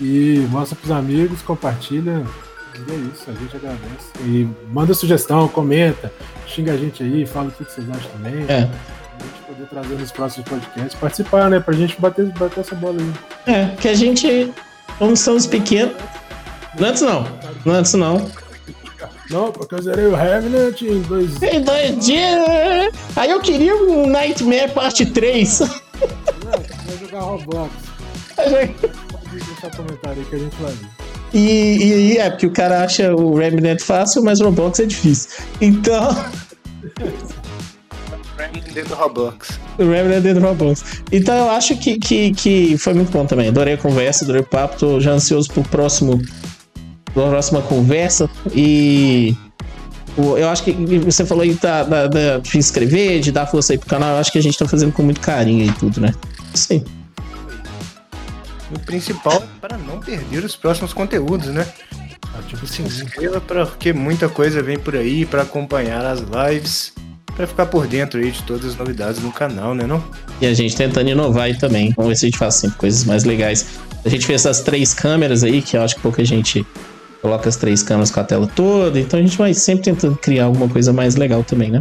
E 0.00 0.46
mostra 0.50 0.76
pros 0.76 0.90
amigos, 0.90 1.42
compartilha. 1.42 2.24
E 2.74 2.92
é 2.92 2.94
isso, 2.94 3.30
a 3.30 3.32
gente 3.32 3.56
agradece. 3.56 4.12
E 4.20 4.48
manda 4.68 4.94
sugestão, 4.94 5.46
comenta, 5.48 6.12
xinga 6.46 6.72
a 6.72 6.76
gente 6.76 7.02
aí, 7.02 7.26
fala 7.26 7.48
o 7.48 7.52
que 7.52 7.64
vocês 7.64 7.88
acham 7.90 8.10
também. 8.12 8.42
É. 8.48 8.68
Pra 9.16 9.26
gente 9.26 9.42
poder 9.46 9.66
trazer 9.68 9.94
nos 9.94 10.10
próximos 10.10 10.48
podcasts. 10.48 10.94
Participar, 10.94 11.50
né? 11.50 11.60
Pra 11.60 11.74
gente 11.74 12.00
bater, 12.00 12.26
bater 12.32 12.60
essa 12.60 12.74
bola 12.74 12.96
aí. 13.00 13.52
É, 13.54 13.76
que 13.76 13.88
a 13.88 13.94
gente, 13.94 14.52
como 14.98 15.16
somos 15.16 15.46
pequenos. 15.46 15.94
Não 16.78 16.88
antes 16.88 17.02
não. 17.02 17.26
Não 17.64 17.74
antes 17.74 17.92
não. 17.94 18.30
Não, 19.30 19.52
porque 19.52 19.74
eu 19.74 19.82
zerei 19.82 20.06
o 20.06 20.14
Revenant 20.14 20.80
em 20.82 21.00
dois. 21.02 21.38
Tem 21.38 21.62
dois 21.62 22.04
dias. 22.04 22.92
Aí 23.16 23.30
eu 23.30 23.40
queria 23.40 23.74
um 23.74 24.06
Nightmare 24.06 24.70
parte 24.72 25.06
3. 25.06 25.58
Vai 25.60 26.98
jogar 27.00 27.20
Roblox. 27.20 27.72
Pode 28.36 29.44
deixar 29.44 29.76
comentário 29.76 30.18
aí 30.18 30.24
que 30.28 30.36
a 30.36 30.38
gente 30.38 30.56
vai 30.56 30.72
ver. 30.72 30.88
E, 31.32 31.38
e, 31.38 32.12
e 32.12 32.18
é, 32.18 32.28
porque 32.28 32.46
o 32.46 32.52
cara 32.52 32.82
acha 32.84 33.14
o 33.14 33.34
Remnant 33.34 33.80
fácil, 33.80 34.22
mas 34.22 34.40
o 34.40 34.44
Roblox 34.44 34.80
é 34.80 34.86
difícil. 34.86 35.30
Então, 35.60 36.14
Dentro 38.74 38.90
do 38.90 38.94
Roblox. 38.94 39.60
o 39.78 39.82
Remnant 39.84 40.16
é 40.16 40.20
dentro 40.20 40.40
do 40.40 40.46
Roblox. 40.46 41.02
Então 41.12 41.34
eu 41.36 41.50
acho 41.50 41.76
que, 41.76 41.98
que, 41.98 42.32
que 42.32 42.78
foi 42.78 42.94
muito 42.94 43.12
bom 43.12 43.24
também. 43.24 43.48
Adorei 43.48 43.74
a 43.74 43.78
conversa, 43.78 44.24
adorei 44.24 44.40
o 44.42 44.44
papo, 44.44 44.78
tô 44.78 45.00
já 45.00 45.12
ansioso 45.12 45.50
pro 45.52 45.62
próximo. 45.62 46.20
Pra 47.14 47.28
próxima 47.28 47.60
conversa. 47.62 48.28
E. 48.54 49.36
Eu 50.16 50.48
acho 50.50 50.62
que 50.64 50.72
você 50.72 51.24
falou 51.24 51.42
aí 51.42 51.54
da, 51.54 51.82
da- 51.84 52.06
da- 52.06 52.38
de 52.38 52.48
se 52.50 52.58
inscrever, 52.58 53.20
de 53.20 53.32
dar 53.32 53.46
força 53.46 53.72
aí 53.72 53.78
pro 53.78 53.88
canal. 53.88 54.10
Eu 54.10 54.16
acho 54.18 54.30
que 54.30 54.36
a 54.38 54.42
gente 54.42 54.58
tá 54.58 54.68
fazendo 54.68 54.92
com 54.92 55.02
muito 55.02 55.20
carinho 55.20 55.64
e 55.66 55.72
tudo, 55.72 56.00
né? 56.02 56.12
Isso 56.54 56.72
aí. 56.74 56.84
O 58.74 58.78
principal 58.78 59.42
é 59.42 59.60
para 59.60 59.78
não 59.78 60.00
perder 60.00 60.44
os 60.44 60.54
próximos 60.56 60.92
conteúdos, 60.92 61.48
né? 61.48 61.66
Ativa 62.38 62.64
o 62.64 62.66
Se 62.66 62.76
sininho. 62.76 62.92
inscreva 63.04 63.40
porque 63.40 63.92
muita 63.92 64.28
coisa 64.28 64.62
vem 64.62 64.78
por 64.78 64.96
aí 64.96 65.24
para 65.26 65.42
acompanhar 65.42 66.04
as 66.04 66.20
lives, 66.20 66.92
para 67.36 67.46
ficar 67.46 67.66
por 67.66 67.86
dentro 67.86 68.20
aí 68.20 68.30
de 68.30 68.42
todas 68.42 68.66
as 68.66 68.76
novidades 68.76 69.22
no 69.22 69.30
canal, 69.32 69.74
né 69.74 69.86
não? 69.86 70.02
E 70.40 70.46
a 70.46 70.52
gente 70.54 70.74
tentando 70.76 71.08
inovar 71.10 71.44
aí 71.44 71.56
também. 71.58 71.92
Vamos 71.96 72.10
ver 72.10 72.16
se 72.16 72.26
a 72.26 72.28
gente 72.28 72.38
faz 72.38 72.54
sempre 72.54 72.78
coisas 72.78 73.04
mais 73.04 73.24
legais. 73.24 73.66
A 74.04 74.08
gente 74.08 74.26
fez 74.26 74.44
essas 74.44 74.60
três 74.62 74.92
câmeras 74.94 75.42
aí, 75.44 75.60
que 75.62 75.76
eu 75.76 75.82
acho 75.82 75.94
que 75.96 76.00
pouca 76.02 76.22
gente 76.24 76.66
coloca 77.22 77.48
as 77.48 77.56
três 77.56 77.82
câmeras 77.82 78.10
com 78.10 78.20
a 78.20 78.24
tela 78.24 78.48
toda. 78.54 78.98
Então 78.98 79.18
a 79.18 79.22
gente 79.22 79.38
vai 79.38 79.54
sempre 79.54 79.84
tentando 79.84 80.16
criar 80.16 80.46
alguma 80.46 80.68
coisa 80.68 80.92
mais 80.92 81.14
legal 81.14 81.44
também, 81.44 81.70
né? 81.70 81.78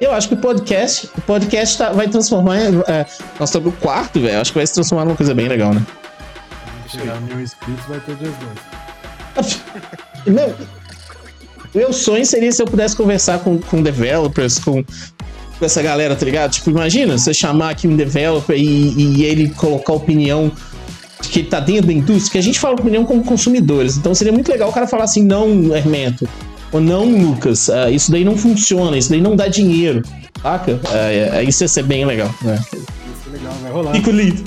Eu 0.00 0.12
acho 0.12 0.26
que 0.28 0.34
o 0.34 0.36
podcast, 0.36 1.08
o 1.16 1.20
podcast 1.20 1.78
tá- 1.78 1.92
vai 1.92 2.08
transformar. 2.08 2.58
É, 2.58 3.06
nós 3.38 3.48
estamos 3.48 3.66
no 3.66 3.78
quarto, 3.78 4.20
velho. 4.20 4.40
Acho 4.40 4.50
que 4.52 4.58
vai 4.58 4.66
se 4.66 4.74
transformar 4.74 5.04
numa 5.04 5.16
coisa 5.16 5.32
bem 5.32 5.46
legal, 5.46 5.72
né? 5.72 5.86
Chegar 6.88 7.20
mil 7.20 7.40
inscritos 7.40 7.84
vai 7.88 8.00
ter 8.00 8.16
dois. 8.16 8.34
Meu, 10.26 10.54
meu 11.74 11.92
sonho 11.92 12.24
seria 12.24 12.52
se 12.52 12.62
eu 12.62 12.66
pudesse 12.66 12.94
conversar 12.94 13.38
com, 13.40 13.58
com 13.58 13.82
developers, 13.82 14.58
com, 14.58 14.84
com 14.84 15.64
essa 15.64 15.82
galera, 15.82 16.14
tá 16.14 16.24
ligado? 16.24 16.52
Tipo, 16.52 16.70
imagina 16.70 17.16
você 17.16 17.32
chamar 17.32 17.70
aqui 17.70 17.88
um 17.88 17.96
developer 17.96 18.54
e, 18.54 18.92
e 18.94 19.24
ele 19.24 19.48
colocar 19.50 19.94
opinião 19.94 20.52
que 21.28 21.40
ele 21.40 21.48
tá 21.48 21.60
dentro 21.60 21.86
da 21.86 21.92
indústria, 21.92 22.32
que 22.32 22.38
a 22.38 22.42
gente 22.42 22.58
fala 22.58 22.74
opinião 22.74 23.04
como 23.04 23.24
consumidores. 23.24 23.96
Então 23.96 24.14
seria 24.14 24.32
muito 24.32 24.50
legal 24.50 24.68
o 24.68 24.72
cara 24.72 24.86
falar 24.86 25.04
assim, 25.04 25.22
não, 25.22 25.74
Hermeto, 25.74 26.28
ou 26.70 26.80
não, 26.80 27.04
Lucas, 27.04 27.68
ah, 27.70 27.90
isso 27.90 28.10
daí 28.10 28.24
não 28.24 28.36
funciona, 28.36 28.96
isso 28.96 29.10
daí 29.10 29.20
não 29.20 29.36
dá 29.36 29.48
dinheiro, 29.48 30.02
saca? 30.42 30.80
Ah, 30.88 31.12
é, 31.12 31.44
isso 31.44 31.64
ia 31.64 31.68
ser 31.68 31.84
bem 31.84 32.04
legal, 32.04 32.32
né? 32.42 32.58
Isso 32.72 33.28
é 33.28 33.32
legal, 33.32 33.52
vai 33.62 33.72
rolar. 33.72 33.92
Fico 33.92 34.10
lindo. 34.10 34.42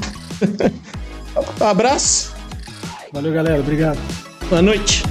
Um 1.62 1.66
abraço, 1.66 2.36
Valeu, 3.16 3.32
galera. 3.32 3.62
Obrigado. 3.62 3.98
boa 4.50 4.62
noite. 4.62 5.04